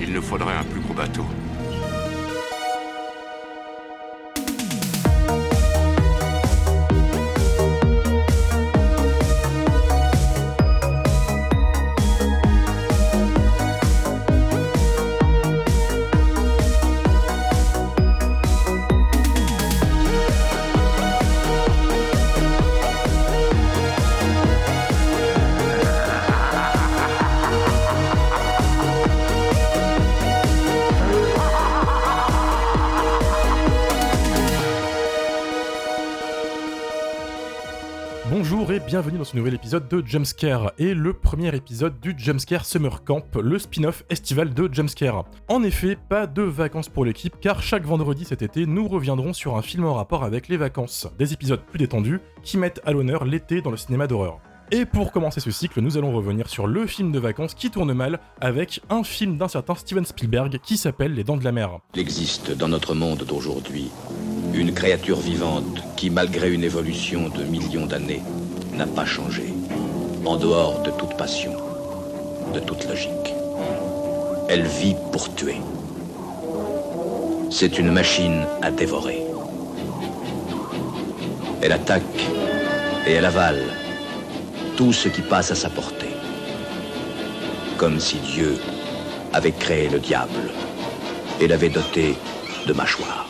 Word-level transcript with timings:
Il 0.00 0.12
nous 0.12 0.22
faudrait 0.22 0.56
un 0.56 0.64
plus 0.64 0.80
gros 0.80 0.94
bateau. 0.94 1.24
Ce 39.28 39.36
nouvel 39.36 39.52
épisode 39.52 39.88
de 39.88 40.02
Jumpscare 40.06 40.72
et 40.78 40.94
le 40.94 41.12
premier 41.12 41.54
épisode 41.54 42.00
du 42.00 42.14
Jumpscare 42.16 42.64
Summer 42.64 43.04
Camp, 43.04 43.36
le 43.36 43.58
spin-off 43.58 44.02
estival 44.08 44.54
de 44.54 44.70
Jumpscare. 44.72 45.26
En 45.48 45.62
effet, 45.64 45.98
pas 46.08 46.26
de 46.26 46.40
vacances 46.40 46.88
pour 46.88 47.04
l'équipe 47.04 47.34
car 47.38 47.62
chaque 47.62 47.84
vendredi 47.84 48.24
cet 48.24 48.40
été, 48.40 48.64
nous 48.64 48.88
reviendrons 48.88 49.34
sur 49.34 49.58
un 49.58 49.62
film 49.62 49.84
en 49.84 49.92
rapport 49.92 50.24
avec 50.24 50.48
les 50.48 50.56
vacances, 50.56 51.08
des 51.18 51.34
épisodes 51.34 51.60
plus 51.60 51.78
détendus 51.78 52.20
qui 52.42 52.56
mettent 52.56 52.80
à 52.86 52.92
l'honneur 52.92 53.26
l'été 53.26 53.60
dans 53.60 53.70
le 53.70 53.76
cinéma 53.76 54.06
d'horreur. 54.06 54.40
Et 54.70 54.86
pour 54.86 55.12
commencer 55.12 55.40
ce 55.40 55.50
cycle, 55.50 55.82
nous 55.82 55.98
allons 55.98 56.12
revenir 56.12 56.48
sur 56.48 56.66
le 56.66 56.86
film 56.86 57.12
de 57.12 57.18
vacances 57.18 57.52
qui 57.52 57.70
tourne 57.70 57.92
mal 57.92 58.20
avec 58.40 58.80
un 58.88 59.04
film 59.04 59.36
d'un 59.36 59.48
certain 59.48 59.74
Steven 59.74 60.06
Spielberg 60.06 60.58
qui 60.62 60.78
s'appelle 60.78 61.12
Les 61.12 61.24
Dents 61.24 61.36
de 61.36 61.44
la 61.44 61.52
Mer. 61.52 61.80
Il 61.94 62.00
existe 62.00 62.52
dans 62.52 62.68
notre 62.68 62.94
monde 62.94 63.24
d'aujourd'hui 63.24 63.90
une 64.54 64.72
créature 64.72 65.20
vivante 65.20 65.82
qui, 65.96 66.08
malgré 66.08 66.50
une 66.50 66.64
évolution 66.64 67.28
de 67.28 67.44
millions 67.44 67.86
d'années, 67.86 68.22
n'a 68.78 68.86
pas 68.86 69.04
changé, 69.04 69.52
en 70.24 70.36
dehors 70.36 70.80
de 70.82 70.92
toute 70.92 71.16
passion, 71.16 71.52
de 72.54 72.60
toute 72.60 72.88
logique. 72.88 73.34
Elle 74.48 74.62
vit 74.62 74.94
pour 75.10 75.34
tuer. 75.34 75.60
C'est 77.50 77.76
une 77.80 77.90
machine 77.90 78.46
à 78.62 78.70
dévorer. 78.70 79.24
Elle 81.60 81.72
attaque 81.72 82.20
et 83.04 83.14
elle 83.14 83.24
avale 83.24 83.64
tout 84.76 84.92
ce 84.92 85.08
qui 85.08 85.22
passe 85.22 85.50
à 85.50 85.56
sa 85.56 85.70
portée. 85.70 86.14
Comme 87.78 87.98
si 87.98 88.18
Dieu 88.18 88.58
avait 89.32 89.50
créé 89.50 89.88
le 89.88 89.98
diable 89.98 90.52
et 91.40 91.48
l'avait 91.48 91.68
doté 91.68 92.16
de 92.64 92.72
mâchoires. 92.72 93.26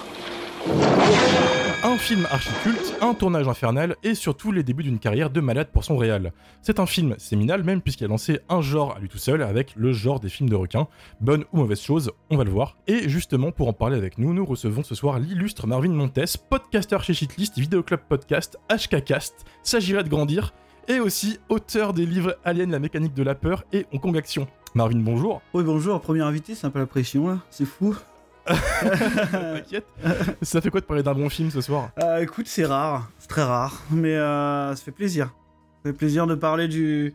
Un 1.84 1.96
film 1.96 2.26
archi-culte, 2.28 2.96
un 3.00 3.14
tournage 3.14 3.46
infernal 3.46 3.94
et 4.02 4.16
surtout 4.16 4.50
les 4.50 4.64
débuts 4.64 4.82
d'une 4.82 4.98
carrière 4.98 5.30
de 5.30 5.40
malade 5.40 5.68
pour 5.72 5.84
son 5.84 5.96
réal. 5.96 6.32
C'est 6.60 6.80
un 6.80 6.86
film 6.86 7.14
séminal 7.18 7.62
même 7.62 7.80
puisqu'il 7.80 8.04
a 8.04 8.08
lancé 8.08 8.40
un 8.48 8.60
genre 8.60 8.96
à 8.96 8.98
lui 8.98 9.08
tout 9.08 9.18
seul 9.18 9.42
avec 9.42 9.74
le 9.76 9.92
genre 9.92 10.18
des 10.18 10.28
films 10.28 10.48
de 10.48 10.56
requins. 10.56 10.88
Bonne 11.20 11.44
ou 11.52 11.58
mauvaise 11.58 11.80
chose, 11.80 12.10
on 12.30 12.36
va 12.36 12.42
le 12.42 12.50
voir. 12.50 12.76
Et 12.88 13.08
justement 13.08 13.52
pour 13.52 13.68
en 13.68 13.72
parler 13.72 13.96
avec 13.96 14.18
nous, 14.18 14.34
nous 14.34 14.44
recevons 14.44 14.82
ce 14.82 14.96
soir 14.96 15.20
l'illustre 15.20 15.68
Marvin 15.68 15.90
Montes, 15.90 16.36
podcaster 16.50 16.98
chez 17.00 17.14
Shitlist, 17.14 17.56
Vidéoclub 17.58 18.00
Podcast, 18.08 18.58
HKcast, 18.68 19.44
S'agirait 19.62 20.02
de 20.02 20.08
grandir 20.08 20.52
et 20.88 20.98
aussi 20.98 21.38
auteur 21.48 21.92
des 21.92 22.06
livres 22.06 22.36
Alien, 22.44 22.72
la 22.72 22.80
mécanique 22.80 23.14
de 23.14 23.22
la 23.22 23.36
peur 23.36 23.62
et 23.72 23.86
Kong 24.02 24.16
Action. 24.16 24.48
Marvin, 24.74 24.98
bonjour. 24.98 25.42
Oui, 25.54 25.62
bonjour, 25.62 26.00
premier 26.00 26.22
invité, 26.22 26.56
c'est 26.56 26.66
un 26.66 26.70
peu 26.70 26.80
la 26.80 26.86
pression 26.86 27.28
là, 27.28 27.38
c'est 27.50 27.66
fou. 27.66 27.96
T'inquiète. 29.30 29.86
Ça 30.42 30.60
fait 30.60 30.70
quoi 30.70 30.80
de 30.80 30.86
parler 30.86 31.02
d'un 31.02 31.14
bon 31.14 31.28
film 31.28 31.50
ce 31.50 31.60
soir? 31.60 31.90
Euh, 32.02 32.18
écoute, 32.22 32.46
c'est 32.48 32.64
rare, 32.66 33.10
c'est 33.18 33.28
très 33.28 33.42
rare, 33.42 33.82
mais 33.90 34.14
euh, 34.16 34.74
ça 34.74 34.82
fait 34.82 34.92
plaisir. 34.92 35.26
Ça 35.84 35.90
fait 35.90 35.96
plaisir 35.96 36.26
de 36.26 36.34
parler 36.34 36.68
du. 36.68 37.14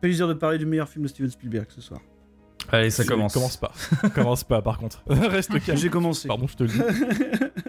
Plaisir 0.00 0.28
de 0.28 0.34
parler 0.34 0.58
du 0.58 0.66
meilleur 0.66 0.88
film 0.88 1.02
de 1.04 1.08
Steven 1.08 1.30
Spielberg 1.30 1.66
ce 1.70 1.80
soir. 1.80 2.00
Allez, 2.70 2.90
ça 2.90 3.04
commence. 3.04 3.32
Commence 3.34 3.56
pas. 3.56 3.72
commence 4.14 4.44
pas 4.44 4.62
par 4.62 4.78
contre. 4.78 5.02
Reste 5.08 5.58
calme. 5.64 5.78
J'ai 5.78 5.88
commencé. 5.90 6.28
Pardon, 6.28 6.46
je 6.46 6.54
te 6.56 6.62
le 6.64 6.68
dis. 6.68 6.80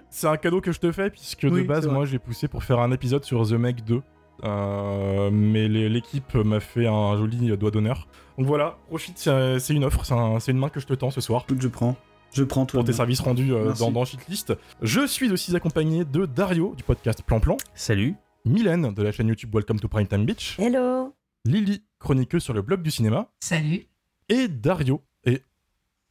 C'est 0.09 0.28
un 0.28 0.38
cadeau 0.38 0.62
que 0.62 0.72
je 0.72 0.80
te 0.80 0.92
fais 0.92 1.09
puisque 1.09 1.46
de 1.48 1.62
base, 1.64 1.88
moi 1.88 2.06
j'ai 2.06 2.19
poussé 2.19 2.48
pour 2.48 2.64
faire 2.64 2.80
un 2.80 2.92
épisode 2.92 3.24
sur 3.24 3.48
The 3.48 3.53
Meg 3.53 3.84
2. 3.84 4.02
Euh, 4.46 5.30
mais 5.34 5.68
l'équipe 5.68 6.34
m'a 6.36 6.59
fait 6.59 6.88
un 6.88 7.18
joli 7.18 7.56
doigt 7.58 7.72
d'honneur. 7.72 8.08
Donc 8.38 8.48
voilà, 8.48 8.78
profite, 8.88 9.18
c'est 9.18 9.74
une 9.74 9.84
offre, 9.84 10.06
c'est 10.06 10.14
un- 10.14 10.40
c'est 10.40 10.52
une 10.53 10.58
main 10.59 10.69
que 10.69 10.80
je 10.80 10.86
te 10.86 10.94
tends 10.94 11.12
ce 11.12 11.19
soir 11.19 11.44
Écoute, 11.46 11.62
je 11.62 11.68
prends. 11.68 11.98
Je 12.34 12.44
prends 12.44 12.66
tout. 12.66 12.78
pour 12.78 12.86
tes 12.86 12.94
services 12.94 13.20
rendus 13.22 13.52
euh, 13.54 13.74
dans, 13.74 13.92
dans 13.92 14.06
Shitlist. 14.06 14.54
Je 14.82 15.06
suis 15.06 15.32
aussi 15.32 15.56
accompagné 15.56 16.06
de 16.06 16.26
Dario 16.26 16.74
du 16.78 16.84
podcast 16.84 17.24
Plan 17.24 17.40
Plan, 17.40 17.58
Salut. 17.74 18.16
Mylène 18.46 18.94
de 18.94 19.04
la 19.04 19.12
chaîne 19.12 19.28
YouTube 19.28 19.54
Welcome 19.54 19.80
to 19.80 19.88
Primetime 19.88 20.26
Beach, 20.26 20.58
Hello 20.60 21.14
Lily, 21.46 21.84
chroniqueuse 22.00 22.44
sur 22.44 22.54
le 22.54 22.62
blog 22.62 22.82
du 22.82 22.92
cinéma, 22.92 23.30
Salut 23.42 23.86
et 24.30 24.48
Dario 24.48 25.04
et, 25.26 25.42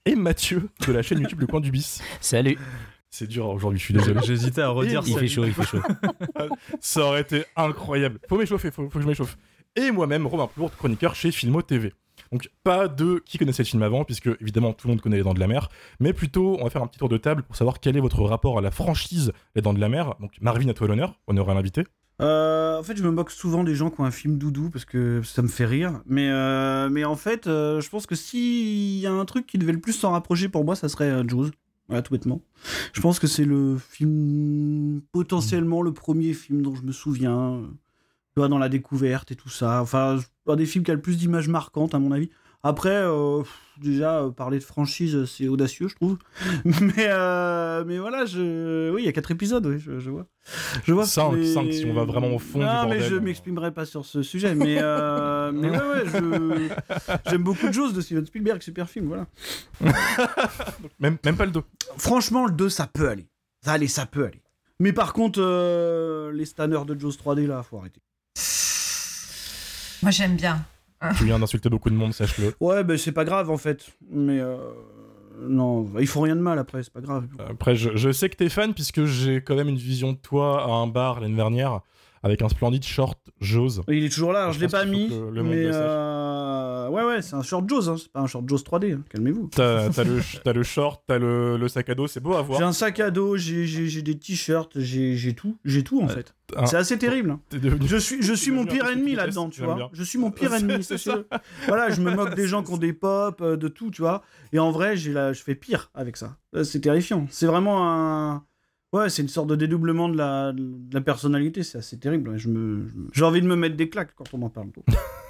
et 0.05 0.15
Mathieu 0.15 0.69
de 0.87 0.93
la 0.93 1.03
chaîne 1.03 1.21
YouTube 1.21 1.41
Le 1.41 1.47
Coin 1.47 1.61
du 1.61 1.71
Bis. 1.71 2.03
Salut. 2.21 2.59
C'est 3.11 3.27
dur 3.27 3.49
aujourd'hui, 3.49 3.79
je 3.79 3.85
suis 3.85 3.95
désolé. 3.95 4.21
J'hésitais 4.27 4.61
à 4.61 4.69
redire 4.69 5.03
Il 5.07 5.11
Il 5.11 5.15
fait 5.15 5.21
fait 5.21 5.29
chaud, 5.29 5.45
il 5.47 5.55
fait 5.55 5.65
chaud. 5.65 5.81
Ça 6.81 7.01
aurait 7.07 7.23
été 7.23 7.45
incroyable. 7.57 8.19
Faut 8.29 8.37
m'échauffer, 8.37 8.71
faut, 8.71 8.91
faut 8.91 8.99
que 8.99 9.03
je 9.03 9.09
m'échauffe. 9.09 9.39
Et 9.77 9.91
moi-même, 9.91 10.27
Romain 10.27 10.47
Plourde, 10.47 10.75
chroniqueur 10.77 11.15
chez 11.15 11.31
Filmo 11.31 11.63
TV. 11.63 11.95
Donc 12.33 12.51
pas 12.65 12.89
de 12.89 13.23
qui 13.25 13.39
connaissait 13.39 13.63
le 13.63 13.69
film 13.69 13.83
avant, 13.83 14.05
puisque 14.05 14.29
évidemment 14.41 14.73
tout 14.73 14.87
le 14.87 14.93
monde 14.93 15.01
connaît 15.01 15.17
Les 15.17 15.23
Dents 15.23 15.35
de 15.35 15.41
la 15.41 15.47
Mer, 15.47 15.69
mais 16.01 16.13
plutôt 16.13 16.57
on 16.61 16.65
va 16.65 16.71
faire 16.71 16.83
un 16.83 16.87
petit 16.87 16.99
tour 16.99 17.09
de 17.09 17.17
table 17.17 17.43
pour 17.43 17.57
savoir 17.57 17.81
quel 17.81 17.97
est 17.97 18.01
votre 18.01 18.23
rapport 18.23 18.59
à 18.59 18.61
la 18.61 18.71
franchise 18.71 19.33
Les 19.55 19.63
Dents 19.63 19.75
de 19.75 19.81
la 19.81 19.89
Mer. 19.89 20.15
Donc 20.21 20.33
Marvin, 20.41 20.69
à 20.69 20.75
toi 20.75 20.89
l'honneur, 20.89 21.19
honneur 21.27 21.49
à 21.51 21.55
l'invité. 21.55 21.85
Euh, 22.21 22.79
en 22.79 22.83
fait, 22.83 22.97
je 22.97 23.03
me 23.03 23.11
moque 23.11 23.31
souvent 23.31 23.63
des 23.63 23.75
gens 23.75 23.91
qui 23.91 24.01
ont 24.01 24.05
un 24.05 24.11
film 24.11 24.39
doudou 24.39 24.71
parce 24.71 24.85
que 24.85 25.23
ça 25.23 25.43
me 25.43 25.49
fait 25.49 25.67
rire. 25.67 26.01
Mais, 26.07 26.29
euh, 26.31 26.89
mais 26.91 27.05
en 27.05 27.17
fait, 27.17 27.47
euh, 27.47 27.81
je 27.81 27.89
pense 27.89 28.07
que 28.07 28.15
s'il 28.15 28.99
y 28.99 29.07
a 29.07 29.13
un 29.13 29.25
truc 29.25 29.47
qui 29.47 29.59
devait 29.59 29.73
le 29.73 29.81
plus 29.81 29.93
s'en 29.93 30.11
rapprocher 30.11 30.49
pour 30.49 30.65
moi, 30.65 30.75
ça 30.75 30.89
serait 30.89 31.11
euh, 31.11 31.25
Jaws. 31.27 31.51
Voilà, 31.89 32.03
tout 32.03 32.13
bêtement. 32.13 32.43
Je 32.93 33.01
pense 33.01 33.19
que 33.19 33.27
c'est 33.27 33.45
le 33.45 33.79
film, 33.79 35.01
potentiellement 35.13 35.81
le 35.81 35.93
premier 35.93 36.35
film 36.35 36.61
dont 36.61 36.75
je 36.75 36.83
me 36.83 36.93
souviens. 36.93 37.63
Euh, 38.39 38.43
Tu 38.43 38.43
vois, 38.43 38.49
dans 38.49 38.59
la 38.59 38.69
découverte 38.69 39.33
et 39.33 39.37
tout 39.37 39.49
ça. 39.51 39.83
Enfin, 39.83 40.19
un 40.47 40.57
des 40.57 40.67
films 40.67 40.85
qui 40.85 40.91
a 40.91 40.95
le 40.95 41.01
plus 41.01 41.17
d'images 41.17 41.49
marquantes, 41.49 41.95
à 41.95 41.99
mon 41.99 42.13
avis. 42.13 42.31
Après, 42.65 42.91
euh, 42.91 43.43
déjà, 43.81 44.19
euh, 44.23 44.31
parler 44.31 44.59
de 44.59 44.65
franchise, 44.65 45.25
c'est 45.27 45.47
audacieux, 45.47 45.87
je 45.87 45.95
trouve. 45.95 46.19
mais, 46.65 47.07
euh, 47.09 47.85
mais 47.87 47.99
voilà, 47.99 48.25
je... 48.25 48.91
oui, 48.93 49.03
il 49.03 49.07
y 49.07 49.09
a 49.09 49.13
quatre 49.13 49.31
épisodes, 49.31 49.65
oui, 49.65 49.79
je, 49.79 50.01
je 50.01 50.11
vois. 50.11 50.27
Je 50.85 50.93
vois. 50.93 51.07
Cinq, 51.07 51.33
mais- 51.35 51.47
cinq, 51.55 51.73
si 51.73 51.85
on 51.87 51.95
va 51.95 52.05
vraiment 52.05 52.35
au 52.35 52.39
fond 52.41 52.59
du 52.59 52.65
Non, 52.65 52.89
mais 52.89 53.01
je 53.01 53.15
m'exprimerai 53.15 53.71
pas 53.73 53.85
sur 53.87 54.05
ce 54.05 54.23
sujet. 54.23 54.57
Mais, 54.57 54.79
euh, 54.81 55.53
mais 55.55 55.71
ouais, 55.71 55.77
ouais, 55.77 56.05
je- 56.07 56.69
j'aime 57.31 57.45
beaucoup 57.45 57.69
de 57.69 57.73
choses 57.73 57.93
de 57.95 58.01
Steven 58.01 58.27
Spielberg, 58.27 58.61
super 58.61 58.89
film, 58.91 59.07
voilà. 59.07 59.27
Même, 60.99 61.17
même 61.25 61.37
pas 61.37 61.45
le 61.47 61.53
dos. 61.53 61.65
Franchement, 61.97 62.47
le 62.47 62.53
2, 62.53 62.69
ça 62.69 62.87
peut 62.87 63.09
aller. 63.09 63.29
Ça, 63.65 63.73
allez, 63.73 63.89
ça 63.89 64.07
peut 64.07 64.25
aller. 64.25 64.43
Mais 64.81 64.93
par 64.93 65.13
contre, 65.13 65.41
euh, 65.41 66.33
les 66.33 66.45
stanners 66.45 66.85
de 66.87 66.99
Jaws 66.99 67.11
3D, 67.13 67.47
là, 67.47 67.63
faut 67.63 67.79
arrêter. 67.79 68.01
Moi 70.03 70.11
j'aime 70.11 70.37
bien. 70.37 70.65
Tu 71.17 71.25
viens 71.25 71.39
d'insulter 71.39 71.69
beaucoup 71.69 71.91
de 71.91 71.95
monde, 71.95 72.13
sache-le. 72.13 72.55
Ouais, 72.61 72.83
ben 72.83 72.99
c'est 72.99 73.13
pas 73.13 73.25
grave, 73.25 73.51
en 73.51 73.57
fait. 73.57 73.87
Mais 74.11 74.41
euh, 74.41 74.57
non, 75.41 75.89
ils 76.01 76.09
font 76.09 76.23
rien 76.23 76.35
de 76.35 76.41
mal 76.41 76.59
après, 76.59 76.83
c'est 76.83 76.93
pas 76.93 77.01
grave. 77.01 77.27
Après, 77.49 77.77
je, 77.77 77.97
je 77.97 78.11
sais 78.11 78.29
que 78.29 78.37
t'es 78.37 78.49
fan, 78.49 78.75
puisque 78.75 79.05
j'ai 79.05 79.37
quand 79.37 79.55
même 79.55 79.69
une 79.69 79.77
vision 79.77 80.13
de 80.13 80.19
toi 80.19 80.65
à 80.65 80.69
un 80.69 80.89
bar 80.89 81.21
l'année 81.21 81.37
dernière, 81.37 81.83
avec 82.23 82.43
un 82.43 82.49
splendide 82.49 82.85
short 82.85 83.19
Jaws. 83.41 83.83
Il 83.89 84.05
est 84.05 84.09
toujours 84.09 84.33
là, 84.33 84.41
alors 84.43 84.53
Je 84.53 84.59
je 84.59 84.65
l'ai 84.65 84.71
pas 84.71 84.85
mis. 84.85 85.09
le 85.09 85.43
mais 85.43 85.67
euh, 85.67 86.89
ouais, 86.89 87.05
ouais, 87.05 87.23
c'est 87.23 87.35
un 87.37 87.43
short 87.43 87.69
Jaws, 87.69 87.89
hein, 87.89 87.97
c'est 87.99 88.11
pas 88.11 88.21
un 88.21 88.27
short 88.27 88.49
Jaws 88.49 88.59
3D, 88.59 88.95
hein, 88.95 89.01
calmez-vous. 89.11 89.49
T'as 89.53 89.89
t'as 89.91 90.05
le, 90.05 90.21
t'as 90.45 90.53
le 90.53 90.63
short, 90.63 91.03
t'as 91.07 91.19
le, 91.19 91.57
le 91.57 91.69
sac 91.69 91.89
à 91.89 91.95
dos, 91.95 92.07
c'est 92.07 92.21
beau 92.21 92.35
à 92.35 92.43
voir. 92.43 92.59
J'ai 92.59 92.65
un 92.65 92.73
sac 92.73 93.01
à 93.01 93.11
dos, 93.11 93.37
j'ai- 93.37 93.67
j'ai 93.67 93.87
j'ai 93.89 94.03
des 94.03 94.19
t-shirts, 94.19 94.79
j'ai 94.81 95.17
j'ai 95.17 95.35
tout, 95.35 95.57
j'ai 95.65 95.83
tout 95.85 96.03
en 96.03 96.09
fait. 96.09 96.35
Un- 96.57 96.67
C'est 96.67 96.77
assez 96.77 96.99
terrible. 96.99 97.31
hein. 97.33 97.41
Devenu- 97.53 97.87
Je 97.87 97.97
suis, 97.99 98.23
je 98.23 98.33
suis 98.33 98.51
mon 98.51 98.65
pire 98.65 98.87
ennemi 98.89 99.15
là-dedans, 99.15 99.51
tu 99.51 99.63
vois. 99.63 99.75
bien. 99.75 99.91
Je 99.93 100.03
suis 100.03 100.19
mon 100.19 100.31
pire 100.31 100.51
C'est- 100.53 100.61
ennemi, 100.61 100.83
c'est. 100.83 100.97
Voilà, 101.67 101.91
je 101.91 102.01
me 102.01 102.11
moque 102.15 102.35
des 102.35 102.47
gens 102.47 102.63
qui 102.63 102.73
ont 102.73 102.79
des 102.79 102.93
pop, 102.95 103.41
euh, 103.43 103.57
de 103.57 103.69
tout, 103.69 103.91
tu 103.91 104.01
vois. 104.03 104.23
Et 104.55 104.59
en 104.59 104.71
vrai, 104.71 104.97
j'ai 104.97 105.13
la... 105.13 105.33
je 105.35 105.43
fais 105.43 105.55
pire 105.55 105.91
avec 105.95 106.17
ça. 106.17 106.37
Euh, 106.57 106.65
C'est 106.65 106.81
terrifiant. 106.81 107.27
C'est 107.31 107.47
vraiment 107.47 107.87
un. 107.91 108.45
Ouais, 108.95 109.11
c'est 109.11 109.21
une 109.23 109.29
sorte 109.29 109.49
de 109.49 109.55
dédoublement 109.57 110.09
de 110.09 110.17
la, 110.17 110.53
de 110.53 110.95
la 110.95 111.01
personnalité. 111.03 111.63
C'est 111.63 111.79
assez 111.79 111.99
terrible. 111.99 112.37
Je 112.39 112.49
me... 112.49 112.89
je 112.89 112.95
me- 112.95 113.09
J'ai 113.13 113.25
envie 113.25 113.43
de 113.43 113.47
me 113.47 113.55
mettre 113.57 113.77
des 113.77 113.91
claques 113.91 114.15
quand 114.17 114.33
on 114.33 114.41
en 114.43 114.49
parle. 114.51 114.69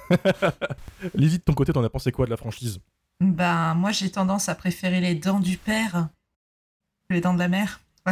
Lily, 1.15 1.39
de 1.39 1.43
ton 1.43 1.53
côté, 1.53 1.73
t'en 1.73 1.83
as 1.83 1.89
pensé 1.89 2.11
quoi 2.11 2.25
de 2.25 2.31
la 2.31 2.37
franchise? 2.37 2.79
Ben 3.21 3.73
moi 3.73 3.91
j'ai 3.91 4.09
tendance 4.09 4.47
à 4.47 4.55
préférer 4.55 5.01
les 5.01 5.13
dents 5.13 5.41
du 5.41 5.57
père 5.57 6.07
que 7.09 7.15
les 7.15 7.19
dents 7.21 7.33
de 7.33 7.39
la 7.39 7.49
mère. 7.49 7.81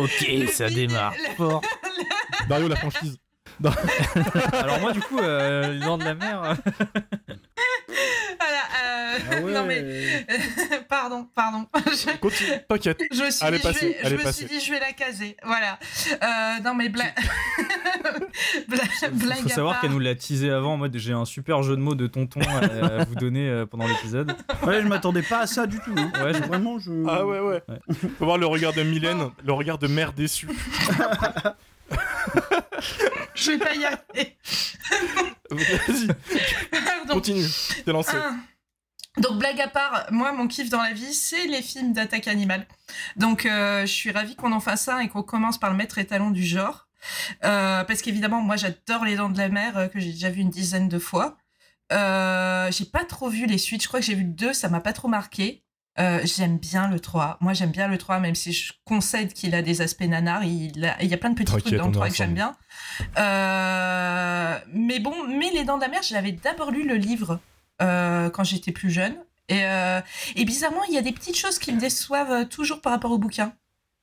Ok, 0.00 0.48
ça 0.52 0.68
démarre 0.70 1.12
le- 1.12 1.34
fort. 1.36 1.62
Dario, 2.48 2.68
la 2.68 2.76
franchise. 2.76 3.16
Alors 4.52 4.80
moi, 4.80 4.92
du 4.92 5.00
coup, 5.00 5.18
euh, 5.18 5.72
les 5.74 5.80
dents 5.80 5.98
de 5.98 6.04
la 6.04 6.14
mer. 6.14 6.56
Ah 9.30 9.40
ouais. 9.40 9.52
non 9.54 9.64
mais 9.66 10.26
pardon, 10.88 11.28
pardon. 11.34 11.66
Je, 11.86 12.16
Continue, 12.18 12.50
t'inquiète. 12.68 13.00
je 13.12 13.22
me 13.24 13.30
suis 13.30 13.44
Elle 13.46 13.54
est 13.54 13.58
dit, 13.58 13.62
passée, 13.62 13.78
je 13.80 13.86
vais, 13.86 13.96
elle 14.02 14.08
je 14.08 14.14
est 14.14 14.18
me 14.18 14.22
passée. 14.22 14.46
suis 14.48 14.58
dit, 14.58 14.64
je 14.64 14.72
vais 14.72 14.80
la 14.80 14.92
caser. 14.92 15.36
Voilà. 15.44 15.78
Euh, 16.12 16.60
non 16.64 16.74
mais 16.74 16.88
bla... 16.88 17.04
Bla- 18.68 18.78
blague 19.12 19.38
Faut 19.38 19.48
savoir 19.48 19.80
qu'elle 19.80 19.90
nous 19.90 19.98
l'a 19.98 20.14
teasé 20.14 20.50
avant 20.50 20.74
en 20.74 20.76
mode 20.76 20.96
j'ai 20.96 21.12
un 21.12 21.24
super 21.24 21.62
jeu 21.62 21.76
de 21.76 21.80
mots 21.80 21.94
de 21.94 22.06
tonton 22.06 22.40
à, 22.40 23.00
à 23.00 23.04
vous 23.04 23.14
donner 23.14 23.48
euh, 23.48 23.66
pendant 23.66 23.86
l'épisode. 23.86 24.34
Ouais, 24.64 24.82
je 24.82 24.86
m'attendais 24.88 25.22
pas 25.22 25.40
à 25.40 25.46
ça 25.46 25.66
du 25.66 25.78
tout. 25.80 25.94
hein. 25.96 26.12
Ouais, 26.22 26.32
Vraiment, 26.32 26.78
je. 26.78 26.92
Ah 27.08 27.24
ouais, 27.26 27.40
ouais. 27.40 27.62
Ouais. 27.68 27.78
Faut 28.18 28.24
voir 28.24 28.38
le 28.38 28.46
regard 28.46 28.72
de 28.72 28.82
Mylène, 28.82 29.30
le 29.44 29.52
regard 29.52 29.78
de 29.78 29.86
mère 29.86 30.12
déçue. 30.12 30.48
Je 33.34 33.50
vais 33.52 33.58
pas 33.58 33.74
y 33.74 33.84
arriver. 33.84 34.36
Vas-y, 35.50 36.08
continue. 37.08 37.44
T'es 37.84 37.92
lancé. 37.92 38.16
Donc 39.18 39.38
blague 39.38 39.60
à 39.60 39.68
part, 39.68 40.06
moi 40.10 40.32
mon 40.32 40.48
kiff 40.48 40.70
dans 40.70 40.82
la 40.82 40.92
vie 40.92 41.14
c'est 41.14 41.46
les 41.46 41.62
films 41.62 41.92
d'attaque 41.92 42.26
animale. 42.26 42.66
Donc 43.16 43.46
euh, 43.46 43.82
je 43.82 43.92
suis 43.92 44.10
ravie 44.10 44.34
qu'on 44.34 44.50
en 44.52 44.58
fasse 44.60 44.88
un 44.88 44.98
et 44.98 45.08
qu'on 45.08 45.22
commence 45.22 45.56
par 45.58 45.70
le 45.70 45.76
maître 45.76 45.98
étalon 45.98 46.30
du 46.30 46.44
genre. 46.44 46.88
Euh, 47.44 47.84
parce 47.84 48.02
qu'évidemment 48.02 48.40
moi 48.40 48.56
j'adore 48.56 49.04
les 49.04 49.14
dents 49.16 49.28
de 49.30 49.38
la 49.38 49.48
mer 49.50 49.76
euh, 49.76 49.86
que 49.88 50.00
j'ai 50.00 50.10
déjà 50.12 50.30
vu 50.30 50.40
une 50.40 50.50
dizaine 50.50 50.88
de 50.88 50.98
fois. 50.98 51.36
Euh, 51.92 52.70
j'ai 52.72 52.86
pas 52.86 53.04
trop 53.04 53.28
vu 53.28 53.46
les 53.46 53.58
suites, 53.58 53.82
je 53.82 53.88
crois 53.88 54.00
que 54.00 54.06
j'ai 54.06 54.14
vu 54.14 54.24
le 54.24 54.30
2, 54.30 54.52
ça 54.52 54.68
m'a 54.68 54.80
pas 54.80 54.92
trop 54.92 55.06
marqué. 55.08 55.60
J'aime 56.24 56.58
bien 56.58 56.88
le 56.88 56.98
3. 56.98 57.36
Moi 57.40 57.52
j'aime 57.52 57.70
bien 57.70 57.86
le 57.86 57.98
3 57.98 58.18
même 58.18 58.34
si 58.34 58.52
je 58.52 58.72
concède 58.84 59.32
qu'il 59.32 59.54
a 59.54 59.62
des 59.62 59.80
aspects 59.80 60.02
nanars, 60.02 60.42
il, 60.42 60.84
a- 60.84 61.00
il 61.00 61.08
y 61.08 61.14
a 61.14 61.18
plein 61.18 61.30
de 61.30 61.36
petits 61.36 61.52
trucs 61.52 61.74
dans 61.78 61.84
le 61.84 61.90
on 61.90 61.92
est 61.92 61.94
3 61.94 62.08
que 62.08 62.16
j'aime 62.16 62.34
bien. 62.34 62.56
Mais 64.72 64.98
bon, 64.98 65.14
mais 65.28 65.50
les 65.52 65.62
dents 65.62 65.76
de 65.76 65.82
la 65.82 65.88
mer, 65.88 66.00
j'avais 66.02 66.32
d'abord 66.32 66.72
lu 66.72 66.84
le 66.88 66.96
livre 66.96 67.38
quand 67.80 68.44
j'étais 68.44 68.72
plus 68.72 68.90
jeune. 68.90 69.16
Et, 69.48 69.64
euh, 69.64 70.00
et 70.36 70.44
bizarrement, 70.46 70.84
il 70.88 70.94
y 70.94 70.98
a 70.98 71.02
des 71.02 71.12
petites 71.12 71.36
choses 71.36 71.58
qui 71.58 71.70
me 71.72 71.78
déçoivent 71.78 72.30
euh, 72.32 72.44
toujours 72.46 72.80
par 72.80 72.92
rapport 72.92 73.10
au 73.10 73.18
bouquin. 73.18 73.52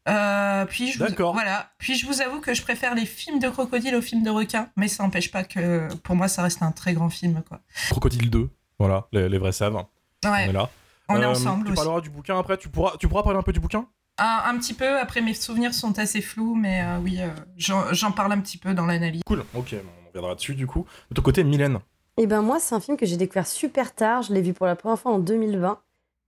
Euh, 0.09 0.65
puis 0.65 0.91
je 0.91 0.97
vous, 0.99 1.05
D'accord. 1.05 1.33
voilà. 1.33 1.71
Puis 1.77 1.95
je 1.95 2.05
vous 2.07 2.21
avoue 2.21 2.39
que 2.41 2.53
je 2.53 2.61
préfère 2.63 2.95
les 2.95 3.05
films 3.05 3.39
de 3.39 3.49
crocodile 3.49 3.95
aux 3.95 4.01
films 4.01 4.23
de 4.23 4.29
requins, 4.31 4.69
mais 4.75 4.87
ça 4.87 5.03
n'empêche 5.03 5.31
pas 5.31 5.43
que 5.43 5.93
pour 6.03 6.15
moi 6.15 6.27
ça 6.27 6.41
reste 6.43 6.61
un 6.63 6.71
très 6.71 6.93
grand 6.93 7.09
film 7.09 7.41
quoi. 7.47 7.59
Crocodile 7.89 8.29
2. 8.29 8.49
Voilà, 8.79 9.07
les, 9.11 9.29
les 9.29 9.37
vrais 9.37 9.51
savent. 9.51 9.75
On 9.75 10.27
est 10.27 10.29
Ouais, 10.47 10.51
là. 10.51 10.69
on 11.07 11.19
est 11.21 11.23
Euh, 11.25 11.29
ensemble 11.31 11.65
Tu 11.65 11.71
aussi. 11.71 11.75
parleras 11.83 12.01
du 12.01 12.09
bouquin 12.09 12.37
après. 12.39 12.57
Tu 12.57 12.69
pourras, 12.69 12.93
tu 12.99 13.07
pourras 13.07 13.21
parler 13.23 13.37
un 13.39 13.43
peu 13.43 13.53
du 13.53 13.59
bouquin? 13.59 13.87
Un, 14.17 14.41
un 14.45 14.57
petit 14.57 14.73
peu. 14.73 14.99
Après 14.99 15.21
mes 15.21 15.33
souvenirs 15.35 15.73
sont 15.73 15.97
assez 15.99 16.21
flous, 16.21 16.55
mais 16.55 16.81
euh, 16.83 16.97
oui, 16.99 17.19
euh, 17.21 17.29
j'en 17.57 18.11
parle 18.11 18.31
un 18.33 18.39
petit 18.41 18.57
peu 18.57 18.73
dans 18.73 18.85
l'analyse. 18.87 19.21
Cool. 19.25 19.43
Ok, 19.53 19.75
on 19.75 20.07
reviendra 20.07 20.33
dessus 20.35 20.55
du 20.55 20.65
coup. 20.67 20.85
De 21.11 21.15
ton 21.15 21.21
côté, 21.21 21.43
Mylène? 21.43 21.79
Et 22.17 22.27
ben 22.27 22.41
moi, 22.41 22.59
c'est 22.59 22.75
un 22.75 22.79
film 22.79 22.97
que 22.97 23.05
j'ai 23.05 23.17
découvert 23.17 23.47
super 23.47 23.93
tard. 23.95 24.21
Je 24.23 24.33
l'ai 24.33 24.41
vu 24.41 24.53
pour 24.53 24.65
la 24.65 24.75
première 24.75 24.99
fois 24.99 25.11
en 25.13 25.19
2020. 25.19 25.79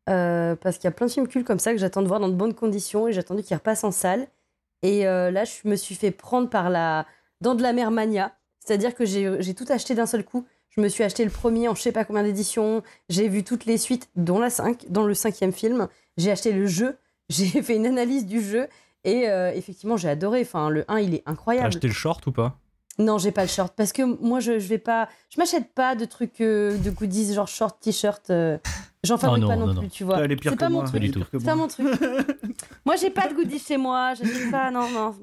euh, 0.10 0.56
parce 0.58 0.78
qu'il 0.78 0.86
y 0.86 0.88
a 0.88 0.92
plein 0.92 1.08
de 1.08 1.12
films 1.12 1.28
cultes 1.30 1.48
comme 1.48 1.60
ça 1.60 1.72
que 1.72 1.78
j'attends 1.78 2.02
de 2.02 2.08
voir 2.08 2.20
dans 2.20 2.28
de 2.28 2.34
bonnes 2.34 2.54
conditions 2.54 3.08
et 3.08 3.14
j'ai 3.14 3.20
attendu 3.20 3.42
qu'ils 3.44 3.56
repassent 3.56 3.84
en 3.86 3.92
salle. 3.92 4.28
Et 4.82 5.08
euh, 5.08 5.32
là, 5.32 5.46
je 5.46 5.68
me 5.68 5.76
suis 5.78 5.96
fait 5.96 6.12
prendre 6.12 6.50
par 6.50 6.70
la 6.70 7.06
dent 7.40 7.56
de 7.56 7.62
la 7.64 7.72
mer 7.72 7.90
mania. 7.90 8.34
C'est-à-dire 8.60 8.96
que 8.96 9.06
j'ai 9.06 9.54
tout 9.54 9.66
acheté 9.70 9.96
d'un 9.96 10.06
seul 10.06 10.26
coup. 10.26 10.46
Je 10.70 10.82
me 10.82 10.90
suis 10.90 11.04
acheté 11.04 11.24
le 11.24 11.30
premier 11.32 11.68
en 11.70 11.76
je 11.76 11.82
sais 11.82 11.92
pas 11.92 12.04
combien 12.04 12.24
d'éditions. 12.24 12.82
J'ai 13.10 13.28
vu 13.30 13.44
toutes 13.44 13.66
les 13.66 13.78
suites, 13.78 14.10
dont 14.16 14.40
la 14.40 14.50
5, 14.50 14.86
dans 14.90 15.04
le 15.06 15.14
cinquième 15.14 15.54
film. 15.54 15.88
J'ai 16.18 16.32
acheté 16.32 16.52
le 16.52 16.66
jeu. 16.66 16.98
J'ai 17.30 17.62
fait 17.62 17.76
une 17.78 17.86
analyse 17.86 18.26
du 18.26 18.42
jeu. 18.42 18.68
Et 19.06 19.30
euh, 19.30 19.52
effectivement, 19.54 19.96
j'ai 19.98 20.10
adoré. 20.10 20.42
Enfin, 20.42 20.70
le 20.70 20.84
1, 20.90 21.00
il 21.00 21.14
est 21.16 21.24
T'as 21.26 21.32
incroyable. 21.32 21.68
acheté 21.68 21.88
le 21.88 21.94
short 21.94 22.26
ou 22.28 22.32
pas? 22.34 22.58
Non, 23.00 23.18
j'ai 23.18 23.32
pas 23.32 23.42
le 23.42 23.48
short 23.48 23.74
parce 23.76 23.92
que 23.92 24.04
moi 24.04 24.40
je, 24.40 24.60
je 24.60 24.68
vais 24.68 24.78
pas 24.78 25.10
je 25.34 25.40
m'achète 25.40 25.74
pas 25.74 25.96
de 25.96 26.06
trucs 26.06 26.42
euh, 26.42 26.78
de 26.78 26.92
goodies 26.92 27.34
genre 27.34 27.48
short 27.48 27.80
t-shirt 27.82 28.30
euh, 28.30 28.60
j'en 29.04 29.18
fabrique 29.18 29.42
non, 29.42 29.48
pas 29.48 29.56
non, 29.56 29.66
non, 29.68 29.74
plus, 29.74 29.82
non. 29.84 29.90
tu 29.90 30.04
vois. 30.04 30.20
Elle 30.24 30.32
est 30.32 30.36
pire 30.36 30.52
C'est 30.52 30.58
que 30.58 30.60
pas 30.60 30.70
moi. 30.70 30.82
mon 30.84 30.86
elle 30.86 30.92
truc. 30.92 31.04
est 31.04 31.08
du 31.08 31.12
tout. 31.12 31.20
pire 31.22 31.30
que 31.32 31.40
C'est 31.40 31.46
pas 31.46 31.56
moi. 31.56 31.64
mon 31.64 31.68
truc. 31.70 31.88
moi 32.86 32.96
j'ai 32.96 33.10
pas 33.10 33.28
de 33.28 33.34
goodies 33.34 33.58
chez 33.58 33.78
moi, 33.78 34.14
j'achète 34.14 34.52
pas 34.52 34.70
non 34.70 34.88
non, 34.92 35.16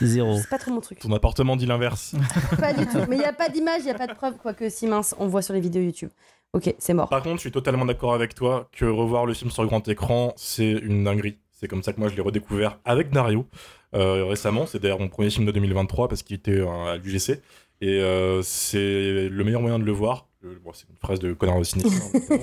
Zéro. 0.00 0.36
c'est 0.38 0.48
pas 0.48 0.58
trop 0.58 0.72
mon 0.72 0.80
truc. 0.80 0.98
Ton 0.98 1.12
appartement 1.12 1.54
dit 1.54 1.66
l'inverse. 1.66 2.14
Pas 2.58 2.72
du 2.72 2.86
tout. 2.86 2.98
Mais 3.08 3.16
il 3.16 3.22
y 3.22 3.24
a 3.24 3.32
pas 3.32 3.48
d'image, 3.48 3.82
il 3.82 3.86
y 3.86 3.90
a 3.90 3.94
pas 3.94 4.08
de 4.08 4.14
preuve 4.14 4.34
quoique 4.42 4.68
si 4.68 4.86
mince, 4.88 5.14
on 5.18 5.28
voit 5.28 5.42
sur 5.42 5.54
les 5.54 5.60
vidéos 5.60 5.82
YouTube. 5.82 6.10
OK, 6.54 6.74
c'est 6.78 6.92
mort. 6.92 7.08
Par 7.08 7.22
contre, 7.22 7.36
je 7.36 7.40
suis 7.42 7.52
totalement 7.52 7.84
d'accord 7.86 8.14
avec 8.14 8.34
toi 8.34 8.68
que 8.72 8.84
revoir 8.84 9.26
le 9.26 9.32
film 9.32 9.50
sur 9.50 9.64
grand 9.66 9.86
écran, 9.88 10.32
c'est 10.36 10.70
une 10.72 11.04
dinguerie. 11.04 11.38
C'est 11.62 11.68
comme 11.68 11.84
ça 11.84 11.92
que 11.92 12.00
moi 12.00 12.08
je 12.08 12.16
l'ai 12.16 12.22
redécouvert 12.22 12.80
avec 12.84 13.10
Dario 13.10 13.46
euh, 13.94 14.24
récemment. 14.26 14.66
C'est 14.66 14.80
d'ailleurs 14.80 14.98
mon 14.98 15.08
premier 15.08 15.30
film 15.30 15.46
de 15.46 15.52
2023 15.52 16.08
parce 16.08 16.24
qu'il 16.24 16.34
était 16.34 16.58
euh, 16.58 16.92
à 16.92 16.96
l'UGC. 16.96 17.40
Et 17.80 18.00
euh, 18.00 18.42
c'est 18.42 19.28
le 19.28 19.44
meilleur 19.44 19.60
moyen 19.60 19.78
de 19.78 19.84
le 19.84 19.92
voir. 19.92 20.26
Bon, 20.64 20.72
c'est 20.72 20.88
une 20.90 20.96
phrase 20.96 21.20
de 21.20 21.32
connard 21.34 21.60
de 21.60 21.64
cinéma. 21.64 21.90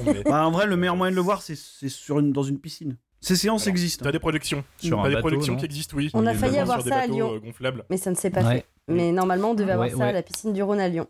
mais 0.06 0.24
Bah, 0.24 0.48
en 0.48 0.52
vrai, 0.52 0.66
le 0.68 0.78
meilleur 0.78 0.96
moyen 0.96 1.12
de 1.12 1.18
le 1.18 1.22
voir, 1.22 1.42
c'est 1.42 1.58
c'est 1.58 1.90
sur 1.90 2.20
une, 2.20 2.32
dans 2.32 2.44
une 2.44 2.60
piscine. 2.60 2.96
Ces 3.20 3.36
séances 3.36 3.64
Alors, 3.64 3.72
existent. 3.74 4.06
T'as 4.06 4.14
des 4.14 4.20
projections. 4.20 4.64
Sur 4.78 4.96
T'as 4.98 5.04
un 5.04 5.10
des 5.10 5.16
bateau, 5.16 5.28
projections 5.28 5.58
qui 5.58 5.66
existent, 5.66 5.98
oui. 5.98 6.10
On 6.14 6.26
a 6.26 6.34
failli 6.34 6.58
avoir 6.60 6.82
ça 6.82 7.00
à 7.00 7.08
Lyon. 7.08 7.38
gonflables. 7.44 7.84
Mais 7.90 7.98
ça 7.98 8.10
ne 8.12 8.16
s'est 8.16 8.30
pas 8.30 8.42
Ouais. 8.44 8.56
fait. 8.60 8.66
Mais 8.88 9.12
normalement, 9.12 9.52
on 9.52 9.54
devait 9.54 9.74
avoir 9.74 9.90
Ouais, 9.90 9.96
ça 9.96 10.06
à 10.06 10.12
la 10.14 10.24
piscine 10.24 10.54
du 10.54 10.64
Rhône 10.64 10.80
à 10.80 10.88
Lyon. 10.88 11.08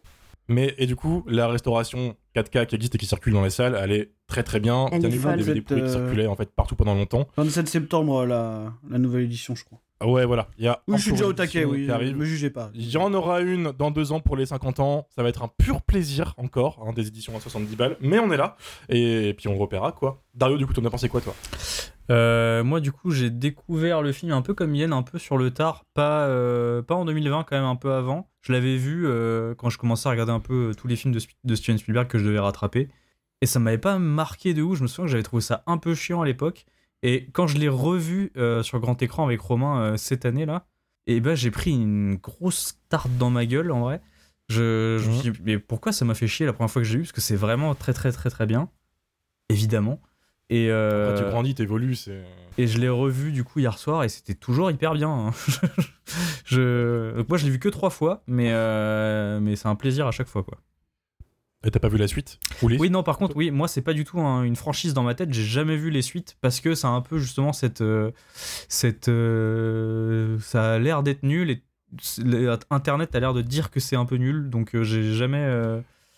Mais 0.50 0.74
et 0.78 0.88
du 0.88 0.96
coup, 0.96 1.24
la 1.28 1.48
restauration 1.48 2.16
4K 2.36 2.66
qui 2.66 2.75
existe 2.75 2.96
et 2.96 2.98
qui 2.98 3.06
circule 3.06 3.34
dans 3.34 3.44
les 3.44 3.50
salles, 3.51 3.78
elle 3.80 3.92
est 3.92 4.12
très 4.28 4.44
très 4.44 4.60
bien. 4.60 4.88
Elle 4.92 5.04
il 5.04 5.04
y 5.04 5.06
avait 5.06 5.54
des 5.54 5.62
produits 5.62 5.63
qui 5.63 5.69
Cette, 5.69 5.96
euh, 5.96 6.06
circulaient 6.06 6.28
en 6.28 6.36
fait 6.36 6.50
partout 6.51 6.75
pendant 6.75 6.96
longtemps. 6.96 7.28
27 7.38 7.68
septembre, 7.68 8.25
la, 8.25 8.74
la 8.90 8.98
nouvelle 8.98 9.24
édition, 9.24 9.56
je 9.56 9.63
crois. 9.63 9.80
Ah 10.00 10.07
Ouais, 10.07 10.25
voilà. 10.25 10.48
Il 10.57 10.66
y 10.66 10.68
a 10.68 10.81
Oui, 10.88 10.98
je 10.98 11.04
suis 11.04 11.12
déjà 11.12 11.25
au 11.25 11.34
taquet, 11.34 11.66
oui. 11.66 11.88
Me 11.88 12.25
jugez 12.25 12.50
pas. 12.50 12.72
Il 12.74 12.90
y 12.90 12.98
en 12.98 13.13
aura 13.13 13.42
une 13.42 13.72
dans 13.72 13.92
deux 13.92 14.12
ans 14.12 14.19
pour 14.19 14.36
les 14.36 14.46
50 14.46 14.80
ans. 14.80 15.07
Ça 15.10 15.24
va 15.24 15.30
être 15.30 15.44
un 15.44 15.50
pur 15.57 15.81
plaisir 15.81 16.34
encore, 16.38 16.86
hein, 16.86 16.94
des 16.94 17.07
éditions 17.07 17.36
à 17.36 17.40
70 17.40 17.75
balles. 17.75 17.98
Mais 18.01 18.19
on 18.19 18.31
est 18.31 18.38
là. 18.38 18.56
Et, 18.90 19.34
puis 19.38 19.48
on 19.48 19.57
repérera 19.57 19.92
quoi. 19.92 20.22
Dario, 20.36 20.57
du 20.57 20.66
coup, 20.66 20.74
t'en 20.74 20.86
as 20.86 20.90
pensé 20.90 21.10
quoi 21.10 21.22
toi? 21.22 21.36
Euh, 22.12 22.63
moi, 22.63 22.80
du 22.80 22.92
coup, 22.92 23.12
j'ai 23.12 23.30
découvert 23.30 24.01
le 24.01 24.12
film 24.12 24.31
un 24.31 24.42
peu 24.42 24.54
comme 24.54 24.74
Yen, 24.74 24.94
un 24.94 25.04
peu 25.04 25.19
sur 25.19 25.38
le 25.38 25.51
tard, 25.51 25.86
pas, 25.94 26.25
euh, 26.25 26.81
pas 26.81 26.96
en 26.96 27.06
2020, 27.06 27.44
quand 27.44 27.56
même 27.56 27.66
un 27.66 27.75
peu 27.75 27.92
avant. 27.92 28.30
Je 28.42 28.51
l'avais 28.51 28.78
vu 28.78 29.06
euh, 29.06 29.54
quand 29.54 29.69
je 29.69 29.78
commençais 29.78 30.07
à 30.07 30.12
regarder 30.12 30.31
un 30.31 30.40
peu 30.40 30.72
tous 30.75 30.88
les 30.88 30.96
films 30.96 31.13
de 31.13 31.56
Steven 31.56 31.78
Spielberg 31.78 32.07
que 32.07 32.18
je 32.18 32.25
devais 32.25 32.40
rattraper. 32.40 32.90
Et 33.42 33.46
ça 33.46 33.60
m'avait 33.60 33.78
pas 33.78 34.00
marqué 34.00 34.54
de 34.54 34.62
ouf. 34.62 34.78
Je 34.78 34.84
me 34.84 34.88
souviens 34.88 35.06
que 35.06 35.12
j'avais 35.12 35.24
trouvé 35.24 35.42
ça 35.42 35.63
un 35.68 35.78
peu 35.78 35.94
chiant 35.94 36.22
à 36.22 36.25
l'époque. 36.25 36.66
Et 37.04 37.30
quand 37.31 37.48
je 37.48 37.57
l'ai 37.57 37.69
revu 37.69 38.31
euh, 38.38 38.62
sur 38.63 38.80
grand 38.80 39.01
écran 39.01 39.25
avec 39.25 39.40
Romain 39.42 39.80
euh, 39.81 39.98
cette 39.98 40.25
année-là, 40.25 40.66
et 41.07 41.22
ben 41.22 41.34
j'ai 41.36 41.50
pris 41.51 41.72
une 41.72 42.16
grosse 42.16 42.78
tarte 42.90 43.10
dans 43.18 43.30
ma 43.30 43.46
gueule 43.46 43.72
en 43.72 43.81
vrai. 43.81 44.01
Je, 44.50 44.98
je 45.01 45.10
me 45.10 45.16
suis 45.16 45.31
dit, 45.31 45.40
mais 45.44 45.60
pourquoi 45.60 45.92
ça 45.92 46.06
m'a 46.06 46.13
fait 46.16 46.28
chier 46.28 46.46
la 46.46 46.54
première 46.54 46.72
fois 46.72 46.81
que 46.81 46.88
j'ai 46.88 46.98
vu 46.98 47.04
Parce 47.04 47.12
que 47.12 47.22
c'est 47.22 47.36
vraiment 47.36 47.74
très 47.75 47.94
très 47.94 48.12
très 48.12 48.30
très 48.30 48.46
bien, 48.46 48.69
évidemment. 49.50 50.01
Et, 50.50 50.69
euh, 50.72 51.15
Quand 51.15 51.24
tu 51.24 51.29
grandis, 51.29 51.53
t'évolues. 51.56 51.94
C'est. 51.96 52.24
et 52.58 52.65
je 52.65 52.79
l'ai 52.79 52.89
revu 52.89 53.32
du 53.32 53.44
coup 53.44 53.60
hier 53.60 53.77
soir 53.77 54.03
et 54.03 54.10
c'était 54.10 54.34
toujours 54.34 54.72
hyper 54.72 54.94
bien. 54.96 55.10
hein. 55.10 55.32
je... 56.46 57.15
Donc 57.15 57.29
moi 57.29 57.38
je 57.38 57.46
l'ai 57.46 57.51
vu 57.51 57.60
que 57.60 57.70
trois 57.70 57.91
fois, 57.91 58.24
mais, 58.27 58.51
euh, 58.51 59.39
mais 59.39 59.56
c'est 59.56 59.68
un 59.68 59.75
plaisir 59.75 60.08
à 60.08 60.12
chaque 60.12 60.27
fois 60.27 60.44
quoi. 60.44 60.58
Et 61.66 61.72
t'as 61.72 61.80
pas 61.80 61.89
vu 61.89 61.98
la 61.98 62.08
suite 62.08 62.39
Oui 62.80 62.89
non 62.89 63.04
par 63.04 63.18
contre 63.18 63.36
oui 63.36 63.51
moi 63.51 63.68
c'est 63.68 63.82
pas 63.82 63.94
du 63.94 64.06
tout 64.06 64.20
un- 64.22 64.44
une 64.44 64.56
franchise 64.56 64.94
dans 64.94 65.04
ma 65.04 65.13
tête, 65.13 65.34
j'ai 65.34 65.44
jamais 65.44 65.75
vu 65.75 65.89
les 65.89 66.01
suites 66.01 66.38
parce 66.39 66.62
que 66.62 66.74
ça 66.74 66.88
a 66.88 66.92
un 66.92 67.01
peu 67.01 67.18
justement 67.20 67.51
cette... 67.51 67.82
euh, 67.82 68.12
euh, 69.10 70.38
ça 70.39 70.74
a 70.75 70.80
l'air 70.80 71.04
d'être 71.04 71.24
nul 71.24 71.50
et 71.50 71.63
Internet 72.70 73.16
a 73.16 73.20
l'air 73.20 73.34
de 73.34 73.42
dire 73.42 73.72
que 73.72 73.80
c'est 73.80 73.96
un 73.96 74.06
peu 74.06 74.16
nul. 74.16 74.50
Donc 74.50 74.75
euh, 74.75 74.84
j'ai 74.84 75.13
jamais 75.13 75.38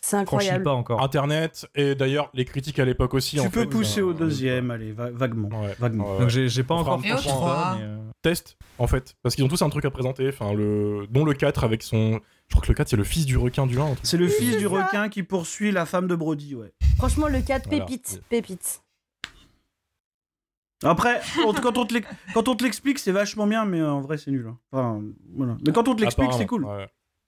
C'est 0.03 0.17
incroyable. 0.17 0.63
pas 0.63 0.73
encore. 0.73 1.01
Internet 1.03 1.67
et 1.75 1.93
d'ailleurs 1.93 2.31
les 2.33 2.43
critiques 2.43 2.79
à 2.79 2.85
l'époque 2.85 3.13
aussi. 3.13 3.35
Tu 3.35 3.41
en 3.41 3.49
peux 3.51 3.61
fait, 3.61 3.67
pousser 3.67 4.01
euh, 4.01 4.05
au 4.07 4.13
deuxième, 4.13 4.71
allez, 4.71 4.91
va- 4.93 5.11
vaguement. 5.11 5.47
Ouais. 5.61 5.75
Vaguement. 5.79 6.13
Ouais, 6.13 6.19
Donc 6.21 6.29
j'ai 6.29 6.63
pas 6.63 6.73
encore 6.73 6.99
franchi 7.05 7.27
pas, 7.29 7.75
mais, 7.77 7.83
euh, 7.85 7.97
Test 8.23 8.57
en 8.79 8.87
fait 8.87 9.15
parce 9.21 9.35
qu'ils 9.35 9.43
ont 9.43 9.47
tous 9.47 9.61
un 9.61 9.69
truc 9.69 9.85
à 9.85 9.91
présenter. 9.91 10.27
Enfin 10.29 10.53
le 10.53 11.05
dont 11.11 11.23
le 11.23 11.33
4 11.33 11.63
avec 11.63 11.83
son. 11.83 12.19
Je 12.47 12.55
crois 12.55 12.61
que 12.63 12.67
le 12.69 12.73
4 12.73 12.89
c'est 12.89 12.97
le 12.97 13.03
fils 13.03 13.25
du 13.27 13.37
requin 13.37 13.67
du 13.67 13.79
1. 13.79 13.83
un 13.83 13.87
truc. 13.93 13.99
C'est 14.01 14.17
le 14.17 14.27
fils 14.27 14.57
du 14.57 14.63
ça. 14.63 14.69
requin 14.69 15.07
qui 15.09 15.21
poursuit 15.21 15.71
la 15.71 15.85
femme 15.85 16.07
de 16.07 16.15
Brody, 16.15 16.55
ouais. 16.55 16.73
Franchement, 16.97 17.27
le 17.27 17.39
4 17.41 17.69
Voilà. 17.69 17.85
pépite, 17.85 18.21
pépite. 18.27 18.81
Après, 20.83 21.21
quand 21.61 21.77
on 22.47 22.55
te 22.55 22.63
l'explique, 22.63 22.97
c'est 22.97 23.11
vachement 23.11 23.45
bien, 23.45 23.65
mais 23.65 23.83
en 23.83 24.01
vrai, 24.01 24.17
c'est 24.17 24.31
nul. 24.31 24.47
hein. 24.49 24.57
Enfin, 24.71 25.01
voilà. 25.35 25.55
Mais 25.65 25.71
quand 25.71 25.87
on 25.87 25.93
te 25.95 26.01
l'explique, 26.01 26.33
c'est 26.33 26.47
cool. 26.47 26.65
Ouais, 26.65 26.87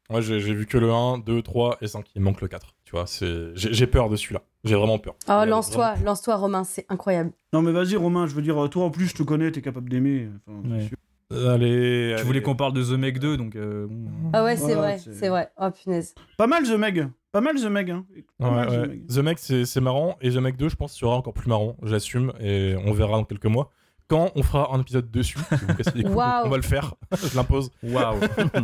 Ouais, 0.10 0.22
j'ai 0.22 0.38
vu 0.40 0.66
que 0.66 0.78
le 0.78 0.92
1, 0.92 1.20
2, 1.20 1.42
3 1.42 1.78
et 1.82 1.88
5. 1.88 2.06
Il 2.16 2.22
manque 2.22 2.42
le 2.42 2.48
4. 2.48 2.76
Tu 2.84 2.92
vois, 2.92 3.08
c'est 3.08 3.52
j'ai 3.56 3.88
peur 3.88 4.10
de 4.10 4.16
celui-là. 4.16 4.42
J'ai 4.64 4.76
vraiment 4.76 5.00
peur. 5.00 5.16
Oh, 5.30 5.44
lance-toi, 5.48 5.92
vraiment- 5.94 6.06
lance-toi, 6.06 6.36
Romain, 6.36 6.64
c'est 6.64 6.86
incroyable. 6.90 7.32
Non, 7.54 7.62
mais 7.62 7.72
vas-y, 7.72 7.96
Romain, 7.96 8.28
je 8.28 8.36
veux 8.36 8.42
dire, 8.42 8.70
toi 8.70 8.86
en 8.86 8.90
plus, 8.92 9.08
je 9.08 9.16
te 9.16 9.24
connais, 9.24 9.52
t'es 9.52 9.62
capable 9.62 9.90
d'aimer. 9.90 10.30
Enfin, 10.48 10.70
Ouais. 10.70 10.90
Allez. 11.32 12.10
tu 12.10 12.14
allez. 12.16 12.24
voulais 12.24 12.42
qu'on 12.44 12.56
parle 12.56 12.74
de 12.74 12.84
The 12.84 12.92
Meg 12.98 13.18
2 13.18 13.38
donc... 13.38 13.56
euh. 13.56 13.88
Ah 14.34 14.44
ouais, 14.44 14.56
c'est 14.56 14.76
vrai, 14.76 15.00
c'est- 15.00 15.30
vrai. 15.30 15.50
Oh 15.60 15.70
punaise. 15.72 16.14
Pas 16.38 16.46
mal, 16.48 16.64
The 16.64 16.78
Meg. 16.78 17.08
Pas 17.32 17.42
mal, 17.42 17.56
The 17.56 17.66
Meg. 17.66 17.90
Hein. 17.90 18.06
Pas 18.38 18.50
Ouais, 18.50 18.56
mal, 18.56 18.70
ouais. 18.70 18.88
The 19.08 19.18
Meg. 19.18 19.24
Meg, 19.24 19.38
c'est 19.40 19.66
c'est 19.66 19.82
marrant. 19.82 20.18
Et 20.22 20.30
The 20.30 20.36
Meg 20.38 20.56
2, 20.58 20.70
je 20.70 20.76
pense, 20.76 20.94
sera 20.94 21.16
encore 21.16 21.34
plus 21.34 21.48
marrant. 21.50 21.76
J'assume. 21.82 22.34
Et 22.40 22.76
on 22.86 22.92
verra 22.94 23.14
dans 23.18 23.24
quelques 23.24 23.46
mois. 23.48 23.72
Quand 24.08 24.32
on 24.36 24.44
fera 24.44 24.74
un 24.74 24.82
épisode 24.82 25.10
dessus, 25.10 25.40
si 25.50 25.66
vous 25.66 25.74
cassez 25.76 25.92
les 25.96 26.04
couilles, 26.04 26.14
Waouh. 26.14 26.46
on 26.46 26.50
va 26.50 26.58
le 26.58 26.64
faire. 26.64 26.94
je 27.24 27.36
l'impose. 27.36 27.72
Waouh 27.82 28.20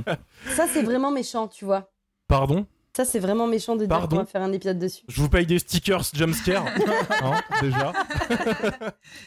Ça, 0.56 0.68
c'est 0.68 0.84
vraiment 0.84 1.12
méchant, 1.12 1.48
tu 1.48 1.66
vois. 1.66 1.90
Pardon? 2.28 2.66
Ça, 2.96 3.06
c'est 3.06 3.20
vraiment 3.20 3.48
méchant 3.48 3.76
de 3.76 3.86
dire 3.86 4.08
qu'on 4.08 4.18
va 4.18 4.26
faire 4.26 4.42
un 4.42 4.52
épisode 4.52 4.80
dessus. 4.80 5.04
Je 5.08 5.22
vous 5.22 5.30
paye 5.30 5.46
des 5.46 5.60
stickers 5.60 6.04
jumpscare, 6.14 6.66
hein, 7.24 7.40
déjà. 7.62 7.94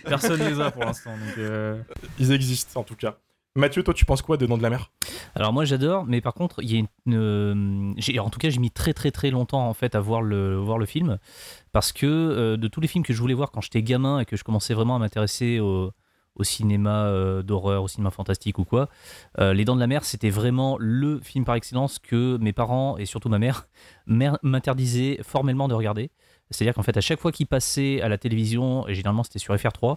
Personne 0.04 0.40
les 0.40 0.61
a 0.61 0.71
pour 0.71 0.85
l'instant. 0.85 1.12
Donc, 1.12 1.38
euh, 1.38 1.81
Ils 2.19 2.33
existent 2.33 2.81
en 2.81 2.85
tout 2.85 2.97
cas. 2.97 3.16
Mathieu, 3.54 3.83
toi, 3.83 3.92
tu 3.92 4.07
penses 4.07 4.23
quoi 4.23 4.38
des 4.38 4.47
Dents 4.47 4.57
de 4.57 4.62
la 4.62 4.71
Mer? 4.71 4.90
Alors 5.35 5.52
moi 5.52 5.66
j'adore, 5.66 6.07
mais 6.07 6.23
par 6.23 6.33
contre, 6.33 6.62
il 6.62 6.73
y 6.73 6.76
a 6.76 6.78
une, 6.78 7.14
euh, 7.14 8.19
en 8.19 8.31
tout 8.31 8.38
cas 8.38 8.49
j'ai 8.49 8.59
mis 8.59 8.71
très 8.71 8.95
très 8.95 9.11
très 9.11 9.31
longtemps 9.31 9.69
en 9.69 9.75
fait 9.75 9.95
à 9.95 10.00
voir 10.00 10.23
le, 10.23 10.57
voir 10.57 10.78
le 10.78 10.87
film, 10.87 11.19
parce 11.71 11.92
que 11.92 12.07
euh, 12.07 12.57
de 12.57 12.66
tous 12.69 12.81
les 12.81 12.88
films 12.88 13.04
que 13.04 13.12
je 13.12 13.21
voulais 13.21 13.35
voir 13.35 13.50
quand 13.50 13.61
j'étais 13.61 13.83
gamin 13.83 14.21
et 14.21 14.25
que 14.25 14.37
je 14.37 14.45
commençais 14.45 14.73
vraiment 14.73 14.97
à 14.97 14.99
m'intéresser 14.99 15.61
au, 15.61 15.92
au 16.34 16.44
cinéma 16.44 17.06
euh, 17.06 17.42
d'horreur, 17.42 17.84
au 17.84 17.88
cinéma 17.88 18.10
fantastique 18.10 18.58
ou 18.58 18.64
quoi, 18.64 18.88
euh, 19.38 19.52
Les 19.52 19.64
Dents 19.64 19.74
de 19.74 19.80
la 19.80 19.86
Mer 19.86 20.04
c'était 20.04 20.30
vraiment 20.30 20.76
le 20.78 21.20
film 21.20 21.44
par 21.44 21.54
excellence 21.54 21.98
que 21.98 22.38
mes 22.38 22.52
parents 22.52 22.96
et 22.96 23.06
surtout 23.06 23.28
ma 23.28 23.38
mère 23.38 23.68
m'interdisaient 24.06 25.18
formellement 25.22 25.68
de 25.68 25.74
regarder. 25.74 26.10
C'est-à-dire 26.52 26.74
qu'en 26.74 26.82
fait, 26.82 26.96
à 26.96 27.00
chaque 27.00 27.18
fois 27.18 27.32
qu'il 27.32 27.46
passait 27.46 28.00
à 28.02 28.08
la 28.08 28.18
télévision, 28.18 28.86
et 28.86 28.94
généralement 28.94 29.22
c'était 29.22 29.38
sur 29.38 29.54
FR3, 29.54 29.96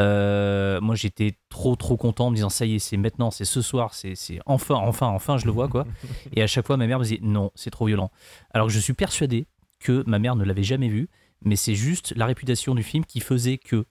euh, 0.00 0.80
moi 0.80 0.94
j'étais 0.94 1.38
trop 1.48 1.76
trop 1.76 1.96
content 1.96 2.26
en 2.26 2.30
me 2.30 2.36
disant 2.36 2.48
ça 2.48 2.66
y 2.66 2.76
est, 2.76 2.78
c'est 2.78 2.96
maintenant, 2.96 3.30
c'est 3.30 3.44
ce 3.44 3.60
soir, 3.60 3.94
c'est 3.94 4.14
c'est 4.14 4.38
enfin, 4.46 4.76
enfin, 4.76 5.08
enfin 5.08 5.38
je 5.38 5.46
le 5.46 5.50
vois 5.52 5.68
quoi. 5.68 5.86
Et 6.32 6.42
à 6.42 6.46
chaque 6.46 6.66
fois 6.66 6.76
ma 6.76 6.86
mère 6.86 6.98
me 6.98 7.04
disait 7.04 7.18
non, 7.22 7.50
c'est 7.54 7.70
trop 7.70 7.86
violent. 7.86 8.10
Alors 8.52 8.68
que 8.68 8.72
je 8.72 8.78
suis 8.78 8.92
persuadé 8.92 9.46
que 9.80 10.04
ma 10.06 10.18
mère 10.18 10.36
ne 10.36 10.44
l'avait 10.44 10.62
jamais 10.62 10.88
vu, 10.88 11.08
mais 11.44 11.56
c'est 11.56 11.74
juste 11.74 12.14
la 12.16 12.26
réputation 12.26 12.74
du 12.74 12.82
film 12.82 13.04
qui 13.04 13.20
faisait 13.20 13.58
que. 13.58 13.84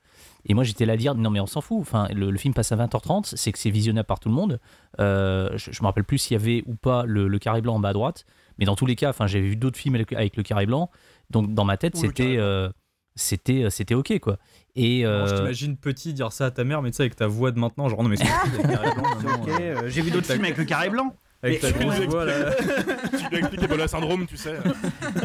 Et 0.50 0.54
moi 0.54 0.64
j'étais 0.64 0.86
là 0.86 0.94
à 0.94 0.98
dire 0.98 1.14
non 1.14 1.30
mais 1.30 1.40
on 1.40 1.46
s'en 1.46 1.62
fout, 1.62 1.78
enfin, 1.82 2.08
le, 2.16 2.32
le 2.32 2.38
film 2.38 2.54
passe 2.54 2.72
à 2.72 2.76
20h30, 2.78 3.34
c'est 3.36 3.52
que 3.52 3.60
c'est 3.60 3.70
visionnable 3.70 4.08
par 4.08 4.20
tout 4.20 4.30
le 4.30 4.36
monde. 4.36 4.60
Euh, 5.00 5.50
je, 5.58 5.72
je 5.72 5.82
me 5.82 5.88
rappelle 5.88 6.06
plus 6.06 6.18
s'il 6.18 6.34
y 6.38 6.40
avait 6.40 6.64
ou 6.66 6.76
pas 6.76 7.04
le, 7.06 7.28
le 7.28 7.40
carré 7.40 7.62
blanc 7.62 7.76
en 7.76 7.80
bas 7.80 7.90
à 7.90 7.94
droite, 7.94 8.26
mais 8.58 8.66
dans 8.66 8.76
tous 8.76 8.86
les 8.86 8.96
cas, 8.96 9.10
enfin 9.10 9.28
j'avais 9.28 9.48
vu 9.48 9.56
d'autres 9.56 9.78
films 9.78 9.96
avec, 9.96 10.14
avec 10.14 10.38
le 10.38 10.44
carré 10.44 10.66
blanc, 10.66 10.90
donc 11.30 11.54
dans 11.54 11.66
ma 11.66 11.78
tête 11.78 11.96
le 12.02 12.10
carré 12.12 12.30
c'était 12.32 12.38
euh, 12.40 12.70
c'était 13.16 13.70
c'était 13.70 13.96
ok 13.96 14.20
quoi. 14.20 14.38
Et 14.76 15.04
alors, 15.06 15.28
je 15.28 15.34
euh, 15.34 15.38
t'imagine 15.40 15.76
petit 15.76 16.14
dire 16.14 16.32
ça 16.32 16.46
à 16.46 16.52
ta 16.52 16.64
mère, 16.64 16.82
mais 16.82 16.92
tu 16.92 16.98
sais, 16.98 17.04
avec 17.04 17.16
ta 17.16 17.28
voix 17.28 17.52
de 17.52 17.60
maintenant, 17.60 17.90
genre 17.90 18.04
non, 18.04 18.10
mais 18.10 18.16
c'est 18.16 18.26
cool, 18.42 18.54
avec 18.64 18.72
carré 18.72 18.92
blanc, 18.96 19.04
C'est 19.20 19.26
maintenant, 19.26 19.44
ok, 19.44 19.50
euh, 19.62 19.76
euh, 19.84 19.90
j'ai 19.90 20.02
vu 20.02 20.12
d'autres 20.12 20.28
films 20.32 20.44
avec 20.46 20.58
le 20.58 20.66
carré 20.66 20.90
blanc. 20.90 21.16
avec 21.44 21.60
ta 21.60 21.72
Mais- 21.72 21.86
grosse 21.86 21.96
Tu 22.00 22.06
voix 22.08 22.26
là. 22.26 22.52
Tu 22.54 23.88
syndrome, 23.88 24.28
tu 24.28 24.38
sais. 24.38 24.56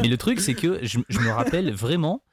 Mais 0.01 0.07
le 0.07 0.17
truc, 0.17 0.39
c'est 0.39 0.53
que 0.55 0.79
je, 0.83 0.99
je 1.07 1.19
me 1.19 1.29
rappelle 1.31 1.71
vraiment 1.71 2.23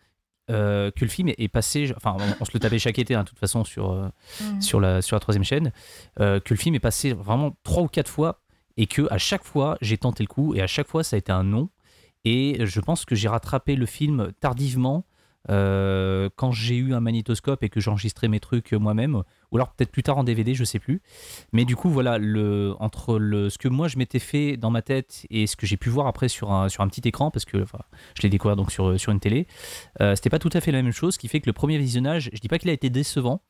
euh, 0.50 0.90
que 0.90 1.04
le 1.04 1.10
film 1.10 1.28
est, 1.28 1.48
passé. 1.48 1.92
Enfin, 1.96 2.16
on, 2.40 2.44
se 2.44 2.50
le 2.52 2.60
tapait 2.60 2.78
chaque 2.78 2.98
été, 2.98 3.14
hein, 3.14 3.22
de 3.22 3.28
toute 3.28 3.38
façon, 3.38 3.64
sur, 3.64 3.92
euh, 3.92 4.08
Mm. 4.40 4.60
sur, 4.60 4.80
la, 4.80 5.02
sur 5.02 5.16
la 5.16 5.20
troisième 5.20 5.44
chaîne. 5.44 5.72
euh, 6.20 6.40
que 6.40 6.52
le 6.52 6.58
film 6.58 6.74
est 6.74 6.80
passé 6.80 7.12
vraiment 7.12 7.56
trois 7.62 7.82
ou 7.82 7.88
quatre 7.88 8.10
fois 8.10 8.40
et 8.76 8.86
que 8.86 9.06
à 9.10 9.18
chaque 9.18 9.44
fois, 9.44 9.76
j'ai 9.80 9.96
tenté 9.98 10.22
le 10.22 10.28
coup 10.28 10.54
et 10.54 10.60
à 10.62 10.66
chaque 10.66 10.88
fois, 10.88 11.04
ça 11.04 11.16
a 11.16 11.18
été 11.18 11.32
un 11.32 11.44
non. 11.44 11.68
Et 12.24 12.58
je 12.66 12.80
pense 12.80 13.04
que 13.04 13.14
j'ai 13.14 13.28
rattrapé 13.28 13.76
le 13.76 13.86
film 13.86 14.32
tardivement. 14.40 15.04
Euh, 15.48 16.28
quand 16.36 16.52
j'ai 16.52 16.76
eu 16.76 16.92
un 16.92 17.00
magnétoscope 17.00 17.62
et 17.62 17.68
que 17.68 17.80
j'enregistrais 17.80 18.28
mes 18.28 18.40
trucs 18.40 18.72
moi-même, 18.72 19.22
ou 19.50 19.56
alors 19.56 19.72
peut-être 19.72 19.90
plus 19.90 20.02
tard 20.02 20.18
en 20.18 20.24
DVD, 20.24 20.54
je 20.54 20.64
sais 20.64 20.78
plus. 20.78 21.00
Mais 21.52 21.64
du 21.64 21.76
coup, 21.76 21.88
voilà, 21.88 22.18
le, 22.18 22.74
entre 22.78 23.18
le, 23.18 23.48
ce 23.48 23.58
que 23.58 23.68
moi 23.68 23.88
je 23.88 23.96
m'étais 23.96 24.18
fait 24.18 24.56
dans 24.56 24.70
ma 24.70 24.82
tête 24.82 25.26
et 25.30 25.46
ce 25.46 25.56
que 25.56 25.66
j'ai 25.66 25.76
pu 25.76 25.88
voir 25.88 26.06
après 26.06 26.28
sur 26.28 26.52
un, 26.52 26.68
petit 26.68 27.08
écran, 27.08 27.30
parce 27.30 27.44
que 27.44 27.64
je 28.14 28.22
l'ai 28.22 28.28
découvert 28.28 28.56
donc 28.56 28.70
sur, 28.70 28.90
une 28.90 29.20
télé, 29.20 29.46
euh, 30.00 30.14
c'était 30.14 30.30
pas 30.30 30.38
tout 30.38 30.50
à 30.52 30.60
fait 30.60 30.72
la 30.72 30.82
même 30.82 30.92
chose, 30.92 31.14
ce 31.14 31.18
qui 31.18 31.28
fait 31.28 31.40
que 31.40 31.46
le 31.46 31.52
premier 31.52 31.78
visionnage, 31.78 32.30
je 32.32 32.40
dis 32.40 32.48
pas 32.48 32.58
qu'il 32.58 32.70
a 32.70 32.72
été 32.72 32.90
décevant, 32.90 33.42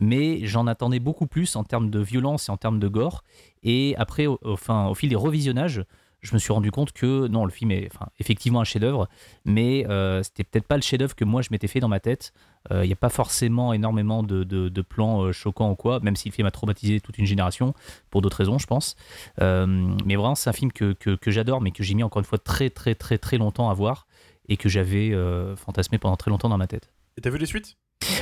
mais 0.00 0.46
j'en 0.46 0.66
attendais 0.66 1.00
beaucoup 1.00 1.26
plus 1.26 1.56
en 1.56 1.64
termes 1.64 1.90
de 1.90 1.98
violence 1.98 2.48
et 2.48 2.52
en 2.52 2.56
termes 2.56 2.78
de 2.78 2.88
gore. 2.88 3.24
Et 3.64 3.96
après, 3.98 4.26
au, 4.26 4.38
au 4.42 4.94
fil 4.94 5.08
des 5.08 5.16
revisionnages, 5.16 5.84
je 6.20 6.34
me 6.34 6.38
suis 6.38 6.52
rendu 6.52 6.70
compte 6.70 6.92
que 6.92 7.28
non, 7.28 7.44
le 7.44 7.50
film 7.50 7.70
est 7.70 7.88
enfin, 7.94 8.08
effectivement 8.18 8.60
un 8.60 8.64
chef-d'œuvre, 8.64 9.08
mais 9.44 9.86
euh, 9.88 10.22
c'était 10.22 10.44
peut-être 10.44 10.66
pas 10.66 10.76
le 10.76 10.82
chef-d'œuvre 10.82 11.14
que 11.14 11.24
moi 11.24 11.42
je 11.42 11.48
m'étais 11.52 11.68
fait 11.68 11.80
dans 11.80 11.88
ma 11.88 12.00
tête. 12.00 12.32
Il 12.70 12.80
n'y 12.82 12.92
a 12.92 12.96
pas 12.96 13.08
forcément 13.08 13.72
énormément 13.72 14.22
de, 14.22 14.44
de- 14.44 14.68
de 14.68 14.82
plans 14.82 15.22
euh, 15.22 15.32
choquants 15.32 15.70
ou 15.70 15.74
quoi, 15.74 16.00
même 16.00 16.16
si 16.16 16.28
le 16.28 16.34
film 16.34 16.46
a 16.46 16.50
traumatisé 16.50 17.00
toute 17.00 17.16
une 17.16 17.24
génération, 17.24 17.72
pour 18.10 18.20
d'autres 18.20 18.36
raisons, 18.36 18.58
je 18.58 18.66
pense. 18.66 18.94
Euh, 19.40 19.66
mais 20.04 20.16
vraiment, 20.16 20.34
c'est 20.34 20.50
un 20.50 20.52
film 20.52 20.70
que, 20.70 20.92
que- 20.92 21.14
que 21.14 21.30
j'adore, 21.30 21.62
mais 21.62 21.70
que 21.70 21.82
j'ai 21.82 21.94
mis 21.94 22.02
encore 22.02 22.20
une 22.20 22.26
fois 22.26 22.36
très, 22.38 22.68
très, 22.68 22.94
très, 22.94 23.16
très 23.16 23.38
longtemps 23.38 23.70
à 23.70 23.74
voir 23.74 24.06
et 24.50 24.58
que 24.58 24.68
j'avais 24.68 25.12
euh, 25.14 25.56
fantasmé 25.56 25.96
pendant 25.98 26.16
très 26.16 26.30
longtemps 26.30 26.50
dans 26.50 26.58
ma 26.58 26.66
tête. 26.66 26.90
Et 27.16 27.22
t'as 27.22 27.30
vu 27.30 27.38
les 27.38 27.46
suites? 27.46 27.76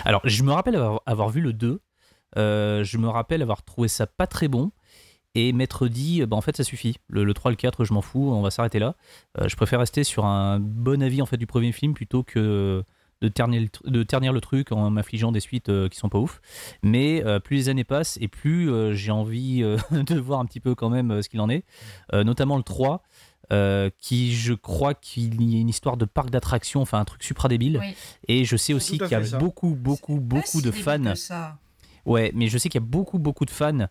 Alors, 0.05 0.21
je 0.25 0.43
me 0.45 0.53
rappelle 0.53 0.77
avoir, 0.77 1.01
avoir 1.07 1.29
vu 1.31 1.41
le 1.41 1.53
2. 1.53 1.81
euh, 2.37 2.85
je 2.85 2.99
me 2.99 3.09
rappelle 3.09 3.43
avoir 3.43 3.63
trouvé 3.65 3.89
ça 3.89 4.07
pas 4.07 4.27
très 4.29 4.47
bon. 4.49 4.71
Et 5.39 5.53
m'être 5.53 5.87
dit, 5.89 6.25
bah, 6.25 6.37
en 6.37 6.41
fait, 6.41 6.57
ça 6.57 6.65
suffit. 6.65 6.97
Le, 7.09 7.23
le 7.25 7.35
3, 7.35 7.51
le 7.51 7.57
4, 7.57 7.85
je 7.85 7.93
m'en 7.93 8.01
fous, 8.01 8.33
on 8.33 8.41
va 8.41 8.51
s'arrêter 8.51 8.79
là. 8.79 8.95
Euh, 9.39 9.49
je 9.49 9.57
préfère 9.57 9.79
rester 9.81 10.03
sur 10.03 10.25
un 10.25 10.59
bon 10.59 11.03
avis 11.03 11.21
en 11.21 11.27
fait, 11.27 11.37
du 11.37 11.47
premier 11.47 11.73
film 11.73 11.93
plutôt 11.95 12.23
que 12.23 12.83
de 13.23 13.29
ternir 13.29 13.61
le, 13.63 13.67
tr- 13.69 13.91
de 13.91 14.03
ternir 14.03 14.33
le 14.33 14.41
truc 14.43 14.73
en 14.73 14.91
m'affligeant 14.91 15.33
des 15.33 15.41
suites 15.41 15.69
euh, 15.71 15.89
qui 15.89 15.99
sont 15.99 16.09
pas 16.09 16.19
ouf. 16.19 16.41
Mais 16.83 17.23
euh, 17.25 17.39
plus 17.39 17.57
les 17.57 17.69
années 17.71 17.85
passent 17.85 18.19
et 18.21 18.29
plus 18.29 18.71
euh, 18.71 18.93
j'ai 18.95 19.11
envie 19.11 19.63
euh, 19.63 19.77
de 19.91 20.19
voir 20.19 20.41
un 20.41 20.45
petit 20.47 20.61
peu 20.61 20.75
quand 20.75 20.91
même 20.91 21.11
euh, 21.11 21.23
ce 21.23 21.29
qu'il 21.29 21.41
en 21.41 21.49
est. 21.49 21.65
Euh, 22.13 22.25
notamment 22.25 22.57
le 22.59 22.63
3, 22.63 23.03
euh, 23.53 23.91
qui 23.99 24.35
je 24.35 24.53
crois 24.55 24.93
qu'il 24.95 25.43
y 25.51 25.57
a 25.57 25.61
une 25.61 25.69
histoire 25.69 25.97
de 25.97 26.05
parc 26.05 26.31
d'attractions, 26.31 26.83
enfin 26.83 26.99
un 26.99 27.05
truc 27.05 27.23
supra 27.23 27.49
débile. 27.49 27.79
Oui. 27.81 27.95
Et 28.29 28.45
je 28.45 28.57
sais 28.57 28.75
aussi 28.75 28.99
qu'il 28.99 29.11
y 29.11 29.15
a 29.15 29.25
ça. 29.25 29.39
beaucoup, 29.39 29.75
beaucoup, 29.75 30.21
beaucoup 30.21 30.61
de 30.63 30.71
fans. 30.71 31.15
Ouais, 32.07 32.31
mais 32.35 32.47
je 32.49 32.57
sais 32.57 32.69
qu'il 32.69 32.81
y 32.81 32.85
a 32.85 32.87
beaucoup, 32.87 33.19
beaucoup 33.19 33.45
de 33.45 33.51
fans 33.51 33.89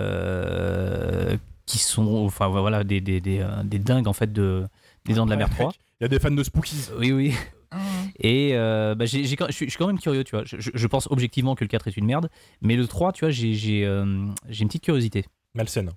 euh, 0.00 1.36
qui 1.66 1.78
sont, 1.78 2.24
enfin 2.24 2.48
voilà, 2.48 2.84
des, 2.84 3.00
des, 3.00 3.20
des, 3.20 3.40
euh, 3.40 3.62
des 3.64 3.78
dingues 3.78 4.08
en 4.08 4.12
fait 4.12 4.32
de 4.32 4.66
des 5.04 5.14
Dents 5.14 5.24
de 5.26 5.30
la 5.30 5.36
Mer 5.36 5.50
3. 5.50 5.72
Il 6.00 6.04
y 6.04 6.06
a 6.06 6.08
des 6.08 6.18
fans 6.18 6.30
de 6.30 6.42
Spookies. 6.42 6.88
Oui, 6.98 7.12
oui. 7.12 7.34
Mm. 7.72 7.76
Et 8.20 8.50
euh, 8.54 8.94
bah, 8.94 9.04
j'ai, 9.06 9.24
j'ai 9.24 9.36
quand- 9.36 9.46
je, 9.48 9.52
suis, 9.52 9.66
je 9.66 9.70
suis 9.70 9.78
quand 9.78 9.86
même 9.86 9.98
curieux, 9.98 10.24
tu 10.24 10.34
vois. 10.36 10.44
Je, 10.44 10.86
pense 10.86 11.06
objectivement 11.10 11.54
que 11.54 11.64
le 11.64 11.68
4 11.68 11.88
est 11.88 11.96
une 11.96 12.06
merde, 12.06 12.28
mais 12.62 12.76
le 12.76 12.86
3, 12.86 13.12
tu 13.12 13.24
vois, 13.24 13.30
j'ai, 13.30 13.54
j'ai, 13.54 13.84
euh, 13.84 14.26
j'ai 14.48 14.62
une 14.62 14.68
petite 14.68 14.82
curiosité. 14.84 15.24
Malsaine. 15.54 15.90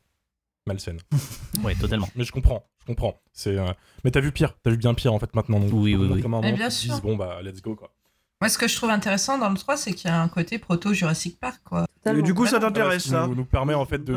Malsaine. 0.68 1.00
Ouais, 1.64 1.76
totalement. 1.76 2.08
Mais 2.16 2.24
je 2.24 2.32
comprends, 2.32 2.66
je 2.82 2.86
comprends. 2.86 3.20
C'est. 3.32 3.58
euh, 3.58 3.72
Mais 4.04 4.12
t'as 4.12 4.20
vu 4.20 4.32
pire, 4.32 4.56
t'as 4.64 4.72
vu 4.72 4.78
bien 4.78 4.94
pire 4.94 5.14
en 5.14 5.20
fait 5.20 5.34
maintenant. 5.36 5.60
Donc, 5.60 5.70
Oui, 5.74 5.96
oui, 5.96 6.08
oui. 6.12 6.22
comme 6.22 6.34
un 6.34 6.42
moment, 6.42 6.56
bien 6.56 6.70
sûr. 6.70 6.92
dises, 6.94 7.02
bon 7.02 7.16
bah 7.16 7.40
let's 7.44 7.62
go 7.62 7.76
quoi. 7.76 7.92
Moi, 8.44 8.50
ce 8.50 8.58
que 8.58 8.68
je 8.68 8.76
trouve 8.76 8.90
intéressant 8.90 9.38
dans 9.38 9.50
le 9.50 9.56
3, 9.58 9.78
c'est 9.78 9.94
qu'il 9.94 10.10
y 10.10 10.14
a 10.14 10.22
un 10.22 10.28
côté 10.28 10.60
proto-Jurassic 10.60 11.40
Park, 11.40 11.62
quoi. 11.64 11.86
Et 12.06 12.22
du 12.22 12.34
coup, 12.34 12.46
ça 12.46 12.60
t'intéresse 12.60 13.08
ça 13.08 13.28
nous, 13.28 13.36
nous 13.36 13.46
permet 13.46 13.74
en 13.74 13.86
fait 13.86 14.04
de, 14.04 14.14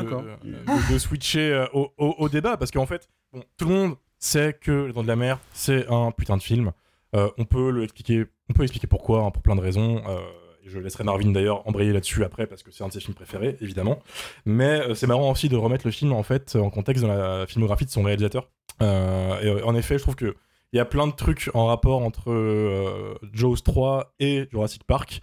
de 0.92 0.98
switcher 0.98 1.52
euh, 1.52 1.66
au, 1.72 1.92
au- 1.98 2.14
au 2.18 2.28
débat 2.28 2.56
parce 2.56 2.70
qu'en 2.72 2.86
fait, 2.86 3.08
bon, 3.32 3.42
tout 3.56 3.68
le 3.68 3.74
monde 3.74 3.94
sait 4.18 4.52
que 4.60 4.86
Les 4.86 4.92
Dents 4.92 5.02
de 5.04 5.08
la 5.08 5.14
Mer 5.16 5.38
c'est 5.52 5.86
un 5.88 6.10
putain 6.10 6.36
de 6.36 6.42
film. 6.42 6.72
Euh, 7.14 7.28
on 7.38 7.44
peut 7.44 7.70
le 7.70 7.84
expliquer, 7.84 8.26
on 8.50 8.54
peut 8.54 8.64
expliquer 8.64 8.88
pourquoi 8.88 9.22
hein, 9.22 9.30
pour 9.30 9.42
plein 9.42 9.54
de 9.54 9.60
raisons. 9.60 10.02
euh, 10.08 10.18
et 10.64 10.68
je 10.68 10.80
laisserai 10.80 11.04
Marvin 11.04 11.30
d'ailleurs 11.30 11.62
embrayer 11.68 11.92
là-dessus 11.92 12.24
après 12.24 12.48
parce 12.48 12.64
que 12.64 12.72
c'est 12.72 12.82
un 12.82 12.88
de 12.88 12.92
ses 12.92 12.98
films 12.98 13.14
préférés 13.14 13.56
évidemment. 13.60 14.00
Mais 14.46 14.80
euh, 14.80 14.94
c'est 14.96 15.06
marrant 15.06 15.30
aussi 15.30 15.48
de 15.48 15.54
remettre 15.56 15.86
le 15.86 15.92
film 15.92 16.12
en 16.12 16.24
fait 16.24 16.56
en 16.56 16.70
contexte 16.70 17.04
dans 17.04 17.14
la 17.14 17.46
filmographie 17.46 17.84
de 17.84 17.90
son 17.90 18.02
réalisateur. 18.02 18.48
Euh, 18.82 19.40
et 19.42 19.46
euh, 19.46 19.64
en 19.64 19.76
effet, 19.76 19.96
je 19.96 20.02
trouve 20.02 20.16
que 20.16 20.34
il 20.76 20.78
y 20.78 20.80
a 20.80 20.84
plein 20.84 21.06
de 21.06 21.12
trucs 21.14 21.50
en 21.54 21.66
rapport 21.66 22.02
entre 22.02 22.30
euh, 22.30 23.14
Jaws 23.32 23.56
3 23.64 24.14
et 24.20 24.46
Jurassic 24.50 24.84
Park. 24.84 25.20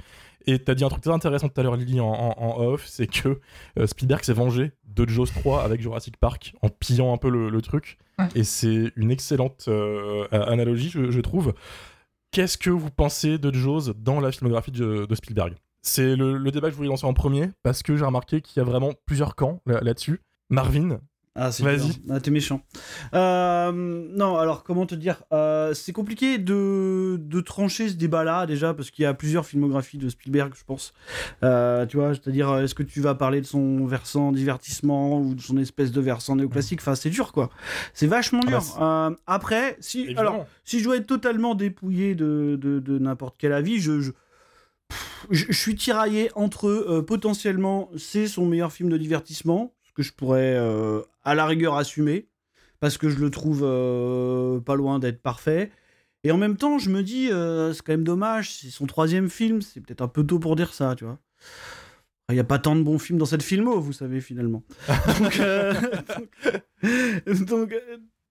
Et 0.48 0.60
t'as 0.60 0.74
dit 0.74 0.83
un 0.83 0.89
truc 0.89 1.03
très 1.03 1.13
intéressant 1.13 1.48
tout 1.48 1.62
à 1.62 1.63
l'heure, 1.63 1.75
Lily, 1.77 2.00
en, 2.01 2.07
en- 2.12 2.36
en 2.38 2.60
off, 2.63 2.83
c'est 2.88 3.07
que 3.07 3.39
euh, 3.79 3.86
Spielberg 3.88 4.24
s'est 4.24 4.33
vengé 4.33 4.72
de 4.86 5.07
Jaws 5.07 5.27
3 5.27 5.63
avec 5.63 5.79
Jurassic 5.81 6.17
Park 6.17 6.53
en 6.63 6.69
pillant 6.69 7.13
un 7.13 7.17
peu 7.17 7.29
le, 7.29 7.50
le 7.50 7.62
truc. 7.62 7.98
Ouais. 8.19 8.25
Et 8.36 8.43
c'est 8.43 8.91
une 8.95 9.12
excellente 9.12 9.65
euh, 9.67 10.27
analogie, 10.31 10.89
je, 10.89 11.12
je 11.12 11.19
trouve. 11.22 11.53
Qu'est-ce 12.31 12.57
que 12.57 12.72
vous 12.72 12.89
pensez 12.89 13.38
de 13.38 13.53
Jaws 13.53 13.93
dans 13.95 14.19
la 14.19 14.31
filmographie 14.31 14.72
de, 14.72 15.05
de 15.05 15.15
Spielberg? 15.15 15.53
C'est 15.83 16.15
le, 16.15 16.38
le 16.38 16.51
débat 16.51 16.67
que 16.67 16.72
je 16.72 16.77
voulais 16.77 16.89
lancer 16.89 17.05
en 17.05 17.13
premier, 17.13 17.50
parce 17.62 17.83
que 17.83 17.95
j'ai 17.95 18.05
remarqué 18.05 18.41
qu'il 18.41 18.60
y 18.60 18.62
a 18.62 18.67
vraiment 18.67 18.93
plusieurs 19.05 19.36
camps 19.36 19.62
là- 19.65 19.81
là-dessus. 19.81 20.19
Marvin, 20.50 21.00
Ah, 21.35 21.51
c'est 21.51 21.63
Vas-y. 21.63 21.93
Ah, 22.11 22.19
t'es 22.19 22.29
méchant. 22.29 22.61
Euh, 23.15 23.71
non, 23.73 24.37
alors 24.37 24.63
comment 24.63 24.85
te 24.85 24.93
dire 24.93 25.23
Euh, 25.31 25.73
C'est 25.73 25.91
compliqué 25.91 26.37
de, 26.37 27.17
de 27.19 27.41
trancher 27.41 27.89
ce 27.89 27.95
débat-là 27.95 28.45
déjà 28.45 28.75
parce 28.75 28.91
qu'il 28.91 29.01
y 29.01 29.05
a 29.07 29.15
plusieurs 29.15 29.43
filmographies 29.45 29.97
de 29.97 30.09
Spielberg, 30.09 30.53
je 30.55 30.63
pense. 30.63 30.93
Euh, 31.43 31.87
tu 31.87 31.97
vois, 31.97 32.13
c'est-à-dire, 32.13 32.55
est-ce 32.59 32.75
que 32.75 32.83
tu 32.83 33.01
vas 33.01 33.15
parler 33.15 33.41
de 33.41 33.47
son 33.47 33.85
versant 33.87 34.31
divertissement 34.31 35.19
ou 35.19 35.33
de 35.33 35.41
son 35.41 35.57
espèce 35.57 35.91
de 35.91 36.01
versant 36.01 36.35
néoclassique? 36.35 36.81
Enfin, 36.81 36.93
c'est 36.93 37.09
dur, 37.09 37.31
quoi. 37.31 37.49
C'est 37.95 38.05
vachement 38.07 38.41
Ah 38.47 38.51
bah, 38.51 38.59
dur. 38.59 38.81
Euh, 38.83 39.09
après, 39.25 39.77
si, 39.79 40.01
évidemment. 40.01 40.19
alors, 40.29 40.47
si 40.63 40.79
je 40.79 40.83
dois 40.83 40.97
être 40.97 41.07
totalement 41.07 41.55
dépouillé 41.55 42.13
de, 42.13 42.59
de, 42.61 42.79
de 42.79 42.99
n'importe 42.99 43.37
quel 43.39 43.53
avis, 43.53 43.79
je, 43.79 44.01
je, 44.01 44.11
je- 45.31 45.51
suis 45.51 45.75
tiraillé 45.75 46.29
entre 46.35 46.67
euh, 46.67 47.01
potentiellement 47.03 47.89
c'est 47.97 48.27
son 48.27 48.45
meilleur 48.45 48.71
film 48.71 48.89
de 48.89 48.97
divertissement, 48.97 49.73
que 49.93 50.03
je 50.03 50.13
pourrais 50.13 50.55
euh, 50.55 51.01
à 51.23 51.35
la 51.35 51.45
rigueur 51.45 51.75
assumer, 51.75 52.27
parce 52.79 52.97
que 52.97 53.09
je 53.09 53.17
le 53.19 53.29
trouve 53.29 53.62
euh, 53.63 54.59
pas 54.59 54.75
loin 54.75 55.00
d'être 55.00 55.21
parfait. 55.21 55.71
Et 56.23 56.31
en 56.31 56.38
même 56.38 56.55
temps, 56.55 56.77
je 56.77 56.89
me 56.89 57.03
dis, 57.03 57.29
euh, 57.31 57.73
c'est 57.73 57.81
quand 57.83 57.93
même 57.93 58.03
dommage, 58.03 58.53
c'est 58.53 58.69
son 58.69 58.85
troisième 58.85 59.29
film, 59.29 59.62
c'est 59.62 59.81
peut-être 59.81 60.01
un 60.01 60.07
peu 60.07 60.25
tôt 60.25 60.39
pour 60.39 60.55
dire 60.55 60.73
ça, 60.73 60.95
tu 60.95 61.03
vois. 61.03 61.19
Il 62.29 62.35
n'y 62.35 62.39
a 62.39 62.45
pas 62.45 62.59
tant 62.59 62.75
de 62.75 62.81
bons 62.81 63.00
films 63.00 63.19
dans 63.19 63.25
cette 63.25 63.43
filmo, 63.43 63.79
vous 63.79 63.91
savez, 63.91 64.21
finalement. 64.21 64.63
donc, 65.19 65.41
donc, 67.25 67.45
donc, 67.45 67.75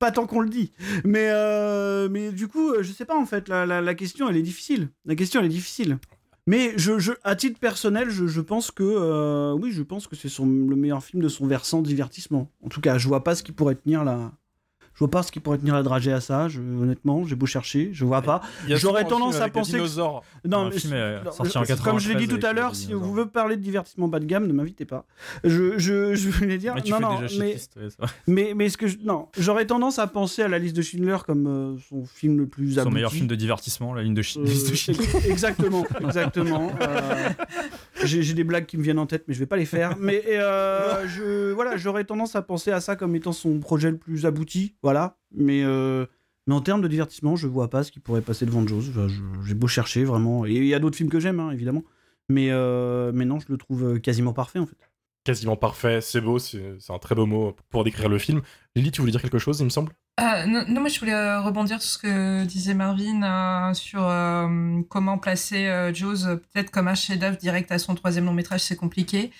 pas 0.02 0.10
tant 0.10 0.26
qu'on 0.26 0.40
le 0.40 0.48
dit. 0.48 0.72
Mais, 1.04 1.28
euh, 1.30 2.08
mais 2.08 2.32
du 2.32 2.48
coup, 2.48 2.74
je 2.80 2.90
sais 2.90 3.04
pas 3.04 3.16
en 3.16 3.24
fait. 3.24 3.48
La, 3.48 3.66
la, 3.66 3.80
la 3.80 3.94
question, 3.94 4.28
elle 4.28 4.36
est 4.36 4.42
difficile. 4.42 4.88
La 5.04 5.14
question, 5.14 5.38
elle 5.40 5.46
est 5.46 5.50
difficile. 5.50 5.98
Mais 6.46 6.72
je, 6.76 7.12
à 7.22 7.36
titre 7.36 7.60
personnel, 7.60 8.10
je, 8.10 8.40
pense 8.40 8.70
que 8.72 8.82
euh, 8.82 9.52
oui, 9.52 9.70
je 9.70 9.82
pense 9.82 10.08
que 10.08 10.16
c'est 10.16 10.28
le 10.40 10.76
meilleur 10.76 11.02
film 11.02 11.22
de 11.22 11.28
son 11.28 11.46
versant 11.46 11.82
divertissement. 11.82 12.50
En 12.64 12.68
tout 12.68 12.80
cas, 12.80 12.98
je 12.98 13.06
vois 13.06 13.22
pas 13.22 13.34
ce 13.36 13.42
qui 13.42 13.52
pourrait 13.52 13.76
tenir 13.76 14.04
la. 14.04 14.32
Je 14.94 14.98
vois 14.98 15.10
pas 15.10 15.22
ce 15.22 15.32
qui 15.32 15.40
pourrait 15.40 15.58
tenir 15.58 15.74
la 15.74 15.82
dragée 15.82 16.12
à 16.12 16.20
ça. 16.20 16.48
Je, 16.48 16.60
honnêtement, 16.60 17.24
j'ai 17.26 17.34
beau 17.34 17.46
chercher, 17.46 17.90
je 17.92 18.04
vois 18.04 18.20
pas. 18.22 18.42
Il 18.64 18.70
y 18.70 18.74
a 18.74 18.76
J'aurais 18.76 19.04
tendance 19.04 19.32
film 19.34 19.44
à 19.44 19.48
penser 19.48 19.78
que-. 19.78 20.48
Non, 20.48 20.66
mais 20.68 20.78
film, 20.78 20.92
euh, 20.94 21.22
non, 21.24 21.32
sorti 21.32 21.56
en 21.58 21.64
je- 21.64 21.74
comme 21.82 21.98
je 21.98 22.08
l'ai 22.10 22.14
dit 22.16 22.26
93 22.26 22.40
tout 22.40 22.46
à 22.46 22.52
l'heure, 22.52 22.74
si 22.74 22.92
vous 22.92 23.00
voulez 23.12 23.26
parler 23.26 23.56
de 23.56 23.62
divertissement 23.62 24.08
bas 24.08 24.20
de 24.20 24.26
gamme, 24.26 24.46
ne 24.46 24.52
m'invitez 24.52 24.84
pas. 24.84 25.06
Je, 25.44 25.78
je, 25.78 26.14
je 26.14 26.28
voulais 26.28 26.58
dire, 26.58 26.74
Mais 26.74 26.82
tu 26.82 26.90
non, 26.92 26.98
fais 26.98 27.02
non, 27.04 27.20
déjà 27.20 27.38
mais, 27.42 27.54
ouais, 27.54 27.88
mais, 28.26 28.52
mais 28.54 28.68
ce 28.68 28.76
que 28.76 28.86
je, 28.86 28.98
non, 29.02 29.28
j'aurais 29.38 29.64
tendance 29.66 29.98
à 29.98 30.06
penser 30.06 30.42
à 30.42 30.48
la 30.48 30.58
liste 30.58 30.76
de 30.76 30.82
Schindler 30.82 31.16
comme 31.26 31.46
euh, 31.46 31.76
son 31.88 32.04
film 32.04 32.38
le 32.38 32.46
plus 32.46 32.74
Son 32.74 32.80
abouti. 32.80 32.94
meilleur 32.94 33.12
film 33.12 33.26
de 33.28 33.34
divertissement, 33.34 33.94
la 33.94 34.02
ligne 34.02 34.14
de, 34.14 34.22
Sch- 34.22 34.38
Euh, 34.38 34.44
liste 34.44 34.70
de 34.70 34.74
Schindler. 34.74 35.04
ex- 35.04 35.26
exactement, 35.26 35.84
exactement. 36.00 36.70
Euh, 36.80 37.28
J'ai 38.04 38.34
des 38.34 38.44
blagues 38.44 38.66
qui 38.66 38.76
me 38.78 38.82
viennent 38.82 38.98
en 38.98 39.06
tête, 39.06 39.24
mais 39.28 39.34
je 39.34 39.38
vais 39.38 39.46
pas 39.46 39.56
les 39.56 39.64
faire. 39.64 39.96
Mais 39.98 40.22
euh, 40.28 41.06
je, 41.08 41.52
voilà, 41.52 41.76
j'aurais 41.76 42.04
tendance 42.04 42.36
à 42.36 42.42
penser 42.42 42.70
à 42.70 42.80
ça 42.80 42.96
comme 42.96 43.14
étant 43.14 43.32
son 43.32 43.58
projet 43.58 43.90
le 43.90 43.96
plus 43.96 44.26
abouti, 44.26 44.74
voilà. 44.82 45.18
Mais 45.34 45.62
euh, 45.64 46.06
mais 46.46 46.54
en 46.54 46.60
termes 46.60 46.82
de 46.82 46.88
divertissement, 46.88 47.36
je 47.36 47.46
vois 47.46 47.70
pas 47.70 47.84
ce 47.84 47.92
qui 47.92 48.00
pourrait 48.00 48.20
passer 48.20 48.46
devant 48.46 48.66
Jaws. 48.66 48.88
Enfin, 48.90 49.06
J'ai 49.46 49.54
beau 49.54 49.68
chercher 49.68 50.04
vraiment, 50.04 50.44
et 50.46 50.52
il 50.52 50.66
y 50.66 50.74
a 50.74 50.78
d'autres 50.78 50.96
films 50.96 51.10
que 51.10 51.20
j'aime, 51.20 51.40
hein, 51.40 51.50
évidemment. 51.50 51.84
Mais 52.28 52.48
euh, 52.50 53.12
mais 53.14 53.24
non, 53.24 53.38
je 53.40 53.46
le 53.48 53.56
trouve 53.56 54.00
quasiment 54.00 54.32
parfait 54.32 54.58
en 54.58 54.66
fait. 54.66 54.76
Quasiment 55.24 55.56
parfait, 55.56 56.00
c'est 56.00 56.20
beau, 56.20 56.38
c'est 56.38 56.60
un 56.88 56.98
très 56.98 57.14
beau 57.14 57.26
mot 57.26 57.56
pour 57.70 57.84
décrire 57.84 58.08
le 58.08 58.18
film. 58.18 58.42
Lily, 58.74 58.90
tu 58.90 59.00
voulais 59.00 59.12
dire 59.12 59.22
quelque 59.22 59.38
chose, 59.38 59.60
il 59.60 59.64
me 59.64 59.70
semble? 59.70 59.92
Euh, 60.20 60.44
non, 60.46 60.80
moi 60.80 60.90
je 60.90 61.00
voulais 61.00 61.14
euh, 61.14 61.40
rebondir 61.40 61.80
sur 61.80 61.90
ce 61.92 61.98
que 61.98 62.44
disait 62.44 62.74
Marvin 62.74 63.22
euh, 63.22 63.72
sur 63.72 64.02
comment 64.90 65.16
placer 65.16 65.90
Jaws 65.94 66.36
peut-être 66.36 66.70
comme 66.70 66.86
un 66.88 66.94
chef-d'œuvre 66.94 67.38
direct 67.38 67.72
à 67.72 67.78
son 67.78 67.94
troisième 67.94 68.26
long 68.26 68.34
métrage, 68.34 68.60
c'est 68.60 68.76
compliqué. 68.76 69.30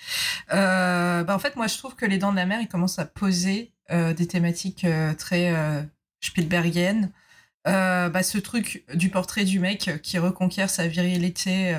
Bah, 0.49 1.25
en 1.27 1.39
fait, 1.39 1.55
moi 1.55 1.67
je 1.67 1.77
trouve 1.77 1.95
que 1.95 2.05
Les 2.05 2.17
Dents 2.17 2.31
de 2.31 2.37
la 2.37 2.45
Mer, 2.45 2.59
il 2.61 2.67
commence 2.67 2.97
à 2.97 3.05
poser 3.05 3.73
des 3.89 4.27
thématiques 4.27 4.85
très 5.17 5.53
Spielbergiennes. 6.21 7.11
Bah, 7.65 8.23
ce 8.23 8.37
truc 8.39 8.85
du 8.95 9.09
portrait 9.09 9.45
du 9.45 9.59
mec 9.59 10.01
qui 10.01 10.17
reconquiert 10.17 10.69
sa 10.69 10.87
virilité 10.87 11.77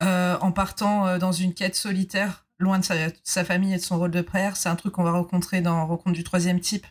en 0.00 0.52
partant 0.52 1.18
dans 1.18 1.32
une 1.32 1.52
quête 1.52 1.76
solitaire, 1.76 2.43
loin 2.58 2.78
de 2.78 2.84
sa, 2.84 2.94
sa 3.24 3.44
famille 3.44 3.72
et 3.74 3.78
de 3.78 3.82
son 3.82 3.98
rôle 3.98 4.10
de 4.10 4.20
père, 4.20 4.56
c'est 4.56 4.68
un 4.68 4.76
truc 4.76 4.92
qu'on 4.94 5.02
va 5.04 5.12
rencontrer 5.12 5.60
dans 5.60 5.86
Rencontre 5.86 6.12
du 6.16 6.24
troisième 6.24 6.60
type 6.60 6.86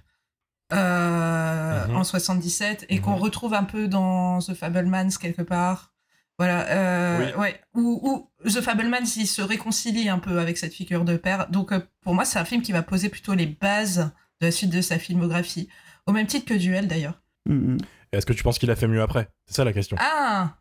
euh, 0.71 1.87
Mhm. 1.87 1.95
en 1.97 2.03
77 2.03 2.85
et 2.89 2.95
Mhm. 2.95 3.01
qu'on 3.01 3.15
retrouve 3.15 3.53
un 3.53 3.63
peu 3.63 3.87
dans 3.87 4.39
The 4.39 4.53
Fablemans 4.53 5.09
quelque 5.21 5.41
part. 5.41 5.93
Voilà, 6.39 6.67
euh, 6.69 7.19
Oui. 7.19 7.39
ouais. 7.41 7.61
Où, 7.75 7.99
où 8.43 8.49
The 8.49 8.61
Fablemans, 8.61 9.05
il 9.17 9.27
se 9.27 9.41
réconcilie 9.41 10.09
un 10.09 10.17
peu 10.19 10.39
avec 10.39 10.57
cette 10.57 10.73
figure 10.73 11.05
de 11.05 11.15
père. 11.15 11.47
Donc, 11.49 11.71
euh, 11.71 11.79
pour 12.01 12.15
moi, 12.15 12.25
c'est 12.25 12.39
un 12.39 12.45
film 12.45 12.61
qui 12.63 12.71
va 12.71 12.81
poser 12.81 13.09
plutôt 13.09 13.35
les 13.35 13.45
bases 13.45 14.11
de 14.41 14.47
la 14.47 14.51
suite 14.51 14.71
de 14.71 14.81
sa 14.81 14.97
filmographie. 14.97 15.69
Au 16.07 16.11
même 16.11 16.25
titre 16.25 16.45
que 16.45 16.55
Duel, 16.55 16.87
d'ailleurs. 16.87 17.21
Mm, 17.47 17.73
mm. 17.73 17.77
Et 18.11 18.17
Est-ce 18.17 18.25
que 18.25 18.33
tu 18.33 18.41
penses 18.43 18.57
qu'il 18.57 18.71
a 18.71 18.75
fait 18.75 18.87
mieux 18.87 19.01
après? 19.01 19.29
C'est 19.45 19.55
ça 19.57 19.63
la 19.65 19.73
question. 19.73 19.95
Ah 19.99 20.55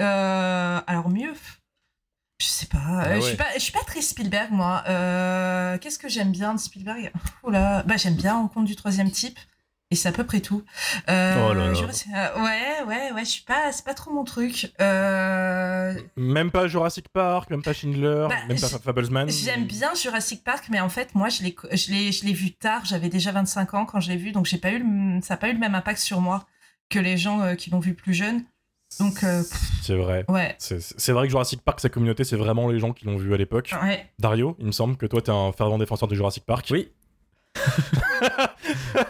Euh, 0.00 0.80
Alors, 0.86 1.08
mieux 1.08 1.32
Je 2.42 2.48
sais 2.48 2.66
pas. 2.66 2.78
Ah 2.84 3.06
Euh, 3.10 3.14
Je 3.16 3.20
suis 3.20 3.36
pas, 3.36 3.46
je 3.54 3.58
suis 3.60 3.72
pas 3.72 3.84
très 3.86 4.02
Spielberg, 4.02 4.48
moi. 4.50 4.82
Euh, 4.88 5.78
Qu'est-ce 5.78 5.98
que 5.98 6.08
j'aime 6.08 6.32
bien 6.32 6.54
de 6.54 6.58
Spielberg? 6.58 7.12
Oula. 7.44 7.84
Bah, 7.84 7.96
j'aime 7.96 8.14
bien 8.16 8.34
Rencontre 8.34 8.66
du 8.66 8.74
troisième 8.74 9.12
type. 9.12 9.38
Et 9.92 9.94
c'est 9.94 10.08
à 10.08 10.12
peu 10.12 10.24
près 10.24 10.40
tout. 10.40 10.64
Euh, 11.10 11.48
Oh 11.50 11.52
là 11.52 11.66
là. 11.66 11.72
Ouais, 12.42 12.82
ouais, 12.88 13.12
ouais, 13.12 13.24
je 13.24 13.30
suis 13.30 13.42
pas, 13.44 13.70
c'est 13.72 13.84
pas 13.84 13.92
trop 13.94 14.10
mon 14.10 14.24
truc. 14.24 14.72
Euh, 14.80 15.94
Même 16.16 16.50
pas 16.50 16.66
Jurassic 16.66 17.08
Park, 17.10 17.50
même 17.50 17.62
pas 17.62 17.74
Schindler, 17.74 18.26
Bah, 18.28 18.34
même 18.48 18.58
pas 18.58 18.68
Fablesman. 18.78 19.28
J'aime 19.28 19.64
bien 19.66 19.94
Jurassic 19.94 20.42
Park, 20.42 20.64
mais 20.70 20.80
en 20.80 20.88
fait, 20.88 21.14
moi, 21.14 21.28
je 21.28 21.42
l'ai, 21.42 21.54
je 22.12 22.24
l'ai, 22.24 22.32
vu 22.32 22.52
tard. 22.52 22.86
J'avais 22.86 23.10
déjà 23.10 23.32
25 23.32 23.74
ans 23.74 23.84
quand 23.84 24.00
je 24.00 24.08
l'ai 24.10 24.16
vu, 24.16 24.32
donc 24.32 24.46
j'ai 24.46 24.58
pas 24.58 24.70
eu, 24.70 24.78
le- 24.78 25.20
ça 25.20 25.34
n'a 25.34 25.38
pas 25.38 25.48
eu 25.48 25.52
le 25.52 25.58
même 25.58 25.74
impact 25.74 25.98
sur 26.00 26.20
moi 26.22 26.46
que 26.88 26.98
les 26.98 27.16
gens 27.18 27.54
qui 27.56 27.68
l'ont 27.70 27.78
vu 27.80 27.94
plus 27.94 28.14
jeune. 28.14 28.44
Donc, 29.00 29.22
euh, 29.24 29.42
C'est 29.82 29.96
vrai. 29.96 30.24
ouais, 30.28 30.54
C'est 30.58 31.12
vrai 31.12 31.26
que 31.26 31.30
Jurassic 31.30 31.62
Park, 31.62 31.80
sa 31.80 31.88
communauté, 31.88 32.24
c'est 32.24 32.36
vraiment 32.36 32.68
les 32.68 32.78
gens 32.78 32.92
qui 32.92 33.04
l'ont 33.06 33.16
vu 33.16 33.32
à 33.34 33.36
l'époque. 33.36 33.74
ouais. 33.82 34.06
Dario, 34.18 34.56
il 34.58 34.66
me 34.66 34.72
semble 34.72 34.96
que 34.96 35.06
toi, 35.06 35.20
t'es 35.22 35.30
un 35.30 35.52
fervent 35.52 35.78
défenseur 35.78 36.08
de 36.08 36.14
Jurassic 36.14 36.44
Park. 36.44 36.68
Oui. 36.70 36.90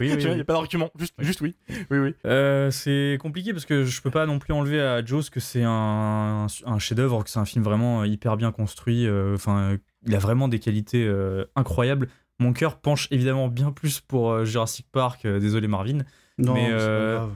Oui. 0.01 0.11
Il 0.18 0.35
n'y 0.35 0.40
a 0.40 0.45
pas 0.45 0.55
d'argument, 0.55 0.90
juste, 0.99 1.14
juste 1.18 1.40
oui. 1.42 1.55
Oui, 1.90 1.99
oui. 1.99 2.14
Euh, 2.25 2.71
c'est 2.71 3.18
compliqué 3.21 3.53
parce 3.53 3.66
que 3.66 3.85
je 3.85 4.01
peux 4.03 4.11
pas 4.11 4.27
non 4.27 4.38
plus 4.38 4.53
enlever 4.55 4.81
à 4.81 5.05
Jaws 5.05 5.25
que 5.31 5.40
c'est 5.40 5.62
un, 5.62 6.47
un 6.64 6.79
chef-d'œuvre, 6.79 7.23
que 7.23 7.31
c'est 7.31 7.38
un 7.38 7.45
film 7.45 7.62
vraiment 7.62 8.05
hyper 8.05 8.37
bien 8.37 8.51
construit. 8.51 9.07
euh, 9.07 9.35
Enfin, 9.35 9.73
euh, 9.73 9.79
il 10.07 10.14
a 10.14 10.18
vraiment 10.18 10.49
des 10.49 10.59
qualités 10.59 11.05
euh, 11.07 11.45
incroyables. 11.57 12.09
Mon 12.38 12.53
cœur 12.53 12.79
penche 12.81 13.07
évidemment 13.11 13.49
bien 13.49 13.71
plus 13.71 14.01
pour 14.01 14.31
euh, 14.33 14.45
Jurassic 14.45 14.87
Park. 14.90 15.25
euh, 15.27 15.38
désolé 15.38 15.68
Marvin. 15.68 15.99
Non, 16.38 16.55
Mais, 16.55 16.66
c'est 16.66 16.71
pas 16.71 16.77
euh, 16.81 17.16
grave. 17.18 17.31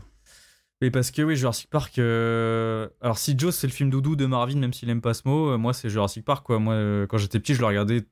Mais 0.82 0.90
parce 0.90 1.10
que 1.10 1.22
oui, 1.22 1.36
Jurassic 1.36 1.70
Park. 1.70 1.98
euh, 1.98 2.88
Alors 3.00 3.16
si 3.18 3.34
Jaws 3.38 3.52
c'est 3.52 3.66
le 3.66 3.72
film 3.72 3.88
doudou 3.90 4.14
de 4.16 4.26
Marvin, 4.26 4.56
même 4.58 4.72
s'il 4.74 4.90
aime 4.90 5.00
pas 5.00 5.14
ce 5.14 5.22
mot, 5.26 5.50
euh, 5.52 5.56
moi 5.58 5.72
c'est 5.72 5.88
Jurassic 5.88 6.24
Park 6.24 6.44
quoi. 6.44 6.58
Moi 6.58 6.74
euh, 6.74 7.06
quand 7.06 7.16
j'étais 7.18 7.40
petit, 7.40 7.54
je 7.54 7.60
le 7.60 7.66
regardais 7.66 8.04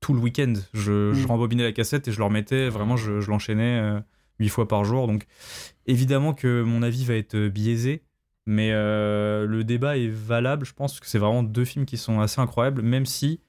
tout 0.00 0.14
le 0.14 0.20
week-end. 0.20 0.52
Je, 0.72 1.12
je 1.14 1.22
Mm. 1.24 1.26
rembobinais 1.26 1.62
la 1.64 1.72
cassette 1.72 2.06
et 2.06 2.12
je 2.12 2.18
le 2.18 2.24
remettais. 2.24 2.68
Vraiment, 2.68 2.96
je, 2.96 3.20
je 3.20 3.28
l'enchaînais 3.30 4.00
huit 4.38 4.48
fois 4.50 4.68
par 4.68 4.84
jour. 4.84 5.08
Donc 5.08 5.26
évidemment 5.86 6.32
que 6.32 6.62
mon 6.62 6.82
avis 6.82 7.04
va 7.04 7.14
être 7.14 7.48
biaisé, 7.48 8.02
mais 8.46 8.70
le 8.72 9.62
débat 9.64 9.96
est 9.96 10.06
valable. 10.08 10.64
Je 10.64 10.74
pense 10.74 11.00
que 11.00 11.06
c'est 11.08 11.18
vraiment 11.18 11.42
deux 11.42 11.64
films 11.64 11.86
qui 11.86 11.96
sont 11.96 12.20
assez 12.20 12.40
incroyables, 12.40 12.82
même 12.82 13.06
si 13.06 13.40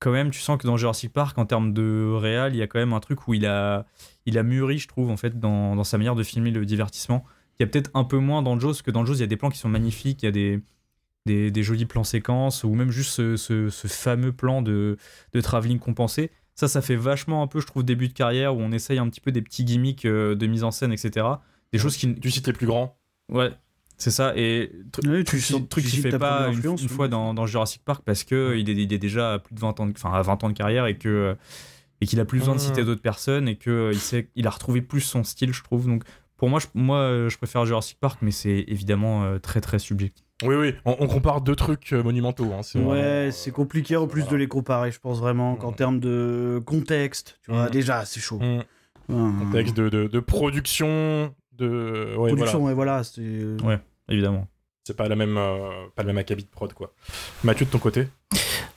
quand 0.00 0.12
même 0.12 0.30
tu 0.30 0.40
sens 0.40 0.56
que 0.58 0.66
dans 0.66 0.76
Jurassic 0.76 1.12
Park 1.12 1.36
en 1.38 1.44
termes 1.44 1.72
de 1.74 2.12
réal, 2.14 2.54
il 2.54 2.58
y 2.58 2.62
a 2.62 2.66
quand 2.68 2.78
même 2.78 2.92
un 2.92 3.00
truc 3.00 3.26
où 3.28 3.34
il 3.34 3.44
a 3.44 3.84
il 4.26 4.38
a 4.38 4.42
mûri, 4.44 4.78
je 4.78 4.86
trouve 4.88 5.10
en 5.10 5.16
fait 5.16 5.38
dans, 5.40 5.74
dans 5.74 5.84
sa 5.84 5.98
manière 5.98 6.14
de 6.14 6.22
filmer 6.22 6.50
le 6.52 6.64
divertissement. 6.64 7.24
Il 7.58 7.64
y 7.64 7.64
a 7.64 7.66
peut-être 7.68 7.90
un 7.94 8.04
peu 8.04 8.18
moins 8.18 8.42
dans 8.42 8.58
Jaws 8.58 8.74
que 8.84 8.90
dans 8.90 9.04
Jaws, 9.04 9.14
il 9.16 9.20
y 9.20 9.24
a 9.24 9.26
des 9.28 9.36
plans 9.36 9.50
qui 9.50 9.58
sont 9.58 9.68
magnifiques, 9.68 10.22
il 10.22 10.26
y 10.26 10.28
a 10.28 10.32
des, 10.32 10.60
des, 11.26 11.50
des 11.50 11.62
jolis 11.62 11.86
plans 11.86 12.04
séquences, 12.04 12.64
ou 12.64 12.74
même 12.74 12.90
juste 12.90 13.10
ce, 13.12 13.36
ce- 13.36 13.68
ce 13.70 13.88
fameux 13.88 14.32
plan 14.32 14.62
de, 14.62 14.96
de 15.32 15.40
travelling 15.40 15.78
compensé. 15.78 16.30
Ça, 16.54 16.68
ça 16.68 16.82
fait 16.82 16.96
vachement 16.96 17.42
un 17.42 17.46
peu, 17.46 17.60
je 17.60 17.66
trouve, 17.66 17.84
début 17.84 18.08
de 18.08 18.12
carrière, 18.14 18.56
où 18.56 18.60
on 18.60 18.72
essaye 18.72 18.98
un 18.98 19.08
petit 19.08 19.20
peu 19.20 19.32
des 19.32 19.42
petits 19.42 19.64
gimmicks 19.64 20.04
euh, 20.04 20.34
de 20.34 20.46
mise 20.46 20.64
en 20.64 20.70
scène, 20.70 20.92
etc. 20.92 21.26
Des 21.72 21.78
choses 21.78 21.96
qui... 21.96 22.14
Tu 22.16 22.30
cites 22.30 22.46
les 22.46 22.52
plus 22.52 22.66
grands. 22.66 22.98
Ouais, 23.30 23.50
c'est 23.96 24.10
ça. 24.10 24.32
Et 24.36 24.72
truc, 24.92 25.04
truc 25.04 25.26
tu 25.26 25.36
qu'il 25.90 25.90
cites 25.90 26.02
fait 26.02 26.18
pas 26.18 26.48
une, 26.48 26.60
une 26.64 26.70
oui. 26.70 26.88
fois 26.88 27.08
dans, 27.08 27.34
dans 27.34 27.46
Jurassic 27.46 27.82
Park 27.84 28.02
parce 28.04 28.24
que 28.24 28.56
il, 28.56 28.70
est, 28.70 28.74
il 28.74 28.92
est 28.92 28.98
déjà 28.98 29.34
à 29.34 29.38
plus 29.38 29.54
de 29.54 29.60
20 29.60 29.78
ans 29.80 29.86
de, 29.86 29.92
enfin, 29.92 30.12
à 30.12 30.22
20 30.22 30.42
ans 30.44 30.48
de 30.48 30.54
carrière 30.54 30.86
et 30.86 30.96
que 30.96 31.36
et 32.00 32.06
qu'il 32.06 32.20
a 32.20 32.24
plus 32.24 32.38
besoin 32.38 32.54
de 32.54 32.60
Mhm. 32.60 32.66
citer 32.66 32.84
d'autres 32.84 33.02
personnes 33.02 33.48
et 33.48 33.56
que 33.56 33.70
euh, 33.70 33.92
il 33.92 33.98
sait 33.98 34.28
il 34.36 34.46
a 34.46 34.50
retrouvé 34.50 34.82
plus 34.82 35.00
son 35.00 35.24
style 35.24 35.52
je 35.52 35.62
trouve 35.64 35.86
donc 35.86 36.04
pour 36.38 36.48
moi 36.48 36.58
je, 36.60 36.66
moi 36.74 36.98
euh, 37.00 37.28
je 37.28 37.36
préfère 37.36 37.66
Jurassic 37.66 37.98
Park 38.00 38.20
mais 38.22 38.30
c'est 38.30 38.64
évidemment 38.68 39.24
euh, 39.24 39.38
très 39.38 39.60
très 39.60 39.78
subjectif 39.78 40.24
Oui, 40.42 40.54
oui, 40.54 40.74
on, 40.86 40.96
on 41.00 41.06
compare 41.08 41.40
deux 41.42 41.54
trucs 41.56 41.92
euh, 41.92 42.02
monumentaux. 42.02 42.50
hein, 42.54 42.62
c'est 42.62 42.78
Ouais, 42.78 43.28
c'est 43.32 43.50
euh, 43.50 43.52
compliqué 43.52 43.96
en 43.96 44.06
plus 44.06 44.20
voilà. 44.22 44.32
de 44.32 44.36
les 44.38 44.48
comparer, 44.48 44.90
je 44.92 44.98
pense 45.00 45.18
vraiment 45.20 45.56
qu'en 45.56 45.70
Mhm. 45.72 45.76
termes 45.76 46.00
de 46.00 46.62
contexte, 46.64 47.38
tu 47.44 47.50
vois, 47.52 47.64
Mhm. 47.66 47.70
déjà 47.70 48.04
c'est 48.06 48.20
chaud. 48.20 48.38
mm. 48.40 48.62
Contexte 49.40 49.74
de, 49.76 49.88
de, 49.88 50.06
de 50.06 50.20
production, 50.20 51.34
de. 51.52 52.14
Ouais, 52.18 52.28
Production, 52.28 52.58
voilà. 52.60 52.66
ouais, 52.66 52.74
voilà, 52.74 53.04
c'est. 53.04 53.20
euh, 53.22 53.56
Ouais. 53.64 53.78
évidemment 54.08 54.46
C'est 54.84 54.96
pas 54.96 55.08
la 55.08 55.16
même, 55.16 55.36
euh, 55.36 55.86
pas 55.96 56.02
le 56.02 56.08
même 56.08 56.18
acabit 56.18 56.44
de 56.44 56.48
prod, 56.48 56.72
quoi. 56.72 56.92
Mathieu, 57.42 57.64
de 57.66 57.70
ton 57.70 57.78
côté? 57.78 58.08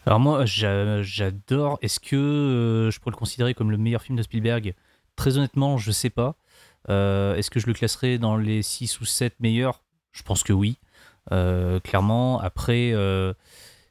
Alors 0.06 0.19
moi, 0.19 0.45
j'a- 0.45 1.02
j'adore. 1.04 1.78
Est-ce 1.82 2.00
que 2.00 2.15
euh, 2.15 2.91
je 2.91 3.00
pourrais 3.00 3.12
le 3.12 3.17
considérer 3.17 3.54
comme 3.54 3.71
le 3.71 3.78
meilleur 3.78 4.02
film 4.02 4.17
de 4.17 4.24
Spielberg? 4.24 4.74
Très 5.15 5.38
honnêtement, 5.38 5.78
je 5.78 5.91
sais 5.91 6.10
pas. 6.10 6.36
Euh, 6.89 7.36
Est-ce 7.36 7.50
que 7.52 7.60
je 7.60 7.67
le 7.67 7.74
classerais 7.74 8.17
dans 8.17 8.38
les 8.38 8.62
6 8.62 9.00
ou 9.02 9.06
7 9.06 9.36
meilleurs? 9.39 9.84
Je 10.12 10.24
pense 10.24 10.44
que 10.44 10.54
oui. 10.54 10.78
Euh, 11.32 11.80
clairement. 11.80 12.39
Après, 12.39 12.91
euh, 12.94 13.34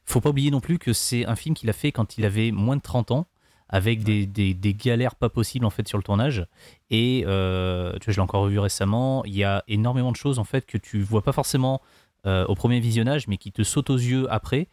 faut 0.05 0.21
pas 0.21 0.29
oublier 0.29 0.51
non 0.51 0.59
plus 0.59 0.77
que 0.79 0.93
c'est 0.93 1.25
un 1.25 1.35
film 1.35 1.55
qu'il 1.55 1.69
a 1.69 1.73
fait 1.73 1.91
quand 1.91 2.17
il 2.17 2.25
avait 2.25 2.51
moins 2.51 2.75
de 2.75 2.81
30 2.81 3.11
ans, 3.11 3.27
avec 3.69 4.03
des, 4.03 4.25
des- 4.25 4.53
des 4.53 4.73
galères 4.73 5.15
pas 5.15 5.29
possibles 5.29 5.65
en 5.65 5.69
fait 5.69 5.87
sur 5.87 5.97
le 5.97 6.03
tournage. 6.03 6.45
Et 6.89 7.23
euh, 7.25 7.93
tu 7.99 8.05
vois, 8.05 8.11
je 8.13 8.17
l'ai 8.17 8.21
encore 8.23 8.43
revu 8.43 8.59
récemment. 8.59 9.23
Il 9.25 9.33
y 9.35 9.43
a 9.45 9.63
énormément 9.69 10.11
de 10.11 10.17
choses 10.17 10.39
en 10.39 10.43
fait 10.43 10.65
que 10.65 10.77
tu 10.77 11.01
vois 11.01 11.21
pas 11.23 11.31
forcément 11.31 11.81
au 12.25 12.53
premier 12.53 12.79
visionnage, 12.79 13.27
mais 13.27 13.37
qui 13.37 13.51
te 13.51 13.63
sautent 13.63 13.89
aux 13.89 13.97
yeux 13.97 14.31
après. 14.31 14.67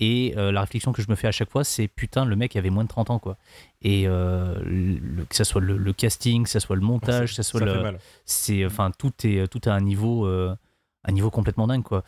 Et 0.00 0.34
euh, 0.36 0.50
la 0.50 0.62
réflexion 0.62 0.92
que 0.92 1.02
je 1.02 1.10
me 1.10 1.14
fais 1.14 1.28
à 1.28 1.32
chaque 1.32 1.50
fois, 1.50 1.62
c'est 1.62 1.86
putain, 1.86 2.24
le 2.24 2.34
mec 2.34 2.56
avait 2.56 2.70
moins 2.70 2.84
de 2.84 2.88
30 2.88 3.10
ans, 3.10 3.18
quoi. 3.18 3.36
Et 3.82 4.08
euh, 4.08 4.58
le- 4.64 5.24
que 5.26 5.36
ça 5.36 5.44
soit 5.44 5.60
le, 5.60 5.76
le 5.76 5.92
casting, 5.92 6.44
que 6.44 6.50
ça 6.50 6.58
soit 6.60 6.74
le 6.76 6.82
montage, 6.82 7.30
que 7.30 7.34
ça 7.36 7.42
soit 7.42 7.60
ça 7.60 7.66
le, 7.66 7.72
c'est 8.24 8.64
enfin 8.66 8.90
tout 8.98 9.12
est 9.24 9.46
tout 9.48 9.60
à 9.68 9.72
un 9.74 9.80
niveau 9.80 10.26
euh, 10.26 10.54
un 11.04 11.12
niveau 11.12 11.30
complètement 11.30 11.66
dingue 11.66 11.82
quoi 11.82 12.04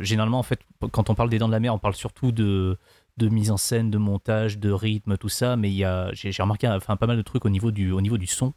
généralement 0.00 0.38
en 0.38 0.44
fait 0.44 0.60
quand 0.92 1.10
on 1.10 1.14
parle 1.14 1.28
des 1.30 1.38
dents 1.38 1.48
de 1.48 1.52
la 1.52 1.58
mer 1.60 1.74
on 1.74 1.78
parle 1.78 1.94
surtout 1.94 2.30
de 2.30 2.78
de 3.16 3.28
mise 3.28 3.50
en 3.50 3.56
scène, 3.56 3.90
de 3.90 3.96
montage, 3.96 4.58
de 4.58 4.70
rythme, 4.70 5.16
tout 5.16 5.30
ça, 5.30 5.56
mais 5.56 5.70
il 5.70 5.74
y 5.76 5.84
a, 5.84 6.10
j'ai, 6.12 6.30
remarqué 6.38 6.68
enfin, 6.68 6.96
pas 6.96 7.06
mal 7.06 7.16
de 7.16 7.22
trucs 7.22 7.46
au 7.46 7.48
niveau 7.48 7.70
du, 7.70 7.90
au 7.90 8.02
niveau 8.02 8.18
du 8.18 8.26
son. 8.26 8.52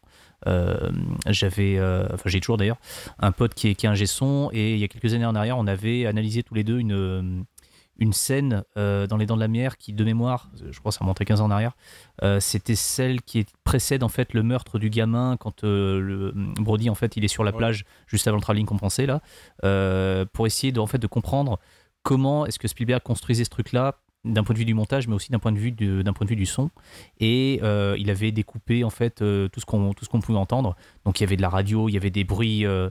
Euh, 0.48 0.92
j'avais, 1.28 1.78
euh, 1.78 2.06
enfin 2.14 2.30
j'ai 2.30 2.42
toujours 2.42 2.58
d'ailleurs, 2.58 2.80
un 3.20 3.32
pote 3.32 3.54
qui 3.54 3.70
est, 3.70 3.76
qui 3.76 3.86
est 3.86 3.90
un 3.90 3.96
son, 4.06 4.50
et 4.52 4.74
il 4.74 4.80
y 4.80 4.84
a 4.84 4.88
quelques 4.90 5.14
années 5.14 5.26
en 5.26 5.36
arrière, 5.36 5.58
on 5.58 5.68
avait 5.68 6.06
analysé 6.06 6.44
tous 6.44 6.56
les 6.56 6.64
deux 6.66 6.80
une, 6.80 7.46
une 8.00 8.14
scène 8.14 8.64
euh, 8.78 9.08
dans 9.08 9.18
Les 9.18 9.26
Dents 9.26 9.36
de 9.36 9.42
la 9.42 9.48
Mer 9.48 9.78
qui, 9.78 9.94
de 9.94 10.04
mémoire, 10.04 10.50
je 10.72 10.80
crois 10.80 10.92
que 10.92 10.98
ça 10.98 11.02
remontait 11.02 11.26
15 11.26 11.42
ans 11.42 11.46
en 11.46 11.52
arrière, 11.52 11.74
c'était 12.40 12.76
celle 12.76 13.22
qui 13.22 13.46
précède 13.64 14.04
en 14.04 14.10
fait 14.10 14.34
le 14.34 14.44
meurtre 14.44 14.80
du 14.80 14.90
gamin 14.90 15.38
quand 15.38 15.64
le, 15.64 16.34
Brody 16.36 16.90
en 16.90 16.96
fait 16.96 17.16
il 17.16 17.24
est 17.24 17.30
sur 17.30 17.44
la 17.44 17.52
plage 17.52 17.86
juste 18.08 18.28
avant 18.28 18.38
le 18.38 18.42
travelling 18.42 18.66
qu'on 18.66 18.78
pensait 18.78 19.06
là, 19.06 19.22
pour 20.34 20.48
essayer 20.48 20.72
de, 20.72 20.80
en 20.80 20.88
fait, 20.88 20.98
de 20.98 21.08
comprendre 21.08 21.60
comment 22.04 22.46
est-ce 22.46 22.60
que 22.60 22.68
Spielberg 22.68 23.02
construisait 23.04 23.44
ce 23.44 23.50
truc-là 23.50 23.96
d'un 24.26 24.44
point 24.44 24.54
de 24.54 24.60
vue 24.60 24.66
du 24.66 24.74
montage, 24.74 25.08
mais 25.08 25.16
aussi 25.16 25.32
d'un 25.32 25.40
point 25.40 25.52
de 25.52 25.58
vue 25.58 25.72
d'un 25.72 26.14
point 26.14 26.26
de 26.26 26.30
vue 26.30 26.36
du 26.36 26.46
son. 26.46 26.70
Et 27.20 27.60
euh, 27.64 27.96
il 27.98 28.10
avait 28.10 28.32
découpé 28.32 28.84
en 28.84 28.90
fait 28.90 29.22
euh, 29.22 29.48
tout 29.48 29.60
ce 29.60 29.66
qu'on 29.66 29.94
tout 29.94 30.04
ce 30.04 30.10
qu'on 30.10 30.20
pouvait 30.20 30.38
entendre. 30.38 30.76
Donc 31.06 31.20
il 31.20 31.24
y 31.24 31.26
avait 31.26 31.38
de 31.38 31.42
la 31.42 31.50
radio, 31.50 31.88
il 31.88 31.94
y 31.94 31.98
avait 31.98 32.10
des 32.10 32.24
bruits, 32.24 32.66
euh, 32.66 32.90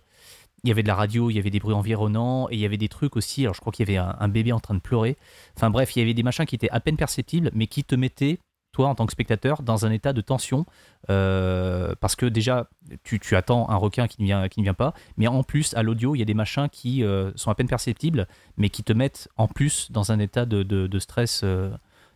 il 0.64 0.68
y 0.68 0.70
avait 0.72 0.82
de 0.82 0.88
la 0.88 0.94
radio, 0.94 1.30
il 1.30 1.34
y 1.34 1.38
avait 1.38 1.50
des 1.50 1.60
bruits 1.60 1.74
environnants, 1.74 2.48
et 2.50 2.54
il 2.54 2.60
y 2.60 2.64
avait 2.64 2.76
des 2.76 2.88
trucs 2.88 3.16
aussi. 3.16 3.42
Alors 3.42 3.54
je 3.54 3.60
crois 3.60 3.72
qu'il 3.72 3.88
y 3.88 3.96
avait 3.96 4.08
un, 4.18 4.28
bébé 4.28 4.52
en 4.52 4.60
train 4.60 4.74
de 4.74 4.80
pleurer. 4.80 5.16
Enfin 5.56 5.70
bref, 5.70 5.94
il 5.96 6.00
y 6.00 6.02
avait 6.02 6.14
des 6.14 6.22
machins 6.22 6.46
qui 6.46 6.54
étaient 6.54 6.70
à 6.70 6.80
peine 6.80 6.96
perceptibles, 6.96 7.50
mais 7.54 7.66
qui 7.66 7.84
te 7.84 7.94
mettaient 7.94 8.38
toi, 8.72 8.88
en 8.88 8.94
tant 8.94 9.06
que 9.06 9.12
spectateur, 9.12 9.62
dans 9.62 9.86
un 9.86 9.90
état 9.90 10.12
de 10.12 10.20
tension, 10.20 10.66
euh, 11.10 11.94
parce 12.00 12.16
que 12.16 12.26
déjà, 12.26 12.68
tu, 13.02 13.18
attends 13.34 13.68
un 13.70 13.76
requin 13.76 14.06
qui 14.06 14.20
ne, 14.20 14.26
vient, 14.26 14.48
qui 14.48 14.60
ne 14.60 14.64
vient 14.64 14.74
pas, 14.74 14.94
mais 15.16 15.26
en 15.26 15.42
plus, 15.42 15.74
à 15.74 15.82
l'audio, 15.82 16.14
il 16.14 16.18
y 16.18 16.22
a 16.22 16.26
des 16.26 16.34
machins 16.34 16.68
qui 16.70 17.02
euh, 17.02 17.32
sont 17.34 17.50
à 17.50 17.54
peine 17.54 17.66
perceptibles, 17.66 18.28
mais 18.56 18.68
qui 18.68 18.84
te 18.84 18.92
mettent 18.92 19.28
en 19.36 19.48
plus 19.48 19.90
dans 19.90 20.12
un 20.12 20.18
état 20.18 20.44
de, 20.44 20.62
de, 20.62 20.98
stress. 20.98 21.40
Euh, 21.44 21.70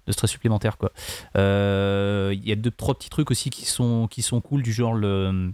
de 0.07 0.12
stress 0.12 0.33
supplémentaire 0.33 0.78
quoi. 0.78 0.90
Il 1.37 2.48
y 2.48 2.52
a 2.52 2.57
deux 2.57 2.72
trois 2.72 2.96
petits 2.96 3.09
trucs 3.09 3.31
aussi 3.31 3.50
qui 3.50 3.66
sont 3.66 4.09
qui 4.09 4.20
sont 4.20 4.40
cool 4.40 4.62
du 4.62 4.72
genre 4.72 4.94
le 4.94 5.52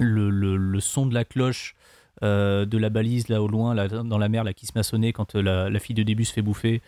le, 0.00 0.30
le, 0.30 0.80
son 0.80 1.06
de 1.06 1.14
la 1.14 1.24
cloche 1.24 1.76
de 2.22 2.78
la 2.78 2.88
balise 2.88 3.28
là 3.28 3.42
au 3.42 3.48
loin 3.48 3.74
là, 3.74 3.88
dans 3.88 4.18
la 4.18 4.28
mer 4.28 4.44
là 4.44 4.52
qui 4.52 4.66
se 4.66 4.82
sonner 4.82 5.12
quand 5.12 5.34
la, 5.34 5.70
la 5.70 5.78
fille 5.78 5.94
de 5.94 6.02
début 6.02 6.24
se 6.24 6.32
fait 6.32 6.42
bouffer. 6.42 6.82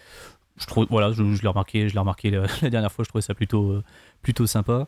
Je 0.61 0.66
trouve 0.66 0.87
voilà 0.90 1.11
je, 1.12 1.23
l'ai 1.23 1.49
remarqué 1.49 1.88
je 1.88 1.95
l'ai 1.95 2.01
remarqué 2.01 2.31
la, 2.62 2.71
dernière 2.71 2.93
fois 2.93 3.05
je 3.05 3.09
trouvais 3.09 3.23
ça 3.23 3.35
plutôt 3.35 3.71
euh, 3.71 3.83
plutôt 4.23 4.47
sympa. 4.47 4.87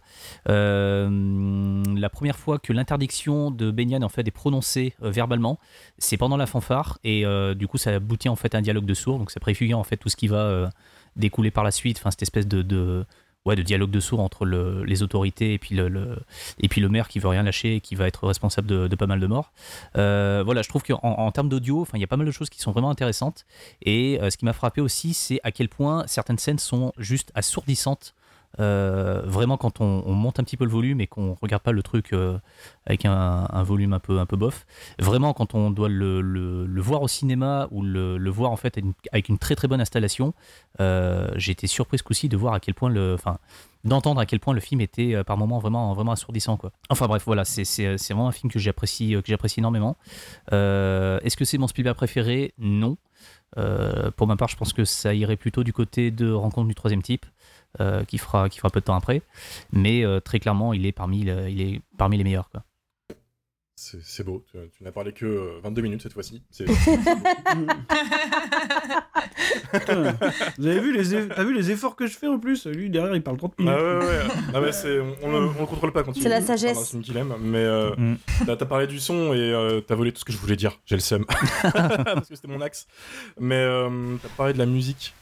Euh, 0.48 1.82
la 1.96 2.10
première 2.10 2.38
fois 2.38 2.58
que 2.58 2.72
l'interdiction 2.72 3.50
de 3.50 3.70
Benyan 3.70 4.02
en 4.02 4.08
fait 4.08 4.26
est 4.28 4.32
prononcée 4.32 4.94
euh, 5.02 5.10
verbalement 5.10 5.58
c'est 5.96 6.18
pendant 6.18 6.36
la 6.36 6.46
fanfare 6.46 6.98
et 7.04 7.24
du 7.56 7.66
coup 7.66 7.78
ça 7.78 7.90
aboutit 7.90 8.28
en 8.28 8.36
fait 8.36 8.54
à 8.54 8.58
un 8.58 8.62
dialogue 8.62 8.84
de 8.84 8.94
sourds. 8.94 9.18
Donc 9.18 9.30
ça 9.30 9.40
préfigure 9.40 9.78
en 9.78 9.84
fait 9.84 9.96
tout 9.96 10.10
ce 10.10 10.16
qui 10.16 10.28
va 10.28 10.70
découler 11.16 11.50
par 11.50 11.64
la 11.64 11.70
suite. 11.70 11.98
Enfin 11.98 12.10
cette 12.10 12.22
espèce 12.22 12.46
de 12.46 13.06
ouais, 13.44 13.56
de 13.56 13.62
dialogue 13.62 13.90
de 13.90 14.00
sourds 14.00 14.20
entre 14.20 14.46
les 14.46 15.02
autorités 15.02 15.54
et 15.54 15.58
puis 15.58 15.74
le, 15.74 16.16
et 16.60 16.68
puis 16.68 16.80
le 16.80 16.88
maire 16.88 17.08
qui 17.08 17.18
veut 17.18 17.28
rien 17.28 17.42
lâcher 17.42 17.76
et 17.76 17.80
qui 17.80 17.94
va 17.94 18.06
être 18.06 18.26
responsable 18.26 18.66
de, 18.68 18.94
pas 18.94 19.06
mal 19.06 19.20
de 19.20 19.26
morts. 19.26 19.52
Euh, 19.96 20.42
voilà, 20.44 20.62
je 20.62 20.68
trouve 20.68 20.82
qu'en 20.82 21.00
en 21.02 21.30
termes 21.32 21.48
d'audio, 21.48 21.86
il 21.94 22.00
y 22.00 22.04
a 22.04 22.06
pas 22.06 22.16
mal 22.16 22.26
de 22.26 22.32
choses 22.32 22.50
qui 22.50 22.60
sont 22.60 22.72
vraiment 22.72 22.90
intéressantes. 22.90 23.46
Et 23.82 24.18
euh, 24.20 24.30
ce 24.30 24.36
qui 24.36 24.44
m'a 24.44 24.52
frappé 24.52 24.80
aussi, 24.80 25.14
c'est 25.14 25.40
à 25.42 25.52
quel 25.52 25.68
point 25.68 26.04
certaines 26.06 26.38
scènes 26.38 26.58
sont 26.58 26.92
juste 26.98 27.32
assourdissantes 27.34 28.14
euh, 28.60 29.22
vraiment, 29.24 29.56
quand 29.56 29.80
on, 29.80 30.12
monte 30.12 30.38
un 30.40 30.44
petit 30.44 30.56
peu 30.56 30.64
le 30.64 30.70
volume 30.70 31.00
et 31.00 31.06
qu'on 31.06 31.36
regarde 31.40 31.62
pas 31.62 31.72
le 31.72 31.82
truc 31.82 32.12
euh, 32.12 32.38
avec 32.86 33.04
un, 33.04 33.62
volume 33.62 33.92
un 33.92 33.98
peu, 33.98 34.18
un 34.18 34.26
peu 34.26 34.36
bof, 34.36 34.66
vraiment, 34.98 35.32
quand 35.32 35.54
on 35.54 35.70
doit 35.70 35.88
le, 35.88 36.80
voir 36.80 37.02
au 37.02 37.08
cinéma 37.08 37.68
ou 37.70 37.82
le, 37.82 38.30
voir 38.30 38.50
en 38.50 38.56
fait 38.56 38.78
avec 39.12 39.28
une 39.28 39.38
très 39.38 39.54
très 39.54 39.68
bonne 39.68 39.80
installation, 39.80 40.34
euh, 40.80 41.28
j'ai 41.36 41.52
été 41.52 41.66
surpris 41.66 41.98
ce 41.98 42.02
coup-ci 42.02 42.28
de 42.28 42.36
voir 42.36 42.54
à 42.54 42.60
quel 42.60 42.74
point. 42.74 42.92
Enfin, 43.14 43.38
d'entendre 43.84 44.20
à 44.20 44.26
quel 44.26 44.38
point 44.38 44.54
le 44.54 44.60
film 44.60 44.80
était 44.80 45.24
par 45.24 45.36
moments 45.36 45.58
vraiment, 45.58 45.92
vraiment 45.92 46.12
assourdissant. 46.12 46.56
Quoi. 46.56 46.70
Enfin 46.88 47.08
bref, 47.08 47.24
voilà, 47.26 47.44
c'est, 47.44 47.96
vraiment 48.10 48.28
un 48.28 48.32
film 48.32 48.50
que 48.50 48.58
j'apprécie, 48.58 49.12
que 49.12 49.26
j'apprécie 49.26 49.60
énormément. 49.60 49.96
est-ce 50.50 51.36
que 51.36 51.44
c'est 51.44 51.58
mon 51.58 51.66
Spielberg 51.66 51.96
préféré? 51.96 52.54
Non. 52.58 52.96
pour 54.16 54.26
ma 54.26 54.36
part, 54.36 54.48
je 54.48 54.56
pense 54.56 54.72
que 54.72 54.84
ça 54.84 55.14
irait 55.14 55.36
plutôt 55.36 55.64
du 55.64 55.72
côté 55.72 56.10
de 56.10 56.30
Rencontre 56.30 56.68
du 56.68 56.74
troisième 56.74 57.02
type. 57.02 57.26
Euh, 57.80 58.04
qui, 58.04 58.18
fera, 58.18 58.50
qui 58.50 58.58
fera 58.58 58.68
peu 58.68 58.80
de 58.80 58.84
temps 58.84 58.94
après. 58.94 59.22
Mais 59.72 60.04
euh, 60.04 60.20
très 60.20 60.38
clairement, 60.38 60.74
il 60.74 60.84
est 60.84 60.92
parmi, 60.92 61.20
il 61.20 61.60
est 61.60 61.80
parmi 61.96 62.18
les 62.18 62.24
meilleurs. 62.24 62.50
Quoi. 62.50 62.64
C'est 63.74 64.24
beau, 64.24 64.44
tu, 64.52 64.84
n'as 64.84 64.92
parlé 64.92 65.12
que 65.12 65.58
22 65.62 65.80
euh, 65.80 65.82
minutes 65.82 66.02
cette 66.02 66.12
fois-ci. 66.12 66.42
Vous 70.58 70.66
avez 70.66 70.80
vu 70.80 70.92
les, 70.92 71.14
as 71.14 71.44
vu 71.44 71.54
les 71.54 71.70
efforts 71.70 71.96
que 71.96 72.06
je 72.06 72.16
fais 72.16 72.28
en 72.28 72.38
plus? 72.38 72.66
Lui 72.66 72.90
derrière 72.90 73.14
il 73.14 73.22
parle 73.22 73.38
30 73.38 73.58
minutes. 73.58 73.74
Ah 73.74 73.82
ouais, 73.82 74.04
ouais. 74.04 74.20
ah 74.54 74.60
ouais 74.60 74.70
on, 75.22 75.34
on, 75.34 75.40
le 75.40 75.66
contrôle 75.66 75.92
pas 75.92 76.02
quand 76.02 76.14
il 76.14 76.22
C'est 76.22 76.28
la 76.28 76.42
sagesse. 76.42 76.94
qu'il 77.02 77.16
aime. 77.16 77.34
Mais 77.40 77.64
mm. 77.96 78.18
t'as 78.44 78.52
as 78.52 78.66
parlé 78.66 78.86
du 78.86 79.00
son 79.00 79.32
et 79.32 79.82
t'as 79.86 79.94
volé 79.94 80.12
tout 80.12 80.20
ce 80.20 80.26
que 80.26 80.32
je 80.32 80.38
voulais 80.38 80.56
dire. 80.56 80.78
J'ai 80.84 80.96
le 80.96 81.00
seum. 81.00 81.24
Parce 81.62 82.28
que 82.28 82.36
c'était 82.36 82.48
mon 82.48 82.60
axe. 82.60 82.86
Mais 83.40 83.66
t'as 84.22 84.28
parlé 84.36 84.52
de 84.52 84.58
la 84.58 84.66
musique 84.66 85.14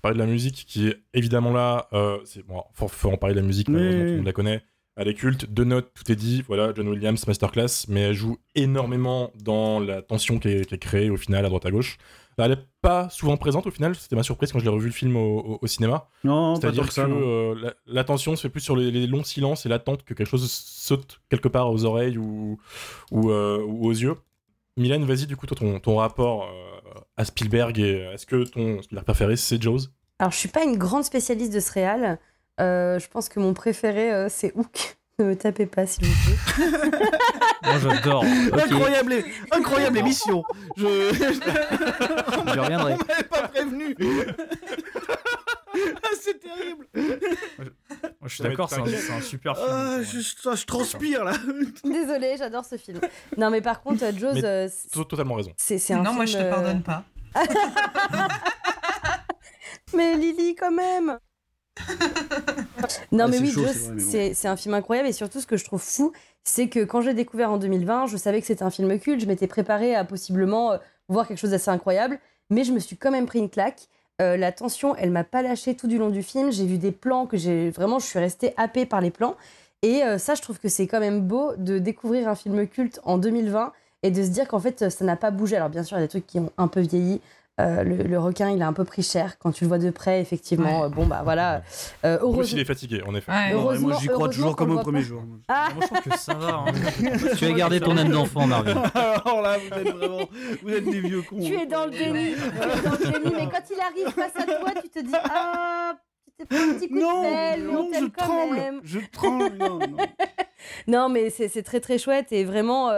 parler 0.00 0.16
de 0.16 0.22
la 0.22 0.30
musique 0.30 0.64
qui 0.66 0.88
est 0.88 1.02
évidemment 1.14 1.52
là. 1.52 1.88
Euh, 1.92 2.18
c'est 2.24 2.46
bon, 2.46 2.62
faut, 2.74 2.88
faut, 2.88 3.10
en 3.10 3.16
parler 3.16 3.34
de 3.34 3.40
la 3.40 3.46
musique, 3.46 3.68
malheureusement, 3.68 4.00
tout 4.00 4.10
le 4.10 4.16
monde 4.16 4.26
la 4.26 4.32
connaît. 4.32 4.62
Elle 4.96 5.08
est 5.08 5.14
culte, 5.14 5.50
deux 5.50 5.64
notes, 5.64 5.92
tout 5.94 6.10
est 6.12 6.16
dit. 6.16 6.42
Voilà, 6.46 6.72
John 6.74 6.88
Williams, 6.88 7.26
masterclass, 7.26 7.86
mais 7.88 8.00
elle 8.00 8.14
joue 8.14 8.38
énormément 8.54 9.30
dans 9.42 9.80
la 9.80 10.02
tension 10.02 10.38
qui 10.38 10.48
est, 10.48 10.78
créée 10.78 11.10
au 11.10 11.16
final 11.16 11.44
à 11.44 11.48
droite 11.48 11.64
à 11.64 11.70
gauche. 11.70 11.96
Elle 12.36 12.50
n'est 12.52 12.64
pas 12.80 13.10
souvent 13.10 13.36
présente 13.36 13.66
au 13.66 13.70
final, 13.70 13.94
c'était 13.94 14.16
ma 14.16 14.22
surprise 14.22 14.50
quand 14.50 14.58
je 14.58 14.64
l'ai 14.64 14.70
revu 14.70 14.86
le 14.86 14.92
film 14.92 15.16
au, 15.16 15.58
cinéma. 15.66 16.08
Non, 16.24 16.56
C'est-à-dire 16.56 16.88
que, 16.88 17.00
euh, 17.00 17.70
la, 17.86 18.04
tension 18.04 18.34
se 18.34 18.42
fait 18.42 18.48
plus 18.48 18.60
sur 18.60 18.76
les, 18.76 19.06
longs 19.06 19.24
silences 19.24 19.66
et 19.66 19.68
l'attente 19.68 20.04
que 20.04 20.14
quelque 20.14 20.28
chose 20.28 20.50
saute 20.50 21.20
quelque 21.28 21.48
part 21.48 21.70
aux 21.70 21.84
oreilles 21.84 22.16
ou, 22.16 22.58
ou, 23.10 23.30
euh, 23.30 23.58
aux 23.58 23.90
yeux. 23.90 24.16
Mylène, 24.76 25.04
vas-y, 25.04 25.26
du 25.26 25.36
coup, 25.36 25.46
toi, 25.46 25.56
ton, 25.56 25.78
ton 25.80 25.96
rapport 25.96 26.48
à 27.16 27.24
Spielberg 27.24 27.78
et 27.78 28.08
est-ce 28.14 28.26
que 28.26 28.44
ton 28.44 28.80
Spielberg 28.82 29.04
préféré, 29.04 29.36
c'est 29.36 29.60
Jaws? 29.60 29.88
Alors, 30.18 30.32
je 30.32 30.36
suis 30.38 30.48
pas 30.48 30.64
une 30.64 30.76
grande 30.76 31.04
spécialiste 31.04 31.52
de 31.52 31.60
ce 31.60 31.72
réal. 31.72 32.18
Euh, 32.60 32.98
je 32.98 33.08
pense 33.08 33.28
que 33.28 33.40
mon 33.40 33.54
préféré, 33.54 34.12
euh, 34.12 34.28
c'est 34.28 34.52
Hook. 34.54 34.96
Ne 35.18 35.26
me 35.26 35.36
tapez 35.36 35.66
pas, 35.66 35.84
s'il 35.84 36.06
vous 36.06 36.14
plaît. 36.32 36.70
Moi, 37.62 37.74
j'adore. 37.78 38.24
Incroyable, 38.54 39.22
incroyable 39.52 39.98
émission. 39.98 40.42
Je, 40.78 40.84
je 41.12 42.58
reviendrai. 42.58 42.94
On 42.94 43.06
m'avait 43.06 43.22
pas 43.24 43.48
prévenu. 43.48 43.94
ah, 46.02 46.08
c'est 46.20 46.38
terrible. 46.38 46.86
Moi, 46.94 48.26
je 48.26 48.34
suis 48.34 48.42
d'accord, 48.42 48.68
c'est 48.68 48.80
un, 48.80 49.20
super 49.20 49.56
film. 49.56 49.68
Ah, 49.70 49.98
je, 50.02 50.20
je, 50.20 50.66
transpire 50.66 51.24
là. 51.24 51.32
Désolée, 51.84 52.36
j'adore 52.38 52.64
ce 52.64 52.76
film. 52.76 53.00
Non, 53.36 53.50
mais 53.50 53.60
par 53.60 53.82
contre, 53.82 54.04
Jaws. 54.16 54.44
Euh, 54.44 54.68
totalement 54.92 55.34
raison. 55.34 55.52
C'est 55.56 55.92
un 55.92 55.98
non, 55.98 56.04
film, 56.04 56.16
moi, 56.16 56.26
je 56.26 56.38
te 56.38 56.50
pardonne 56.50 56.82
pas. 56.82 57.04
Mais 59.94 60.16
Lily, 60.16 60.54
quand 60.54 60.70
même 60.70 61.18
Non, 63.12 63.28
mais 63.28 63.38
oui, 63.38 63.52
c'est 63.98 64.48
un 64.48 64.56
film 64.56 64.74
incroyable. 64.74 65.08
Et 65.08 65.12
surtout, 65.12 65.40
ce 65.40 65.46
que 65.46 65.56
je 65.56 65.64
trouve 65.64 65.82
fou, 65.82 66.12
c'est 66.44 66.68
que 66.68 66.84
quand 66.84 67.00
j'ai 67.00 67.14
découvert 67.14 67.50
en 67.50 67.58
2020, 67.58 68.06
je 68.06 68.16
savais 68.16 68.40
que 68.40 68.46
c'était 68.46 68.62
un 68.62 68.70
film 68.70 68.98
culte. 68.98 69.20
Je 69.20 69.26
m'étais 69.26 69.46
préparée 69.46 69.94
à 69.94 70.04
possiblement 70.04 70.72
euh, 70.72 70.78
voir 71.08 71.26
quelque 71.26 71.38
chose 71.38 71.50
d'assez 71.50 71.70
incroyable. 71.70 72.20
Mais 72.50 72.64
je 72.64 72.72
me 72.72 72.78
suis 72.78 72.96
quand 72.96 73.10
même 73.10 73.26
pris 73.26 73.38
une 73.38 73.50
claque. 73.50 73.88
Euh, 74.20 74.36
la 74.36 74.52
tension, 74.52 74.94
elle 74.96 75.10
m'a 75.10 75.24
pas 75.24 75.42
lâché 75.42 75.74
tout 75.74 75.88
du 75.88 75.98
long 75.98 76.10
du 76.10 76.22
film. 76.22 76.52
J'ai 76.52 76.66
vu 76.66 76.78
des 76.78 76.92
plans 76.92 77.26
que 77.26 77.36
j'ai 77.36 77.70
vraiment, 77.70 77.98
je 77.98 78.06
suis 78.06 78.18
restée 78.18 78.52
happée 78.56 78.84
par 78.84 79.00
les 79.00 79.10
plans. 79.10 79.36
Et 79.82 80.02
euh, 80.02 80.18
ça, 80.18 80.34
je 80.34 80.42
trouve 80.42 80.58
que 80.58 80.68
c'est 80.68 80.86
quand 80.86 81.00
même 81.00 81.22
beau 81.22 81.52
de 81.56 81.78
découvrir 81.78 82.28
un 82.28 82.34
film 82.34 82.66
culte 82.66 83.00
en 83.04 83.16
2020 83.16 83.72
et 84.02 84.10
de 84.10 84.22
se 84.22 84.28
dire 84.28 84.46
qu'en 84.46 84.60
fait, 84.60 84.90
ça 84.90 85.04
n'a 85.04 85.16
pas 85.16 85.30
bougé. 85.30 85.56
Alors, 85.56 85.70
bien 85.70 85.82
sûr, 85.82 85.96
il 85.96 86.00
y 86.00 86.02
a 86.02 86.06
des 86.06 86.10
trucs 86.10 86.26
qui 86.26 86.38
ont 86.38 86.52
un 86.58 86.68
peu 86.68 86.80
vieilli. 86.80 87.20
Euh, 87.60 87.84
le, 87.84 88.18
requin, 88.18 88.50
il 88.50 88.62
a 88.62 88.66
un 88.66 88.72
peu 88.72 88.84
pris 88.84 89.02
cher 89.02 89.38
quand 89.38 89.52
tu 89.52 89.64
le 89.64 89.68
vois 89.68 89.78
de 89.78 89.90
près, 89.90 90.20
effectivement. 90.20 90.84
Euh, 90.84 90.88
bon, 90.88 91.06
bah 91.06 91.20
voilà. 91.24 91.62
Euh, 92.04 92.18
heureusement... 92.20 92.56
il 92.56 92.58
est 92.60 92.64
fatigué, 92.64 93.02
en 93.06 93.14
effet. 93.14 93.32
moi, 93.54 93.96
j'y 94.00 94.08
crois 94.08 94.28
toujours 94.28 94.56
comme 94.56 94.70
au 94.70 94.80
premier 94.80 95.02
jour. 95.02 95.22
Ah. 95.48 95.68
Moi, 95.74 95.84
je 95.84 95.94
trouve 95.94 96.12
que 96.12 96.18
ça 96.18 96.34
va. 96.34 96.64
Hein. 96.66 96.72
tu 97.36 97.44
as 97.44 97.52
gardé 97.52 97.80
ton 97.80 97.96
âme 97.96 98.10
d'enfant, 98.10 98.46
Marvin. 98.46 98.82
Alors 98.94 99.42
là, 99.42 99.58
vous 99.58 99.78
êtes 99.78 99.88
vraiment. 99.94 100.28
Vous 100.62 100.70
êtes 100.70 100.84
des 100.84 101.00
vieux 101.00 101.22
cons. 101.22 101.40
Tu 101.40 101.54
es 101.54 101.66
dans 101.66 101.84
le 101.84 101.90
déni. 101.90 102.34
Mais 103.36 103.48
quand 103.48 103.64
il 103.70 103.80
arrive 103.80 104.14
face 104.14 104.36
à 104.36 104.44
toi, 104.44 104.70
tu 104.82 104.88
te 104.88 105.00
dis 105.00 105.12
Ah, 105.14 105.96
tu 106.38 106.46
t'es 106.46 106.56
un 106.56 106.74
petit 106.74 106.88
coup 106.88 106.98
non, 106.98 107.22
de 107.22 107.28
pelle, 107.28 107.64
mais 107.64 107.76
on 107.76 107.92
je 107.92 108.06
tremble, 108.06 108.54
même. 108.54 108.80
Je 108.84 108.98
tremble. 109.12 109.56
Non, 109.58 109.78
non. 109.78 109.96
non 110.86 111.08
mais 111.08 111.30
c'est 111.30 111.62
très 111.62 111.80
très 111.80 111.98
chouette 111.98 112.32
et 112.32 112.44
vraiment 112.44 112.90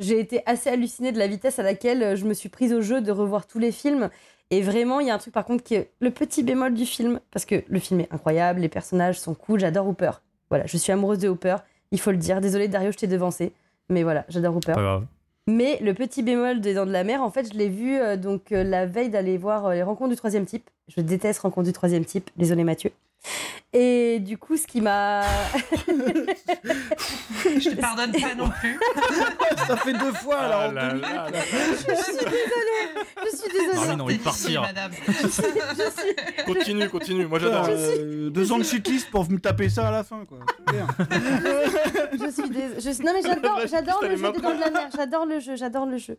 j'ai 0.00 0.18
été 0.18 0.42
assez 0.46 0.68
hallucinée 0.68 1.12
de 1.12 1.18
la 1.18 1.28
vitesse 1.28 1.60
à 1.60 1.62
laquelle 1.62 2.02
euh, 2.02 2.16
je 2.16 2.24
me 2.24 2.34
suis 2.34 2.48
prise 2.48 2.72
au 2.72 2.80
jeu 2.80 3.00
de 3.00 3.12
revoir 3.12 3.46
tous 3.46 3.60
les 3.60 3.70
films. 3.70 4.10
Et 4.50 4.62
vraiment, 4.62 4.98
il 4.98 5.06
y 5.06 5.10
a 5.10 5.14
un 5.14 5.18
truc 5.18 5.32
par 5.32 5.44
contre 5.44 5.62
qui 5.62 5.76
est 5.76 5.90
le 6.00 6.10
petit 6.10 6.42
bémol 6.42 6.74
du 6.74 6.84
film, 6.84 7.20
parce 7.30 7.44
que 7.44 7.62
le 7.68 7.78
film 7.78 8.00
est 8.00 8.12
incroyable, 8.12 8.60
les 8.60 8.68
personnages 8.68 9.20
sont 9.20 9.34
cool, 9.34 9.60
j'adore 9.60 9.86
Hooper. 9.86 10.10
Voilà, 10.48 10.66
je 10.66 10.76
suis 10.76 10.90
amoureuse 10.90 11.18
de 11.18 11.28
Hooper, 11.28 11.56
il 11.92 12.00
faut 12.00 12.10
le 12.10 12.16
dire. 12.16 12.40
Désolée 12.40 12.66
Dario, 12.66 12.90
je 12.90 12.96
t'ai 12.96 13.06
devancé, 13.06 13.52
mais 13.88 14.02
voilà, 14.02 14.24
j'adore 14.28 14.56
Hooper. 14.56 14.72
Pas 14.72 14.82
grave. 14.82 15.06
Mais 15.46 15.78
le 15.80 15.94
petit 15.94 16.22
bémol 16.22 16.60
des 16.60 16.74
Dents 16.74 16.86
de 16.86 16.92
la 16.92 17.04
Mer, 17.04 17.22
en 17.22 17.30
fait, 17.30 17.52
je 17.52 17.58
l'ai 17.58 17.68
vu 17.68 17.96
euh, 17.96 18.16
donc 18.16 18.52
euh, 18.52 18.62
la 18.62 18.86
veille 18.86 19.10
d'aller 19.10 19.36
voir 19.36 19.66
euh, 19.66 19.74
les 19.74 19.82
rencontres 19.82 20.10
du 20.10 20.16
troisième 20.16 20.46
type. 20.46 20.68
Je 20.88 21.00
déteste 21.00 21.40
rencontres 21.40 21.66
du 21.66 21.72
troisième 21.72 22.04
type, 22.04 22.30
désolé 22.36 22.62
Mathieu. 22.62 22.90
Et 23.72 24.18
du 24.20 24.36
coup, 24.38 24.56
ce 24.56 24.66
qui 24.66 24.80
m'a. 24.80 25.20
Je 27.44 27.70
te 27.70 27.76
pardonne 27.80 28.12
pas 28.12 28.34
non 28.34 28.48
plus. 28.48 28.78
Ça 29.68 29.76
fait 29.76 29.92
deux 29.92 30.12
fois 30.12 30.38
alors. 30.38 30.60
Ah 30.62 30.68
en 30.68 30.72
là 30.72 30.92
deux 30.92 31.00
là 31.00 31.08
minutes. 31.08 31.32
là. 31.32 31.40
je 31.52 31.94
suis 32.02 32.14
désolée, 32.24 32.88
je 33.24 33.36
suis 33.36 33.52
désolée. 33.52 33.90
A 33.90 34.02
envie 34.02 34.18
de 34.18 34.22
partir. 34.22 34.62
madame. 34.62 34.90
Continue, 36.46 36.88
continue. 36.88 37.26
Moi 37.26 37.38
j'adore. 37.38 37.66
Euh, 37.68 38.30
deux 38.30 38.50
ans 38.52 38.58
de 38.58 38.64
shitlist 38.64 39.10
pour 39.10 39.30
me 39.30 39.38
taper 39.38 39.68
ça 39.68 39.88
à 39.88 39.90
la 39.92 40.04
fin 40.04 40.24
quoi. 40.24 40.38
Je 42.12 42.30
suis 42.30 42.48
désolée. 42.50 42.74
je 42.80 42.90
suis- 42.90 43.04
Non 43.04 43.12
mais 43.14 43.22
j'adore, 43.22 43.60
le 44.02 44.16
jeu 44.16 44.32
des 44.32 44.40
Dents 44.40 44.54
de 44.54 44.60
la 44.60 44.70
Mer. 44.70 44.88
J'adore 44.96 45.26
le 45.26 45.38
jeu, 45.40 45.56
j'adore 45.56 45.86
le 45.86 45.96
jeu. 45.98 46.16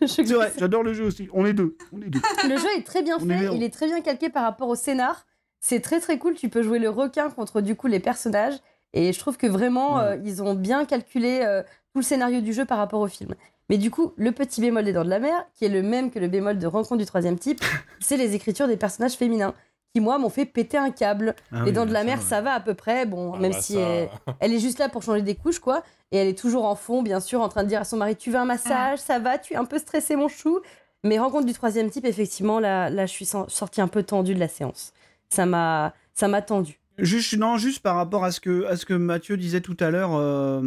Je 0.00 0.06
C'est 0.06 0.22
vrai, 0.24 0.52
j'adore 0.58 0.82
le 0.82 0.94
jeu 0.94 1.04
aussi. 1.04 1.28
On 1.32 1.44
est 1.44 1.52
deux. 1.52 1.76
On 1.92 2.00
est 2.00 2.08
deux. 2.08 2.20
Le 2.48 2.56
jeu 2.56 2.68
est 2.78 2.82
très 2.86 3.02
bien 3.02 3.16
On 3.20 3.28
est 3.28 3.34
fait, 3.34 3.40
bien. 3.40 3.52
il 3.52 3.62
est 3.62 3.72
très 3.72 3.86
bien 3.86 4.00
calqué 4.00 4.28
par 4.30 4.44
rapport 4.44 4.68
au 4.68 4.74
scénar. 4.74 5.26
C'est 5.60 5.80
très 5.80 6.00
très 6.00 6.18
cool, 6.18 6.34
tu 6.34 6.48
peux 6.48 6.62
jouer 6.62 6.78
le 6.78 6.90
requin 6.90 7.30
contre 7.30 7.60
du 7.60 7.74
coup 7.74 7.86
les 7.86 8.00
personnages. 8.00 8.54
Et 8.92 9.12
je 9.12 9.18
trouve 9.18 9.36
que 9.36 9.46
vraiment, 9.46 9.96
Ouais. 9.96 10.02
euh, 10.02 10.16
ils 10.24 10.42
ont 10.42 10.54
bien 10.54 10.84
calculé 10.84 11.40
euh, 11.42 11.62
tout 11.92 11.98
le 11.98 12.02
scénario 12.02 12.40
du 12.40 12.52
jeu 12.52 12.64
par 12.64 12.78
rapport 12.78 13.00
au 13.00 13.08
film. 13.08 13.34
Mais 13.68 13.78
du 13.78 13.90
coup, 13.90 14.12
le 14.16 14.30
petit 14.32 14.60
bémol 14.60 14.84
des 14.84 14.92
Dents 14.92 15.04
de 15.04 15.10
la 15.10 15.18
Mer, 15.18 15.44
qui 15.54 15.64
est 15.64 15.68
le 15.68 15.82
même 15.82 16.10
que 16.10 16.18
le 16.20 16.28
bémol 16.28 16.58
de 16.58 16.66
Rencontre 16.66 16.98
du 16.98 17.04
troisième 17.06 17.38
type, 17.38 17.60
c'est 18.00 18.16
les 18.16 18.34
écritures 18.34 18.68
des 18.68 18.76
personnages 18.76 19.14
féminins, 19.14 19.54
qui 19.92 20.00
moi 20.00 20.18
m'ont 20.18 20.28
fait 20.30 20.44
péter 20.46 20.78
un 20.78 20.90
câble. 20.90 21.34
Ah 21.50 21.56
les 21.58 21.62
oui, 21.64 21.72
Dents 21.72 21.84
de 21.86 21.92
la 21.92 22.04
Mer, 22.04 22.18
ouais. 22.18 22.24
ça 22.24 22.40
va 22.40 22.52
à 22.52 22.60
peu 22.60 22.74
près, 22.74 23.04
bon, 23.06 23.32
Ah 23.34 23.38
même 23.40 23.52
bah 23.52 23.60
si 23.60 23.74
ça- 23.74 23.80
elle, 23.80 24.08
elle 24.40 24.52
est 24.54 24.60
juste 24.60 24.78
là 24.78 24.88
pour 24.88 25.02
changer 25.02 25.22
des 25.22 25.34
couches, 25.34 25.58
quoi. 25.58 25.82
Et 26.12 26.18
elle 26.18 26.28
est 26.28 26.38
toujours 26.38 26.64
en 26.64 26.76
fond, 26.76 27.02
bien 27.02 27.18
sûr, 27.18 27.40
en 27.42 27.48
train 27.48 27.64
de 27.64 27.68
dire 27.68 27.80
à 27.80 27.84
son 27.84 27.96
mari 27.96 28.14
Tu 28.14 28.30
veux 28.30 28.38
un 28.38 28.44
massage? 28.44 29.00
Ça 29.00 29.18
va 29.18 29.36
Tu 29.36 29.54
es 29.54 29.56
un 29.56 29.64
peu 29.64 29.78
stressé, 29.78 30.14
mon 30.14 30.28
chou 30.28 30.60
Mais 31.02 31.18
rencontre 31.18 31.44
du 31.46 31.52
troisième 31.52 31.90
type, 31.90 32.04
effectivement, 32.04 32.60
là, 32.60 32.88
là 32.88 33.04
je 33.06 33.12
suis 33.12 33.26
sortie 33.26 33.80
un 33.80 33.88
peu 33.88 34.04
tendue 34.04 34.34
de 34.34 34.40
la 34.40 34.48
séance. 34.48 34.92
Ça 35.28 35.46
m'a 35.46 35.94
ça 36.14 36.28
m'a 36.28 36.42
tendue. 36.42 36.80
Juste, 36.98 37.36
non, 37.36 37.58
juste 37.58 37.80
par 37.82 37.94
rapport 37.96 38.24
à 38.24 38.30
ce 38.30 38.40
que, 38.40 38.64
à 38.64 38.74
ce 38.76 38.86
que 38.86 38.94
Mathieu 38.94 39.36
disait 39.36 39.60
tout 39.60 39.76
à 39.80 39.90
l'heure, 39.90 40.12
euh, 40.14 40.62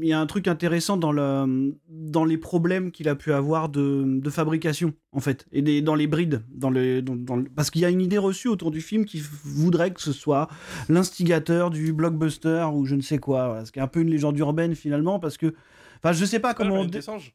il 0.00 0.08
y 0.08 0.12
a 0.14 0.18
un 0.18 0.24
truc 0.24 0.48
intéressant 0.48 0.96
dans, 0.96 1.12
le, 1.12 1.74
dans 1.90 2.24
les 2.24 2.38
problèmes 2.38 2.90
qu'il 2.90 3.10
a 3.10 3.14
pu 3.14 3.30
avoir 3.34 3.68
de, 3.68 4.04
de 4.06 4.30
fabrication, 4.30 4.94
en 5.12 5.20
fait, 5.20 5.44
et 5.52 5.60
des, 5.60 5.82
dans 5.82 5.94
les 5.96 6.06
brides. 6.06 6.42
Dans 6.50 6.70
le, 6.70 7.02
dans, 7.02 7.14
dans 7.14 7.36
le- 7.36 7.44
parce 7.44 7.68
qu'il 7.68 7.82
y 7.82 7.84
a 7.84 7.90
une 7.90 8.00
idée 8.00 8.16
reçue 8.16 8.48
autour 8.48 8.70
du 8.70 8.80
film 8.80 9.04
qui 9.04 9.22
voudrait 9.44 9.90
que 9.92 10.00
ce 10.00 10.12
soit 10.14 10.48
l'instigateur 10.88 11.68
du 11.70 11.92
blockbuster 11.92 12.66
ou 12.72 12.84
je 12.86 12.94
ne 12.94 13.02
sais 13.02 13.18
quoi, 13.18 13.48
voilà, 13.48 13.64
ce 13.66 13.72
qui 13.72 13.78
est 13.78 13.82
un 13.82 13.86
peu 13.86 14.00
une 14.00 14.10
légende 14.10 14.38
urbaine 14.38 14.74
finalement, 14.74 15.18
parce 15.18 15.36
que. 15.36 15.54
Enfin, 16.02 16.12
je 16.14 16.24
sais 16.24 16.38
pas 16.38 16.50
Ah, 16.50 16.54
comment. 16.54 16.74
mais 16.76 16.80
on 16.80 16.84
des 16.84 16.90
dé- 16.92 17.00
singes. 17.02 17.34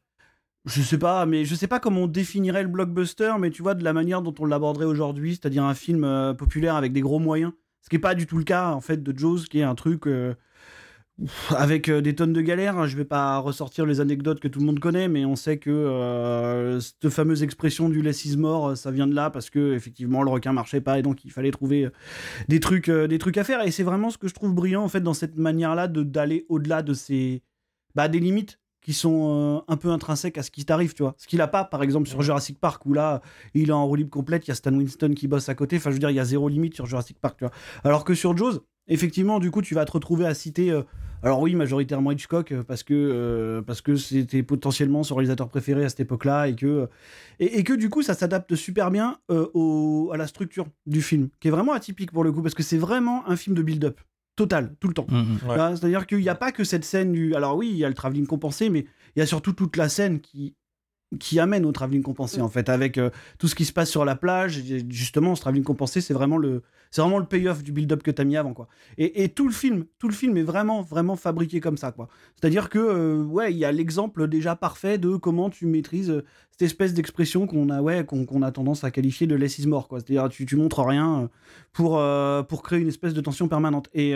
Je 0.66 0.82
sais 0.82 0.98
pas, 0.98 1.26
mais 1.26 1.46
je 1.46 1.54
sais 1.54 1.68
pas 1.68 1.80
comment 1.80 2.02
on 2.02 2.08
définirait 2.08 2.64
le 2.64 2.70
blockbuster, 2.70 3.34
mais 3.40 3.52
tu 3.52 3.62
vois, 3.62 3.76
de 3.76 3.84
la 3.84 3.94
manière 3.94 4.22
dont 4.22 4.34
on 4.40 4.46
l'aborderait 4.46 4.86
aujourd'hui, 4.86 5.34
c'est-à-dire 5.36 5.64
un 5.64 5.76
film 5.76 6.04
euh, 6.04 6.34
populaire 6.34 6.76
avec 6.76 6.92
des 6.92 7.02
gros 7.02 7.20
moyens. 7.20 7.54
Ce 7.82 7.90
qui 7.90 7.98
est 7.98 8.00
pas 8.00 8.16
du 8.16 8.26
tout 8.26 8.38
le 8.38 8.44
cas, 8.44 8.72
en 8.72 8.82
fait, 8.82 9.04
de 9.04 9.18
Jaws, 9.18 9.44
qui 9.50 9.60
est 9.60 9.64
un 9.64 9.76
truc 9.76 10.08
euh, 10.08 10.34
avec 11.50 11.88
euh, 11.88 12.02
des 12.02 12.16
tonnes 12.16 12.34
de 12.34 12.42
galères. 12.42 12.88
Je 12.88 12.98
vais 12.98 13.06
pas 13.06 13.38
ressortir 13.38 13.86
les 13.86 14.02
anecdotes 14.02 14.40
que 14.40 14.48
tout 14.48 14.60
le 14.60 14.66
monde 14.66 14.80
connaît, 14.80 15.08
mais 15.08 15.24
on 15.24 15.36
sait 15.36 15.60
que 15.60 16.80
cette 16.82 17.12
fameuse 17.12 17.44
expression 17.44 17.88
du 17.88 18.02
less 18.02 18.26
is 18.26 18.36
ça 18.76 18.90
vient 18.90 19.06
de 19.06 19.14
là 19.14 19.30
parce 19.30 19.52
que 19.52 19.74
effectivement 19.74 20.24
le 20.24 20.32
requin 20.32 20.52
marchait 20.52 20.82
pas 20.82 20.98
et 20.98 21.04
donc 21.04 21.24
il 21.26 21.32
fallait 21.32 21.52
trouver 21.52 21.90
des 22.48 22.60
trucs, 22.60 22.90
des 22.90 23.18
trucs 23.20 23.38
à 23.38 23.44
faire. 23.44 23.62
Et 23.62 23.70
c'est 23.70 23.84
vraiment 23.84 24.10
ce 24.10 24.18
que 24.18 24.28
je 24.28 24.34
trouve 24.34 24.56
brillant 24.56 24.84
en 24.84 24.90
fait 24.90 25.02
dans 25.02 25.14
cette 25.14 25.38
manière-là 25.38 25.88
d'aller 25.88 26.48
au-delà 26.50 26.82
de 26.82 26.94
ces 26.94 27.44
bah, 27.94 28.08
des 28.08 28.20
limites 28.20 28.60
qui 28.86 28.94
sont 28.94 29.64
euh, 29.68 29.74
un 29.74 29.78
peu 29.78 29.90
intrinsèques 29.90 30.38
à 30.38 30.44
ce 30.44 30.52
qui 30.52 30.64
t'arrive, 30.64 30.94
tu 30.94 31.02
vois. 31.02 31.16
Ce 31.18 31.26
qu'il 31.26 31.42
a 31.42 31.48
pas, 31.48 31.64
par 31.64 31.82
exemple, 31.82 32.08
sur 32.08 32.22
Jurassic 32.22 32.60
Park, 32.60 32.86
où 32.86 32.94
là, 32.94 33.22
il 33.56 33.70
est 33.70 33.74
en 33.74 33.84
roue 33.88 33.96
libre 33.96 34.12
complète, 34.12 34.46
il 34.46 34.50
y 34.50 34.52
a 34.52 34.56
Stan 34.56 34.72
Winston 34.72 35.14
qui 35.16 35.28
bosse 35.28 35.50
à 35.50 35.56
côté. 35.56 35.78
Enfin, 35.78 35.90
je 35.90 35.96
veux 35.96 36.00
dire, 36.00 36.12
il 36.12 36.16
y 36.16 36.20
a 36.20 36.24
zéro 36.24 36.48
limite 36.50 36.76
sur 36.76 36.86
Jurassic 36.86 37.20
Park, 37.20 37.38
tu 37.40 37.46
vois. 37.46 37.54
Alors 37.84 38.06
que 38.06 38.14
sur 38.14 38.38
Jaws, 38.38 38.60
effectivement, 38.88 39.40
du 39.40 39.50
coup, 39.50 39.64
tu 39.64 39.74
vas 39.74 39.86
te 39.86 39.92
retrouver 39.92 40.28
à 40.28 40.36
citer. 40.36 40.70
euh, 40.70 40.84
alors 41.24 41.42
oui, 41.42 41.56
majoritairement 41.56 42.12
Hitchcock, 42.12 42.52
euh, 42.52 42.62
parce 42.62 42.84
que 42.84 42.94
euh, 42.94 43.64
parce 43.64 43.82
que 43.82 43.96
c'était 43.96 44.44
potentiellement 44.44 45.02
son 45.02 45.16
réalisateur 45.16 45.50
préféré 45.50 45.84
à 45.84 45.90
cette 45.90 46.02
époque-là, 46.02 46.48
et 46.48 46.56
que 46.56 46.88
et, 47.40 47.58
et 47.58 47.64
que 47.64 47.74
du 47.74 47.90
coup, 47.90 48.04
ça 48.04 48.14
s'adapte 48.14 48.54
super 48.54 48.92
bien 48.92 49.18
au, 49.30 50.12
à 50.14 50.18
la 50.18 50.28
structure 50.28 50.68
du 50.86 51.02
film, 51.02 51.30
qui 51.40 51.48
est 51.48 51.52
vraiment 51.52 51.74
atypique 51.74 52.12
pour 52.12 52.24
le 52.24 52.32
coup, 52.32 52.44
parce 52.44 52.54
que 52.54 52.62
c'est 52.62 52.78
vraiment 52.78 53.28
un 53.28 53.36
film 53.36 53.56
de 53.56 53.64
build-up 53.64 54.00
total, 54.36 54.76
tout 54.80 54.88
le 54.88 54.94
temps. 54.94 55.08
Mm, 55.10 55.18
mm. 55.18 55.50
Ouais. 55.50 55.60
Hein, 55.60 55.76
C'est-à-dire 55.76 56.06
qu'il 56.08 56.20
n'y 56.20 56.30
a 56.30 56.36
pas 56.36 56.52
que 56.52 56.64
cette 56.64 56.86
scène 56.86 57.12
du. 57.12 57.36
Alors 57.36 57.56
oui, 57.56 57.70
il 57.72 57.78
y 57.78 57.86
a 57.86 57.90
le 57.90 57.96
travelling 57.96 58.28
compensé, 58.28 58.70
mais 58.70 58.86
il 59.16 59.20
y 59.20 59.22
a 59.22 59.26
surtout 59.26 59.54
toute 59.54 59.78
la 59.78 59.90
scène 59.90 60.20
qui 60.20 60.56
qui 61.20 61.40
amène 61.40 61.66
au 61.66 61.72
travelling 61.72 62.02
compensé 62.02 62.42
en 62.42 62.50
fait 62.50 62.68
avec 62.68 62.98
euh, 62.98 63.10
tout 63.38 63.48
ce 63.48 63.56
qui 63.56 63.66
se 63.66 63.74
passe 63.74 63.90
sur 63.90 64.06
la 64.06 64.16
plage. 64.16 64.62
Justement 64.90 65.36
ce 65.36 65.42
travelling 65.42 65.64
compensé 65.64 66.02
c'est 66.02 66.14
vraiment 66.14 66.38
le 66.38 66.64
c'est 66.92 67.02
vraiment 67.02 67.20
le 67.20 67.26
payoff 67.26 67.64
du 67.64 67.72
build-up 67.72 68.04
que 68.04 68.12
t'as 68.12 68.24
mis 68.24 68.38
avant 68.38 68.54
quoi. 68.54 68.68
Et, 68.98 69.24
et 69.24 69.30
tout 69.30 69.48
le 69.48 69.54
film 69.54 69.86
tout 70.00 70.08
le 70.08 70.14
film 70.14 70.36
est 70.38 70.44
vraiment 70.44 70.82
vraiment 70.82 71.16
fabriqué 71.16 71.60
comme 71.60 71.78
ça 71.78 71.92
quoi. 71.92 72.08
C'est 72.36 72.46
à 72.46 72.50
dire 72.50 72.70
que 72.70 72.80
euh, 72.80 73.24
ouais 73.24 73.54
il 73.54 73.58
y 73.58 73.66
a 73.66 73.72
l'exemple 73.72 74.28
déjà 74.28 74.56
parfait 74.56 74.98
de 74.98 75.16
comment 75.16 75.50
tu 75.50 75.68
maîtrises 75.68 76.10
euh, 76.10 76.24
cette 76.52 76.64
espèce 76.64 76.94
d'expression 76.94 77.48
qu'on 77.48 77.70
a 77.70 77.82
ouais 77.82 78.06
qu'on 78.06 78.42
a 78.42 78.52
tendance 78.52 78.84
à 78.84 78.92
qualifier 78.92 79.28
de 79.28 79.36
less 79.36 79.60
is 79.60 79.68
more 79.68 79.88
quoi. 79.88 80.00
C'est 80.00 80.18
à 80.18 80.22
dire 80.22 80.30
tu, 80.30 80.46
tu 80.46 80.56
montres 80.56 80.82
rien 80.86 81.30
pour 81.72 82.02
pour 82.48 82.64
créer 82.64 82.80
une 82.80 82.88
espèce 82.88 83.14
de 83.14 83.22
tension 83.22 83.48
permanente. 83.48 83.90
Et 83.94 84.14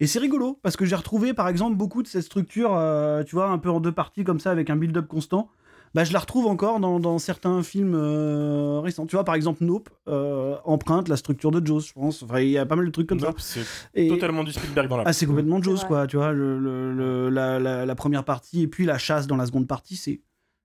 et 0.00 0.06
c'est 0.06 0.18
rigolo 0.18 0.58
parce 0.62 0.76
que 0.76 0.84
j'ai 0.84 0.96
retrouvé 0.96 1.32
par 1.32 1.48
exemple 1.48 1.76
beaucoup 1.76 2.02
de 2.02 2.08
cette 2.08 2.24
structure, 2.24 2.78
tu 3.26 3.34
vois, 3.34 3.48
un 3.48 3.58
peu 3.58 3.70
en 3.70 3.80
deux 3.80 3.92
parties 3.92 4.24
comme 4.24 4.38
ça 4.38 4.50
avec 4.50 4.68
un 4.68 4.76
build-up 4.76 5.06
constant. 5.06 5.50
Bah, 5.94 6.04
je 6.04 6.12
la 6.12 6.18
retrouve 6.20 6.46
encore 6.46 6.80
dans, 6.80 6.98
dans 7.00 7.18
certains 7.18 7.62
films 7.62 7.94
euh, 7.94 8.80
récents. 8.80 9.04
Tu 9.06 9.14
vois, 9.14 9.24
par 9.24 9.34
exemple, 9.34 9.62
Nope 9.64 9.90
euh, 10.08 10.56
emprunte 10.64 11.08
la 11.08 11.16
structure 11.16 11.50
de 11.50 11.64
Jaws, 11.66 11.80
je 11.80 11.92
pense. 11.92 12.22
Enfin, 12.22 12.40
il 12.40 12.48
y 12.48 12.56
a 12.58 12.64
pas 12.64 12.76
mal 12.76 12.86
de 12.86 12.90
trucs 12.90 13.06
comme 13.06 13.20
Nope, 13.20 13.40
c'est 13.40 13.60
ça. 13.62 13.88
Et... 13.94 14.08
totalement 14.08 14.42
du 14.42 14.52
Spielberg 14.52 14.88
dans 14.88 14.96
la. 14.96 15.04
Ah, 15.06 15.12
c'est 15.12 15.26
complètement 15.26 15.58
C'est 15.58 15.64
Jaws, 15.64 15.84
quoi. 15.86 16.06
Tu 16.06 16.16
vois, 16.16 16.32
le, 16.32 16.58
le- 16.58 16.92
le- 16.94 17.28
la, 17.28 17.58
la- 17.58 17.84
la 17.84 17.94
première 17.94 18.24
partie 18.24 18.62
et 18.62 18.68
puis 18.68 18.86
la 18.86 18.96
chasse 18.98 19.26
dans 19.26 19.36
la 19.36 19.44
seconde 19.46 19.66
partie, 19.66 19.96
c'est 19.96 20.22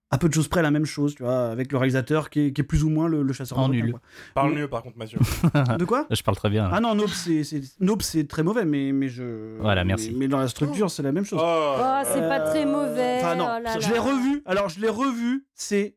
à 0.09 0.17
peu 0.17 0.29
de 0.29 0.33
choses 0.33 0.47
près 0.47 0.61
la 0.61 0.71
même 0.71 0.85
chose, 0.85 1.15
tu 1.15 1.23
vois, 1.23 1.49
avec 1.49 1.71
le 1.71 1.77
réalisateur 1.77 2.29
qui 2.29 2.39
est, 2.47 2.53
qui 2.53 2.61
est 2.61 2.63
plus 2.63 2.83
ou 2.83 2.89
moins 2.89 3.07
le, 3.09 3.23
le 3.23 3.33
chasseur. 3.33 3.59
En 3.59 3.67
nul. 3.69 3.91
quoi. 3.91 4.01
Parle 4.33 4.51
mais- 4.53 4.61
mieux 4.61 4.67
par 4.69 4.81
contre, 4.83 4.97
Mathieu. 4.97 5.19
De 5.79 5.83
quoi? 5.85 6.05
Je 6.09 6.21
parle 6.23 6.37
très 6.37 6.49
bien. 6.49 6.63
là. 6.63 6.71
Ah 6.73 6.79
non, 6.79 6.95
Nope, 6.95 7.09
c'est 7.09 7.43
c'est- 7.43 7.61
Nope, 7.81 8.01
c'est 8.03 8.25
très 8.27 8.41
mauvais, 8.43 8.63
mais, 8.65 8.91
mais 8.93 9.09
je. 9.09 9.57
Voilà, 9.59 9.83
merci. 9.83 10.11
Mais, 10.11 10.19
mais 10.19 10.27
dans 10.29 10.39
la 10.39 10.47
structure, 10.47 10.89
c'est 10.89 11.03
la 11.03 11.11
même 11.11 11.25
chose. 11.25 11.39
Oh, 11.43 11.75
Oh, 11.79 12.01
c'est 12.05 12.21
pas 12.21 12.39
très 12.39 12.65
mauvais. 12.65 13.17
Enfin, 13.19 13.35
non, 13.35 13.47
oh 13.57 13.63
là 13.63 13.79
je 13.79 13.89
l'ai 13.91 13.99
revu. 13.99 14.43
Alors, 14.45 14.69
je 14.69 14.79
l'ai 14.79 14.89
revu, 14.89 15.45
c'est 15.55 15.95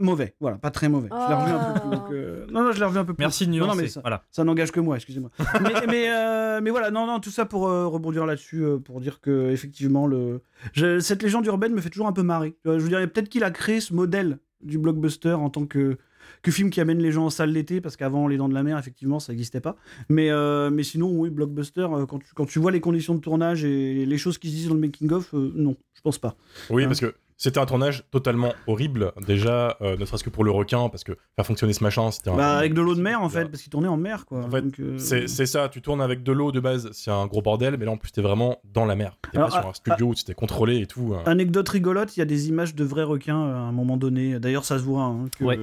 mauvais. 0.00 0.34
Voilà, 0.40 0.58
pas 0.58 0.70
très 0.70 0.88
mauvais. 0.88 1.08
Je 1.10 1.28
l'ai 1.28 1.34
revu 1.34 1.50
un 1.52 1.72
peu 1.72 1.80
plus. 1.80 1.88
Oh. 1.88 1.94
donc, 1.94 2.10
euh, 2.12 2.46
Non, 2.50 2.64
non, 2.64 2.72
je 2.72 2.78
l'ai 2.80 2.84
revu 2.86 2.98
un 2.98 3.04
peu 3.04 3.14
plus. 3.14 3.22
Merci 3.22 3.46
de 3.46 3.52
Non, 3.52 3.66
non, 3.68 3.74
mais 3.74 3.88
ça, 3.88 4.00
Voilà. 4.00 4.24
ça 4.30 4.42
n'engage 4.44 4.72
que 4.72 4.80
moi, 4.80 4.96
excusez-moi. 4.96 5.30
mais, 5.62 5.86
mais, 5.86 6.10
euh, 6.10 6.60
mais 6.62 6.70
voilà, 6.70 6.90
non, 6.90 7.06
non, 7.06 7.20
tout 7.20 7.30
ça 7.30 7.44
pour 7.46 7.68
euh, 7.68 7.86
rebondir 7.86 8.26
là-dessus, 8.26 8.64
euh, 8.64 8.78
pour 8.78 9.00
dire 9.00 9.20
que 9.20 9.50
effectivement, 9.50 10.06
le... 10.06 10.40
je- 10.72 10.98
cette 11.00 11.22
légende 11.22 11.46
urbaine 11.46 11.72
me 11.74 11.80
fait 11.80 11.90
toujours 11.90 12.06
un 12.08 12.12
peu 12.12 12.22
marrer. 12.22 12.56
Je 12.64 12.70
veux 12.70 12.88
dire, 12.88 12.98
peut-être 13.10 13.28
qu'il 13.28 13.44
a 13.44 13.50
créé 13.50 13.80
ce 13.80 13.94
modèle 13.94 14.38
du 14.62 14.78
blockbuster 14.78 15.32
en 15.32 15.50
tant 15.50 15.66
que 15.66 15.96
que 16.42 16.50
film 16.50 16.70
qui 16.70 16.80
amène 16.80 16.98
les 17.00 17.12
gens 17.12 17.26
en 17.26 17.30
salle 17.30 17.50
l'été, 17.50 17.80
parce 17.82 17.96
qu'avant 17.96 18.26
Les 18.28 18.36
Dents 18.38 18.48
de 18.48 18.54
la 18.54 18.62
Mer, 18.62 18.78
effectivement, 18.78 19.20
ça 19.20 19.32
n'existait 19.32 19.60
pas. 19.60 19.76
Mais, 20.08 20.30
euh, 20.30 20.70
mais 20.70 20.84
sinon, 20.84 21.10
oui, 21.18 21.28
blockbuster, 21.28 21.86
quand 22.08 22.18
tu, 22.18 22.32
quand 22.34 22.46
tu 22.46 22.58
vois 22.58 22.70
les 22.70 22.80
conditions 22.80 23.14
de 23.14 23.20
tournage 23.20 23.64
et 23.64 24.06
les 24.06 24.16
choses 24.18 24.38
qui 24.38 24.48
se 24.48 24.54
disent 24.54 24.68
dans 24.68 24.74
le 24.74 24.80
making-of, 24.80 25.34
euh, 25.34 25.52
non, 25.54 25.76
je 25.92 26.00
pense 26.00 26.18
pas. 26.18 26.36
Oui, 26.70 26.84
Hein. 26.84 26.86
parce 26.86 27.00
que 27.00 27.14
c'était 27.42 27.58
un 27.58 27.64
tournage 27.64 28.04
totalement 28.10 28.52
horrible. 28.66 29.12
Déjà, 29.26 29.78
euh, 29.80 29.96
ne 29.96 30.04
serait-ce 30.04 30.22
que 30.22 30.28
pour 30.28 30.44
le 30.44 30.50
requin, 30.50 30.90
parce 30.90 31.04
que 31.04 31.12
faire 31.36 31.46
fonctionner 31.46 31.72
ce 31.72 31.82
machin, 31.82 32.10
c'était 32.10 32.28
un. 32.28 32.36
Bah, 32.36 32.58
avec 32.58 32.74
de 32.74 32.82
l'eau 32.82 32.94
de 32.94 33.00
mer, 33.00 33.22
en 33.22 33.30
fait, 33.30 33.46
parce 33.46 33.62
qu'il 33.62 33.70
tournait 33.70 33.88
en 33.88 33.96
mer, 33.96 34.26
quoi. 34.26 34.40
En 34.44 34.50
fait, 34.50 34.64
euh, 34.78 34.98
C'est 34.98 35.46
ça, 35.46 35.70
tu 35.70 35.80
tournes 35.80 36.02
avec 36.02 36.22
de 36.22 36.32
l'eau 36.32 36.52
de 36.52 36.60
base, 36.60 36.90
c'est 36.92 37.10
un 37.10 37.26
gros 37.26 37.40
bordel, 37.40 37.76
mais 37.78 37.86
là 37.86 37.92
en 37.92 37.96
plus 37.96 38.12
t'es 38.12 38.20
vraiment 38.20 38.58
dans 38.74 38.84
la 38.84 38.94
mer. 38.94 39.16
T'es 39.32 39.38
pas 39.38 39.50
sur 39.50 39.66
un 39.66 39.72
studio 39.72 40.08
où 40.08 40.14
tu 40.14 40.24
t'es 40.24 40.34
contrôlé 40.34 40.76
et 40.80 40.86
tout. 40.86 41.14
hein. 41.16 41.22
Anecdote 41.24 41.68
rigolote, 41.70 42.14
il 42.16 42.20
y 42.20 42.22
a 42.22 42.26
des 42.26 42.48
images 42.50 42.74
de 42.74 42.84
vrais 42.84 43.04
requins 43.04 43.42
euh, 43.42 43.54
à 43.54 43.60
un 43.60 43.72
moment 43.72 43.96
donné. 43.96 44.38
D'ailleurs, 44.38 44.66
ça 44.66 44.78
se 44.78 44.84
voit. 44.84 45.04
hein, 45.04 45.26
que, 45.38 45.44
Ouais. 45.44 45.58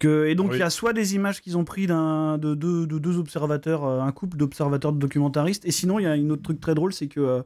que- 0.00 0.26
et 0.26 0.34
donc, 0.34 0.48
il 0.48 0.54
Oui. 0.54 0.58
y 0.58 0.62
a 0.62 0.70
soit 0.70 0.92
des 0.92 1.14
images 1.14 1.40
qu'ils 1.40 1.56
ont 1.56 1.64
pris 1.64 1.86
d'un, 1.86 2.36
de, 2.38 2.54
deux, 2.54 2.86
de 2.86 2.98
deux 2.98 3.16
observateurs, 3.18 3.84
euh, 3.84 4.00
un 4.00 4.10
couple 4.12 4.36
d'observateurs 4.36 4.92
de 4.92 4.98
documentaristes. 4.98 5.64
Et 5.66 5.70
sinon, 5.70 5.98
il 5.98 6.02
y 6.02 6.06
a 6.06 6.16
une 6.16 6.32
autre 6.32 6.42
truc 6.42 6.60
très 6.60 6.74
drôle, 6.74 6.92
c'est 6.92 7.06
que 7.06 7.20
euh, 7.20 7.42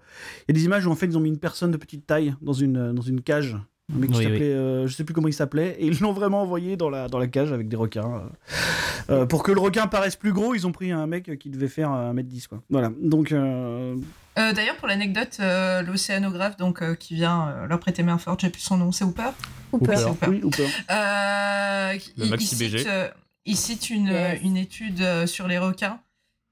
il 0.49 0.55
y 0.55 0.59
a 0.59 0.61
des 0.61 0.65
images 0.65 0.87
où 0.87 0.91
en 0.91 0.95
fait 0.95 1.07
ils 1.07 1.17
ont 1.19 1.21
mis 1.21 1.29
une 1.29 1.39
personne 1.39 1.71
de 1.71 1.77
petite 1.77 2.07
taille 2.07 2.35
dans 2.41 2.53
une, 2.53 2.93
dans 2.93 3.03
une 3.03 3.21
cage. 3.41 3.57
Un 3.95 3.99
mec 3.99 4.11
qui 4.13 4.19
Oui, 4.27 4.27
euh, 4.41 4.87
je 4.87 4.95
sais 4.95 5.05
plus 5.05 5.13
comment 5.13 5.29
il 5.29 5.35
s'appelait, 5.35 5.77
et 5.79 5.87
ils 5.87 6.01
l'ont 6.01 6.15
vraiment 6.15 6.41
envoyé 6.41 6.77
dans 6.77 6.89
la, 6.89 7.07
dans 7.09 7.19
la 7.19 7.27
cage 7.27 7.53
avec 7.53 7.69
des 7.69 7.77
requins. 7.77 8.23
euh. 9.11 9.11
Euh, 9.11 9.27
pour 9.27 9.43
que 9.43 9.53
le 9.53 9.61
requin 9.61 9.87
paraisse 9.87 10.17
plus 10.17 10.33
gros, 10.33 10.55
ils 10.55 10.67
ont 10.67 10.73
pris 10.73 10.91
un 10.91 11.07
mec 11.07 11.39
qui 11.39 11.51
devait 11.51 11.69
faire 11.69 11.91
1m10. 11.91 12.49
Quoi. 12.49 12.63
Voilà. 12.71 12.91
Donc, 13.03 13.31
euh, 13.33 13.95
Euh, 14.39 14.53
D'ailleurs, 14.55 14.77
pour 14.77 14.89
l'anecdote, 14.89 15.37
euh, 15.41 15.83
l'océanographe 15.83 16.57
donc 16.57 16.81
euh, 16.81 16.95
qui 16.95 17.15
vient 17.15 17.49
euh, 17.49 17.67
leur 17.67 17.79
prêter 17.79 18.03
main 18.03 18.17
forte, 18.17 18.41
j'ai 18.41 18.49
plus 18.49 18.63
son 18.63 18.79
nom, 18.79 18.91
c'est 18.91 19.05
Hooper? 19.05 19.31
Hooper. 19.73 19.97
Hooper. 20.07 20.27
oui. 20.29 20.41
Euh, 20.91 21.93
Le 22.17 22.25
il, 22.25 22.31
Maxi 22.31 22.47
il 22.47 22.49
cite, 22.57 22.59
BG. 22.59 22.85
euh, 22.89 23.09
il 23.45 23.57
cite 23.57 23.91
une, 23.91 24.07
Yes. 24.07 24.41
une 24.43 24.57
étude 24.57 25.27
sur 25.27 25.47
les 25.47 25.59
requins 25.59 25.99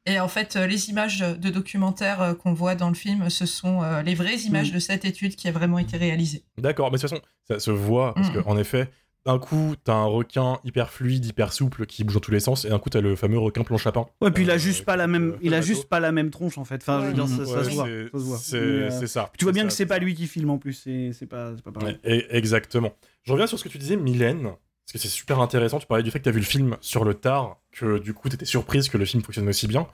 Et 0.07 0.19
en 0.19 0.27
fait, 0.29 0.57
euh, 0.57 0.67
les 0.67 0.91
images 0.91 1.21
de 1.21 1.49
documentaires 1.51 2.21
euh, 2.23 2.35
qu'on 2.35 2.53
voit 2.53 2.75
dans 2.75 2.89
le 2.89 2.95
film, 2.95 3.31
ce 3.31 3.47
sont 3.47 3.83
euh, 3.83 4.03
les 4.03 4.15
vraies 4.15 4.39
images 4.41 4.71
Mm. 4.71 4.75
de 4.75 4.79
cette 4.81 5.05
étude 5.05 5.37
qui 5.37 5.47
a 5.49 5.53
vraiment 5.53 5.79
été 5.79 5.97
réalisée. 5.97 6.43
D'accord, 6.59 6.91
mais 6.91 6.97
de 6.97 7.03
toute 7.03 7.11
façon, 7.11 7.23
ça 7.49 7.61
se 7.61 7.71
voit, 7.71 8.15
parce 8.15 8.29
Mhm. 8.35 8.43
qu'en 8.43 8.57
effet, 8.59 8.91
d'un 9.25 9.39
coup, 9.39 9.77
t'as 9.85 9.95
un 9.95 10.05
requin 10.07 10.59
hyper 10.65 10.91
fluide, 10.91 11.25
hyper 11.25 11.53
souple, 11.53 11.87
qui 11.87 12.03
bouge 12.03 12.15
dans 12.15 12.21
tous 12.21 12.33
les 12.33 12.41
sens, 12.41 12.65
et 12.65 12.71
d'un 12.71 12.81
coup, 12.81 12.91
t'as 12.91 13.01
le 13.01 13.15
fameux 13.15 13.39
requin 13.39 13.63
planche 13.63 13.87
à 13.87 13.93
pain. 13.93 14.07
Ouais, 14.21 14.33
puis 14.33 14.43
il 14.43 14.51
a 14.51 14.55
Euh, 14.55 14.59
juste 14.59 14.85
pas 14.85 14.97
la 14.97 15.07
même, 15.07 15.31
euh, 15.35 15.39
il 15.41 15.55
a 15.55 15.61
juste 15.61 15.89
pas 15.89 16.01
la 16.01 16.11
même 16.11 16.31
tronche 16.31 16.59
en 16.59 16.65
fait. 16.65 16.83
Enfin, 16.83 17.01
je 17.03 17.07
veux 17.07 17.13
dire, 17.13 17.29
ça, 17.29 17.47
ça 17.47 17.59
Ouais, 17.59 17.65
se 17.65 17.71
voit. 17.71 17.85
c'est- 17.87 18.05
ça 18.11 18.19
se 18.19 18.25
voit. 18.25 18.39
C'est 18.39 18.61
Mais, 18.61 18.67
euh, 18.67 18.91
c'est 18.91 19.07
ça. 19.07 19.31
Tu 19.39 19.45
vois 19.45 19.53
bien 19.53 19.63
ça, 19.63 19.69
que 19.69 19.75
c'est 19.75 19.87
pas 19.87 19.99
lui 20.01 20.15
qui 20.17 20.27
filme 20.27 20.51
en 20.51 20.59
plus, 20.59 20.73
c'est 21.13 21.27
pas, 21.27 21.53
pareil. 21.73 21.97
Et- 22.03 22.27
exactement. 22.37 22.93
Je 23.23 23.31
reviens 23.31 23.47
sur 23.47 23.57
ce 23.57 23.63
que 23.63 23.69
tu 23.69 23.79
disais, 23.79 23.97
Mylène, 23.97 24.51
parce 24.93 25.03
que 25.05 25.09
c'est 25.09 25.15
super 25.15 25.41
intéressant. 25.41 25.79
Tu 25.79 25.87
parlais 25.87 26.03
du 26.03 26.11
fait 26.11 26.19
que 26.19 26.25
tu 26.25 26.29
as 26.29 26.33
vu 26.33 26.41
le 26.41 26.45
film 26.45 26.77
sur 26.81 27.05
le 27.05 27.15
tard, 27.15 27.57
que 27.73 27.99
du 27.99 28.13
coup, 28.13 28.29
tu 28.29 28.35
étais 28.35 28.45
surprise 28.45 28.89
que 28.89 28.99
le 28.99 29.05
film 29.05 29.23
fonctionne 29.23 29.49
aussi 29.49 29.67
bien. 29.67 29.87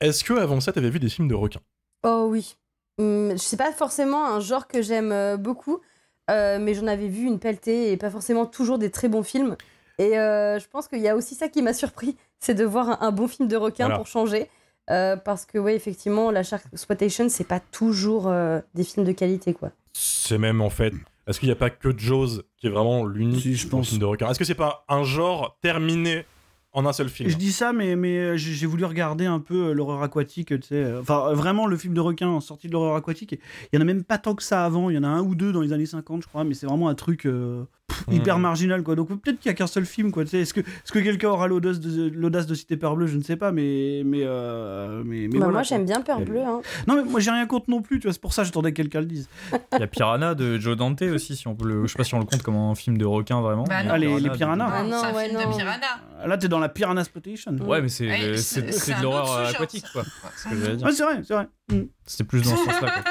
Est-ce 0.00 0.24
que 0.24 0.32
avant 0.34 0.60
ça, 0.60 0.72
tu 0.72 0.78
avais 0.78 0.90
vu 0.90 0.98
des 0.98 1.08
films 1.08 1.28
de 1.28 1.34
requins? 1.34 1.60
Oh 2.04 2.26
oui. 2.28 2.56
Hum, 2.98 3.30
je 3.32 3.36
sais 3.36 3.56
pas 3.56 3.70
forcément 3.72 4.26
un 4.26 4.40
genre 4.40 4.66
que 4.66 4.82
j'aime 4.82 5.12
euh, 5.12 5.36
beaucoup, 5.36 5.80
euh, 6.30 6.58
mais 6.58 6.74
j'en 6.74 6.86
avais 6.86 7.08
vu 7.08 7.24
une 7.26 7.38
pelletée 7.38 7.92
et 7.92 7.96
pas 7.96 8.10
forcément 8.10 8.44
toujours 8.46 8.78
des 8.78 8.90
très 8.90 9.08
bons 9.08 9.22
films. 9.22 9.56
Et 9.98 10.18
euh, 10.18 10.58
je 10.58 10.66
pense 10.68 10.88
qu'il 10.88 11.00
y 11.00 11.08
a 11.08 11.14
aussi 11.14 11.34
ça 11.34 11.48
qui 11.48 11.62
m'a 11.62 11.72
surpris, 11.74 12.16
c'est 12.40 12.54
de 12.54 12.64
voir 12.64 12.88
un, 12.90 13.06
un 13.06 13.12
bon 13.12 13.28
film 13.28 13.48
de 13.48 13.56
requin 13.56 13.84
Voilà. 13.84 13.98
pour 13.98 14.06
changer. 14.06 14.48
Euh, 14.90 15.14
parce 15.16 15.44
que, 15.46 15.58
ouais, 15.58 15.76
effectivement, 15.76 16.32
la 16.32 16.42
Shark 16.42 16.64
Exploitation, 16.72 17.28
c'est 17.28 17.44
pas 17.46 17.60
toujours 17.60 18.26
euh, 18.26 18.60
des 18.74 18.82
films 18.82 19.06
de 19.06 19.12
qualité, 19.12 19.54
quoi. 19.54 19.70
C'est 19.92 20.38
même 20.38 20.60
en 20.60 20.70
fait. 20.70 20.92
Est-ce 21.30 21.38
qu'il 21.38 21.48
n'y 21.48 21.52
a 21.52 21.56
pas 21.56 21.70
que 21.70 21.96
Jaws 21.96 22.42
qui 22.56 22.66
est 22.66 22.70
vraiment 22.70 23.06
l'unique 23.06 23.40
Si, 23.40 23.54
je 23.54 23.68
bon 23.68 23.78
pense. 23.78 23.90
film 23.90 24.00
de 24.00 24.04
requin? 24.04 24.28
Est-ce 24.28 24.38
que 24.40 24.44
c'est 24.44 24.56
pas 24.56 24.84
un 24.88 25.04
genre 25.04 25.56
terminé 25.62 26.26
en 26.72 26.86
un 26.86 26.92
seul 26.92 27.08
film 27.08 27.28
Je 27.28 27.36
dis 27.36 27.52
ça, 27.52 27.72
mais, 27.72 27.96
mais 27.96 28.16
euh, 28.18 28.36
j'ai 28.36 28.66
voulu 28.66 28.84
regarder 28.84 29.26
un 29.26 29.40
peu 29.40 29.68
euh, 29.68 29.72
l'horreur 29.72 30.02
aquatique, 30.02 30.48
tu 30.60 30.68
sais. 30.68 30.74
euh, 30.76 31.00
Enfin, 31.00 31.32
vraiment, 31.32 31.66
le 31.66 31.76
film 31.76 31.94
de 31.94 32.00
requin 32.00 32.40
sorti 32.40 32.68
de 32.68 32.72
l'horreur 32.72 32.94
aquatique. 32.96 33.38
Il 33.72 33.76
y 33.76 33.78
en 33.78 33.82
a 33.82 33.84
même 33.84 34.04
pas 34.04 34.18
tant 34.18 34.34
que 34.34 34.42
ça 34.42 34.64
avant. 34.64 34.88
Il 34.90 34.94
y 34.94 34.98
en 34.98 35.04
a 35.04 35.08
un 35.08 35.20
ou 35.22 35.34
deux 35.34 35.52
dans 35.52 35.60
les 35.62 35.72
années 35.72 35.86
50, 35.86 36.22
je 36.22 36.28
crois, 36.28 36.44
mais 36.44 36.54
c'est 36.54 36.66
vraiment 36.66 36.88
un 36.88 36.94
truc 36.94 37.26
euh, 37.26 37.64
pff, 37.88 38.06
Mhm. 38.08 38.14
hyper 38.14 38.38
marginal, 38.38 38.82
quoi. 38.84 38.94
Donc 38.94 39.08
peut-être 39.08 39.40
qu'il 39.40 39.48
y 39.50 39.52
a 39.52 39.54
qu'un 39.54 39.66
seul 39.66 39.84
film, 39.84 40.10
quoi. 40.12 40.22
Tu 40.24 40.30
sais, 40.30 40.38
est-ce 40.40 40.54
que, 40.54 40.60
est-ce 40.60 40.92
que 40.92 41.00
quelqu'un 41.00 41.30
aura 41.30 41.48
l'audace 41.48 41.80
de, 41.80 42.08
l'audace 42.14 42.46
de 42.46 42.54
citer 42.54 42.76
Peur 42.76 42.94
Bleue 42.96 43.08
Je 43.08 43.16
ne 43.16 43.22
sais 43.22 43.36
pas, 43.36 43.50
mais 43.52 44.02
mais 44.06 44.20
euh, 44.22 45.02
mais, 45.04 45.22
mais 45.22 45.28
Bah, 45.28 45.38
voilà, 45.38 45.52
moi, 45.52 45.62
j'aime 45.64 45.84
bien 45.84 46.00
Peur 46.02 46.20
Bleue. 46.20 46.40
Hein. 46.40 46.60
Non, 46.86 46.94
mais 46.94 47.02
moi 47.04 47.18
j'ai 47.20 47.30
rien 47.32 47.46
contre 47.46 47.68
non 47.68 47.82
plus. 47.82 47.98
Tu 47.98 48.06
vois, 48.06 48.12
c'est 48.12 48.20
pour 48.20 48.32
ça 48.32 48.42
que 48.42 48.46
j'attendais 48.46 48.70
que 48.70 48.76
quelqu'un 48.76 49.00
le 49.00 49.06
dise. 49.06 49.28
Il 49.72 49.80
y 49.80 49.82
a 49.82 49.86
Piranha 49.88 50.34
de 50.36 50.56
Joe 50.58 50.76
Dante 50.76 51.02
aussi, 51.02 51.34
si 51.36 51.48
on 51.48 51.54
peut 51.56 51.66
le... 51.66 51.82
je 51.86 51.92
sais 51.92 51.96
pas 51.98 52.04
si 52.04 52.14
on 52.14 52.20
le 52.20 52.24
compte 52.26 52.42
comme 52.42 52.56
un 52.56 52.74
film 52.76 52.96
de 52.96 53.04
requin 53.04 53.40
vraiment. 53.40 53.64
Bah 53.64 53.78
mais 53.82 53.84
non. 53.88 53.90
Ah, 53.94 53.98
les- 53.98 54.20
les 54.20 54.28
de- 54.28 54.34
piranhas. 54.34 54.70
Ah 54.72 54.82
non, 54.84 55.16
ouais, 55.16 55.28
film 55.28 55.40
non. 55.40 55.50
de 55.50 55.56
Piranha. 55.56 56.26
Là, 56.26 56.36
t'es 56.38 56.48
dans 56.48 56.59
la 56.60 56.68
Piranha 56.68 57.00
Exploitation. 57.00 57.52
Ouais, 57.56 57.82
mais 57.82 57.88
c'est 57.88 58.08
Ouais, 58.08 58.36
c'est- 58.36 58.62
de 58.62 59.02
l'horreur 59.02 59.30
euh, 59.32 59.46
aquatique, 59.50 59.86
quoi. 59.92 60.04
C'est. 60.36 60.48
Ouais, 60.50 60.92
c'est 60.92 61.02
vrai, 61.04 61.20
c'est 61.24 61.34
vrai. 61.34 61.48
Mm. 61.70 61.82
C'était 62.06 62.24
plus 62.24 62.42
dans 62.42 62.56
ce 62.56 62.64
sens-là. 62.64 62.92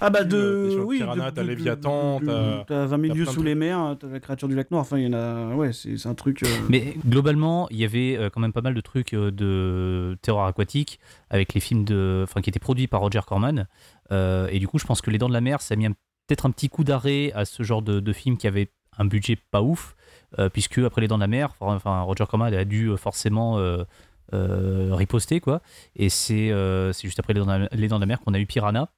Ah 0.00 0.08
bah 0.08 0.20
Euh, 0.20 0.24
de 0.66 0.70
sur 0.70 0.86
oui, 0.86 0.98
Piranha, 0.98 1.30
t'as 1.32 1.42
Léviathan, 1.42 2.20
t'as- 2.20 2.64
t'as 2.66 2.86
20 2.86 2.88
000 2.88 3.08
t'as 3.12 3.14
lieux 3.18 3.24
plein 3.24 3.32
de 3.32 3.36
sous 3.36 3.42
les 3.42 3.54
mers, 3.54 3.96
t'as 4.00 4.06
la 4.06 4.20
créature 4.20 4.48
du 4.48 4.54
lac 4.54 4.70
noir. 4.70 4.80
Enfin, 4.82 4.98
il 4.98 5.04
y 5.04 5.06
en 5.08 5.12
a. 5.12 5.54
Ouais, 5.54 5.72
c'est 5.72 5.96
c'est 5.98 6.08
un 6.08 6.14
truc. 6.14 6.42
euh, 6.42 6.46
Mais 6.68 6.96
globalement, 7.06 7.68
il 7.70 7.76
y 7.78 7.84
avait 7.84 8.16
euh, 8.16 8.30
quand 8.30 8.40
même 8.40 8.52
pas 8.52 8.60
mal 8.62 8.74
de 8.74 8.80
trucs 8.80 9.12
euh, 9.14 9.30
de 9.30 10.16
terreur 10.22 10.44
aquatique 10.46 11.00
avec 11.28 11.52
les 11.54 11.60
films 11.60 11.84
de, 11.84 12.24
enfin, 12.26 12.40
qui 12.40 12.50
étaient 12.50 12.58
produits 12.60 12.86
par 12.86 13.00
Roger 13.00 13.20
Corman. 13.26 13.66
Euh, 14.12 14.48
et 14.50 14.58
du 14.58 14.68
coup, 14.68 14.78
je 14.78 14.84
pense 14.86 15.00
que 15.02 15.10
Les 15.10 15.18
Dents 15.18 15.28
de 15.28 15.34
la 15.34 15.40
Mer, 15.40 15.60
ça 15.60 15.74
a 15.74 15.76
mis 15.76 15.86
un- 15.86 15.92
peut-être 16.28 16.46
un 16.46 16.50
petit 16.50 16.68
coup 16.68 16.84
d'arrêt 16.84 17.32
à 17.34 17.44
ce 17.44 17.62
genre 17.62 17.82
de, 17.82 18.00
de 18.00 18.12
film 18.12 18.36
qui 18.38 18.46
avait 18.46 18.70
un 18.96 19.04
budget 19.04 19.36
pas 19.50 19.60
ouf, 19.60 19.96
euh, 19.98 20.03
puisque 20.52 20.78
après 20.78 21.00
Les 21.00 21.08
Dents 21.08 21.16
de 21.16 21.22
la 21.22 21.26
Mer, 21.28 21.54
enfin, 21.60 22.00
Roger 22.02 22.24
Corman 22.28 22.52
a 22.52 22.64
dû 22.64 22.88
euh, 22.88 22.96
forcément 22.96 23.58
euh, 23.58 23.84
euh, 24.32 24.90
riposter, 24.92 25.40
quoi. 25.40 25.60
Et 25.96 26.08
c'est 26.08 26.50
euh, 26.50 26.92
c'est 26.92 27.06
juste 27.08 27.18
après 27.18 27.34
Les 27.34 27.40
Dents 27.40 27.46
de 27.46 27.50
la, 27.50 27.68
Les 27.72 27.88
Dents 27.88 27.96
de 27.96 28.02
la 28.02 28.06
Mer 28.06 28.20
qu'on 28.20 28.34
a 28.34 28.38
eu 28.38 28.46
Piranha 28.46 28.88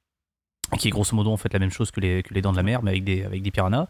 qui 0.81 0.89
est 0.89 0.91
grosso 0.91 1.15
modo 1.15 1.31
en 1.31 1.37
fait 1.37 1.53
la 1.53 1.61
même 1.61 1.71
chose 1.71 1.93
que 1.93 2.01
les, 2.01 2.25
que 2.25 2.35
les 2.35 2.43
dents 2.43 2.51
de 2.51 2.57
la 2.57 2.65
mer 2.65 2.83
mais 2.83 2.91
avec 2.91 3.05
des, 3.05 3.23
avec 3.23 3.41
des 3.41 3.53
piranhas 3.53 3.87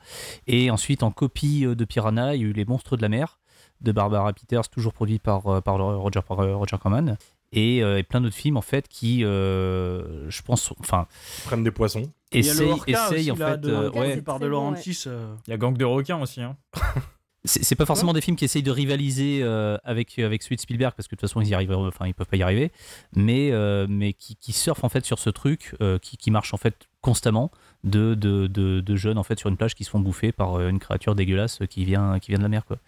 et 0.46 0.70
ensuite 0.70 1.02
en 1.02 1.10
copie 1.10 1.64
euh, 1.64 1.74
de 1.74 1.86
piranha 1.86 2.34
il 2.34 2.42
y 2.42 2.44
a 2.44 2.48
eu 2.48 2.52
les 2.52 2.66
monstres 2.66 2.98
de 2.98 3.02
la 3.02 3.08
mer 3.08 3.38
de 3.80 3.92
Barbara 3.92 4.30
Peters, 4.34 4.68
toujours 4.68 4.92
produit 4.92 5.18
par, 5.18 5.46
euh, 5.46 5.60
par 5.62 5.76
Roger, 5.78 6.20
par 6.20 6.40
euh, 6.40 6.54
Roger 6.56 6.76
Corman. 6.78 7.16
Et, 7.52 7.82
euh, 7.82 7.98
et 7.98 8.02
plein 8.02 8.20
d'autres 8.22 8.34
films, 8.34 8.56
en 8.56 8.62
fait, 8.62 8.88
qui, 8.88 9.22
euh, 9.22 10.28
je 10.30 10.40
pense, 10.42 10.72
enfin, 10.80 11.06
prennent 11.44 11.62
des 11.62 11.70
poissons. 11.70 12.10
Il 12.32 12.44
y 12.44 12.48
a 12.50 12.54
le 12.54 12.60
essayent, 12.60 12.70
Orca 12.72 12.90
essayent, 12.90 13.30
aussi, 13.30 13.30
en 13.32 13.36
là, 13.36 13.52
fait, 13.52 13.60
de, 13.60 13.70
euh, 13.72 13.90
ouais, 13.90 14.22
par 14.22 14.38
de 14.40 14.46
Laurentiis. 14.46 15.04
euh. 15.06 15.34
Il 15.46 15.50
y 15.50 15.54
a 15.54 15.58
Gang 15.58 15.76
de 15.76 15.84
requins 15.84 16.20
aussi. 16.20 16.40
Hein. 16.40 16.56
C'est 17.46 17.74
pas 17.76 17.86
forcément 17.86 18.12
des 18.12 18.20
films 18.20 18.36
qui 18.36 18.44
essayent 18.44 18.62
de 18.62 18.70
rivaliser 18.70 19.40
euh, 19.42 19.78
avec, 19.84 20.18
avec 20.18 20.42
celui 20.42 20.56
de 20.56 20.60
Spielberg, 20.60 20.92
parce 20.96 21.08
que 21.08 21.14
de 21.14 21.20
toute 21.20 21.28
façon, 21.28 21.40
ils 21.40 21.48
y 21.48 21.54
arrivent, 21.54 21.72
enfin, 21.72 22.06
ils 22.06 22.14
peuvent 22.14 22.26
pas 22.26 22.36
y 22.36 22.42
arriver, 22.42 22.70
mais, 23.14 23.50
euh, 23.52 23.86
mais 23.88 24.12
qui, 24.12 24.36
qui 24.36 24.52
surfent, 24.52 24.84
en 24.84 24.88
fait, 24.88 25.04
sur 25.04 25.18
ce 25.18 25.30
truc, 25.30 25.74
euh, 25.80 25.98
qui, 25.98 26.16
qui 26.16 26.30
marche, 26.30 26.52
en 26.52 26.56
fait, 26.58 26.88
constamment, 27.00 27.50
de, 27.84 28.14
de, 28.14 28.48
de, 28.48 28.80
de 28.80 28.96
jeunes, 28.96 29.16
en 29.16 29.22
fait, 29.22 29.38
sur 29.38 29.48
une 29.48 29.56
plage 29.56 29.74
qui 29.76 29.84
se 29.84 29.90
font 29.90 30.00
bouffer 30.00 30.32
par 30.32 30.54
euh, 30.58 30.68
une 30.68 30.80
créature 30.80 31.14
dégueulasse 31.14 31.60
qui 31.70 31.84
vient, 31.84 32.18
qui 32.18 32.32
vient 32.32 32.38
de 32.38 32.42
la 32.42 32.48
mer, 32.48 32.64
quoi. 32.66 32.78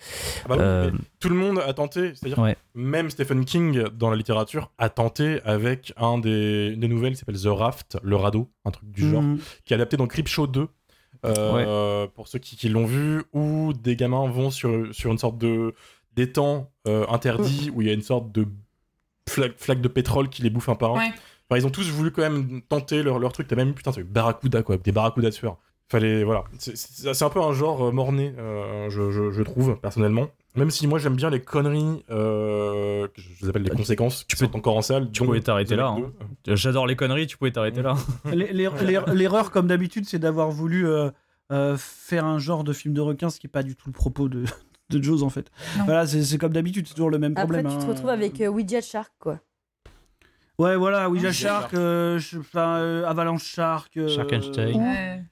Ah 0.44 0.48
bah 0.48 0.54
oui, 0.56 0.62
Euh, 0.62 0.90
tout 1.20 1.28
le 1.28 1.36
monde 1.36 1.60
a 1.60 1.72
tenté, 1.72 2.14
c'est-à-dire 2.14 2.38
Ouais. 2.38 2.56
même 2.74 3.10
Stephen 3.10 3.44
King 3.44 3.84
dans 3.96 4.10
la 4.10 4.16
littérature 4.16 4.72
a 4.78 4.88
tenté 4.88 5.40
avec 5.44 5.92
un 5.96 6.18
des, 6.18 6.70
une 6.74 6.80
des 6.80 6.88
nouvelles 6.88 7.12
qui 7.12 7.18
s'appelle 7.20 7.40
The 7.40 7.46
Raft, 7.46 7.98
le 8.02 8.16
radeau, 8.16 8.50
un 8.64 8.70
truc 8.72 8.90
du 8.90 9.08
genre, 9.08 9.22
Mhm. 9.22 9.38
qui 9.64 9.72
est 9.72 9.76
adapté 9.76 9.96
dans 9.96 10.06
Creepshow 10.08 10.46
2. 10.48 10.68
Euh, 11.24 12.06
Pour 12.08 12.28
ceux 12.28 12.38
qui, 12.38 12.56
qui 12.56 12.68
l'ont 12.68 12.86
vu, 12.86 13.24
où 13.32 13.72
des 13.72 13.96
gamins 13.96 14.28
vont 14.28 14.50
sur, 14.50 14.94
sur 14.94 15.10
une 15.10 15.18
sorte 15.18 15.38
de 15.38 15.74
d'étang 16.16 16.70
euh, 16.88 17.06
interdit 17.08 17.70
où 17.72 17.80
il 17.80 17.86
y 17.86 17.90
a 17.90 17.94
une 17.94 18.02
sorte 18.02 18.32
de 18.32 18.46
flaque, 19.28 19.54
flaque 19.56 19.80
de 19.80 19.88
pétrole 19.88 20.28
qui 20.28 20.42
les 20.42 20.50
bouffe 20.50 20.68
un 20.68 20.74
par 20.74 20.96
un. 20.96 20.98
Ouais. 20.98 21.12
Enfin, 21.48 21.60
ils 21.60 21.66
ont 21.66 21.70
tous 21.70 21.88
voulu 21.90 22.10
quand 22.10 22.22
même 22.22 22.60
tenter 22.62 23.02
leur, 23.02 23.18
leur 23.18 23.32
truc. 23.32 23.46
T'as 23.46 23.56
même 23.56 23.74
putain, 23.74 23.92
c'est 23.92 24.02
Barracuda 24.02 24.62
quoi, 24.62 24.76
des 24.76 24.92
Barracuda 24.92 25.30
tueurs. 25.30 25.58
Fallait 25.90 26.22
voilà, 26.22 26.44
c'est- 26.58 27.22
un 27.22 27.30
peu 27.30 27.40
un 27.40 27.52
genre 27.54 27.86
euh, 27.88 27.92
morné, 27.92 28.34
euh, 28.38 28.90
je, 28.90 29.10
je- 29.10 29.30
je 29.30 29.42
trouve 29.42 29.78
personnellement. 29.80 30.28
Même 30.54 30.70
si 30.70 30.86
moi 30.86 30.98
j'aime 30.98 31.16
bien 31.16 31.30
les 31.30 31.40
conneries, 31.40 32.04
euh, 32.10 33.06
que 33.08 33.20
je 33.22 33.28
les 33.42 33.48
appelle 33.48 33.62
les 33.62 33.70
conséquences, 33.70 34.24
qui 34.24 34.36
peux- 34.36 34.44
sont 34.44 34.56
encore 34.56 34.76
en 34.76 34.82
salle. 34.82 35.10
tu 35.10 35.24
pouvais 35.24 35.40
t'arrêter 35.40 35.76
là, 35.76 35.86
hein. 35.88 36.10
2. 36.44 36.54
J'adore 36.56 36.86
les 36.86 36.94
conneries, 36.96 37.26
tu 37.26 37.38
pouvais 37.38 37.52
t'arrêter 37.52 37.80
là. 37.80 37.94
L'er- 38.26 38.52
l'er- 38.52 38.82
l'er- 38.84 39.14
L'erreur, 39.14 39.50
comme 39.50 39.66
d'habitude, 39.66 40.04
c'est 40.06 40.18
d'avoir 40.18 40.50
voulu 40.50 40.86
euh, 40.86 41.10
euh, 41.52 41.76
faire 41.78 42.26
un 42.26 42.38
genre 42.38 42.64
de 42.64 42.74
film 42.74 42.92
de 42.92 43.00
requin, 43.00 43.30
ce 43.30 43.40
qui 43.40 43.46
n'est 43.46 43.50
pas 43.50 43.62
du 43.62 43.74
tout 43.74 43.88
le 43.88 43.94
propos 43.94 44.28
de, 44.28 44.44
de 44.90 45.02
Jaws 45.02 45.22
en 45.22 45.30
fait. 45.30 45.50
Non. 45.78 45.84
Voilà, 45.84 46.06
c'est 46.06 46.36
comme 46.38 46.52
d'habitude, 46.52 46.86
c'est 46.86 46.94
toujours 46.94 47.10
le 47.10 47.18
même 47.18 47.32
Après, 47.32 47.44
problème. 47.44 47.66
tu 47.68 47.78
te 47.78 47.82
hein. 47.84 47.88
retrouves 47.94 48.10
avec 48.10 48.38
euh, 48.42 48.48
Ouija 48.48 48.82
Shark, 48.82 49.12
quoi. 49.18 49.40
Ouais, 50.58 50.76
voilà, 50.76 51.08
Ouija 51.08 51.28
Ouija 51.28 51.32
Shark, 51.32 51.60
Shark. 51.70 51.74
euh, 51.74 52.18
je- 52.18 52.38
enfin, 52.40 52.76
euh, 52.78 53.06
Avalanche 53.06 53.44
Shark. 53.44 53.96
euh, 53.96 54.08
Sharkenstein. 54.08 54.74
Ouais. 54.76 55.22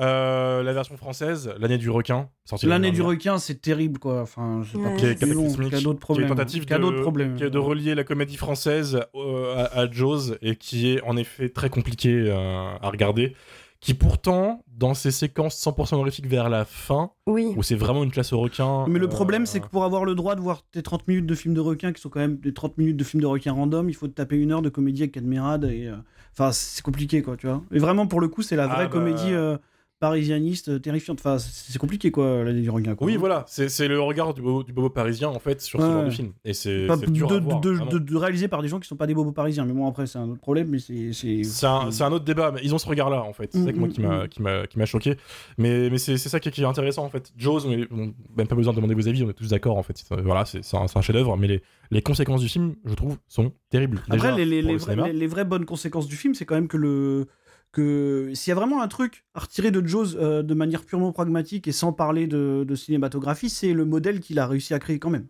Euh, 0.00 0.62
la 0.62 0.72
version 0.72 0.96
française, 0.96 1.52
l'année 1.58 1.76
du 1.78 1.90
requin, 1.90 2.28
sortie 2.44 2.66
L'année 2.66 2.90
du 2.90 3.02
requin, 3.02 3.38
c'est 3.38 3.60
terrible 3.60 3.98
quoi. 3.98 4.22
Enfin, 4.22 4.62
je 4.62 4.72
sais 4.72 4.82
pas 4.82 4.90
qui 4.96 5.14
qui 5.14 5.26
d'autres 5.32 5.68
qui 5.68 5.76
est 5.76 5.94
problèmes. 5.98 6.28
une 6.28 6.34
tentative 6.34 6.64
qui 6.64 6.72
a 6.72 6.78
de, 6.78 6.82
d'autres 6.82 7.02
problèmes. 7.02 7.34
qui 7.36 7.44
est 7.44 7.50
de 7.50 7.58
relier 7.58 7.94
la 7.94 8.04
comédie 8.04 8.36
française 8.36 9.00
euh, 9.14 9.54
à, 9.56 9.80
à 9.80 9.90
Jaws 9.90 10.34
et 10.42 10.56
qui 10.56 10.90
est 10.92 11.02
en 11.02 11.16
effet 11.16 11.48
très 11.50 11.68
compliqué 11.68 12.10
euh, 12.28 12.72
à 12.80 12.88
regarder. 12.90 13.34
Qui 13.80 13.94
pourtant, 13.94 14.62
dans 14.76 14.92
ses 14.92 15.10
séquences 15.10 15.58
100% 15.64 15.94
horrifiques 15.94 16.26
vers 16.26 16.50
la 16.50 16.66
fin, 16.66 17.12
Oui. 17.26 17.54
où 17.56 17.62
c'est 17.62 17.76
vraiment 17.76 18.04
une 18.04 18.10
classe 18.10 18.30
au 18.34 18.38
requin. 18.38 18.84
Mais 18.86 18.98
le 18.98 19.06
euh, 19.06 19.08
problème, 19.08 19.46
c'est 19.46 19.60
que 19.60 19.68
pour 19.68 19.84
avoir 19.84 20.04
le 20.04 20.14
droit 20.14 20.34
de 20.34 20.42
voir 20.42 20.62
tes 20.70 20.82
30 20.82 21.08
minutes 21.08 21.24
de 21.24 21.34
films 21.34 21.54
de 21.54 21.60
requins, 21.60 21.90
qui 21.94 22.02
sont 22.02 22.10
quand 22.10 22.20
même 22.20 22.36
des 22.36 22.52
30 22.52 22.76
minutes 22.76 22.98
de 22.98 23.04
films 23.04 23.22
de 23.22 23.26
requins 23.26 23.52
random, 23.54 23.88
il 23.88 23.94
faut 23.94 24.06
te 24.06 24.12
taper 24.12 24.36
une 24.36 24.52
heure 24.52 24.60
de 24.60 24.68
comédie 24.68 25.04
avec 25.04 25.12
Cadmerade. 25.12 25.64
Et, 25.64 25.86
euh, 25.88 25.96
Enfin, 26.32 26.52
c'est 26.52 26.82
compliqué, 26.82 27.22
quoi, 27.22 27.36
tu 27.38 27.46
vois. 27.46 27.62
Et 27.72 27.78
vraiment, 27.78 28.06
pour 28.06 28.20
le 28.20 28.28
coup, 28.28 28.42
c'est 28.42 28.54
la 28.54 28.66
vraie 28.66 28.76
Ah 28.80 28.84
bah. 28.84 28.90
comédie 28.90 29.32
euh, 29.32 29.56
parisianiste 30.00 30.70
euh, 30.70 30.78
terrifiante. 30.78 31.20
Enfin, 31.20 31.38
c'est 31.38 31.78
compliqué, 31.78 32.10
quoi, 32.10 32.42
l'année 32.42 32.62
du 32.62 32.70
requin. 32.70 32.94
Quoi. 32.96 33.06
Oui, 33.06 33.16
voilà, 33.16 33.44
c'est 33.46 33.86
le 33.86 34.00
regard 34.00 34.34
du 34.34 34.42
bobo, 34.42 34.62
du 34.64 34.72
bobo 34.72 34.90
parisien 34.90 35.28
en 35.28 35.38
fait 35.38 35.60
sur 35.60 35.80
ce 35.80 35.86
genre 35.86 36.04
de 36.04 36.10
film. 36.10 36.32
Et 36.44 36.54
c'est 36.54 36.86
de, 36.88 37.06
dur 37.10 37.28
de, 37.28 37.36
à 37.36 37.38
voir, 37.40 37.60
de- 37.60 37.70
vraiment. 37.70 37.90
de- 37.92 37.98
de 37.98 38.16
réaliser 38.16 38.48
par 38.48 38.62
des 38.62 38.68
gens 38.68 38.80
qui 38.80 38.88
sont 38.88 38.96
pas 38.96 39.06
des 39.06 39.14
bobos 39.14 39.32
parisiens. 39.32 39.64
Mais 39.64 39.72
bon, 39.74 39.86
après, 39.86 40.06
c'est 40.06 40.18
un 40.18 40.28
autre 40.28 40.40
problème, 40.40 40.68
mais 40.68 40.78
c'est. 40.78 41.12
c'est- 41.12 41.44
C'est 41.44 41.66
un, 41.66 41.90
un 42.00 42.12
autre 42.12 42.24
débat, 42.24 42.50
mais 42.52 42.60
ils 42.64 42.74
ont 42.74 42.78
ce 42.78 42.88
regard-là 42.88 43.22
en 43.22 43.32
fait. 43.32 43.50
C'est 43.52 43.62
ça 43.64 43.72
que 43.72 43.78
moi 43.78 43.88
qui 43.88 44.00
m'a 44.00 44.24
Mm, 44.24 44.28
qui 44.28 44.42
m'a 44.42 44.66
qui 44.66 44.78
m'a 44.78 44.86
choqué. 44.86 45.16
Mais 45.58 45.90
mais 45.90 45.98
c'est 45.98 46.16
ça 46.16 46.40
qui 46.40 46.48
est, 46.48 46.52
qui 46.52 46.62
est 46.62 46.64
intéressant 46.64 47.04
en 47.04 47.10
fait. 47.10 47.30
Jaws, 47.36 47.60
mais 47.68 47.86
bon, 47.90 48.12
même 48.36 48.46
pas 48.48 48.56
besoin 48.56 48.72
de 48.72 48.76
demander 48.76 48.94
vos 48.94 49.06
avis, 49.06 49.22
on 49.22 49.30
est 49.30 49.34
tous 49.34 49.50
d'accord 49.50 49.76
en 49.76 49.82
fait. 49.82 50.02
Voilà, 50.10 50.44
c'est 50.46 50.60
un, 50.74 50.86
un 50.94 51.00
chef-d'œuvre, 51.02 51.36
mais 51.36 51.46
les, 51.46 51.62
les 51.90 52.02
conséquences 52.02 52.40
du 52.40 52.48
film, 52.48 52.74
je 52.86 52.94
trouve, 52.94 53.18
sont 53.28 53.52
terribles. 53.68 53.98
Après, 54.08 54.16
Déjà, 54.16 54.30
les, 54.36 54.62
le 54.62 54.76
vrais- 54.78 54.96
les- 54.96 55.12
les 55.12 55.26
vraies 55.26 55.44
bonnes 55.44 55.66
conséquences 55.66 56.06
du 56.08 56.16
film, 56.16 56.34
c'est 56.34 56.46
quand 56.46 56.54
même 56.54 56.68
que 56.68 56.76
le 56.78 57.26
que 57.72 58.30
s'il 58.34 58.50
y 58.50 58.52
a 58.52 58.54
vraiment 58.56 58.82
un 58.82 58.88
truc 58.88 59.24
à 59.34 59.40
retirer 59.40 59.70
de 59.70 59.86
Jaws 59.86 60.16
euh, 60.16 60.42
de 60.42 60.54
manière 60.54 60.84
purement 60.84 61.12
pragmatique 61.12 61.68
et 61.68 61.72
sans 61.72 61.92
parler 61.92 62.26
de, 62.26 62.64
de 62.66 62.74
cinématographie, 62.74 63.48
c'est 63.50 63.72
le 63.72 63.84
modèle 63.84 64.20
qu'il 64.20 64.38
a 64.38 64.46
réussi 64.46 64.74
à 64.74 64.78
créer 64.78 64.98
quand 64.98 65.10
même. 65.10 65.26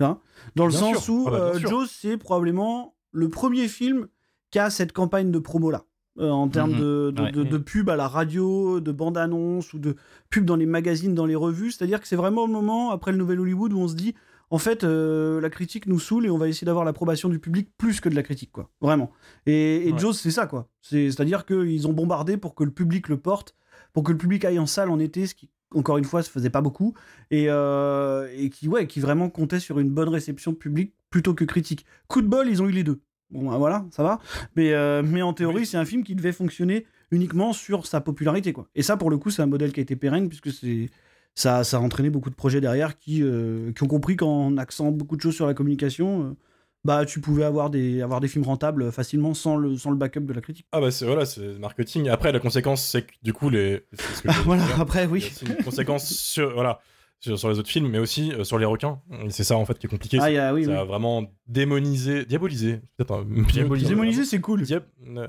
Hein? 0.00 0.18
Dans 0.56 0.64
le 0.66 0.70
Bien 0.70 0.80
sens 0.80 1.04
sûr. 1.04 1.14
où 1.14 1.24
Ah 1.28 1.30
bah, 1.30 1.36
euh. 1.54 1.58
Jaws, 1.58 1.86
c'est 1.86 2.16
probablement 2.16 2.94
le 3.10 3.28
premier 3.28 3.68
film 3.68 4.06
qui 4.50 4.58
a 4.58 4.70
cette 4.70 4.92
campagne 4.92 5.30
de 5.30 5.38
promo-là. 5.38 5.84
euh, 6.18 6.28
en 6.28 6.46
termes 6.48 6.72
Mhm. 6.72 6.78
de, 6.78 7.10
de, 7.16 7.22
Ouais. 7.22 7.32
de- 7.32 7.42
de 7.42 7.56
pub 7.56 7.88
à 7.88 7.96
la 7.96 8.06
radio, 8.06 8.80
de 8.80 8.92
bande-annonce 8.92 9.72
ou 9.72 9.78
de 9.78 9.96
pub 10.28 10.44
dans 10.44 10.56
les 10.56 10.66
magazines, 10.66 11.14
dans 11.14 11.24
les 11.24 11.34
revues. 11.34 11.70
C'est-à-dire 11.70 12.02
que 12.02 12.06
c'est 12.06 12.16
vraiment 12.16 12.46
le 12.46 12.52
moment, 12.52 12.90
après 12.90 13.12
le 13.12 13.16
Nouvel 13.18 13.40
Hollywood, 13.40 13.72
où 13.72 13.78
on 13.78 13.88
se 13.88 13.94
dit 13.94 14.14
en 14.52 14.58
fait, 14.58 14.84
euh, 14.84 15.40
la 15.40 15.50
critique 15.50 15.86
nous 15.86 15.98
saoule 15.98 16.26
et 16.26 16.30
on 16.30 16.36
va 16.38 16.46
essayer 16.46 16.64
d'avoir 16.66 16.84
l'approbation 16.84 17.28
du 17.28 17.38
public 17.40 17.68
plus 17.78 18.00
que 18.00 18.08
de 18.08 18.14
la 18.14 18.22
critique, 18.22 18.52
quoi. 18.52 18.70
Vraiment. 18.80 19.10
Et, 19.46 19.88
et 19.88 19.92
Ouais. 19.92 19.98
Jaws, 19.98 20.12
c'est 20.12 20.30
ça, 20.30 20.46
quoi. 20.46 20.68
C'est- 20.82 21.10
C'est-à-dire 21.10 21.44
qu'ils 21.46 21.88
ont 21.88 21.92
bombardé 21.92 22.36
pour 22.36 22.54
que 22.54 22.62
le 22.62 22.70
public 22.70 23.08
le 23.08 23.16
porte, 23.16 23.56
pour 23.94 24.02
que 24.04 24.12
le 24.12 24.18
public 24.18 24.44
aille 24.44 24.58
en 24.58 24.66
salle 24.66 24.90
en 24.90 24.98
été, 24.98 25.26
ce 25.26 25.34
qui, 25.34 25.48
encore 25.74 25.96
une 25.98 26.04
fois, 26.04 26.22
se 26.22 26.30
faisait 26.30 26.50
pas 26.50 26.60
beaucoup, 26.60 26.94
et, 27.30 27.46
euh, 27.48 28.28
et 28.36 28.50
qui, 28.50 28.68
ouais, 28.68 28.86
qui 28.86 29.00
vraiment 29.00 29.30
comptait 29.30 29.58
sur 29.60 29.78
une 29.78 29.88
bonne 29.90 30.10
réception 30.10 30.54
publique 30.54 30.92
plutôt 31.10 31.34
que 31.34 31.44
critique. 31.44 31.84
Coup 32.08 32.20
de 32.22 32.26
bol, 32.28 32.46
ils 32.48 32.62
ont 32.62 32.68
eu 32.68 32.72
les 32.72 32.84
deux. 32.84 33.00
Bon, 33.30 33.50
bah, 33.50 33.56
voilà, 33.56 33.86
ça 33.90 34.02
va. 34.02 34.18
Mais, 34.54 34.74
euh, 34.74 35.02
mais 35.02 35.22
en 35.22 35.32
théorie, 35.32 35.60
Oui. 35.60 35.66
c'est 35.66 35.78
un 35.78 35.86
film 35.86 36.04
qui 36.04 36.14
devait 36.14 36.32
fonctionner 36.32 36.84
uniquement 37.10 37.54
sur 37.54 37.86
sa 37.86 38.02
popularité, 38.02 38.52
quoi. 38.52 38.68
Et 38.74 38.82
ça, 38.82 38.98
pour 38.98 39.08
le 39.08 39.16
coup, 39.16 39.30
c'est 39.30 39.40
un 39.40 39.46
modèle 39.46 39.72
qui 39.72 39.80
a 39.80 39.82
été 39.82 39.96
pérenne, 39.96 40.28
puisque 40.28 40.50
c'est 40.52 40.90
ça, 41.34 41.64
ça 41.64 41.78
a 41.78 41.80
entraîné 41.80 42.10
beaucoup 42.10 42.30
de 42.30 42.34
projets 42.34 42.60
derrière 42.60 42.98
qui, 42.98 43.22
euh, 43.22 43.72
qui 43.72 43.82
ont 43.82 43.88
compris 43.88 44.16
qu'en 44.16 44.56
axant 44.56 44.90
beaucoup 44.90 45.16
de 45.16 45.20
choses 45.22 45.34
sur 45.34 45.46
la 45.46 45.54
communication, 45.54 46.22
euh, 46.24 46.36
bah, 46.84 47.04
tu 47.06 47.20
pouvais 47.20 47.44
avoir 47.44 47.70
des, 47.70 48.02
avoir 48.02 48.20
des 48.20 48.28
films 48.28 48.44
rentables 48.44 48.90
facilement 48.92 49.34
sans 49.34 49.56
le, 49.56 49.76
sans 49.76 49.90
le 49.90 49.96
backup 49.96 50.20
de 50.20 50.32
la 50.32 50.40
critique. 50.40 50.66
Ah 50.72 50.80
bah 50.80 50.90
c'est 50.90 51.06
voilà, 51.06 51.24
c'est 51.24 51.58
marketing. 51.58 52.08
Après 52.08 52.32
la 52.32 52.40
conséquence 52.40 52.82
c'est 52.84 53.02
que 53.02 53.12
du 53.22 53.32
coup 53.32 53.50
les 53.50 53.84
c'est 53.92 54.14
ce 54.16 54.22
que 54.22 54.28
voilà, 54.44 54.64
dire. 54.66 54.80
après, 54.80 55.06
oui. 55.06 55.18
aussi 55.32 55.44
une 55.46 55.64
conséquence 55.64 56.06
sur 56.12 56.52
voilà 56.54 56.80
sur, 57.20 57.38
sur 57.38 57.48
les 57.50 57.58
autres 57.60 57.68
films, 57.70 57.88
mais 57.88 58.00
aussi 58.00 58.32
euh, 58.32 58.42
sur 58.42 58.58
les 58.58 58.64
requins. 58.64 59.00
C'est 59.28 59.44
ça 59.44 59.56
en 59.56 59.64
fait 59.64 59.78
qui 59.78 59.86
est 59.86 59.88
compliqué. 59.88 60.18
Ah, 60.20 60.24
c'est- 60.26 60.50
oui, 60.50 60.64
ça 60.64 60.70
oui. 60.72 60.76
a 60.76 60.82
vraiment 60.84 61.32
démonisé, 61.46 62.24
diabolisé, 62.24 62.80
peut-être 62.96 63.12
un 63.14 63.24
Diabolisé. 63.44 64.24
C'est 64.24 64.40
cool. 64.40 64.62
Diab- 64.62 64.82
euh, 65.16 65.28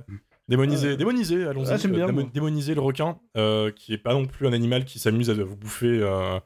Démoniser, 0.49 0.97
démoniser, 0.97 1.45
allons-y. 1.47 1.69
Ah, 1.69 1.77
Euh, 1.87 2.23
démoniser 2.33 2.75
le 2.75 2.81
requin, 2.81 3.17
euh, 3.37 3.71
qui 3.71 3.93
est 3.93 3.97
pas 3.97 4.13
non 4.13 4.25
plus 4.25 4.45
un 4.47 4.53
animal 4.53 4.83
qui 4.85 4.99
s'amuse 4.99 5.29
à 5.29 5.33
vous 5.33 5.55
bouffer 5.55 5.99
euh, 6.01 6.39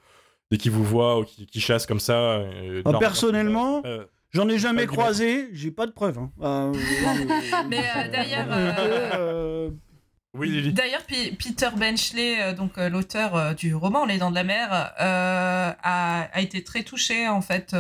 dès 0.52 0.58
qu'il 0.58 0.72
vous 0.72 0.84
voit 0.84 1.20
ou 1.20 1.24
qui, 1.24 1.46
qui 1.48 1.60
chasse 1.60 1.86
comme 1.88 2.00
ça. 2.00 2.42
et- 2.62 2.82
Ah, 2.86 2.92
non, 2.92 3.00
personnellement, 3.00 3.82
euh, 3.86 4.06
J'en 4.32 4.48
ai 4.50 4.60
jamais 4.60 4.86
croisé, 4.86 5.48
j'ai 5.54 5.72
pas 5.72 5.88
de 5.88 5.92
preuves. 5.94 6.20
hein. 6.20 6.32
Euh, 6.44 6.74
Mais 7.70 7.80
euh, 7.80 8.12
d'ailleurs, 8.12 8.48
euh, 8.52 8.72
euh, 9.16 9.70
oui. 10.36 10.72
D'ailleurs, 10.74 11.02
Peter 11.40 11.70
Benchley, 11.76 12.36
euh, 12.42 12.54
donc 12.54 12.78
euh, 12.78 12.90
l'auteur 12.90 13.36
euh, 13.36 13.54
du 13.54 13.74
roman 13.74 14.06
Les 14.06 14.18
Dents 14.20 14.30
de 14.30 14.36
la 14.36 14.44
Mer, 14.44 14.70
euh, 15.02 15.72
a, 15.82 16.22
a 16.32 16.42
été 16.42 16.64
très 16.64 16.84
touché 16.84 17.28
en 17.28 17.42
fait 17.42 17.74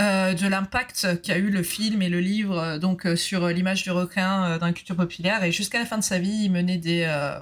euh, 0.00 0.34
de 0.34 0.46
l'impact 0.46 1.20
qu'a 1.22 1.38
eu 1.38 1.50
le 1.50 1.62
film 1.62 2.02
et 2.02 2.08
le 2.08 2.20
livre 2.20 2.58
euh, 2.58 2.78
donc 2.78 3.06
euh, 3.06 3.16
sur 3.16 3.48
l'image 3.48 3.82
du 3.82 3.90
requin 3.90 4.44
euh, 4.44 4.58
dans 4.58 4.66
la 4.66 4.72
culture 4.72 4.96
populaire. 4.96 5.42
Et 5.44 5.52
jusqu'à 5.52 5.78
la 5.78 5.86
fin 5.86 5.98
de 5.98 6.04
sa 6.04 6.18
vie, 6.18 6.44
il 6.44 6.52
menait 6.52 6.78
des 6.78 7.04
euh, 7.06 7.38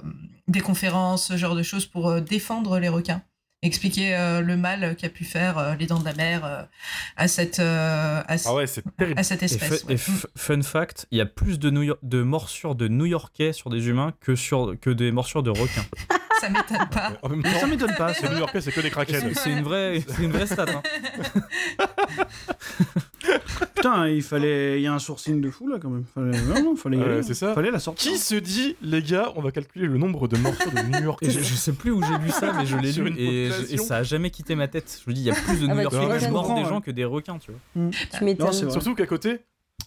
des 0.47 0.61
conférences, 0.61 1.27
ce 1.27 1.37
genre 1.37 1.55
de 1.55 1.63
choses 1.63 1.85
pour 1.85 2.09
euh, 2.09 2.21
défendre 2.21 2.79
les 2.79 2.87
requins, 2.89 3.21
expliquer 3.61 4.15
euh, 4.15 4.39
le 4.41 4.55
mal 4.57 4.95
qu'a 4.95 5.09
pu 5.09 5.25
faire 5.25 5.57
euh, 5.57 5.75
les 5.75 5.85
Dents 5.87 5.99
de 5.99 6.05
la 6.05 6.13
Mer 6.13 6.45
euh, 6.45 6.63
à 7.17 7.27
cette 7.27 7.59
euh, 7.59 8.21
à, 8.27 8.35
Ah 8.45 8.53
ouais, 8.55 8.63
à 9.17 9.23
cette 9.23 9.41
Et, 9.41 9.45
espèce. 9.45 9.83
ouais. 9.83 9.93
et 9.95 9.97
fun 9.97 10.61
fact, 10.61 11.05
il 11.11 11.17
y 11.17 11.21
a 11.21 11.25
plus 11.25 11.59
de, 11.59 11.69
New 11.69 11.83
York- 11.83 11.99
de 12.01 12.21
morsures 12.23 12.75
de 12.75 12.87
New-Yorkais 12.87 13.51
sur 13.53 13.69
des 13.69 13.87
humains 13.87 14.13
que, 14.21 14.35
sur, 14.35 14.75
que 14.79 14.89
des 14.89 15.11
morsures 15.11 15.43
de 15.43 15.49
requins. 15.51 15.85
Ça 16.39 16.49
m'étonne 16.49 16.87
pas. 16.91 17.13
En 17.23 17.29
même 17.29 17.41
mais 17.43 17.59
ça 17.59 17.65
m'étonne 17.65 17.95
pas. 17.95 18.13
c'est 18.13 18.27
ça. 18.27 18.31
New-Yorkais, 18.31 18.61
c'est 18.61 18.71
que 18.71 18.79
des 18.81 18.91
crackheads. 18.91 19.33
C'est 19.33 19.49
une 19.51 19.63
vraie, 19.63 20.03
c'est 20.07 20.21
une 20.21 20.31
vraie 20.31 20.45
stat. 20.45 20.67
hein. 20.69 20.83
Putain, 23.75 24.07
il 24.07 24.21
fallait. 24.21 24.79
Il 24.79 24.83
y 24.83 24.87
a 24.87 24.93
un 24.93 24.99
sourcing 24.99 25.41
de 25.41 25.49
fou 25.49 25.67
là 25.67 25.77
quand 25.81 25.89
même. 25.89 26.05
Fallait... 26.13 26.31
Non, 26.43 26.63
non, 26.63 26.75
fallait 26.75 26.97
y 26.97 26.99
Ouais, 27.01 27.05
aller. 27.13 27.23
c'est 27.23 27.33
ça. 27.33 27.53
Fallait 27.53 27.71
la 27.71 27.79
sortir. 27.79 28.11
Qui 28.11 28.17
se 28.17 28.35
dit, 28.35 28.75
les 28.81 29.01
gars, 29.01 29.31
on 29.35 29.41
va 29.41 29.51
calculer 29.51 29.85
le 29.87 29.97
nombre 29.97 30.27
de 30.27 30.37
morsures 30.37 30.71
de 30.71 30.81
New 30.81 31.03
York? 31.03 31.19
Je, 31.23 31.29
je 31.31 31.55
sais 31.55 31.73
plus 31.73 31.91
où 31.91 32.01
j'ai 32.01 32.17
lu 32.23 32.29
ça, 32.29 32.53
mais 32.53 32.65
je 32.65 32.77
l'ai 32.77 32.91
lu 32.91 33.13
et, 33.17 33.47
je- 33.47 33.51
population. 33.51 33.75
et 33.75 33.77
ça 33.77 33.97
a 33.97 34.03
jamais 34.03 34.29
quitté 34.31 34.55
ma 34.55 34.67
tête. 34.67 34.99
Je 35.05 35.09
me 35.09 35.15
dis, 35.15 35.21
il 35.21 35.27
y 35.27 35.31
a 35.31 35.35
plus 35.35 35.59
de 35.59 35.65
Ah 35.65 35.67
bah, 35.69 35.75
New-Yorkais 35.75 36.19
tu 36.19 36.25
qui 36.25 36.31
mordent 36.31 36.55
des 36.55 36.65
gens 36.65 36.81
que 36.81 36.91
des 36.91 37.05
requins, 37.05 37.37
tu 37.39 37.51
vois. 37.51 37.91
Tu 38.17 38.23
m'étonnes. 38.23 38.47
Non. 38.47 38.69
Surtout 38.71 38.95
qu'à 38.95 39.05
côté, 39.05 39.39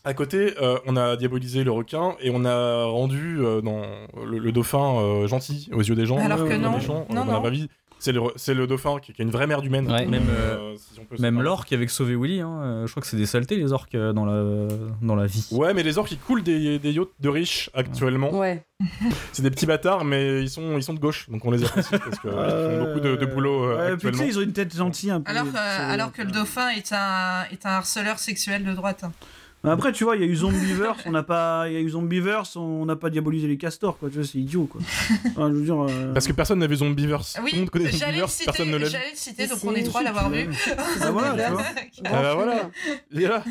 à 0.04 0.14
côté, 0.14 0.54
euh, 0.62 0.78
on 0.86 0.96
a 0.96 1.16
diabolisé 1.16 1.64
le 1.64 1.70
requin 1.72 2.14
et 2.20 2.30
on 2.32 2.44
a 2.44 2.84
rendu 2.84 3.38
euh, 3.40 3.60
dans 3.60 3.82
le, 4.24 4.38
le 4.38 4.52
dauphin 4.52 4.96
euh, 5.00 5.26
gentil 5.26 5.68
aux 5.72 5.82
yeux 5.82 5.94
des 5.94 6.06
gens. 6.06 6.18
Alors 6.18 6.38
que 6.38 6.52
euh, 6.52 6.58
non. 6.58 6.72
méchant, 6.76 7.06
euh, 7.10 7.14
Non, 7.14 7.24
dans 7.24 7.26
la 7.26 7.32
non. 7.34 7.40
vraie 7.40 7.50
vie. 7.50 7.68
C'est 8.02 8.12
le, 8.12 8.20
c'est 8.36 8.54
le 8.54 8.66
dauphin 8.66 8.98
qui, 8.98 9.12
qui 9.12 9.20
a 9.20 9.24
une 9.24 9.30
vraie 9.30 9.46
mère 9.46 9.62
humaine. 9.62 9.90
Ouais. 9.90 10.06
Même, 10.06 10.24
euh, 10.30 10.74
si 10.76 11.22
Même 11.22 11.40
l'orque 11.42 11.72
avec 11.72 11.90
Sauvé 11.90 12.16
Willy, 12.16 12.40
hein, 12.40 12.60
euh, 12.62 12.86
je 12.86 12.90
crois 12.90 13.02
que 13.02 13.06
c'est 13.06 13.16
des 13.18 13.26
saletés 13.26 13.56
les 13.56 13.72
orques 13.72 13.94
euh, 13.94 14.12
dans 14.14 14.24
la, 14.24 14.68
dans 15.02 15.14
la 15.14 15.26
vie. 15.26 15.46
Ouais, 15.52 15.74
mais 15.74 15.82
les 15.82 15.98
orques 15.98 16.10
ils 16.12 16.18
coulent 16.18 16.42
des, 16.42 16.78
des 16.78 16.92
yachts 16.92 17.10
de 17.20 17.28
riches 17.28 17.68
actuellement. 17.74 18.32
Ouais. 18.36 18.64
C'est 19.32 19.42
des 19.42 19.50
petits 19.50 19.66
bâtards, 19.66 20.06
mais 20.06 20.40
ils 20.40 20.48
sont, 20.48 20.78
ils 20.78 20.82
sont 20.82 20.94
de 20.94 20.98
gauche, 20.98 21.28
donc 21.28 21.44
on 21.44 21.50
les 21.50 21.62
apprécie 21.62 21.90
parce 21.90 22.18
qu'ils 22.18 22.30
font 22.30 22.84
beaucoup 22.86 23.00
de, 23.00 23.16
de 23.16 23.26
boulot 23.26 23.64
euh, 23.64 23.76
Ouais, 23.76 23.76
puis 23.76 24.00
tu 24.00 24.06
actuellement. 24.06 24.18
sais, 24.22 24.28
ils 24.28 24.38
ont 24.38 24.42
une 24.42 24.52
tête 24.54 24.74
gentille 24.74 25.10
un 25.10 25.20
peu. 25.20 25.30
Alors, 25.30 25.44
que- 25.44 25.50
C'est- 25.52 25.58
alors 25.58 26.12
que 26.12 26.22
le 26.22 26.30
dauphin 26.30 26.70
est 26.70 26.90
un, 26.94 27.44
est 27.52 27.66
un 27.66 27.70
harceleur 27.72 28.18
sexuel 28.18 28.64
de 28.64 28.72
droite. 28.72 29.04
hein. 29.04 29.12
Mais 29.62 29.70
Après, 29.70 29.92
tu 29.92 30.04
vois, 30.04 30.16
il 30.16 30.22
y 30.22 30.24
a 30.24 30.26
eu 30.28 30.34
Zombieverse, 30.36 31.00
on 31.04 31.10
n'a 31.10 31.22
pas, 31.22 31.64
il 31.68 31.74
y 31.74 31.76
a 31.76 31.80
eu 31.80 31.88
Zombieverse, 31.90 32.56
on 32.56 32.86
n'a 32.86 32.96
pas 32.96 33.10
diabolisé 33.10 33.46
les 33.46 33.58
castors, 33.58 33.98
quoi. 33.98 34.08
Tu 34.08 34.16
vois, 34.16 34.24
c'est 34.26 34.38
idiot, 34.38 34.64
quoi. 34.64 34.80
Enfin, 35.26 35.50
je 35.50 35.54
veux 35.56 35.64
dire. 35.64 35.78
euh, 35.86 36.14
Parce 36.14 36.26
que 36.26 36.32
personne 36.32 36.60
n'avait 36.60 36.76
Zombieverse. 36.76 37.34
Tout 37.34 37.40
le 37.42 37.44
Oui, 37.52 37.58
monde 37.58 37.70
connaît 37.70 37.90
j'allais 37.90 37.98
le 37.98 38.06
Zombieverse, 38.06 38.32
citer, 38.32 38.44
personne 38.46 38.70
ne 38.70 38.76
l'a 38.78 38.86
vu. 38.86 38.90
j'allais 38.90 39.10
le 39.10 39.16
citer, 39.16 39.46
donc 39.48 39.58
on 39.64 39.74
est 39.74 39.82
trois 39.82 40.00
à 40.00 40.04
l'avoir 40.04 40.30
vu. 40.30 40.48
Ah, 41.02 41.10
voilà, 41.10 41.44
tu 41.44 41.52
vois. 41.52 41.62
Ah 42.06 42.22
bah 42.22 42.34
voilà, 42.34 42.70
il 43.10 43.22
est 43.22 43.28
là. 43.28 43.44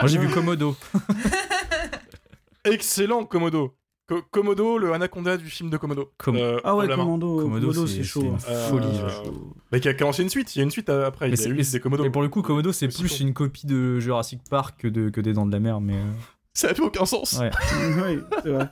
Moi 0.00 0.06
j'ai 0.06 0.18
vu 0.18 0.28
Komodo. 0.28 0.76
Excellent 2.64 3.24
Komodo. 3.24 3.74
Co- 4.12 4.22
Komodo, 4.30 4.78
le 4.78 4.92
anaconda 4.92 5.36
du 5.36 5.46
film 5.46 5.70
de 5.70 5.76
Komodo. 5.76 6.10
Com- 6.18 6.36
Euh, 6.36 6.58
Ah 6.64 6.76
ouais, 6.76 6.88
Komodo, 6.88 7.40
Commando, 7.42 7.86
c'est- 7.86 8.02
chaud. 8.02 8.20
c'est 8.20 8.26
une 8.26 8.34
hein. 8.34 8.38
Euh, 8.48 8.68
folie. 8.68 8.86
euh, 8.86 9.30
Bah, 9.70 9.80
qui 9.80 9.88
a, 9.88 9.94
qui 9.94 10.02
a 10.02 10.06
lancé 10.06 10.22
une 10.22 10.28
suite, 10.28 10.54
il 10.54 10.58
y 10.58 10.60
a 10.60 10.64
une 10.64 10.70
suite 10.70 10.88
euh, 10.90 11.06
après, 11.06 11.26
Mais 11.28 11.30
il 11.34 11.38
y 11.38 11.40
a 11.40 11.42
c'est- 11.44 11.48
eu 11.50 11.54
mais 11.54 11.62
des 11.62 11.80
Komodo. 11.80 12.04
Et 12.04 12.10
pour 12.10 12.22
le 12.22 12.28
coup, 12.28 12.42
Komodo 12.42 12.72
c'est 12.72 12.88
plus 12.88 13.20
une 13.20 13.32
copie 13.32 13.66
de 13.66 13.98
Jurassic 14.00 14.40
Park 14.50 14.76
que, 14.78 14.88
de, 14.88 15.08
que 15.10 15.20
des 15.20 15.32
Dents 15.32 15.46
de 15.46 15.52
la 15.52 15.60
Mer, 15.60 15.80
mais. 15.80 15.96
Euh, 16.52 16.54
Ça 16.54 16.68
n'a 16.68 16.74
plus 16.74 16.84
aucun 16.84 17.06
sens. 17.06 17.38
Ouais. 17.38 17.50
Ouais, 18.02 18.18
c'est 18.42 18.48
vrai. 18.50 18.68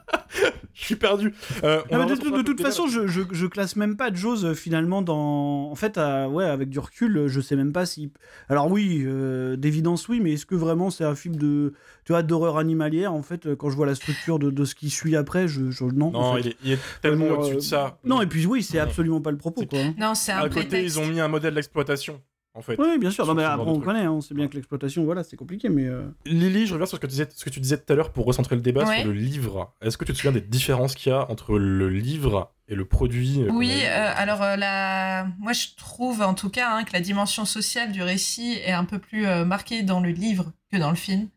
Je 0.74 0.84
suis 0.84 0.96
perdu. 0.96 1.34
Euh, 1.64 1.82
de, 1.90 2.36
de 2.36 2.42
toute 2.42 2.60
façon, 2.62 2.86
je, 2.86 3.06
je, 3.06 3.22
je 3.32 3.46
classe 3.46 3.74
même 3.76 3.96
pas 3.96 4.12
Jaws 4.12 4.44
euh, 4.44 4.54
finalement 4.54 5.02
dans. 5.02 5.70
En 5.70 5.74
fait, 5.74 5.98
à- 5.98 6.28
ouais, 6.28 6.44
avec 6.44 6.68
du 6.70 6.78
recul, 6.78 7.16
euh, 7.16 7.28
je 7.28 7.40
sais 7.40 7.56
même 7.56 7.72
pas 7.72 7.86
si. 7.86 8.12
Alors 8.48 8.70
oui, 8.70 9.02
euh, 9.04 9.56
d'évidence 9.56 10.08
oui, 10.08 10.20
mais 10.20 10.32
est-ce 10.34 10.46
que 10.46 10.54
vraiment 10.54 10.90
c'est 10.90 11.04
un 11.04 11.14
film 11.16 11.36
de, 11.36 11.72
tu 12.04 12.12
vois, 12.12 12.22
d'horreur 12.22 12.56
animalière 12.58 13.12
En 13.12 13.22
fait, 13.22 13.46
euh, 13.46 13.56
quand 13.56 13.70
je 13.70 13.76
vois 13.76 13.86
la 13.86 13.94
structure 13.96 14.38
de, 14.38 14.50
de 14.50 14.64
ce 14.64 14.74
qui 14.74 14.88
suit 14.90 15.16
après, 15.16 15.48
je, 15.48 15.70
je- 15.70 15.84
non. 15.84 16.08
en 16.14 16.34
Non, 16.34 16.34
fait. 16.34 16.40
il 16.40 16.46
est, 16.48 16.56
il 16.64 16.72
est 16.72 16.78
tellement 17.02 17.26
Euh, 17.26 17.36
au-dessus 17.36 17.56
de 17.56 17.60
ça. 17.60 17.98
Non, 18.04 18.22
et 18.22 18.26
puis 18.26 18.46
oui, 18.46 18.62
c'est 18.62 18.74
Ouais. 18.74 18.80
absolument 18.80 19.20
pas 19.20 19.30
le 19.32 19.38
propos, 19.38 19.64
quoi. 19.66 19.78
hein. 19.80 19.94
Non, 19.98 20.14
c'est 20.14 20.32
un 20.32 20.38
à 20.38 20.42
côté, 20.48 20.66
prétexte. 20.66 20.96
ils 20.96 21.00
ont 21.00 21.06
mis 21.06 21.20
un 21.20 21.28
modèle 21.28 21.54
d'exploitation, 21.54 22.20
en 22.54 22.62
fait. 22.62 22.76
Oui, 22.78 22.98
bien 22.98 23.10
sûr. 23.10 23.26
Non, 23.26 23.34
mais 23.34 23.44
après, 23.44 23.66
on 23.68 23.74
truc. 23.74 23.84
connaît, 23.84 24.00
hein, 24.04 24.12
on 24.12 24.20
sait 24.20 24.34
bien 24.34 24.48
que 24.48 24.54
l'exploitation, 24.54 25.04
voilà, 25.04 25.22
c'est 25.24 25.36
compliqué, 25.36 25.68
mais. 25.68 25.86
euh, 25.86 26.02
Lily, 26.26 26.66
je 26.66 26.72
reviens 26.74 26.86
sur 26.86 26.96
ce 26.96 27.00
que 27.00 27.06
tu 27.06 27.10
disais, 27.12 27.28
ce 27.34 27.44
que 27.44 27.50
tu 27.50 27.60
disais 27.60 27.78
tout 27.78 27.92
à 27.92 27.96
l'heure 27.96 28.12
pour 28.12 28.24
recentrer 28.26 28.56
le 28.56 28.62
débat 28.62 28.84
Ouais. 28.84 28.98
sur 28.98 29.06
le 29.06 29.12
livre. 29.12 29.74
Est-ce 29.82 29.96
que 29.96 30.04
tu 30.04 30.12
te 30.12 30.16
souviens 30.18 30.32
des 30.32 30.40
différences 30.40 30.94
qu'il 30.94 31.10
y 31.10 31.14
a 31.14 31.30
entre 31.30 31.58
le 31.58 31.88
livre 31.88 32.52
et 32.68 32.74
le 32.74 32.84
produit 32.84 33.42
euh, 33.42 33.50
Oui, 33.52 33.72
euh, 33.84 34.12
alors 34.16 34.42
euh, 34.42 34.56
la... 34.56 35.26
moi 35.38 35.52
je 35.52 35.66
trouve 35.76 36.22
en 36.22 36.34
tout 36.34 36.50
cas 36.50 36.70
hein, 36.72 36.84
que 36.84 36.92
la 36.92 37.00
dimension 37.00 37.44
sociale 37.44 37.90
du 37.92 38.02
récit 38.02 38.58
est 38.64 38.70
un 38.72 38.84
peu 38.84 38.98
plus 39.00 39.26
euh, 39.26 39.44
marquée 39.44 39.82
dans 39.82 40.00
le 40.00 40.10
livre 40.10 40.52
que 40.72 40.76
dans 40.78 40.90
le 40.90 40.96
film. 40.96 41.28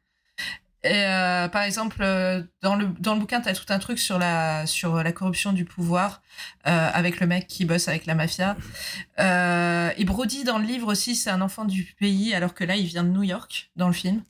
Et 0.86 0.92
euh, 1.06 1.48
par 1.48 1.62
exemple, 1.64 2.00
euh, 2.02 2.44
dans, 2.62 2.76
le, 2.76 2.88
dans 3.00 3.14
le 3.14 3.22
bouquin, 3.22 3.40
tu 3.40 3.48
as 3.48 3.54
tout 3.54 3.66
un 3.70 3.80
truc 3.80 4.00
sur 4.00 4.20
la, 4.20 4.66
sur 4.68 5.02
la 5.02 5.12
corruption 5.14 5.54
du 5.54 5.64
pouvoir 5.64 6.22
euh, 6.68 6.90
avec 6.94 7.22
le 7.22 7.28
mec 7.28 7.48
qui 7.48 7.64
bosse 7.64 7.88
avec 7.88 8.06
la 8.06 8.16
mafia. 8.16 8.58
Euh, 9.20 9.92
et 9.98 10.04
Brody, 10.06 10.44
dans 10.44 10.58
le 10.58 10.66
livre 10.66 10.88
aussi, 10.92 11.16
c'est 11.16 11.30
un 11.30 11.42
enfant 11.42 11.66
du 11.66 11.96
pays, 12.00 12.34
alors 12.34 12.54
que 12.54 12.64
là, 12.66 12.76
il 12.76 12.86
vient 12.86 13.04
de 13.04 13.10
New 13.10 13.24
York 13.24 13.72
dans 13.76 13.88
le 13.88 13.94
film. 13.94 14.24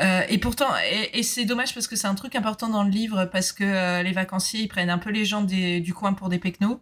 Euh, 0.00 0.22
et 0.28 0.38
pourtant, 0.38 0.68
et, 0.90 1.18
et 1.18 1.22
c'est 1.22 1.44
dommage 1.44 1.74
parce 1.74 1.86
que 1.86 1.94
c'est 1.96 2.08
un 2.08 2.16
truc 2.16 2.34
important 2.34 2.68
dans 2.68 2.82
le 2.82 2.90
livre 2.90 3.26
parce 3.26 3.52
que 3.52 3.62
euh, 3.64 4.02
les 4.02 4.12
vacanciers 4.12 4.60
ils 4.62 4.68
prennent 4.68 4.90
un 4.90 4.98
peu 4.98 5.10
les 5.10 5.24
gens 5.24 5.42
des- 5.42 5.80
du 5.80 5.94
coin 5.94 6.12
pour 6.14 6.28
des 6.28 6.38
pecnos. 6.40 6.80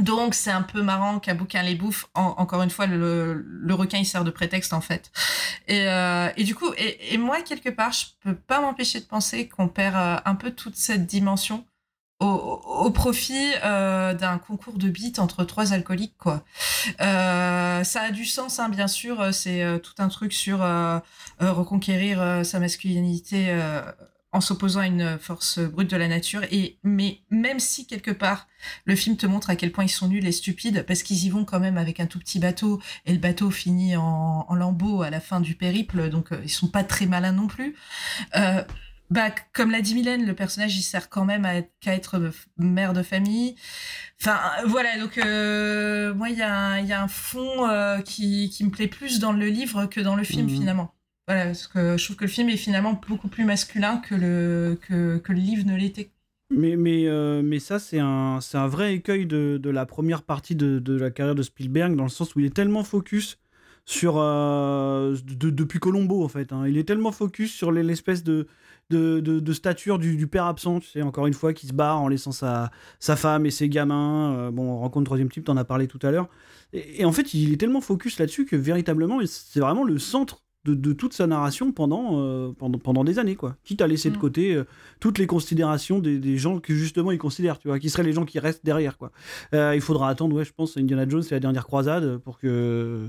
Donc 0.00 0.34
c'est 0.34 0.50
un 0.50 0.62
peu 0.62 0.82
marrant 0.82 1.18
qu'un 1.18 1.34
bouquin 1.34 1.62
les 1.62 1.74
bouffe. 1.74 2.06
En- 2.14 2.34
encore 2.38 2.62
une 2.62 2.70
fois, 2.70 2.86
le, 2.86 3.44
requin 3.70 3.98
il 3.98 4.06
sert 4.06 4.24
de 4.24 4.30
prétexte 4.30 4.72
en 4.72 4.80
fait. 4.80 5.10
Et, 5.68 5.88
euh, 5.88 6.30
du 6.38 6.54
coup, 6.54 6.72
et, 6.76 7.18
moi 7.18 7.42
quelque 7.42 7.68
part, 7.68 7.92
je 7.92 8.06
peux 8.22 8.34
pas 8.34 8.60
m'empêcher 8.60 9.00
de 9.00 9.04
penser 9.04 9.48
qu'on 9.48 9.68
perd 9.68 9.94
euh, 9.96 10.16
un 10.24 10.34
peu 10.34 10.50
toute 10.52 10.76
cette 10.76 11.06
dimension 11.06 11.64
au, 12.20 12.90
profit 12.90 13.54
euh, 13.64 14.12
d'un 14.12 14.36
concours 14.36 14.76
de 14.76 14.90
beats 14.90 15.22
entre 15.22 15.44
trois 15.44 15.72
alcooliques 15.72 16.18
quoi. 16.18 16.44
Ça 16.98 18.00
a 18.02 18.10
du 18.10 18.26
sens 18.26 18.58
hein, 18.58 18.68
bien 18.68 18.88
sûr. 18.88 19.32
C'est 19.32 19.80
tout 19.82 19.94
un 19.98 20.08
truc 20.08 20.34
sur 20.34 20.58
reconquérir 21.40 22.44
sa 22.44 22.60
masculinité 22.60 23.58
en 24.32 24.40
s'opposant 24.40 24.80
à 24.80 24.86
une 24.86 25.18
force 25.18 25.58
brute 25.58 25.90
de 25.90 25.96
la 25.96 26.08
nature. 26.08 26.42
Et 26.50 26.78
mais 26.82 27.20
même 27.30 27.58
si 27.58 27.86
quelque 27.86 28.10
part 28.10 28.46
le 28.84 28.94
film 28.94 29.16
te 29.16 29.26
montre 29.26 29.50
à 29.50 29.56
quel 29.56 29.72
point 29.72 29.84
ils 29.84 29.88
sont 29.88 30.08
nuls 30.08 30.26
et 30.26 30.32
stupides, 30.32 30.84
parce 30.86 31.02
qu'ils 31.02 31.24
y 31.24 31.30
vont 31.30 31.44
quand 31.44 31.60
même 31.60 31.78
avec 31.78 31.98
un 32.00 32.06
tout 32.06 32.18
petit 32.18 32.38
bateau 32.38 32.80
et 33.06 33.12
le 33.12 33.18
bateau 33.18 33.50
finit 33.50 33.96
en, 33.96 34.46
en 34.48 34.54
lambeaux 34.54 35.02
à 35.02 35.10
la 35.10 35.20
fin 35.20 35.40
du 35.40 35.54
périple, 35.54 36.08
donc 36.10 36.32
euh, 36.32 36.40
ils 36.44 36.50
sont 36.50 36.68
pas 36.68 36.84
très 36.84 37.06
malins 37.06 37.32
non 37.32 37.46
plus. 37.46 37.74
Euh, 38.36 38.62
bah, 39.10 39.30
comme 39.52 39.72
l'a 39.72 39.80
dit 39.80 39.96
Mylène, 39.96 40.24
le 40.24 40.34
personnage 40.34 40.76
il 40.76 40.82
sert 40.82 41.08
quand 41.08 41.24
même 41.24 41.44
à 41.44 41.62
qu'à 41.80 41.94
être 41.94 42.30
mère 42.58 42.92
de 42.92 43.02
famille. 43.02 43.56
Enfin 44.20 44.38
voilà, 44.66 44.98
donc 44.98 45.18
euh, 45.18 46.14
moi 46.14 46.28
il 46.30 46.38
y, 46.38 46.42
a, 46.42 46.78
y 46.80 46.92
a 46.92 47.02
un 47.02 47.08
fond 47.08 47.68
euh, 47.68 48.00
qui, 48.02 48.50
qui, 48.50 48.62
me 48.64 48.70
plaît 48.70 48.86
plus 48.86 49.18
dans 49.18 49.32
le 49.32 49.46
livre 49.48 49.86
que 49.86 50.00
dans 50.00 50.14
le 50.14 50.22
film 50.22 50.46
Mhm. 50.46 50.54
finalement. 50.54 50.94
Voilà, 51.30 51.44
parce 51.44 51.68
que 51.68 51.96
je 51.96 52.04
trouve 52.04 52.16
que 52.16 52.24
le 52.24 52.30
film 52.30 52.48
est 52.48 52.56
finalement 52.56 53.00
beaucoup 53.08 53.28
plus 53.28 53.44
masculin 53.44 53.98
que 53.98 54.16
le, 54.16 54.76
que, 54.82 55.18
que 55.18 55.32
le 55.32 55.38
livre 55.38 55.64
ne 55.64 55.76
l'était. 55.76 56.10
Mais, 56.50 56.74
mais, 56.74 57.06
euh, 57.06 57.40
mais 57.40 57.60
ça, 57.60 57.78
c'est 57.78 58.00
un, 58.00 58.40
un 58.52 58.66
vrai 58.66 58.94
écueil 58.94 59.26
de, 59.26 59.56
de 59.56 59.70
la 59.70 59.86
première 59.86 60.24
partie 60.24 60.56
de, 60.56 60.80
de 60.80 60.98
la 60.98 61.12
carrière 61.12 61.36
de 61.36 61.42
Spielberg, 61.42 61.94
dans 61.94 62.02
le 62.02 62.08
sens 62.10 62.34
où 62.34 62.40
il 62.40 62.46
est 62.46 62.54
tellement 62.54 62.82
focus 62.82 63.38
sur. 63.84 64.14
euh, 64.16 65.16
de- 65.22 65.50
depuis 65.50 65.78
Colombo, 65.78 66.24
en 66.24 66.28
fait. 66.28 66.52
hein. 66.52 66.66
Il 66.66 66.76
est 66.76 66.82
tellement 66.82 67.12
focus 67.12 67.54
sur 67.54 67.70
les- 67.70 67.84
l'espèce 67.84 68.24
de, 68.24 68.48
de, 68.90 69.20
de, 69.20 69.52
stature 69.52 70.00
du, 70.00 70.26
père 70.26 70.46
absent, 70.46 70.80
tu 70.80 70.88
sais, 70.88 71.02
encore 71.02 71.28
une 71.28 71.34
fois, 71.34 71.52
qui 71.54 71.68
se 71.68 71.72
barre 71.72 72.00
en 72.02 72.08
laissant 72.08 72.32
sa, 72.32 72.72
sa 72.98 73.14
femme 73.14 73.46
et 73.46 73.52
ses 73.52 73.68
gamins. 73.68 74.34
Euh, 74.36 74.50
bon, 74.50 74.80
rencontre 74.80 75.04
troisième 75.04 75.30
type, 75.30 75.44
t'en 75.44 75.56
as 75.56 75.64
parlé 75.64 75.86
tout 75.86 76.00
à 76.02 76.10
l'heure. 76.10 76.28
Et 76.72 77.04
en 77.04 77.12
fait, 77.12 77.34
il 77.34 77.52
est 77.52 77.56
tellement 77.56 77.80
focus 77.80 78.18
là-dessus 78.18 78.46
que 78.46 78.56
véritablement, 78.56 79.20
c'est 79.26 79.60
vraiment 79.60 79.84
le 79.84 79.96
centre. 80.00 80.42
De, 80.66 80.74
de 80.74 80.92
toute 80.92 81.14
sa 81.14 81.26
narration 81.26 81.72
pendant, 81.72 82.20
euh, 82.20 82.52
pendant, 82.52 82.78
pendant 82.78 83.02
des 83.02 83.18
années, 83.18 83.34
quoi. 83.34 83.56
Quitte 83.64 83.80
à 83.80 83.86
laisser 83.86 84.10
de 84.10 84.16
Mm. 84.16 84.20
côté 84.20 84.54
euh, 84.54 84.64
toutes 85.00 85.16
les 85.16 85.26
considérations 85.26 86.00
des, 86.00 86.18
des 86.18 86.36
gens 86.36 86.58
que 86.60 86.74
justement 86.74 87.12
il 87.12 87.16
considère, 87.18 87.58
tu 87.58 87.68
vois, 87.68 87.78
qui 87.78 87.88
seraient 87.88 88.02
les 88.02 88.12
gens 88.12 88.26
qui 88.26 88.38
restent 88.38 88.62
derrière, 88.62 88.98
quoi. 88.98 89.10
Euh, 89.54 89.74
il 89.74 89.80
faudra 89.80 90.10
attendre, 90.10 90.36
ouais, 90.36 90.44
je 90.44 90.52
pense, 90.52 90.76
Indiana 90.76 91.08
Jones 91.08 91.22
et 91.30 91.32
la 91.34 91.40
dernière 91.40 91.64
croisade 91.66 92.18
pour 92.18 92.38
que 92.38 93.08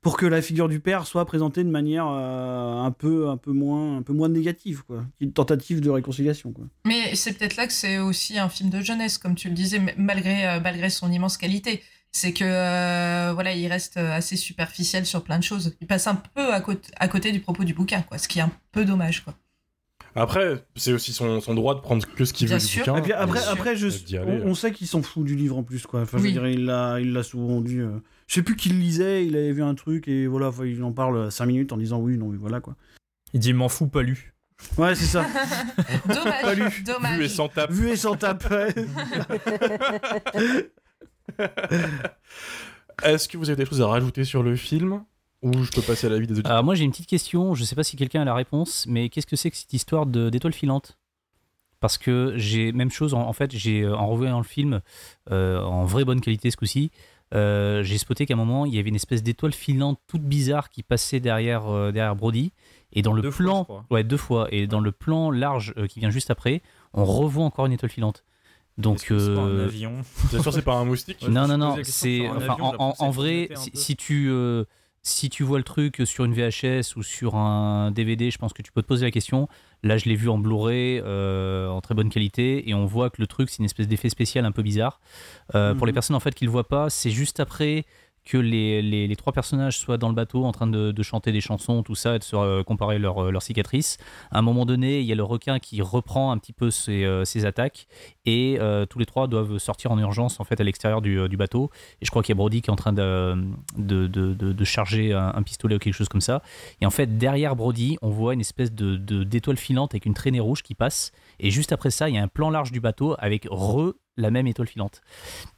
pour 0.00 0.16
que 0.16 0.26
la 0.26 0.42
figure 0.42 0.68
du 0.68 0.80
père 0.80 1.06
soit 1.06 1.24
présentée 1.26 1.62
de 1.62 1.70
manière 1.70 2.06
un 2.06 2.90
peu 2.90 3.28
un 3.28 3.36
peu 3.36 3.52
moins 3.52 3.98
un 3.98 4.02
peu 4.02 4.12
moins 4.12 4.28
négative, 4.28 4.82
quoi, 4.84 5.04
une 5.20 5.32
tentative 5.32 5.80
de 5.80 5.90
réconciliation, 5.90 6.50
quoi. 6.52 6.64
Mais 6.86 7.14
c'est 7.14 7.38
peut-être 7.38 7.54
là 7.54 7.68
que 7.68 7.72
c'est 7.72 7.98
aussi 7.98 8.36
un 8.36 8.48
film 8.48 8.68
de 8.68 8.80
jeunesse, 8.80 9.16
comme 9.16 9.36
tu 9.36 9.48
le 9.48 9.54
disais, 9.54 9.80
malgré, 9.96 10.58
malgré 10.60 10.90
son 10.90 11.12
immense 11.12 11.36
qualité. 11.36 11.82
C'est 12.12 12.32
que 12.32 12.44
euh, 12.44 13.32
voilà, 13.34 13.52
il 13.54 13.66
reste 13.68 13.96
assez 13.96 14.36
superficiel 14.36 15.06
sur 15.06 15.22
plein 15.22 15.38
de 15.38 15.44
choses. 15.44 15.76
Il 15.80 15.86
passe 15.86 16.06
un 16.08 16.16
peu 16.16 16.52
à, 16.52 16.60
côté 16.60 16.90
à 16.98 17.06
côté 17.08 17.30
du 17.32 17.40
propos 17.40 17.62
du 17.64 17.72
bouquin, 17.74 18.02
quoi, 18.02 18.18
ce 18.18 18.26
qui 18.28 18.38
est 18.40 18.42
un 18.42 18.50
peu 18.72 18.84
dommage. 18.84 19.22
Quoi. 19.24 19.34
Après, 20.16 20.64
c'est 20.74 20.92
aussi 20.92 21.12
son, 21.12 21.40
son 21.40 21.54
droit 21.54 21.76
de 21.76 21.80
prendre 21.80 22.04
que 22.04 22.24
ce 22.24 22.32
qu'il 22.32 22.48
veut 22.48 22.58
du 22.58 22.78
bouquin. 22.78 22.96
Et 22.96 23.02
puis 23.02 23.12
après, 23.12 23.32
bien 23.34 23.42
sûr. 23.42 23.52
après 23.52 23.76
je, 23.76 23.88
on, 24.18 24.48
on 24.50 24.54
sait 24.56 24.72
qu'il 24.72 24.88
s'en 24.88 25.02
fout 25.02 25.24
du 25.24 25.36
livre 25.36 25.56
en 25.56 25.62
plus, 25.62 25.86
quoi. 25.86 26.00
Enfin, 26.02 26.18
je 26.18 26.24
Oui. 26.24 26.32
dirais, 26.32 26.52
il 26.54 26.64
l'a, 26.64 26.98
il 27.00 27.12
l'a 27.12 27.22
souvent 27.22 27.60
dit. 27.60 27.78
euh, 27.78 28.00
Je 28.26 28.34
sais 28.34 28.42
plus 28.42 28.56
qui 28.56 28.70
le 28.70 28.78
lisait, 28.78 29.24
il 29.24 29.36
avait 29.36 29.52
vu 29.52 29.62
un 29.62 29.76
truc 29.76 30.08
et 30.08 30.26
voilà, 30.26 30.48
enfin, 30.48 30.64
il 30.66 30.82
en 30.82 30.90
parle 30.90 31.30
5 31.30 31.46
minutes 31.46 31.72
en 31.72 31.76
disant 31.76 32.00
oui, 32.00 32.18
non, 32.18 32.26
oui, 32.26 32.36
voilà, 32.40 32.58
quoi. 32.60 32.74
Il 33.34 33.38
dit 33.40 33.52
m'en 33.52 33.68
fous, 33.68 33.86
pas 33.86 34.02
lu. 34.02 34.34
Ouais, 34.76 34.96
c'est 34.96 35.06
ça. 35.06 35.24
dommage, 36.08 36.58
Vu 36.58 36.80
et 36.80 36.82
dommage. 36.82 37.28
sans 37.28 37.48
tape. 37.48 37.70
Vu 37.70 37.88
et 37.90 37.96
sans 37.96 38.16
tape. 38.16 38.50
ouais. 38.50 38.74
Est-ce 43.02 43.28
que 43.28 43.36
vous 43.38 43.48
avez 43.50 43.62
des 43.64 43.68
choses 43.68 43.80
à 43.80 43.86
rajouter 43.86 44.24
sur 44.24 44.42
le 44.42 44.56
film 44.56 45.04
Ou 45.42 45.62
je 45.62 45.70
peux 45.70 45.82
passer 45.82 46.06
à 46.06 46.10
l'avis 46.10 46.26
des 46.26 46.34
auditeurs 46.34 46.52
Alors 46.52 46.64
moi 46.64 46.74
j'ai 46.74 46.84
une 46.84 46.90
petite 46.90 47.06
question, 47.06 47.54
je 47.54 47.64
sais 47.64 47.74
pas 47.74 47.84
si 47.84 47.96
quelqu'un 47.96 48.22
a 48.22 48.24
la 48.24 48.34
réponse, 48.34 48.84
mais 48.88 49.08
qu'est-ce 49.08 49.26
que 49.26 49.36
c'est 49.36 49.50
que 49.50 49.56
cette 49.56 49.72
histoire 49.72 50.06
de- 50.06 50.28
d'étoile 50.28 50.52
filante 50.52 50.98
Parce 51.80 51.96
que 51.96 52.34
j'ai 52.36 52.72
même 52.72 52.90
chose, 52.90 53.14
en, 53.14 53.22
en 53.22 53.32
fait, 53.32 53.50
j'ai 53.56 53.82
euh, 53.82 53.96
en 53.96 54.06
revoyant 54.08 54.38
le 54.38 54.44
film 54.44 54.80
euh, 55.30 55.62
en 55.62 55.84
vraie 55.86 56.04
bonne 56.04 56.20
qualité 56.20 56.50
ce 56.50 56.56
coup-ci, 56.58 56.90
euh, 57.32 57.82
j'ai 57.84 57.96
spoté 57.96 58.26
qu'à 58.26 58.34
un 58.34 58.36
moment 58.36 58.66
il 58.66 58.74
y 58.74 58.78
avait 58.80 58.88
une 58.88 58.96
espèce 58.96 59.22
d'étoile 59.22 59.52
filante 59.52 60.00
toute 60.08 60.22
bizarre 60.22 60.68
qui 60.68 60.82
passait 60.82 61.20
derrière 61.20 61.68
euh, 61.68 61.92
derrière 61.92 62.16
Brody, 62.16 62.52
et 62.92 63.00
dans 63.02 63.12
le 63.12 63.22
Deux 63.22 63.30
plan, 63.30 63.66
ouais 63.90 64.02
deux 64.04 64.16
fois, 64.16 64.48
et 64.50 64.66
dans 64.66 64.80
le 64.80 64.90
plan 64.92 65.30
large 65.30 65.72
euh, 65.78 65.86
qui 65.86 66.00
vient 66.00 66.10
juste 66.10 66.30
après, 66.30 66.60
on 66.92 67.04
revoit 67.04 67.44
encore 67.44 67.64
une 67.66 67.72
étoile 67.72 67.90
filante. 67.92 68.24
Donc 68.78 69.00
c'est 69.00 69.08
pas 69.08 69.14
un 69.14 69.48
euh, 69.48 69.66
avion. 69.66 69.92
Bien 70.30 70.42
sûr, 70.42 70.52
c'est 70.52 70.62
pas 70.62 70.74
un 70.74 70.84
moustique. 70.84 71.18
Non, 71.28 71.46
non, 71.46 71.58
non, 71.58 71.76
c'est 71.84 72.28
enfin, 72.28 72.56
en, 72.78 73.10
vrai, 73.10 73.48
si, 73.74 73.96
tu 73.96 74.28
euh, 74.30 74.64
si 75.02 75.28
tu 75.30 75.42
vois 75.42 75.58
le 75.58 75.64
truc 75.64 76.02
sur 76.04 76.24
une 76.24 76.32
VHS 76.34 76.96
ou 76.96 77.02
sur 77.02 77.34
un 77.36 77.90
DVD, 77.90 78.30
je 78.30 78.38
pense 78.38 78.52
que 78.52 78.62
tu 78.62 78.72
peux 78.72 78.82
te 78.82 78.86
poser 78.86 79.04
la 79.06 79.10
question. 79.10 79.48
Là, 79.82 79.96
je 79.96 80.04
l'ai 80.08 80.14
vu 80.14 80.28
en 80.28 80.38
Blu-ray, 80.38 81.00
euh, 81.04 81.68
en 81.68 81.80
très 81.80 81.94
bonne 81.94 82.10
qualité, 82.10 82.68
et 82.68 82.74
on 82.74 82.84
voit 82.84 83.08
que 83.10 83.20
le 83.20 83.26
truc, 83.26 83.48
c'est 83.48 83.58
une 83.60 83.64
espèce 83.64 83.88
d'effet 83.88 84.10
spécial 84.10 84.44
un 84.44 84.52
peu 84.52 84.62
bizarre. 84.62 85.00
Euh, 85.54 85.74
Pour 85.74 85.86
les 85.86 85.92
Mhm. 85.92 85.94
personnes 85.94 86.16
en 86.16 86.20
fait 86.20 86.34
qui 86.34 86.44
le 86.44 86.50
voient 86.50 86.68
pas, 86.68 86.90
c'est 86.90 87.10
juste 87.10 87.40
après 87.40 87.84
que 88.24 88.38
les, 88.38 88.82
les, 88.82 89.16
trois 89.16 89.32
personnages 89.32 89.78
soient 89.78 89.98
dans 89.98 90.08
le 90.08 90.14
bateau 90.14 90.44
en 90.44 90.52
train 90.52 90.66
de, 90.66 90.92
de 90.92 91.02
chanter 91.02 91.32
des 91.32 91.40
chansons, 91.40 91.82
tout 91.82 91.94
ça, 91.94 92.16
et 92.16 92.18
de 92.18 92.24
se 92.24 92.36
euh, 92.36 92.62
comparer 92.62 92.98
leurs 92.98 93.30
leurs 93.30 93.42
cicatrices. 93.42 93.98
À 94.30 94.38
un 94.38 94.42
moment 94.42 94.66
donné, 94.66 95.00
il 95.00 95.06
y 95.06 95.12
a 95.12 95.14
le 95.14 95.24
requin 95.24 95.58
qui 95.58 95.82
reprend 95.82 96.32
un 96.32 96.38
petit 96.38 96.52
peu 96.52 96.70
ses, 96.70 97.04
euh, 97.04 97.24
ses 97.24 97.44
attaques, 97.44 97.86
et 98.26 98.58
euh, 98.60 98.86
tous 98.86 98.98
les 98.98 99.06
trois 99.06 99.26
doivent 99.26 99.58
sortir 99.58 99.90
en 99.92 99.98
urgence 99.98 100.40
en 100.40 100.44
fait 100.44 100.60
à 100.60 100.64
l'extérieur 100.64 101.00
du, 101.00 101.18
euh, 101.18 101.28
du 101.28 101.36
bateau. 101.36 101.70
Et 102.00 102.06
je 102.06 102.10
crois 102.10 102.22
qu'il 102.22 102.32
y 102.32 102.36
a 102.36 102.40
Brody 102.40 102.62
qui 102.62 102.70
est 102.70 102.72
en 102.72 102.76
train 102.76 102.92
de, 102.92 103.36
de, 103.76 104.06
de, 104.06 104.64
charger 104.64 105.12
un, 105.12 105.42
pistolet 105.42 105.76
ou 105.76 105.78
quelque 105.78 105.94
chose 105.94 106.08
comme 106.08 106.20
ça. 106.20 106.42
Et 106.80 106.86
en 106.86 106.90
fait, 106.90 107.18
derrière 107.18 107.56
Brody, 107.56 107.96
on 108.02 108.10
voit 108.10 108.34
une 108.34 108.40
espèce 108.40 108.72
de- 108.72 108.96
d'étoile 109.24 109.56
filante 109.56 109.94
avec 109.94 110.06
une 110.06 110.14
traînée 110.14 110.40
rouge 110.40 110.62
qui 110.62 110.74
passe. 110.74 111.12
Et 111.38 111.50
juste 111.50 111.72
après 111.72 111.90
ça, 111.90 112.08
il 112.08 112.14
y 112.14 112.18
a 112.18 112.22
un 112.22 112.28
plan 112.28 112.50
large 112.50 112.72
du 112.72 112.80
bateau 112.80 113.16
avec 113.18 113.46
re 113.50 113.94
la 114.16 114.30
même 114.30 114.46
étoile 114.46 114.68
filante. 114.68 115.00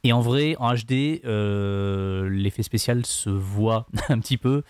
Et 0.03 0.13
en 0.13 0.21
vrai, 0.21 0.55
en 0.59 0.73
HD, 0.73 1.21
euh, 1.25 2.29
l'effet 2.29 2.63
spécial 2.63 3.05
se 3.05 3.29
voit 3.29 3.87
un 4.09 4.19
petit 4.19 4.37
peu. 4.37 4.63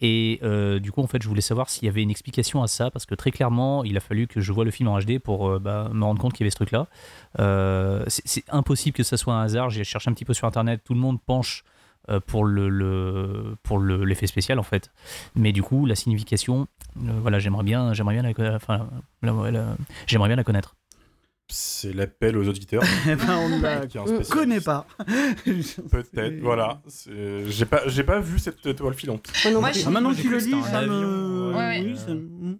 Et 0.00 0.40
euh, 0.42 0.80
du 0.80 0.90
coup, 0.90 1.00
en 1.00 1.06
fait, 1.06 1.22
je 1.22 1.28
voulais 1.28 1.40
savoir 1.40 1.70
s'il 1.70 1.86
y 1.86 1.88
avait 1.88 2.02
une 2.02 2.10
explication 2.10 2.62
à 2.62 2.66
ça, 2.66 2.90
parce 2.90 3.06
que 3.06 3.14
très 3.14 3.30
clairement, 3.30 3.84
il 3.84 3.96
a 3.96 4.00
fallu 4.00 4.26
que 4.26 4.40
je 4.40 4.52
vois 4.52 4.64
le 4.64 4.70
film 4.72 4.88
en 4.88 4.98
HD 4.98 5.18
pour 5.20 5.48
euh, 5.48 5.58
bah, 5.60 5.90
me 5.92 6.04
rendre 6.04 6.20
compte 6.20 6.32
qu'il 6.32 6.40
y 6.40 6.44
avait 6.44 6.50
ce 6.50 6.56
truc-là. 6.56 6.88
C'est 8.08 8.44
impossible 8.48 8.96
que 8.96 9.02
ça 9.04 9.16
soit 9.16 9.34
un 9.34 9.42
hasard. 9.42 9.70
J'ai 9.70 9.84
cherché 9.84 10.10
un 10.10 10.14
petit 10.14 10.24
peu 10.24 10.34
sur 10.34 10.46
Internet, 10.48 10.82
tout 10.84 10.94
le 10.94 11.00
monde 11.00 11.20
penche 11.20 11.64
pour 12.26 12.44
le, 12.44 13.56
pour 13.62 13.78
le- 13.78 14.04
l'effet 14.04 14.26
spécial 14.26 14.58
en 14.58 14.64
fait. 14.64 14.90
Mais 15.36 15.52
du 15.52 15.62
coup, 15.62 15.86
la 15.86 15.94
signification, 15.94 16.66
voilà, 16.96 17.38
j'aimerais 17.38 17.62
bien, 17.62 17.92
j'aimerais 17.92 18.14
bien 18.14 18.22
la 18.24 18.34
connaître. 20.44 20.74
C'est 21.48 21.92
l'appel 21.92 22.36
aux 22.38 22.48
auditeurs. 22.48 22.82
Eh 23.06 23.14
ben, 23.14 23.36
on 23.36 23.48
ne 23.48 24.30
connaît 24.30 24.60
pas. 24.60 24.86
Peut-être, 25.90 26.40
voilà. 26.40 26.80
J'ai 27.46 27.66
pas, 27.66 27.82
j'ai 27.86 28.04
pas 28.04 28.20
vu 28.20 28.38
cette 28.38 28.64
étoile 28.64 28.94
filante. 28.94 29.30
Moi, 29.50 29.70
Ah, 29.74 29.90
maintenant 29.90 30.10
Moi, 30.10 30.14
que 30.14 30.20
tu 30.22 30.30
le 30.30 30.38
dis, 30.38 30.62
ça 30.62 30.82
me. 30.86 31.52
ouais. 31.54 31.94
Ça 31.96 32.14
me- 32.14 32.58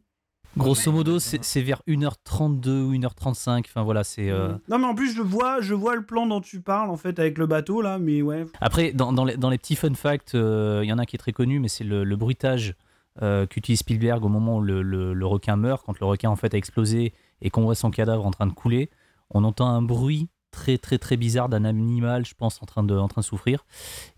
Grosso 0.58 0.92
modo, 0.92 1.18
c'est 1.18 1.62
vers 1.62 1.80
1h32 1.88 2.82
ou 2.82 2.92
1h35. 2.92 3.64
Enfin 3.66 3.82
voilà, 3.82 4.04
c'est. 4.04 4.28
euh, 4.28 4.52
Non, 4.68 4.78
mais 4.78 4.84
en 4.84 4.94
plus, 4.94 5.14
je 5.16 5.22
vois, 5.22 5.62
je 5.62 5.72
vois 5.72 5.96
le 5.96 6.04
plan 6.04 6.26
dont 6.26 6.42
tu 6.42 6.60
parles, 6.60 6.90
en 6.90 6.98
fait, 6.98 7.18
avec 7.18 7.38
le 7.38 7.46
bateau, 7.46 7.80
là, 7.80 7.98
mais 7.98 8.20
ouais. 8.20 8.44
Après, 8.60 8.92
dans, 8.92 9.14
dans 9.14 9.24
les, 9.24 9.38
dans 9.38 9.48
les 9.48 9.56
petits 9.56 9.76
fun 9.76 9.94
facts, 9.94 10.34
euh, 10.34 10.80
il 10.84 10.88
y 10.88 10.92
en 10.92 10.98
a 10.98 11.02
un 11.02 11.04
qui 11.06 11.16
est 11.16 11.18
très 11.18 11.32
connu, 11.32 11.58
mais 11.58 11.68
c'est 11.68 11.84
le, 11.84 12.04
le 12.04 12.16
bruitage 12.16 12.74
euh, 13.22 13.46
qu'utilise 13.46 13.78
Spielberg 13.80 14.22
au 14.26 14.28
moment 14.28 14.58
où 14.58 14.60
le, 14.60 14.82
le- 14.82 15.14
le 15.14 15.26
requin 15.26 15.56
meurt, 15.56 15.82
quand 15.86 15.98
le 15.98 16.04
requin 16.06 16.28
en 16.28 16.36
fait 16.36 16.52
a 16.52 16.58
explosé 16.58 17.14
et 17.42 17.50
qu'on 17.50 17.62
voit 17.62 17.74
son 17.74 17.90
cadavre 17.90 18.24
en 18.24 18.30
train 18.30 18.46
de 18.46 18.52
couler. 18.52 18.88
On 19.30 19.44
entend 19.44 19.68
un 19.68 19.82
bruit 19.82 20.28
très 20.50 20.76
très 20.76 20.98
très 20.98 21.16
bizarre 21.16 21.48
d'un 21.48 21.64
animal, 21.64 22.26
je 22.26 22.34
pense, 22.34 22.62
en 22.62 22.66
train 22.66 22.82
de, 22.84 22.94
en 22.96 23.08
train 23.08 23.22
de 23.22 23.26
souffrir. 23.26 23.64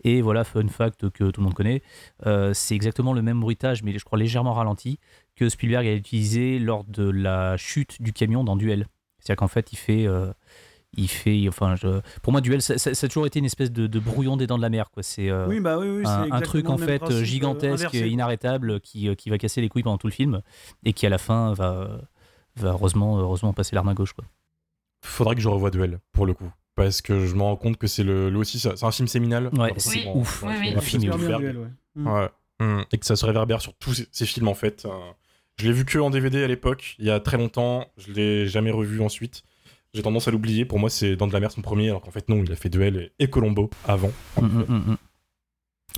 Et 0.02 0.20
voilà, 0.22 0.42
fun 0.44 0.66
fact 0.68 1.08
que 1.10 1.30
tout 1.30 1.40
le 1.40 1.44
monde 1.44 1.54
connaît, 1.54 1.82
euh, 2.26 2.52
c'est 2.54 2.74
exactement 2.74 3.12
le 3.12 3.22
même 3.22 3.40
bruitage, 3.40 3.82
mais 3.84 3.96
je 3.98 4.04
crois 4.04 4.18
légèrement 4.18 4.52
ralenti, 4.54 4.98
que 5.36 5.48
Spielberg 5.48 5.86
a 5.86 5.92
utilisé 5.94 6.58
lors 6.58 6.84
de 6.84 7.08
la 7.08 7.56
chute 7.56 8.02
du 8.02 8.12
camion 8.12 8.42
dans 8.44 8.56
Duel. 8.56 8.86
C'est-à-dire 9.20 9.36
qu'en 9.38 9.48
fait, 9.48 9.72
il 9.72 9.76
fait... 9.76 10.06
euh, 10.06 10.32
il 10.96 11.08
fait, 11.08 11.48
enfin, 11.48 11.74
je- 11.74 12.00
pour 12.22 12.30
moi, 12.32 12.40
Duel, 12.40 12.62
ça, 12.62 12.78
ça- 12.78 12.94
ça 12.94 13.06
a 13.06 13.08
toujours 13.08 13.26
été 13.26 13.40
une 13.40 13.44
espèce 13.44 13.72
de, 13.72 13.88
de 13.88 13.98
brouillon 13.98 14.36
des 14.36 14.46
dents 14.46 14.56
de 14.58 14.62
la 14.62 14.70
mer, 14.70 14.92
quoi. 14.92 15.02
C'est 15.02 15.28
euh, 15.28 15.48
Oui, 15.48 15.58
bah 15.58 15.76
oui, 15.78 15.88
oui, 15.88 16.02
un, 16.06 16.30
un 16.30 16.40
truc 16.40 16.68
en 16.70 16.78
fait 16.78 17.02
gigantesque, 17.24 17.82
inversé, 17.86 17.98
inarrêtable, 18.12 18.80
qui, 18.80 19.14
qui 19.16 19.28
va 19.28 19.36
casser 19.38 19.60
les 19.60 19.68
couilles 19.68 19.82
pendant 19.82 19.98
tout 19.98 20.06
le 20.06 20.12
film 20.12 20.40
et 20.84 20.92
qui 20.92 21.04
à 21.04 21.08
la 21.08 21.18
fin 21.18 21.52
va, 21.52 22.00
va 22.56 22.70
heureusement, 22.70 23.18
heureusement 23.18 23.52
passer 23.52 23.74
l'arme 23.74 23.88
à 23.88 23.94
gauche, 23.94 24.12
quoi. 24.12 24.24
Faudrait 25.02 25.34
que 25.34 25.40
je 25.40 25.48
revoie 25.48 25.70
Duel, 25.70 25.98
pour 26.12 26.24
le 26.26 26.34
coup. 26.34 26.50
Parce 26.76 27.02
que 27.02 27.26
je 27.26 27.34
me 27.34 27.42
rends 27.42 27.56
compte 27.56 27.76
que 27.76 27.86
c'est 27.86 28.02
le, 28.02 28.30
le 28.30 28.38
aussi, 28.38 28.58
c'est 28.58 28.82
un 28.82 28.90
film 28.90 29.06
séminal. 29.06 29.46
Ouais, 29.52 29.70
Enfin, 29.70 29.74
c'est 29.78 29.98
Oui. 30.06 30.10
ouf. 30.14 30.42
ouais, 30.42 30.56
Oui, 30.58 30.70
Le 30.72 30.80
film 30.80 31.02
Duel, 31.02 31.56
ouais. 31.58 31.68
Mm. 31.94 32.06
Ouais. 32.08 32.28
Mm. 32.60 32.82
Et 32.92 32.98
que 32.98 33.06
ça 33.06 33.14
se 33.16 33.24
réverbère 33.26 33.60
sur 33.60 33.74
tous 33.74 33.94
ces, 33.94 34.08
ces 34.10 34.26
films 34.26 34.48
en 34.48 34.54
fait. 34.54 34.84
Euh, 34.86 34.90
Je 35.58 35.66
l'ai 35.66 35.72
vu 35.72 35.84
que 35.84 35.98
en 35.98 36.10
DVD 36.10 36.42
à 36.42 36.48
l'époque, 36.48 36.96
il 36.98 37.04
y 37.06 37.10
a 37.10 37.20
très 37.20 37.36
longtemps. 37.36 37.86
Je 37.96 38.12
l'ai 38.12 38.46
jamais 38.48 38.70
revu 38.72 39.00
ensuite. 39.02 39.42
J'ai 39.92 40.02
tendance 40.02 40.26
à 40.26 40.32
l'oublier. 40.32 40.64
Pour 40.64 40.80
moi, 40.80 40.90
c'est 40.90 41.14
Dans 41.14 41.28
de 41.28 41.32
la 41.32 41.38
mer 41.38 41.52
son 41.52 41.62
premier, 41.62 41.88
alors 41.90 42.00
qu'en 42.02 42.10
fait 42.10 42.28
non, 42.28 42.42
il 42.42 42.50
a 42.50 42.56
fait 42.56 42.68
Duel 42.70 42.96
et, 42.96 43.24
et 43.24 43.28
Colombo 43.30 43.70
avant. 43.86 44.10
Mm. 44.40 44.94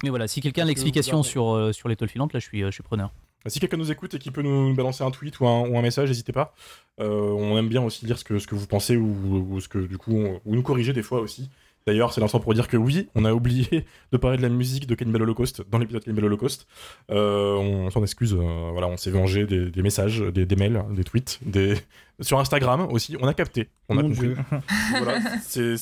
Mais 0.03 0.11
voilà, 0.11 0.29
si 0.29 0.43
quelqu'un 0.43 0.63
a 0.63 0.67
l'explication 0.67 1.23
sur, 1.23 1.55
euh, 1.55 1.73
sur 1.73 1.89
l'étoile 1.89 2.11
filante, 2.11 2.35
là, 2.35 2.39
je 2.41 2.45
suis, 2.45 2.63
euh, 2.63 2.67
je 2.67 2.73
suis 2.73 2.83
preneur. 2.83 3.13
Si 3.49 3.61
quelqu'un 3.61 3.76
nous 3.76 3.92
écoute 3.92 4.14
et 4.14 4.18
qui 4.18 4.30
peut 4.30 4.42
nous 4.42 4.74
balancer 4.74 5.05
un 5.05 5.11
tweet 5.11 5.38
ou 5.40 5.47
un, 5.47 5.82
message, 5.82 6.09
n'hésitez 6.09 6.32
pas. 6.32 6.55
Euh, 7.01 7.30
on 7.30 7.57
aime 7.59 7.68
bien 7.68 7.82
aussi 7.82 8.07
lire 8.07 8.18
ce 8.18 8.24
que, 8.24 8.55
vous 8.55 8.66
pensez 8.66 8.97
ou, 8.97 9.61
ce 9.61 9.68
que 9.68 9.78
du 9.78 9.99
coup, 9.99 10.12
ou 10.44 10.55
nous 10.55 10.62
corriger 10.62 10.92
des 10.92 11.03
fois 11.03 11.20
aussi. 11.20 11.51
D'ailleurs, 11.87 12.12
c'est 12.12 12.20
l'instant 12.20 12.41
pour 12.41 12.53
dire 12.53 12.66
que 12.66 12.76
oui, 12.76 13.09
on 13.14 13.24
a 13.24 13.32
oublié 13.32 13.87
de 14.12 14.16
parler 14.16 14.37
de 14.39 14.43
la 14.43 14.49
musique 14.49 14.87
de 14.89 14.95
Cannibal 14.97 15.22
Holocaust 15.22 15.62
dans 15.70 15.78
l'épisode 15.78 16.03
Cannibal 16.03 16.24
Holocaust. 16.24 16.66
Euh, 17.12 17.55
on 17.55 17.91
s'en 17.91 18.03
excuse, 18.03 18.34
euh, 18.34 18.70
voilà, 18.72 18.89
on 18.89 18.97
s'est 18.97 19.12
vengé 19.12 19.47
des, 19.47 19.70
des 19.70 19.82
messages, 19.82 20.18
des, 20.20 20.47
des 20.47 20.57
mails, 20.57 20.82
des 20.91 21.05
tweets, 21.05 21.39
des... 21.43 21.74
sur 22.20 22.41
Instagram 22.41 22.89
aussi. 22.91 23.16
On 23.20 23.28
a 23.28 23.34
capté, 23.34 23.68
on 23.89 23.99
a 23.99 24.03
compris. 24.03 24.18
Dieu. 24.18 24.37
Voilà, 24.99 25.20
c'est-. 25.43 25.76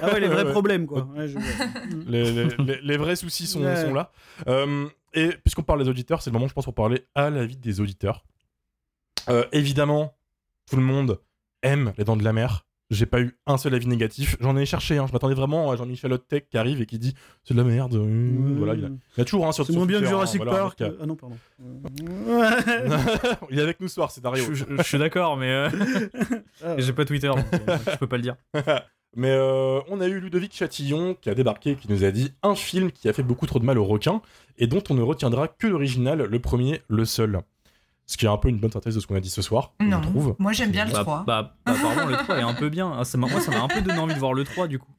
Ah 0.00 0.12
ouais, 0.12 0.20
les 0.20 0.28
vrais 0.28 0.50
problèmes, 0.50 0.86
quoi. 0.86 1.06
Ouais, 1.14 1.28
je 1.28 1.34
vois. 1.34 1.42
les, 2.06 2.32
les- 2.32 2.48
les- 2.64 2.80
les 2.82 2.96
vrais 2.96 3.16
soucis 3.16 3.46
sont, 3.46 3.62
Ouais. 3.62 3.76
sont 3.84 3.92
là. 3.92 4.12
Euh, 4.48 4.88
et 5.12 5.28
puisqu'on 5.44 5.62
parle 5.62 5.82
des 5.82 5.88
auditeurs, 5.90 6.22
c'est 6.22 6.30
le 6.30 6.34
moment, 6.34 6.48
je 6.48 6.54
pense, 6.54 6.64
pour 6.64 6.74
parler 6.74 7.04
à 7.14 7.28
l'avis 7.30 7.56
des 7.56 7.80
auditeurs. 7.80 8.24
Évidemment, 9.52 10.14
tout 10.70 10.76
le 10.76 10.82
monde 10.82 11.20
aime 11.62 11.92
les 11.98 12.04
dents 12.04 12.16
de 12.16 12.24
la 12.24 12.32
mer. 12.32 12.64
J'ai 12.90 13.06
pas 13.06 13.20
eu 13.20 13.36
un 13.46 13.56
seul 13.58 13.74
avis 13.74 13.88
négatif. 13.88 14.36
J'en 14.40 14.56
ai 14.56 14.64
cherché. 14.64 14.96
hein. 14.98 15.06
Je 15.08 15.12
m'attendais 15.12 15.34
vraiment 15.34 15.72
à 15.72 15.76
Jean-Michel 15.76 16.12
Hottech 16.12 16.48
qui 16.48 16.56
arrive 16.56 16.80
et 16.80 16.86
qui 16.86 16.98
dit 17.00 17.14
c'est 17.42 17.52
de 17.54 17.58
la 17.58 17.64
merde. 17.64 17.94
euh, 17.96 18.54
Voilà, 18.58 18.74
il, 18.74 18.84
a, 18.84 18.88
il 19.16 19.20
a 19.20 19.24
toujours 19.24 19.46
un 19.48 19.52
sur 19.52 19.66
C'est 19.66 19.72
moins 19.72 19.86
bien 19.86 19.98
que 19.98 20.04
Twitter, 20.04 20.14
hein, 20.14 20.18
Jurassic 20.18 20.42
voilà, 20.42 20.58
Park. 20.58 20.82
Ah 21.00 21.06
non, 21.06 21.16
pardon. 21.16 21.36
il 23.50 23.58
est 23.58 23.62
avec 23.62 23.80
nous 23.80 23.88
ce 23.88 23.94
soir, 23.94 24.10
c'est 24.10 24.20
Dario. 24.20 24.44
Je, 24.48 24.54
je- 24.54 24.64
je 24.76 24.82
suis 24.82 24.98
d'accord, 24.98 25.36
mais 25.36 25.50
euh, 25.50 25.68
Ah, 26.64 26.74
j'ai 26.78 26.92
pas 26.92 27.04
Twitter, 27.04 27.28
donc 27.28 27.44
euh, 27.68 27.76
je 27.92 27.96
peux 27.98 28.06
pas 28.06 28.16
le 28.16 28.22
dire. 28.22 28.36
Mais 29.18 29.30
euh, 29.30 29.80
on 29.88 30.00
a 30.02 30.08
eu 30.08 30.20
Ludovic 30.20 30.54
Chatillon 30.54 31.14
qui 31.18 31.30
a 31.30 31.34
débarqué, 31.34 31.76
qui 31.76 31.90
nous 31.90 32.04
a 32.04 32.10
dit 32.10 32.34
un 32.42 32.54
film 32.54 32.92
qui 32.92 33.08
a 33.08 33.14
fait 33.14 33.22
beaucoup 33.22 33.46
trop 33.46 33.58
de 33.58 33.64
mal 33.64 33.78
aux 33.78 33.84
requins 33.86 34.20
et 34.58 34.66
dont 34.66 34.82
on 34.90 34.94
ne 34.94 35.00
retiendra 35.00 35.48
que 35.48 35.66
l'original, 35.66 36.24
le 36.24 36.38
premier, 36.38 36.82
le 36.88 37.06
seul. 37.06 37.40
Ce 38.06 38.16
qui 38.16 38.24
est 38.24 38.28
un 38.28 38.36
peu 38.36 38.48
une 38.48 38.58
bonne 38.58 38.70
synthèse 38.70 38.94
de 38.94 39.00
ce 39.00 39.06
qu'on 39.06 39.16
a 39.16 39.20
dit 39.20 39.30
ce 39.30 39.42
soir, 39.42 39.72
Non, 39.80 40.00
je 40.02 40.08
trouve. 40.08 40.36
moi 40.38 40.52
j'aime 40.52 40.70
bien 40.70 40.84
le 40.84 40.92
Bah, 40.92 41.00
3. 41.02 41.24
bah, 41.26 41.56
bah, 41.66 41.72
apparemment, 41.72 42.06
le 42.06 42.16
3 42.16 42.38
est 42.38 42.42
un 42.42 42.54
peu 42.54 42.68
bien. 42.68 42.92
Ah, 42.96 43.04
ça 43.04 43.18
moi, 43.18 43.28
ça 43.40 43.50
m'a 43.50 43.62
un 43.62 43.68
peu 43.68 43.80
donné 43.82 43.98
envie 43.98 44.14
de 44.14 44.18
voir 44.20 44.32
le 44.32 44.44
3 44.44 44.68
du 44.68 44.78
coup. 44.78 44.92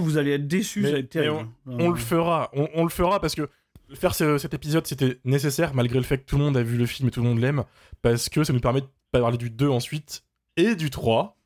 Vous 0.00 0.16
allez 0.16 0.30
être 0.32 0.48
déçus, 0.48 0.80
Mais- 0.80 0.88
ça 0.88 0.92
va 0.94 0.98
être 1.00 1.10
terrible. 1.10 1.46
On 1.66 1.90
le 1.90 1.96
fera, 1.96 2.48
on, 2.54 2.68
on 2.74 2.84
le 2.84 2.88
fera 2.88 3.20
parce 3.20 3.34
que 3.34 3.50
faire 3.94 4.14
ce- 4.14 4.38
cet 4.38 4.54
épisode 4.54 4.86
c'était 4.86 5.18
nécessaire 5.24 5.74
malgré 5.74 5.98
le 5.98 6.04
fait 6.04 6.18
que 6.18 6.24
tout 6.24 6.38
le 6.38 6.44
monde 6.44 6.56
a 6.56 6.62
vu 6.62 6.76
le 6.78 6.86
film 6.86 7.08
et 7.08 7.10
tout 7.10 7.22
le 7.22 7.28
monde 7.28 7.38
l'aime 7.38 7.64
parce 8.02 8.28
que 8.30 8.44
ça 8.44 8.52
nous 8.54 8.60
permet 8.60 8.80
de 8.80 8.86
parler 9.12 9.36
du 9.38 9.50
2 9.50 9.68
ensuite 9.68 10.24
et 10.56 10.74
du 10.74 10.88
3 10.90 11.36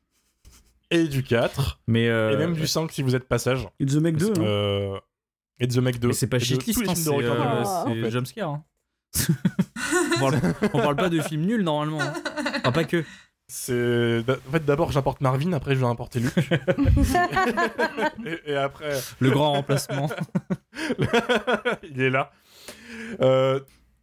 et 0.89 1.07
du 1.07 1.23
4 1.23 1.79
Mais, 1.87 2.07
euh, 2.07 2.31
et 2.33 2.37
même 2.37 2.53
du 2.53 2.65
5 2.67 2.91
si 2.91 3.01
vous 3.01 3.15
êtes 3.15 3.27
passage. 3.27 3.67
It's 3.79 3.93
the 3.93 3.97
Meg 3.97 4.15
2. 4.17 4.31
hein. 4.37 4.41
Euh, 4.41 4.99
et 5.59 5.67
The 5.67 5.77
Meg 5.77 5.99
2. 5.99 6.07
mais 6.09 6.13
c'est 6.13 6.27
pas 6.27 6.37
Et 6.37 6.39
shitlist, 6.41 6.73
tous 6.79 6.81
les 6.87 6.95
films 6.95 7.17
de 7.17 7.21
c'est 7.21 7.27
euh, 7.27 7.63
en 7.63 7.93
fait. 7.93 8.11
jumpscare. 8.11 8.49
hein. 8.49 8.63
On, 10.15 10.19
parle, 10.19 10.39
on 10.73 10.79
parle 10.79 10.95
pas 10.95 11.09
de 11.09 11.21
films 11.21 11.45
nuls 11.45 11.63
normalement. 11.63 12.01
hein. 12.01 12.13
Enfin, 12.59 12.71
pas 12.71 12.83
que. 12.83 13.03
C'est 13.47 14.23
en 14.47 14.51
fait 14.51 14.65
d'abord 14.65 14.91
j'importe 14.91 15.19
Marvin, 15.21 15.51
après 15.53 15.75
je 15.75 15.79
vais 15.81 15.85
importer 15.85 16.19
Luc 16.21 16.33
et, 18.25 18.51
et 18.51 18.55
après 18.55 18.97
Le 19.19 19.29
grand 19.31 19.51
remplacement. 19.51 20.09
il 21.83 22.01
est 22.01 22.09
là. 22.09 22.31
Euh, 23.21 23.59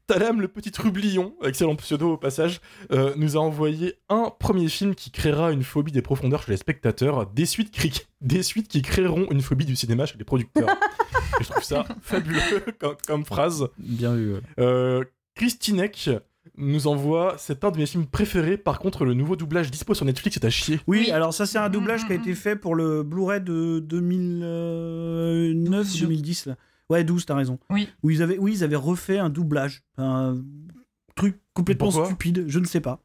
Talam, 0.07 0.41
le 0.41 0.49
petit 0.49 0.73
trublion, 0.73 1.35
excellent 1.45 1.77
pseudo 1.77 2.13
au 2.13 2.17
passage, 2.17 2.61
euh, 2.91 3.13
nous 3.17 3.37
a 3.37 3.41
envoyé 3.41 3.95
un 4.09 4.31
premier 4.39 4.69
film 4.69 4.95
qui 4.97 5.11
créera 5.13 5.53
une 5.53 5.63
phobie 5.63 5.93
des 5.93 6.03
profondeurs 6.03 6.43
chez 6.43 6.51
les 6.51 6.57
spectateurs, 6.57 7.27
des 7.27 7.47
suites, 7.47 7.73
cri- 7.73 8.07
des 8.21 8.43
suites 8.43 8.67
qui 8.69 8.83
créeront 8.83 9.27
une 9.31 9.41
phobie 9.41 9.67
du 9.67 9.77
cinéma 9.77 10.07
chez 10.07 10.19
les 10.19 10.25
producteurs. 10.25 10.69
Et 11.41 11.45
je 11.45 11.51
trouve 11.51 11.63
ça 11.63 11.85
fabuleux 12.03 12.41
comme, 12.79 12.97
comme 13.07 13.25
phrase. 13.25 13.67
Bien 13.79 14.15
vu. 14.15 14.35
ouais. 14.35 14.41
Euh, 14.59 15.05
Christinek 15.35 16.11
nous 16.57 16.87
envoie, 16.87 17.37
c'est 17.39 17.65
un 17.65 17.71
de 17.71 17.79
mes 17.79 17.87
films 17.87 18.07
préférés, 18.07 18.57
par 18.57 18.79
contre 18.79 19.05
le 19.05 19.15
nouveau 19.15 19.37
doublage 19.37 19.71
dispo 19.71 19.95
sur 19.95 20.05
Netflix 20.05 20.39
c'est 20.41 20.47
à 20.47 20.51
chier. 20.51 20.81
Oui, 20.87 21.05
Oui. 21.07 21.11
alors 21.11 21.33
ça 21.33 21.47
c'est 21.47 21.59
un 21.59 21.69
Mm, 21.69 21.73
doublage 21.73 22.05
mm, 22.05 22.07
qui 22.07 22.13
a 22.13 22.17
mm, 22.17 22.21
été 22.21 22.31
mm. 22.33 22.37
fait 22.37 22.57
pour 22.57 22.75
le 22.75 23.03
Blu-ray 23.03 23.41
de 23.41 23.79
2009, 23.81 25.87
12, 25.87 26.01
2010 26.01 26.47
là. 26.47 26.57
Ouais, 26.89 27.05
12, 27.05 27.25
t'as 27.25 27.37
raison. 27.37 27.59
Oui. 27.71 27.89
Où 28.03 28.11
ils 28.11 28.23
avaient, 28.23 28.39
oui, 28.39 28.53
ils 28.55 28.65
avaient 28.65 28.75
refait 28.77 29.19
un 29.19 29.31
doublage, 29.31 29.83
un 29.97 30.39
truc 31.15 31.37
complètement 31.55 31.87
Pourquoi 31.87 32.07
stupide, 32.07 32.45
je 32.49 32.59
ne 32.59 32.65
sais 32.65 32.81
pas. 32.81 33.01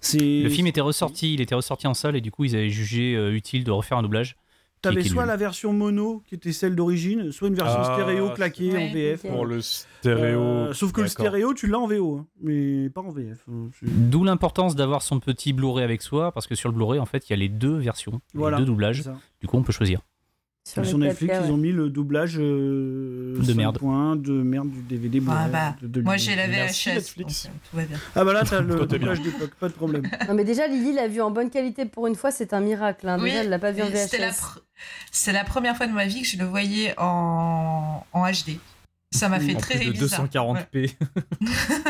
C'est. 0.00 0.42
Le 0.42 0.48
film 0.48 0.66
était 0.66 0.80
ressorti, 0.80 1.34
il 1.34 1.40
était 1.40 1.54
ressorti 1.54 1.86
en 1.86 1.94
salle 1.94 2.16
et 2.16 2.20
du 2.20 2.30
coup 2.30 2.44
ils 2.44 2.56
avaient 2.56 2.70
jugé 2.70 3.14
euh, 3.14 3.34
utile 3.34 3.64
de 3.64 3.70
refaire 3.70 3.98
un 3.98 4.02
doublage. 4.02 4.36
T'avais 4.80 5.02
soit 5.02 5.26
la 5.26 5.36
version 5.36 5.72
mono 5.72 6.22
qui 6.26 6.34
était 6.34 6.52
celle 6.52 6.76
d'origine, 6.76 7.32
soit 7.32 7.48
une 7.48 7.54
version 7.54 7.78
Ah, 7.80 7.94
stéréo 7.94 8.30
claquée 8.30 8.72
Ouais, 8.72 8.88
en 8.88 8.92
VF. 8.92 9.22
Pour 9.22 9.44
le 9.46 9.60
stéréo. 9.60 10.40
Euh, 10.40 10.72
sauf 10.72 10.92
que 10.92 11.00
le 11.00 11.08
stéréo, 11.08 11.52
tu 11.54 11.66
l'as 11.66 11.78
en 11.78 11.86
VO, 11.86 12.18
hein, 12.18 12.26
mais 12.40 12.88
pas 12.90 13.00
en 13.00 13.10
VF. 13.10 13.44
hein, 13.50 13.70
D'où 13.82 14.24
l'importance 14.24 14.76
d'avoir 14.76 15.02
son 15.02 15.18
petit 15.20 15.52
Blu-ray 15.52 15.84
avec 15.84 16.02
soi 16.02 16.30
parce 16.32 16.46
que 16.46 16.54
sur 16.54 16.68
le 16.68 16.74
Blu-ray 16.74 17.00
en 17.00 17.06
fait 17.06 17.28
il 17.28 17.32
y 17.32 17.34
a 17.34 17.36
les 17.36 17.48
deux 17.48 17.76
versions, 17.76 18.20
Voilà. 18.34 18.56
les 18.58 18.62
deux 18.62 18.66
doublages. 18.66 19.02
Du 19.40 19.46
coup 19.48 19.56
on 19.56 19.62
peut 19.62 19.72
choisir. 19.72 20.00
Sur, 20.68 20.84
Sur, 20.84 20.98
Netflix, 20.98 21.32
4K, 21.34 21.46
ils 21.46 21.50
ont 21.52 21.56
mis 21.56 21.72
le 21.72 21.88
doublage 21.88 22.36
euh, 22.38 23.38
De 23.38 23.52
merde. 23.54 23.78
points 23.78 24.16
de 24.16 24.32
merde 24.32 24.68
du 24.70 24.82
DVD. 24.82 25.22
Ah 25.30 25.48
bah, 25.50 25.74
de- 25.80 25.86
de- 25.88 26.02
Moi 26.02 26.18
j'ai 26.18 26.36
la 26.36 26.46
Merci, 26.46 26.90
VHS. 26.90 26.94
Netflix. 26.96 27.46
euh, 27.46 27.48
tout 27.70 27.76
va 27.78 27.84
bien. 27.84 27.96
Ah 28.14 28.24
bah 28.24 28.32
là, 28.34 28.42
t'as 28.44 28.60
le 28.60 28.84
doublage 28.86 29.22
d'époque, 29.22 29.54
pas 29.58 29.68
de 29.68 29.72
problème. 29.72 30.02
Non, 30.28 30.34
mais 30.34 30.44
déjà, 30.44 30.66
Lily 30.66 30.92
l'a 30.92 31.08
vu 31.08 31.22
en 31.22 31.30
bonne 31.30 31.48
qualité 31.48 31.86
pour 31.86 32.06
une 32.06 32.16
fois, 32.16 32.30
c'est 32.30 32.52
un 32.52 32.60
miracle. 32.60 33.08
hein. 33.08 33.16
Oui, 33.18 33.30
Déjà, 33.30 33.42
elle 33.44 33.48
l'a 33.48 33.58
pas 33.58 33.72
vu 33.72 33.80
en 33.80 33.86
la, 33.86 33.90
VHS. 33.90 34.40
pr- 34.40 34.58
c'est 35.10 35.32
la 35.32 35.44
première 35.44 35.74
fois 35.76 35.86
de 35.86 35.92
ma 35.92 36.04
vie 36.06 36.20
que 36.20 36.28
je 36.28 36.36
le 36.36 36.44
voyais 36.44 36.92
en, 36.98 38.04
en 38.12 38.22
HD. 38.30 38.58
Ça 39.10 39.28
m'a 39.30 39.40
fait 39.40 39.54
En 39.56 39.58
très 39.58 39.76
plus 39.76 39.86
de 39.86 39.92
bizarre. 39.92 40.26
240p. 40.26 40.94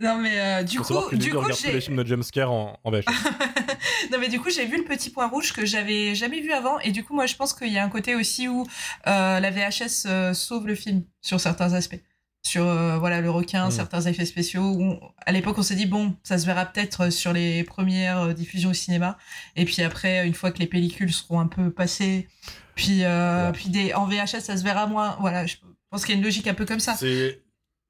non 0.00 0.18
mais 0.18 0.40
euh, 0.40 0.62
du 0.62 0.78
Faut 0.78 0.84
coup, 1.02 1.08
que 1.10 1.16
du 1.16 1.30
coup 1.30 1.38
regarde 1.40 1.58
tous 1.58 1.66
les 1.66 1.72
j'ai 1.74 1.80
films 1.80 2.02
de 2.02 2.06
jumpscare 2.06 2.50
en, 2.52 2.78
en 2.84 2.90
VHS. 2.90 3.02
non 4.12 4.18
mais 4.20 4.28
du 4.28 4.40
coup 4.40 4.50
j'ai 4.50 4.66
vu 4.66 4.76
le 4.76 4.84
petit 4.84 5.10
point 5.10 5.26
rouge 5.28 5.52
que 5.52 5.66
j'avais 5.66 6.14
jamais 6.14 6.40
vu 6.40 6.52
avant 6.52 6.78
et 6.80 6.92
du 6.92 7.04
coup 7.04 7.14
moi 7.14 7.26
je 7.26 7.34
pense 7.34 7.52
qu'il 7.52 7.72
y 7.72 7.78
a 7.78 7.84
un 7.84 7.88
côté 7.88 8.14
aussi 8.14 8.48
où 8.48 8.62
euh, 9.06 9.40
la 9.40 9.50
VHS 9.50 10.06
euh, 10.06 10.34
sauve 10.34 10.66
le 10.66 10.74
film 10.74 11.02
sur 11.20 11.40
certains 11.40 11.72
aspects 11.72 12.00
sur 12.46 12.64
euh, 12.66 12.98
voilà 12.98 13.20
le 13.20 13.30
requin 13.30 13.68
Mm. 13.68 13.70
certains 13.72 14.02
effets 14.02 14.26
spéciaux 14.26 14.62
où 14.62 14.82
on- 14.82 15.00
à 15.26 15.32
l'époque 15.32 15.58
on 15.58 15.62
s'est 15.62 15.74
dit 15.76 15.86
bon 15.86 16.14
ça 16.22 16.38
se 16.38 16.46
verra 16.46 16.66
peut-être 16.66 17.10
sur 17.10 17.32
les 17.32 17.64
premières 17.64 18.18
euh, 18.20 18.32
diffusions 18.34 18.70
au 18.70 18.74
cinéma 18.74 19.16
et 19.56 19.64
puis 19.64 19.82
après 19.82 20.26
une 20.26 20.34
fois 20.34 20.50
que 20.52 20.58
les 20.58 20.66
pellicules 20.66 21.12
seront 21.12 21.40
un 21.40 21.46
peu 21.48 21.70
passées 21.70 22.28
puis 22.74 23.00
euh, 23.02 23.50
puis 23.52 23.68
des 23.70 23.94
en 23.94 24.06
VHS 24.06 24.40
ça 24.42 24.56
se 24.56 24.62
verra 24.62 24.86
moins 24.86 25.16
voilà 25.20 25.46
je 25.46 25.56
pense 25.94 26.04
qu'il 26.04 26.14
y 26.14 26.16
a 26.16 26.18
une 26.18 26.24
logique 26.24 26.46
un 26.46 26.54
peu 26.54 26.64
comme 26.66 26.80
ça 26.80 26.94
C'est 26.94 27.40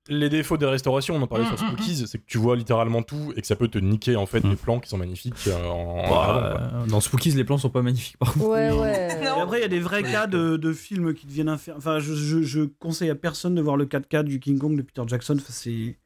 les 0.09 0.29
défauts 0.29 0.59
des 0.59 0.67
restaurations, 0.67 1.17
on 1.17 1.23
en 1.23 1.27
parlait 1.27 1.45
Mm, 1.47 1.57
sur 1.57 1.65
mm, 1.65 1.69
Spookies, 1.69 2.07
c'est 2.07 2.19
que 2.19 2.25
tu 2.27 2.37
vois 2.37 2.57
littéralement 2.57 3.03
tout 3.03 3.33
et 3.37 3.41
que 3.41 3.47
ça 3.47 3.57
peut 3.57 3.69
te 3.69 3.79
niquer 3.79 4.17
en 4.17 4.27
fait 4.27 4.45
Mm. 4.45 4.51
des 4.51 4.57
plans 4.57 4.79
qui 4.79 4.91
sont 4.91 4.99
magnifiques 4.99 5.47
euh, 5.47 5.65
en, 5.67 6.03
Bah, 6.11 6.25
avant, 6.61 6.83
euh, 6.83 6.87
dans 6.87 7.01
Spookies, 7.01 7.31
les 7.31 7.45
plans 7.45 7.57
sont 7.57 7.71
pas 7.71 7.81
magnifiques 7.81 8.19
par 8.19 8.35
contre. 8.35 8.47
Ouais, 8.47 8.71
Oui. 8.71 8.79
ouais. 8.81 9.21
Non. 9.25 9.39
Et 9.39 9.41
après, 9.41 9.59
il 9.61 9.63
y 9.63 9.65
a 9.65 9.69
des 9.69 9.81
vrais 9.81 10.03
Ouais, 10.03 10.11
cas 10.13 10.27
de, 10.27 10.59
de 10.59 10.73
films 10.75 11.15
qui 11.15 11.27
deviennent 11.27 11.49
infernaux. 11.49 11.79
Enfin, 11.79 12.01
je, 12.01 12.13
je, 12.15 12.43
je 12.43 12.61
conseille 12.65 13.09
à 13.09 13.15
personne 13.15 13.55
de 13.55 13.63
voir 13.63 13.79
le 13.79 13.87
4K 13.87 14.25
du 14.25 14.41
King 14.41 14.59
Kong 14.59 14.77
de 14.77 14.83
Peter 14.83 15.03
Jackson. 15.07 15.37
Enfin, 15.37 15.47
c'est. 15.49 15.97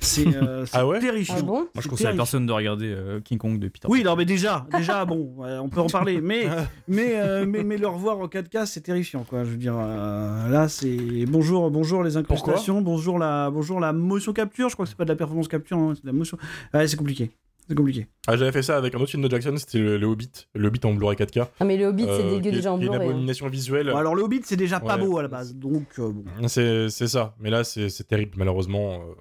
C'est 0.00 0.26
euh, 0.26 0.64
Ah 0.72 0.86
ouais 0.86 1.00
terrifiant. 1.00 1.36
Ah 1.38 1.42
bon 1.42 1.58
Moi, 1.58 1.68
je 1.80 1.88
conseille 1.88 2.06
à 2.06 2.12
personne 2.12 2.46
de 2.46 2.52
regarder 2.52 2.92
euh, 2.92 3.20
King 3.20 3.38
Kong 3.38 3.58
de 3.58 3.68
Peter 3.68 3.88
Oui, 3.90 4.02
non, 4.02 4.16
mais 4.16 4.24
déjà, 4.24 4.66
déjà, 4.72 5.04
bon, 5.06 5.34
on 5.38 5.68
peut 5.68 5.80
en 5.80 5.86
parler, 5.86 6.20
mais, 6.20 6.48
mais, 6.88 7.16
euh, 7.16 7.44
mais, 7.46 7.64
mais 7.64 7.76
le 7.76 7.88
revoir 7.88 8.18
en 8.18 8.26
4K, 8.26 8.66
c'est 8.66 8.82
terrifiant, 8.82 9.24
quoi. 9.24 9.44
Je 9.44 9.50
veux 9.50 9.56
dire, 9.56 9.76
euh, 9.78 10.48
là, 10.48 10.68
c'est 10.68 11.26
bonjour, 11.26 11.70
bonjour 11.70 12.02
les 12.02 12.16
incrustations, 12.16 12.80
bonjour 12.82 13.18
la, 13.18 13.50
bonjour 13.50 13.80
la 13.80 13.92
motion 13.92 14.32
capture. 14.32 14.68
Je 14.68 14.74
crois 14.74 14.84
que 14.84 14.90
c'est 14.90 14.96
pas 14.96 15.04
de 15.04 15.10
la 15.10 15.16
performance 15.16 15.48
capture, 15.48 15.78
hein, 15.78 15.92
c'est 15.94 16.02
de 16.02 16.08
la 16.08 16.12
motion. 16.12 16.38
Ouais, 16.74 16.86
c'est 16.86 16.96
compliqué, 16.96 17.30
c'est 17.68 17.74
compliqué. 17.74 18.06
Ah, 18.28 18.36
j'avais 18.36 18.52
fait 18.52 18.62
ça 18.62 18.76
avec 18.76 18.94
un 18.94 18.98
autre 18.98 19.10
film 19.10 19.22
de 19.22 19.30
Jackson, 19.30 19.54
c'était 19.56 19.78
le, 19.78 19.98
le 19.98 20.06
Hobbit, 20.06 20.30
le 20.54 20.68
Hobbit 20.68 20.80
en 20.84 20.94
Blu-ray 20.94 21.16
4K. 21.16 21.46
Ah, 21.60 21.64
mais 21.64 21.76
le 21.76 21.86
Hobbit, 21.86 22.04
c'est 22.04 22.24
euh, 22.24 22.30
dégueu 22.38 22.50
déjà 22.52 22.72
en 22.72 22.78
est 22.80 22.84
une 22.84 22.90
Blu-ray. 22.90 23.06
hein. 23.08 23.10
abomination 23.10 23.48
visuelle. 23.48 23.90
Bon, 23.90 23.96
alors 23.96 24.14
le 24.14 24.22
Hobbit, 24.22 24.40
c'est 24.44 24.56
déjà 24.56 24.80
pas 24.80 24.96
Ouais. 24.96 25.04
beau 25.06 25.18
à 25.18 25.22
la 25.22 25.28
base, 25.28 25.54
donc 25.54 25.86
euh, 25.98 26.10
bon. 26.12 26.24
C'est 26.48 26.88
ça, 27.08 27.34
mais 27.40 27.50
là 27.50 27.64
c'est 27.64 27.88
terrible 28.08 28.32
malheureusement, 28.36 29.00
euh, 29.02 29.14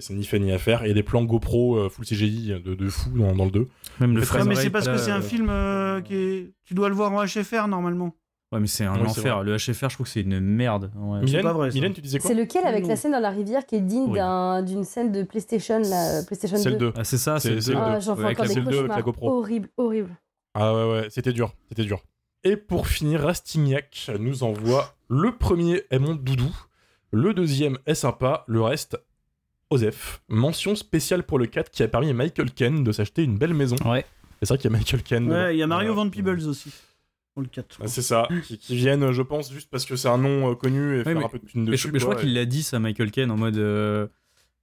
c'est 0.00 0.14
ni 0.14 0.24
fait 0.24 0.38
ni 0.38 0.52
à 0.52 0.58
faire. 0.58 0.82
Il 0.84 0.88
y 0.88 0.90
a 0.90 0.94
des 0.94 1.02
plans 1.02 1.24
GoPro 1.24 1.76
euh, 1.76 1.88
full 1.88 2.04
CGI 2.04 2.60
de, 2.64 2.74
de 2.74 2.88
fou 2.88 3.10
dans, 3.16 3.34
dans 3.34 3.44
le 3.44 3.50
2. 3.50 3.68
Même 4.00 4.16
le 4.16 4.22
Ouais, 4.22 4.44
mais 4.44 4.54
c'est 4.54 4.70
parce 4.70 4.86
que 4.88 4.96
c'est 4.98 5.10
un 5.12 5.20
film 5.22 5.48
euh, 5.50 6.00
qui 6.00 6.14
est. 6.14 6.52
Tu 6.64 6.74
dois 6.74 6.88
le 6.88 6.94
voir 6.94 7.12
en 7.12 7.24
HFR 7.24 7.66
normalement. 7.68 8.14
Ouais, 8.52 8.58
mais 8.58 8.66
c'est 8.66 8.84
un 8.84 9.00
enfer. 9.04 9.44
Le 9.44 9.56
HFR, 9.56 9.90
je 9.90 9.94
trouve 9.94 10.06
que 10.06 10.12
c'est 10.12 10.22
une 10.22 10.40
merde. 10.40 10.90
Ouais. 10.96 11.20
Mylène, 11.20 11.42
pas 11.42 11.52
vrai, 11.52 11.70
ça. 11.70 11.74
Mylène, 11.74 11.92
tu 11.94 12.00
disais 12.00 12.18
quoi 12.18 12.28
C'est 12.28 12.34
lequel 12.36 12.66
avec 12.66 12.84
la 12.86 12.96
scène 12.96 13.12
dans 13.12 13.20
la 13.20 13.30
rivière 13.30 13.64
qui 13.64 13.76
est 13.76 13.80
digne 13.80 14.06
Oui. 14.08 14.18
d'un- 14.18 14.62
d'une 14.62 14.82
scène 14.82 15.12
de 15.12 15.22
PlayStation, 15.22 15.78
la 15.78 16.22
PlayStation 16.26 16.56
C'est 16.56 16.64
2 16.64 16.70
le 16.70 16.76
2. 16.78 16.92
Ah, 16.96 17.04
c'est 17.04 17.16
ça, 17.18 17.38
C'est- 17.38 17.60
c'est 17.60 17.74
Ah, 17.76 18.00
j'en 18.00 18.16
fais 18.16 18.24
Avec 18.24 18.38
encore 18.40 18.48
la- 18.48 18.54
des 18.54 18.60
deux 18.68 18.78
avec 18.80 18.88
la 18.88 18.94
cauchemars. 18.96 19.02
GoPro. 19.04 19.30
Horrible, 19.38 19.68
horrible. 19.76 20.10
Ah 20.54 20.74
ouais, 20.74 20.90
ouais, 20.92 21.06
c'était 21.10 21.32
dur, 21.32 21.52
c'était 21.68 21.84
dur. 21.84 22.00
Et 22.42 22.56
pour 22.56 22.88
finir, 22.88 23.20
Rastignac 23.20 24.10
nous 24.18 24.42
envoie 24.42 24.94
le 25.08 25.36
premier 25.36 25.82
est 25.90 25.98
mon 26.00 26.14
doudou, 26.16 26.50
le 27.12 27.34
deuxième 27.34 27.78
est 27.86 27.94
sympa, 27.94 28.44
le 28.48 28.62
reste, 28.62 28.98
Osef. 29.70 30.22
Mention 30.28 30.74
spéciale 30.74 31.22
pour 31.22 31.38
le 31.38 31.46
4 31.46 31.70
qui 31.70 31.82
a 31.84 31.88
permis 31.88 32.10
à 32.10 32.14
Michael 32.14 32.50
Ken 32.50 32.82
de 32.82 32.90
s'acheter 32.92 33.22
une 33.22 33.38
belle 33.38 33.54
maison. 33.54 33.76
Ouais. 33.84 34.04
C'est 34.40 34.46
ça 34.46 34.56
qu'il 34.56 34.70
y 34.70 34.74
a 34.74 34.76
Michael 34.76 35.02
Ken. 35.04 35.30
Ouais, 35.30 35.54
il 35.54 35.58
y 35.58 35.62
a 35.62 35.66
Mario 35.68 35.92
Euh, 35.92 35.94
Van 35.94 36.08
Peebles 36.10 36.48
aussi. 36.48 36.72
Dans 37.36 37.42
le 37.42 37.48
4. 37.48 37.78
Ah, 37.82 37.86
C'est 37.86 38.02
ça, 38.02 38.28
qui, 38.44 38.58
qui 38.58 38.74
viennent, 38.76 39.12
je 39.12 39.22
pense, 39.22 39.52
juste 39.52 39.70
parce 39.70 39.84
que 39.84 39.94
c'est 39.96 40.08
un 40.08 40.18
nom 40.18 40.50
euh, 40.50 40.54
connu 40.54 40.98
et 41.00 41.04
faire 41.04 41.16
mais- 41.16 41.24
un 41.24 41.28
peu 41.28 41.38
de 41.38 41.46
thune 41.46 41.60
Mais 41.62 41.66
je, 41.68 41.70
dessus. 41.72 41.90
mais 41.92 41.98
je 42.00 42.04
crois 42.04 42.16
qu'il 42.16 42.34
l'a 42.34 42.44
dit, 42.44 42.62
ça, 42.62 42.78
Michael 42.80 43.10
Ken, 43.10 43.30
en 43.30 43.36
mode. 43.36 43.56
euh, 43.58 44.08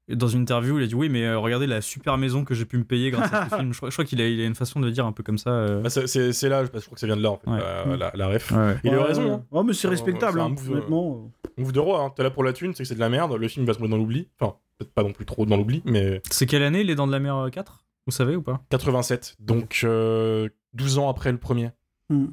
dans 0.09 0.28
une 0.30 0.41
interview, 0.43 0.80
il 0.80 0.84
a 0.86 0.88
dit 0.88 0.95
oui, 0.95 1.09
mais 1.09 1.26
euh, 1.26 1.38
regardez 1.38 1.68
la 1.68 1.82
super 1.82 2.18
maison 2.18 2.45
que 2.45 2.53
j'ai 2.55 2.63
pu 2.63 2.78
me 2.78 2.86
payer 2.86 3.11
grâce 3.11 3.34
à 3.34 3.49
ce 3.49 3.55
film. 3.57 3.74
Je 3.74 3.78
crois, 3.78 3.89
je 3.89 3.95
crois 3.95 4.05
qu'il 4.05 4.22
a, 4.22 4.28
il 4.28 4.39
a 4.39 4.45
une 4.45 4.55
façon 4.55 4.80
de 4.80 4.89
dire 4.89 5.05
un 5.05 5.11
peu 5.11 5.22
comme 5.22 5.38
ça. 5.38 5.49
euh. 5.49 5.82
Bah, 5.82 5.89
c'est- 5.89 6.07
c'est 6.07 6.32
c'est 6.32 6.47
là, 6.47 6.59
parce 6.59 6.72
que 6.72 6.80
je 6.80 6.86
crois 6.86 6.95
que 6.95 6.99
ça 7.01 7.07
vient 7.07 7.18
de 7.18 7.22
là, 7.24 7.32
en 7.32 7.38
fait, 7.38 7.49
Ouais. 7.49 7.59
euh, 7.61 7.97
la, 7.97 8.11
la 8.15 8.28
ref. 8.30 8.51
Ouais, 8.51 8.57
ouais. 8.57 8.78
Il 8.86 8.89
a 8.91 8.93
eu 8.93 8.97
Ouais, 8.99 9.03
raison. 9.03 9.34
Hein. 9.34 9.43
Oh, 9.51 9.63
mais 9.63 9.74
c'est 9.74 9.88
Ouais, 9.88 9.91
respectable, 9.95 10.34
c'est 10.38 10.39
un 10.41 10.45
hein, 10.45 10.49
move, 10.49 10.72
honnêtement. 10.72 11.32
Move 11.57 11.72
de 11.74 11.80
roi, 11.80 12.01
hein. 12.03 12.13
t'es 12.15 12.24
là 12.24 12.30
pour 12.32 12.43
la 12.45 12.53
thune, 12.53 12.74
c'est 12.74 12.84
que 12.84 12.88
c'est 12.89 12.95
de 12.95 12.99
la 13.01 13.09
merde, 13.09 13.34
le 13.34 13.47
film 13.49 13.65
va 13.65 13.74
se 13.74 13.80
mettre 13.80 13.91
dans 13.91 13.97
l'oubli. 13.97 14.30
Enfin, 14.39 14.55
peut-être 14.78 14.93
pas 14.93 15.03
non 15.03 15.11
plus 15.11 15.26
trop 15.26 15.45
dans 15.45 15.57
l'oubli, 15.57 15.82
mais 15.86 16.22
C'est 16.30 16.45
quelle 16.45 16.63
année 16.63 16.84
Les 16.86 16.95
Dents 16.95 17.07
de 17.07 17.11
la 17.11 17.20
Mer 17.20 17.36
euh, 17.36 17.49
4 17.49 17.84
Vous 18.05 18.11
savez 18.13 18.36
ou 18.38 18.41
pas? 18.41 18.61
87, 18.70 19.36
donc 19.39 19.82
euh, 19.84 20.47
12 20.74 20.99
ans 20.99 21.09
après 21.09 21.32
le 21.34 21.38
premier, 21.38 21.72
Hmm. 22.09 22.28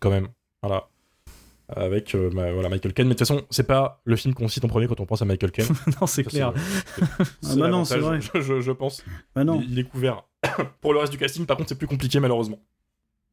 Quand 0.00 0.10
même. 0.10 0.28
Voilà. 0.62 0.88
Avec 1.68 2.14
euh, 2.14 2.30
ma- 2.30 2.52
voilà, 2.52 2.68
Michael 2.68 2.92
Caine. 2.92 3.08
Mais 3.08 3.14
de 3.14 3.18
toute 3.18 3.26
façon, 3.26 3.46
c'est 3.50 3.66
pas 3.66 4.00
le 4.04 4.16
film 4.16 4.34
qu'on 4.34 4.48
cite 4.48 4.64
en 4.64 4.68
premier 4.68 4.86
quand 4.86 5.00
on 5.00 5.06
pense 5.06 5.22
à 5.22 5.24
Michael 5.24 5.50
Caine. 5.50 5.66
Non, 6.00 6.06
c'est 6.06 6.24
clair. 6.24 6.52
c'est- 6.96 7.02
Ah 7.52 7.56
bah 7.56 7.68
non, 7.68 7.84
c'est 7.84 7.96
l'avantage, 7.96 8.30
Je, 8.34 8.40
je- 8.40 8.60
je 8.60 8.72
pense. 8.72 9.02
Bah 9.34 9.44
non. 9.44 9.60
Il, 9.62 9.72
il 9.72 9.78
est 9.78 9.84
couvert. 9.84 10.24
Pour 10.82 10.92
le 10.92 10.98
reste 11.00 11.12
du 11.12 11.18
casting, 11.18 11.46
par 11.46 11.56
contre, 11.56 11.70
c'est 11.70 11.78
plus 11.78 11.86
compliqué, 11.86 12.20
malheureusement. 12.20 12.58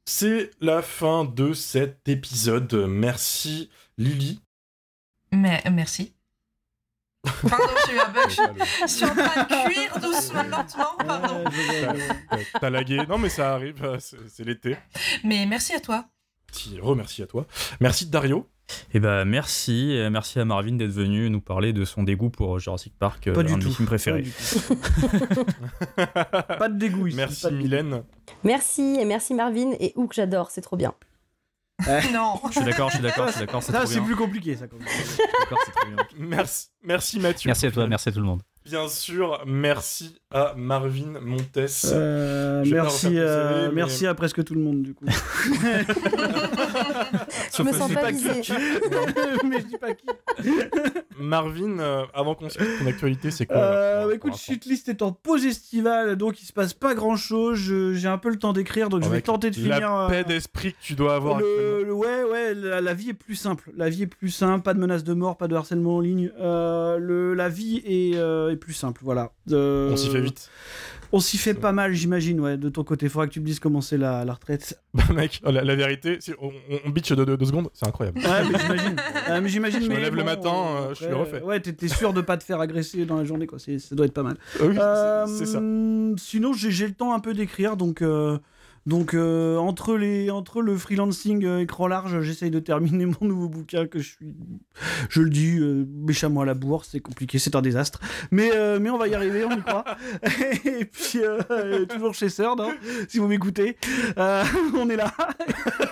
C'est 0.06 0.52
la 0.62 0.82
fin 0.82 1.26
de 1.26 1.54
cet 1.54 2.08
épisode. 2.08 2.74
Merci, 2.88 3.70
Lily. 3.98 4.42
Mais 5.34 5.62
merci. 5.72 6.14
Pardon, 7.48 7.66
j'ai 7.86 7.94
eu 7.96 8.00
un 8.00 8.10
bug. 8.10 8.30
Je, 8.30 8.88
suis 8.88 9.06
en 9.06 9.14
train 9.14 9.44
de 9.44 9.70
cuire 9.70 10.00
doucement, 10.00 10.44
lentement. 10.44 10.96
Pardon. 11.06 11.44
T'as 12.60 12.70
lagué. 12.72 13.06
Non, 13.08 13.18
mais 13.20 13.30
ça 13.30 13.54
arrive, 13.54 13.84
euh, 13.84 13.98
c'est 14.00 14.44
l'été. 14.44 14.76
Mais 15.24 15.46
merci 15.46 15.74
à 15.74 15.80
toi. 15.80 16.06
Petit 16.52 16.80
remercie 16.80 17.24
à 17.24 17.28
toi. 17.28 17.46
Merci, 17.80 18.06
Dario. 18.08 18.48
Et 18.94 19.02
bah 19.02 19.26
merci, 19.26 19.92
et 19.92 20.10
merci 20.10 20.40
à 20.40 20.46
Marvin 20.46 20.74
d'être 20.74 20.92
venu 20.92 21.30
nous 21.30 21.42
parler 21.42 21.74
de 21.74 21.84
son 21.84 22.04
dégoût 22.04 22.30
pour 22.30 22.58
Jurassic 22.60 22.94
Park, 22.98 23.28
euh, 23.28 23.34
Pas 23.34 23.44
du 23.44 23.52
un 23.54 23.58
de 23.58 23.64
tout. 23.64 23.68
mes 23.70 23.74
films 23.74 23.88
préférés. 23.88 24.24
Pas 26.58 26.70
tout. 26.70 26.74
De 26.74 26.78
dégoût 26.78 27.08
ici. 27.08 27.18
Merci, 27.18 27.42
pas 27.42 27.50
de 27.50 27.56
dégoût. 27.56 27.64
Mylène. 27.68 28.04
Merci 28.46 28.98
et 29.00 29.04
merci 29.04 29.34
Marvin 29.34 29.72
et 29.80 29.92
Hook, 29.98 30.14
j'adore, 30.14 30.52
c'est 30.52 30.62
trop 30.62 30.78
bien. 30.78 30.94
Non. 32.14 32.40
Je 32.48 32.52
suis 32.54 32.64
d'accord, 32.64 32.90
je 32.90 32.96
suis 32.96 33.04
d'accord, 33.04 33.28
je 33.28 33.32
suis 33.34 33.40
d'accord, 33.42 33.64
c'est 33.64 34.02
plus 34.02 34.16
compliqué, 34.16 34.56
ça. 34.56 34.68
quand 34.68 34.78
même. 34.78 34.88
Je 34.88 35.04
suis 35.04 35.18
d'accord, 35.40 35.60
c'est 35.66 35.72
trop 35.72 35.88
bien. 35.88 35.98
Merci, 36.18 36.68
merci 36.84 37.20
Mathieu. 37.20 37.48
Merci 37.50 37.66
à 37.66 37.72
toi, 37.72 37.88
merci 37.88 38.10
à 38.10 38.12
tout 38.12 38.20
le 38.20 38.26
monde. 38.26 38.42
Bien 38.64 38.88
sûr, 38.88 39.42
merci 39.48 40.20
à 40.30 40.54
Marvin 40.56 41.20
Montes. 41.20 41.58
Euh, 41.86 42.64
merci, 42.70 43.08
euh, 43.18 43.70
mais- 43.70 43.76
merci 43.76 44.06
à 44.06 44.14
presque 44.14 44.44
tout 44.44 44.54
le 44.54 44.62
monde, 44.62 44.84
du 44.84 44.94
coup. 44.94 45.06
Je 47.58 47.64
me 47.64 47.72
sens 47.74 47.94
pas 47.94 48.12
visée. 48.12 48.30
mais 49.44 49.60
je 49.60 49.66
dis 49.66 49.78
pas 49.78 49.94
qui. 49.94 50.06
Marvin, 51.20 51.80
euh, 51.80 52.04
avant 52.14 52.36
qu'on 52.36 52.50
se 52.50 52.58
quitte, 52.58 52.80
ton 52.80 52.88
actualité, 52.88 53.32
c'est 53.32 53.46
quoi 53.46 53.58
Euh, 53.58 54.08
bah, 54.08 54.16
écoute, 54.16 54.36
Shitlist 54.36 54.90
est 54.90 55.02
en 55.02 55.12
pause 55.12 55.46
estivale, 55.46 56.16
donc 56.16 56.42
il 56.42 56.46
se 56.46 56.54
passe 56.54 56.74
pas 56.74 56.94
grand 56.96 57.16
chose. 57.16 57.60
J'ai 57.60 58.08
un 58.08 58.18
peu 58.18 58.30
le 58.30 58.38
temps 58.40 58.54
d'écrire, 58.54 58.90
donc 58.90 59.04
je 59.04 59.10
vais 59.10 59.22
tenter 59.22 59.52
de 59.52 59.68
La 59.68 59.76
finir. 59.76 59.94
euh, 59.96 60.08
paix 60.10 60.24
d'esprit 60.24 60.74
que 60.74 60.78
tu 60.82 60.94
dois 60.94 61.16
avoir. 61.16 61.40
le, 61.40 61.84
le- 61.86 61.94
ouais, 61.94 62.24
ouais, 62.24 62.54
la, 62.54 62.82
la 62.82 62.94
vie 62.94 63.10
est 63.10 63.14
plus 63.14 63.36
simple. 63.36 63.72
La 63.78 63.90
vie 63.90 64.04
est 64.04 64.08
plus 64.08 64.30
simple, 64.32 64.64
pas 64.64 64.74
de 64.74 64.80
menace 64.80 65.04
de 65.04 65.14
mort, 65.14 65.38
pas 65.38 65.48
de 65.48 65.56
harcèlement 65.56 65.98
en 65.98 66.00
ligne. 66.00 66.32
Euh, 66.40 66.98
le, 66.98 67.34
la 67.34 67.50
vie 67.50 67.82
est, 67.86 68.16
euh, 68.18 68.52
est 68.52 68.56
plus 68.58 68.74
simple, 68.74 69.02
voilà. 69.04 69.32
Euh, 69.52 69.92
On 69.92 69.98
s'y 69.98 70.10
fait 70.10 70.22
vite. 70.22 70.50
On 71.14 71.20
s'y 71.20 71.38
fait 71.38 71.54
pas 71.54 71.72
mal, 71.72 71.94
j'imagine, 71.94 72.40
ouais, 72.40 72.58
de 72.58 72.70
ton 72.70 72.84
côté. 72.84 73.10
Faudra 73.10 73.28
que 73.28 73.34
tu 73.34 73.40
me 73.42 73.46
dises 73.46 73.60
comment 73.60 73.82
c'est 73.82 73.98
la, 73.98 74.24
la 74.26 74.34
retraite. 74.34 74.80
Bah, 74.94 75.04
mec, 75.14 75.42
la, 75.44 75.64
la 75.64 75.76
vérité, 75.76 76.18
si 76.20 76.34
on, 76.42 76.52
bitch 76.90 77.12
de 77.14 77.24
2 77.36 77.46
secondes, 77.46 77.70
c'est 77.74 77.88
incroyable. 77.88 78.20
Ouais, 78.20 78.44
mais 78.52 78.60
j'imagine. 78.60 78.96
Euh, 79.30 79.42
mais 79.42 79.50
j'imagine. 79.50 79.82
Je 79.82 79.88
me 79.90 79.96
mais 79.96 80.02
lève 80.02 80.16
le 80.16 80.24
matin, 80.24 80.54
euh, 80.54 80.90
je 80.90 81.04
suis 81.06 81.14
refait. 81.14 81.42
Ouais, 81.42 81.60
t'es 81.60 81.88
sûr 81.88 82.14
de 82.14 82.22
pas 82.22 82.38
te 82.38 82.44
faire 82.44 82.60
agresser 82.60 83.06
dans 83.06 83.18
la 83.18 83.24
journée, 83.26 83.48
quoi. 83.48 83.58
Ça 83.60 83.72
doit 83.96 84.06
être 84.06 84.14
pas 84.14 84.24
mal. 84.24 84.38
Ah 84.60 84.64
oui, 84.66 84.76
c'est- 84.76 84.82
Euh, 84.82 86.16
ça. 86.16 86.24
Sinon, 86.24 86.54
j'ai 86.54 86.72
j'ai 86.72 86.88
le 86.88 86.94
temps 86.94 87.14
un 87.14 87.20
peu 87.20 87.34
d'écrire, 87.34 87.78
donc. 87.78 88.02
Donc 88.88 89.14
euh, 89.14 89.58
entre 89.58 89.96
les 89.96 90.32
entre 90.32 90.62
le 90.62 90.76
freelancing 90.76 91.46
euh, 91.46 91.60
écran 91.60 91.86
large, 91.88 92.22
j'essaye 92.22 92.50
de 92.50 92.60
terminer 92.60 93.06
mon 93.22 93.28
nouveau 93.28 93.48
bouquin 93.48 93.86
que 93.86 94.00
je 94.00 94.10
suis, 94.10 94.34
je 95.10 95.22
le 95.22 95.30
dis 95.30 95.58
euh, 95.60 95.86
méchamment 95.88 96.42
à 96.42 96.46
la 96.46 96.56
bourre, 96.56 96.84
c'est 96.84 97.00
compliqué, 97.00 97.38
c'est 97.38 97.56
un 97.56 97.62
désastre, 97.62 98.00
mais 98.32 98.52
euh, 98.56 98.80
mais 98.80 98.90
on 98.90 98.98
va 98.98 99.08
y 99.08 99.14
arriver, 99.14 99.46
on 99.46 99.52
y 99.52 99.62
croit. 99.62 99.86
Et 100.66 100.86
puis 100.86 101.20
euh, 101.20 101.86
toujours 101.86 102.16
chez 102.16 102.28
Third, 102.28 102.60
hein, 102.60 102.76
si 103.08 103.20
vous 103.20 103.28
m'écoutez, 103.28 103.78
on 104.18 104.90
est 104.90 104.96
là. 104.96 105.14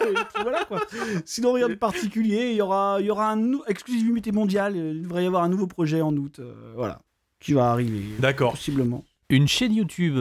Et 0.01 0.13
puis 0.13 0.41
voilà 0.41 0.65
quoi. 0.65 0.81
Sinon 1.25 1.53
rien 1.53 1.69
de 1.69 1.75
particulier, 1.75 2.51
il 2.51 2.55
y 2.55 2.61
aura 2.61 2.97
il 2.99 3.05
y 3.05 3.11
aura 3.11 3.31
un 3.31 3.51
exclusivité 3.67 4.31
mondiale, 4.31 4.75
il 4.75 5.03
devrait 5.03 5.23
y 5.23 5.27
avoir 5.27 5.43
un 5.43 5.49
nouveau 5.49 5.67
projet 5.67 6.01
en 6.01 6.15
août, 6.15 6.41
voilà, 6.75 7.01
qui 7.39 7.53
va 7.53 7.71
arriver 7.71 8.01
D'accord. 8.17 8.51
possiblement. 8.51 9.03
Une 9.29 9.47
chaîne 9.47 9.75
YouTube. 9.75 10.17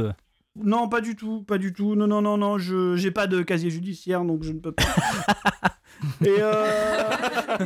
Non, 0.62 0.88
pas 0.88 1.00
du 1.00 1.16
tout, 1.16 1.42
pas 1.42 1.59
du 1.59 1.72
tout. 1.72 1.94
Non, 1.94 2.06
non, 2.06 2.20
non, 2.22 2.36
non, 2.36 2.59
je 2.59 2.96
j'ai 2.96 3.11
pas 3.11 3.26
de 3.26 3.42
casier 3.42 3.70
judiciaire, 3.70 4.24
donc 4.24 4.42
je 4.42 4.52
ne 4.52 4.59
peux 4.61 4.72
pas. 4.72 4.82
et, 6.24 6.36
euh, 6.40 7.11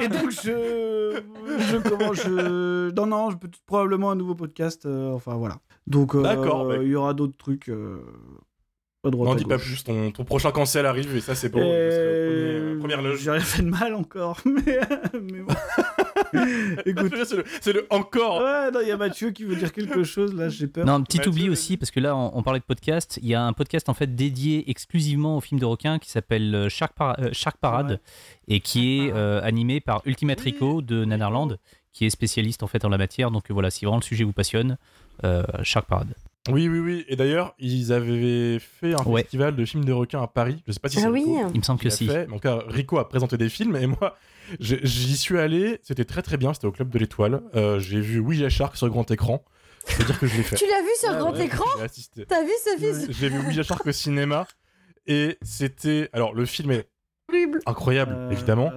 et 0.01 0.09
donc 0.09 0.31
je, 0.31 1.21
je 1.59 1.77
comment 1.89 2.13
je, 2.15 2.91
non, 2.95 3.07
non, 3.07 3.31
je 3.31 3.37
peux 3.37 3.49
probablement 3.67 4.11
un 4.11 4.15
nouveau 4.17 4.35
podcast. 4.35 4.87
euh, 4.87 5.13
enfin 5.13 5.35
voilà. 5.35 5.59
Donc 5.87 6.15
euh, 6.15 6.23
D'accord, 6.23 6.67
bah, 6.67 6.77
il 6.83 6.89
y 6.89 6.95
aura 6.95 7.15
d'autres 7.15 7.37
trucs. 7.37 7.69
Euh, 7.69 7.99
droite, 9.11 9.29
N'en 9.31 9.35
à 9.35 9.39
dis 9.39 9.45
pas 9.45 9.59
plus, 9.59 9.83
ton, 9.85 10.11
ton 10.13 10.25
prochain 10.25 10.53
cancel 10.53 10.87
arrive 10.87 11.17
et 11.17 11.21
ça 11.21 11.35
c'est 11.35 11.49
serait 11.53 11.61
le 11.61 12.69
premier- 12.71 12.79
première 12.79 13.03
loge. 13.03 13.21
J'ai 13.23 13.31
rien 13.33 13.41
fait 13.41 13.63
de 13.63 13.69
mal 13.69 13.95
encore, 13.95 14.41
mais, 14.47 14.79
mais 15.21 15.41
bon. 15.41 15.55
Écoute. 16.87 17.13
c'est 17.25 17.37
le, 17.37 17.45
c'est 17.61 17.73
le 17.73 17.87
encore. 17.91 18.43
Ouais, 18.43 18.71
non, 18.71 18.81
il 18.81 18.89
y 18.89 18.91
a 18.91 18.97
Mathieu 18.97 19.31
qui 19.31 19.45
veut 19.45 19.57
dire 19.57 19.73
quelque 19.73 20.03
chose 20.05 20.35
là, 20.35 20.49
j'ai 20.49 20.67
peur. 20.67 20.87
Non, 20.87 21.03
petit 21.03 21.19
Mathieu, 21.19 21.31
oubli 21.31 21.49
aussi, 21.51 21.77
parce 21.77 21.91
que 21.91 22.01
là, 22.01 22.17
on, 22.17 22.31
on 22.37 22.43
parlait 22.43 22.61
de 22.61 22.65
podcast. 22.65 23.19
Il 23.23 23.29
y 23.29 23.35
a 23.35 23.43
un 23.45 23.53
podcast 23.53 23.89
en 23.89 23.95
fait 23.95 24.15
dédié 24.15 24.71
exclusivement 24.71 25.37
aux 25.37 25.41
films 25.41 25.61
de 25.61 25.67
requins 25.67 25.99
qui 25.99 26.11
s'appelle 26.11 26.55
euh, 26.55 26.69
Shark, 26.69 26.95
Para- 26.97 27.17
euh, 27.21 27.31
Shark 27.33 27.57
Parade 27.59 27.91
Ouais. 27.93 27.99
et 28.57 28.61
qui 28.61 28.99
est 29.01 29.13
euh, 29.13 29.41
animé 29.43 29.81
par 29.81 30.03
Ultimate 30.05 30.39
Oui, 30.41 30.53
Rico 30.53 30.81
de 30.83 31.05
Nanarland, 31.05 31.59
qui 31.93 32.07
est 32.07 32.11
spécialiste 32.11 32.63
en 32.63 32.67
fait 32.67 32.85
en 32.85 32.89
la 32.89 32.99
matière. 32.99 33.31
Donc 33.31 33.51
euh, 33.51 33.53
voilà, 33.55 33.71
si 33.71 33.85
vraiment 33.85 33.99
le 33.99 34.03
sujet 34.05 34.25
vous 34.25 34.33
passionne, 34.33 34.79
euh, 35.25 35.43
Shark 35.63 35.87
Parade. 35.87 36.15
Oui, 36.51 36.69
oui, 36.69 36.81
oui. 36.81 37.05
Et 37.09 37.15
d'ailleurs, 37.15 37.55
ils 37.59 37.93
avaient 37.93 38.59
fait 38.59 38.95
un 38.95 39.03
Ouais. 39.05 39.23
festival 39.23 39.55
de 39.55 39.65
films 39.65 39.85
de 39.85 39.93
requins 39.93 40.23
à 40.23 40.27
Paris. 40.27 40.63
Je 40.67 40.73
sais 40.73 40.81
pas 40.81 40.89
si 40.89 40.97
c'est 40.99 41.07
Ah 41.07 41.11
oui. 41.11 41.21
Rico 41.21 41.51
Il 41.55 41.59
me 41.59 41.63
semble 41.63 41.81
que 41.81 41.89
si. 41.91 42.07
fait, 42.09 42.27
mais 42.27 42.33
en 42.33 42.37
tout 42.37 42.41
cas, 42.43 42.63
Rico 42.67 42.99
a 42.99 43.09
présenté 43.09 43.37
des 43.37 43.49
films 43.49 43.77
et 43.77 43.87
moi, 43.87 44.17
j'y 44.61 45.17
suis 45.17 45.39
allé. 45.39 45.79
C'était 45.83 46.05
très 46.05 46.23
très 46.23 46.37
bien. 46.37 46.53
C'était 46.53 46.67
au 46.67 46.73
Club 46.73 46.89
de 46.91 46.99
l'Étoile. 46.99 47.43
Euh, 47.55 47.79
j'ai 47.79 48.01
vu 48.01 48.19
Ouija 48.19 48.49
Shark 48.49 48.77
sur 48.77 48.89
grand 48.89 49.09
écran. 49.11 49.45
Je 49.89 49.97
peux 49.97 50.05
dire 50.05 50.19
que 50.19 50.27
je 50.27 50.37
l'ai 50.37 50.43
fait. 50.43 50.57
Tu 50.57 50.65
l'as 50.67 50.81
vu 50.83 50.89
sur 50.99 51.11
Ah 51.11 51.19
grand 51.19 51.33
ouais. 51.33 51.45
écran 51.47 51.65
J'ai 51.79 51.85
assisté. 51.85 52.27
T'as 52.27 52.43
vu 52.43 52.51
ce 52.65 52.77
fils 52.79 53.17
J'ai 53.17 53.29
vu 53.29 53.39
Ouija 53.47 53.63
Shark 53.63 53.87
au 53.87 53.93
cinéma 53.93 54.47
et 55.07 55.39
c'était. 55.43 56.09
Alors, 56.13 56.35
le 56.35 56.45
film 56.45 56.71
est 56.73 56.89
horrible 57.33 57.61
incroyable, 57.67 58.15
Euh, 58.17 58.31
évidemment. 58.31 58.71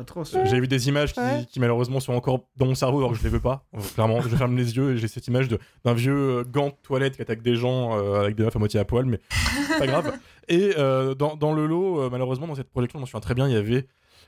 J'ai 0.45 0.59
vu 0.59 0.67
des 0.67 0.87
images 0.87 1.13
qui, 1.13 1.19
Ouais. 1.19 1.45
qui, 1.49 1.59
malheureusement 1.59 1.99
sont 1.99 2.13
encore 2.13 2.47
dans 2.57 2.65
mon 2.65 2.75
cerveau 2.75 2.99
alors 2.99 3.11
que 3.11 3.17
je 3.17 3.23
les 3.23 3.29
veux 3.29 3.39
pas. 3.39 3.65
Clairement, 3.93 4.21
je 4.21 4.29
ferme 4.29 4.55
les 4.55 4.75
yeux 4.75 4.93
et 4.93 4.97
j'ai 4.97 5.07
cette 5.07 5.27
image 5.27 5.47
d'un 5.47 5.93
vieux 5.93 6.39
euh, 6.39 6.43
gant 6.43 6.67
de 6.69 6.75
toilette 6.83 7.15
qui 7.15 7.21
attaque 7.21 7.41
des 7.41 7.55
gens 7.55 7.97
euh, 7.97 8.21
avec 8.21 8.35
des 8.35 8.43
meufs 8.43 8.55
à 8.55 8.59
moitié 8.59 8.79
à 8.79 8.85
poil, 8.85 9.05
mais 9.05 9.19
c'est 9.67 9.79
pas 9.79 9.87
grave. 9.87 10.13
Et 10.47 10.73
euh, 10.77 11.15
dans, 11.15 11.35
dans 11.35 11.53
le 11.53 11.65
lot, 11.65 12.09
malheureusement, 12.09 12.47
dans 12.47 12.55
cette 12.55 12.69
projection, 12.69 12.99
je 12.99 13.01
m'en 13.01 13.05
souviens 13.07 13.19
très 13.21 13.33
bien, 13.35 13.47
il 13.47 13.53
y 13.53 13.57
avait 13.57 13.87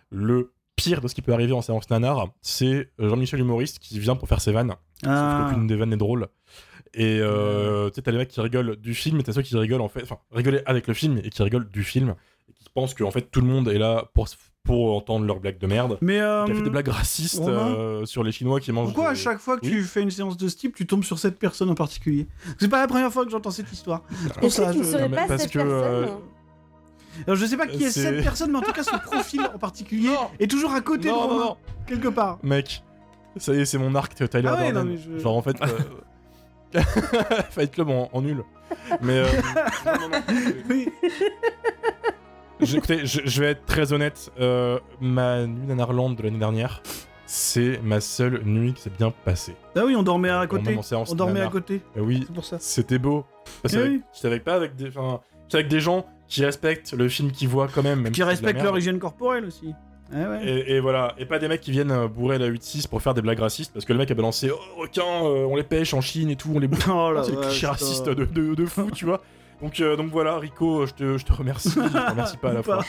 le 0.09 0.53
pire 0.75 1.01
de 1.01 1.07
ce 1.07 1.15
qui 1.15 1.21
peut 1.21 1.33
arriver 1.33 1.53
en 1.53 1.61
séance 1.61 1.89
nanar. 1.89 2.27
C'est 2.41 2.89
Jean-Michel 2.99 3.39
humoriste 3.39 3.79
qui 3.79 3.99
vient 3.99 4.15
pour 4.15 4.27
faire 4.27 4.41
ses 4.41 4.51
vannes. 4.51 4.73
Sauf 5.03 5.11
Ah. 5.13 5.45
qu'aucune 5.49 5.67
des 5.67 5.75
vannes 5.75 5.89
n'est 5.89 5.97
drôle. 5.97 6.27
Et 6.93 7.19
euh, 7.21 7.89
tu 7.89 7.95
sais, 7.95 8.01
t'as 8.01 8.11
les 8.11 8.17
mecs 8.17 8.29
qui 8.29 8.39
rigolent 8.41 8.75
du 8.77 8.93
film 8.95 9.19
et 9.19 9.23
t'as 9.23 9.33
ceux 9.33 9.41
qui 9.41 9.55
rigolent 9.57 9.81
en 9.81 9.89
fait, 9.89 10.01
enfin, 10.03 10.17
rigoler 10.31 10.61
avec 10.65 10.87
le 10.87 10.93
film 10.93 11.19
et 11.23 11.29
qui 11.29 11.43
rigolent 11.43 11.67
du 11.69 11.83
film 11.83 12.15
et 12.49 12.53
qui 12.53 12.69
pensent 12.73 12.93
que 12.93 13.03
en 13.03 13.11
fait 13.11 13.29
tout 13.31 13.41
le 13.41 13.47
monde 13.47 13.67
est 13.69 13.77
là 13.79 14.09
pour, 14.13 14.27
pour 14.63 14.95
entendre 14.95 15.25
leurs 15.25 15.39
blagues 15.39 15.57
de 15.59 15.67
merde. 15.67 15.97
Mais 16.01 16.19
euh, 16.19 16.45
Qui 16.45 16.51
a 16.51 16.55
fait 16.55 16.61
des 16.61 16.69
blagues 16.69 16.87
racistes 16.89 17.39
Romain 17.39 17.75
euh, 17.75 18.05
sur 18.05 18.23
les 18.23 18.31
Chinois 18.31 18.59
qui 18.59 18.71
mangent. 18.71 18.93
Pourquoi 18.93 19.09
à 19.11 19.15
chaque 19.15 19.39
fois 19.39 19.57
que 19.57 19.65
Oui. 19.65 19.71
tu 19.71 19.83
fais 19.83 20.01
une 20.01 20.11
séance 20.11 20.37
de 20.37 20.47
ce 20.47 20.55
type, 20.57 20.75
tu 20.75 20.85
tombes 20.85 21.03
sur 21.03 21.19
cette 21.19 21.39
personne 21.39 21.69
en 21.69 21.75
particulier? 21.75 22.27
C'est 22.59 22.67
pas 22.69 22.79
la 22.81 22.87
première 22.87 23.11
fois 23.11 23.25
que 23.25 23.31
j'entends 23.31 23.51
cette 23.51 23.71
histoire. 23.71 24.03
C'est 24.33 24.39
pour 24.39 24.51
ça, 24.51 24.65
que 24.67 24.71
tu 24.73 24.77
ne 24.79 24.83
je- 24.83 24.89
serais 24.89 25.09
mais 25.09 25.15
pas 25.17 25.27
parce 25.27 25.41
cette 25.43 25.51
que, 25.51 25.59
euh, 25.59 26.01
personne 26.01 26.19
Alors, 27.25 27.35
je 27.37 27.45
sais 27.45 27.57
pas 27.57 27.67
qui 27.67 27.83
est 27.83 27.89
cette 27.91 28.23
personne, 28.23 28.51
mais 28.51 28.57
en 28.59 28.61
tout 28.61 28.73
cas, 28.73 28.83
son 28.83 28.97
profil 28.99 29.41
en 29.53 29.57
particulier 29.57 30.09
Non. 30.09 30.29
est 30.39 30.49
toujours 30.49 30.71
à 30.73 30.81
côté 30.81 31.07
de 31.07 31.13
Non, 31.13 31.21
non, 31.21 31.27
Romain, 31.29 31.45
non, 31.45 31.57
quelque 31.87 32.07
part. 32.09 32.37
mec, 32.43 32.83
ça 33.37 33.53
y 33.53 33.59
est, 33.61 33.65
c'est 33.65 33.77
mon 33.77 33.93
arc 33.95 34.13
Tyler 34.15 34.47
Ah 34.47 34.53
ouais, 34.55 34.71
Durden. 34.71 34.73
non, 34.73 34.83
mais 34.91 34.97
je- 34.97 35.17
Genre 35.19 35.35
en 35.37 35.41
fait. 35.41 35.55
euh, 35.61 36.81
Fight 37.51 37.71
Club 37.71 37.89
en, 37.89 38.09
en 38.11 38.21
nul. 38.21 38.43
Mais. 39.01 39.19
euh, 39.19 39.27
non, 39.85 39.91
non, 40.01 40.09
non, 40.09 40.17
Oui. 40.69 40.89
J'ai- 42.61 42.77
Écoutez, 42.77 43.05
je, 43.05 43.21
je 43.23 43.39
vais 43.41 43.51
être 43.51 43.65
très 43.65 43.93
honnête. 43.93 44.31
euh, 44.39 44.79
ma 44.99 45.45
nuit 45.45 45.67
d'Anarland 45.67 46.11
de 46.15 46.23
l'année 46.23 46.39
dernière, 46.39 46.81
c'est 47.25 47.79
ma 47.83 47.99
seule 48.01 48.41
nuit 48.45 48.73
qui 48.73 48.81
s'est 48.81 48.91
bien 48.97 49.11
passée. 49.25 49.55
Ah 49.75 49.81
oui, 49.85 49.95
on 49.95 50.03
dormait 50.03 50.29
à 50.29 50.45
côté. 50.47 50.75
en 50.77 51.03
On 51.09 51.15
dormait 51.15 51.41
à 51.41 51.47
côté, 51.47 51.81
Euh, 51.97 52.01
oui, 52.01 52.23
c'est 52.27 52.33
pour 52.33 52.45
ça. 52.45 52.57
c'était 52.59 52.97
beau. 52.99 53.25
Parce 53.61 53.73
que 53.73 53.79
Eh 53.79 53.81
avec- 53.81 53.91
oui. 53.93 54.01
j'étais 54.13 54.27
avec 54.27 54.43
pas 54.43 54.55
avec 54.55 54.75
des, 54.75 54.89
avec 55.53 55.67
des 55.67 55.79
gens 55.79 56.05
qui 56.27 56.43
respectent 56.43 56.93
le 56.93 57.07
film 57.09 57.31
qu'ils 57.31 57.47
voient 57.47 57.67
quand 57.73 57.83
même, 57.83 58.01
même 58.01 58.11
Qui 58.11 58.17
si 58.21 58.23
respectent 58.23 58.61
leur 58.63 58.77
hygiène 58.77 58.99
corporelle 58.99 59.45
aussi. 59.45 59.73
Ouais, 60.13 60.25
ouais. 60.25 60.39
Et, 60.47 60.75
et 60.75 60.79
voilà, 60.79 61.13
et 61.17 61.25
pas 61.25 61.37
des 61.37 61.49
mecs 61.49 61.59
qui 61.59 61.71
viennent 61.71 61.91
euh, 61.91 62.07
bourrer 62.07 62.37
la 62.37 62.47
8-6 62.49 62.87
pour 62.87 63.01
faire 63.01 63.13
des 63.13 63.21
blagues 63.21 63.39
racistes, 63.39 63.73
parce 63.73 63.83
que 63.83 63.91
le 63.91 63.99
mec 63.99 64.09
a 64.09 64.13
balancé 64.13 64.49
oh, 64.49 64.85
euh, 64.97 65.45
on 65.45 65.55
les 65.57 65.63
pêche 65.63 65.93
en 65.93 65.99
Chine 65.99 66.29
et 66.29 66.37
tout, 66.37 66.49
on 66.55 66.59
les 66.59 66.67
bouffe. 66.69 66.87
Oh 66.91 67.11
là 67.11 67.23
c'est 67.23 67.31
le 67.31 67.37
vache, 67.37 67.47
cliché 67.49 67.67
raciste 67.67 68.05
de, 68.07 68.23
de, 68.23 68.55
de 68.55 68.65
fou, 68.65 68.89
tu 68.91 69.03
vois. 69.05 69.21
Donc, 69.61 69.79
euh, 69.79 69.95
donc 69.95 70.11
voilà, 70.11 70.37
Rico, 70.37 70.85
je 70.85 70.93
te, 70.93 71.17
je 71.17 71.25
te 71.25 71.33
remercie. 71.33 71.69
Je 71.69 71.79
te 71.79 72.09
remercie 72.09 72.37
pas 72.37 72.49
à 72.49 72.53
la 72.53 72.63
fois. 72.63 72.83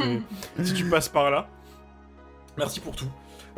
Si 0.62 0.74
tu 0.74 0.84
passes 0.88 1.08
par 1.08 1.30
là. 1.30 1.48
Merci 2.56 2.80
pour 2.80 2.96
tout. 2.96 3.08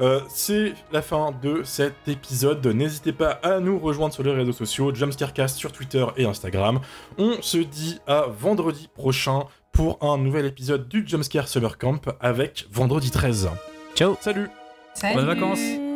Euh, 0.00 0.20
c'est 0.28 0.74
la 0.92 1.02
fin 1.02 1.32
de 1.42 1.62
cet 1.64 2.06
épisode. 2.06 2.64
N'hésitez 2.66 3.12
pas 3.12 3.30
à 3.42 3.58
nous 3.58 3.78
rejoindre 3.78 4.14
sur 4.14 4.22
les 4.22 4.32
réseaux 4.32 4.52
sociaux, 4.52 4.94
Jumpscarecast 4.94 5.56
sur 5.56 5.72
Twitter 5.72 6.04
et 6.16 6.24
Instagram. 6.24 6.80
On 7.16 7.42
se 7.42 7.58
dit 7.58 7.98
à 8.06 8.26
vendredi 8.28 8.88
prochain 8.94 9.44
pour 9.72 9.98
un 10.02 10.16
nouvel 10.18 10.46
épisode 10.46 10.88
du 10.88 11.04
Jumpscare 11.06 11.48
Summer 11.48 11.78
Camp 11.78 12.00
avec 12.20 12.66
vendredi 12.70 13.10
13. 13.10 13.50
Ciao 13.94 14.16
Salut 14.20 14.48
Salut. 14.94 15.14
Bonnes 15.16 15.26
vacances. 15.26 15.87